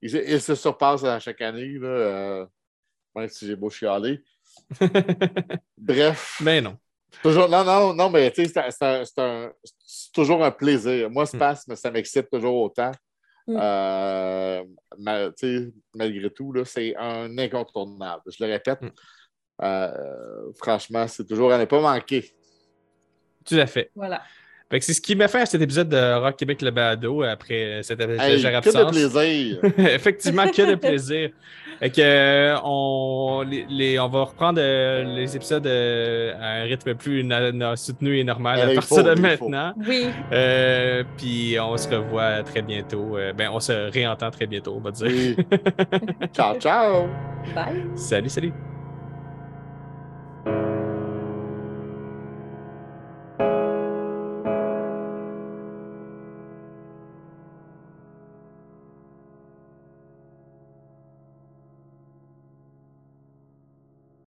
il, 0.01 0.15
il 0.15 0.41
se 0.41 0.55
surpasse 0.55 1.05
à 1.05 1.19
chaque 1.19 1.41
année, 1.43 1.75
là, 1.79 1.89
euh, 1.89 2.47
même 3.15 3.29
si 3.29 3.47
j'ai 3.47 3.57
beau 3.57 3.69
chialer. 3.69 4.23
Bref, 5.77 6.39
Mais 6.41 6.61
non. 6.61 6.77
Toujours, 7.23 7.49
non, 7.49 7.65
non, 7.65 7.95
non, 7.95 8.11
mais 8.11 8.31
tu 8.31 8.47
sais, 8.47 8.71
c'est- 8.71 9.15
toujours 10.13 10.45
un 10.45 10.51
plaisir. 10.51 11.11
Moi, 11.11 11.27
Spasme, 11.27 11.75
ça 11.77 11.91
m'excite 11.91 12.31
toujours 12.31 12.57
autant. 12.63 12.93
Mm. 13.47 13.57
Euh, 13.61 14.65
ma- 14.99 15.31
tu 15.31 15.35
sais, 15.37 15.73
malgré 15.95 16.31
tout, 16.31 16.53
là, 16.53 16.65
c'est 16.65 16.95
un 16.97 17.37
incontournable. 17.39 18.23
Je 18.27 18.45
le 18.45 18.51
répète. 18.53 18.81
Mm. 18.83 18.91
Euh, 19.63 20.53
franchement, 20.57 21.07
c'est 21.09 21.27
toujours 21.27 21.53
à 21.53 21.59
ne 21.59 21.65
pas 21.65 21.81
manquer. 21.81 22.33
Tout 23.45 23.57
à 23.57 23.67
fait. 23.67 23.91
Voilà. 23.95 24.23
Fait 24.71 24.79
que 24.79 24.85
c'est 24.85 24.95
ce 24.95 25.01
qui 25.01 25.17
m'a 25.17 25.27
fait 25.27 25.41
à 25.41 25.47
cet 25.47 25.61
épisode 25.61 25.89
de 25.89 26.21
Rock 26.21 26.37
Québec 26.37 26.63
le 26.63 26.71
balado 26.71 27.23
après 27.25 27.81
cette 27.83 28.01
Hey, 28.01 28.35
légère 28.35 28.61
que 28.61 28.71
de 28.71 28.77
absence. 28.77 28.93
plaisir. 28.93 29.59
Effectivement, 29.79 30.47
que 30.47 30.71
de 30.71 30.75
plaisir. 30.77 31.31
Fait 31.81 31.91
que, 31.91 32.01
euh, 32.01 32.57
on, 32.63 33.43
les, 33.49 33.67
les- 33.69 33.99
on 33.99 34.07
va 34.09 34.23
reprendre 34.25 34.61
euh, 34.63 35.03
les 35.03 35.35
épisodes 35.35 35.67
euh, 35.67 36.35
à 36.41 36.61
un 36.61 36.65
rythme 36.65 36.95
plus 36.95 37.25
na- 37.25 37.51
na- 37.51 37.75
soutenu 37.75 38.19
et 38.19 38.23
normal 38.23 38.61
à 38.61 38.75
partir 38.75 38.99
faut, 38.99 39.03
de 39.03 39.15
faut. 39.17 39.21
maintenant. 39.23 39.73
Oui. 39.89 40.07
Euh, 40.31 41.03
puis 41.17 41.57
on 41.61 41.77
se 41.77 41.89
revoit 41.89 42.43
très 42.45 42.63
bientôt. 42.63 43.17
Ben, 43.37 43.49
on 43.53 43.59
se 43.61 43.91
réentend 43.91 44.31
très 44.31 44.47
bientôt, 44.47 44.75
on 44.77 44.81
va 44.81 44.91
dire. 44.93 45.07
Oui. 45.09 45.37
ciao, 46.33 46.55
ciao. 46.61 47.07
Bye. 47.57 47.83
Salut, 47.97 48.29
salut. 48.29 48.53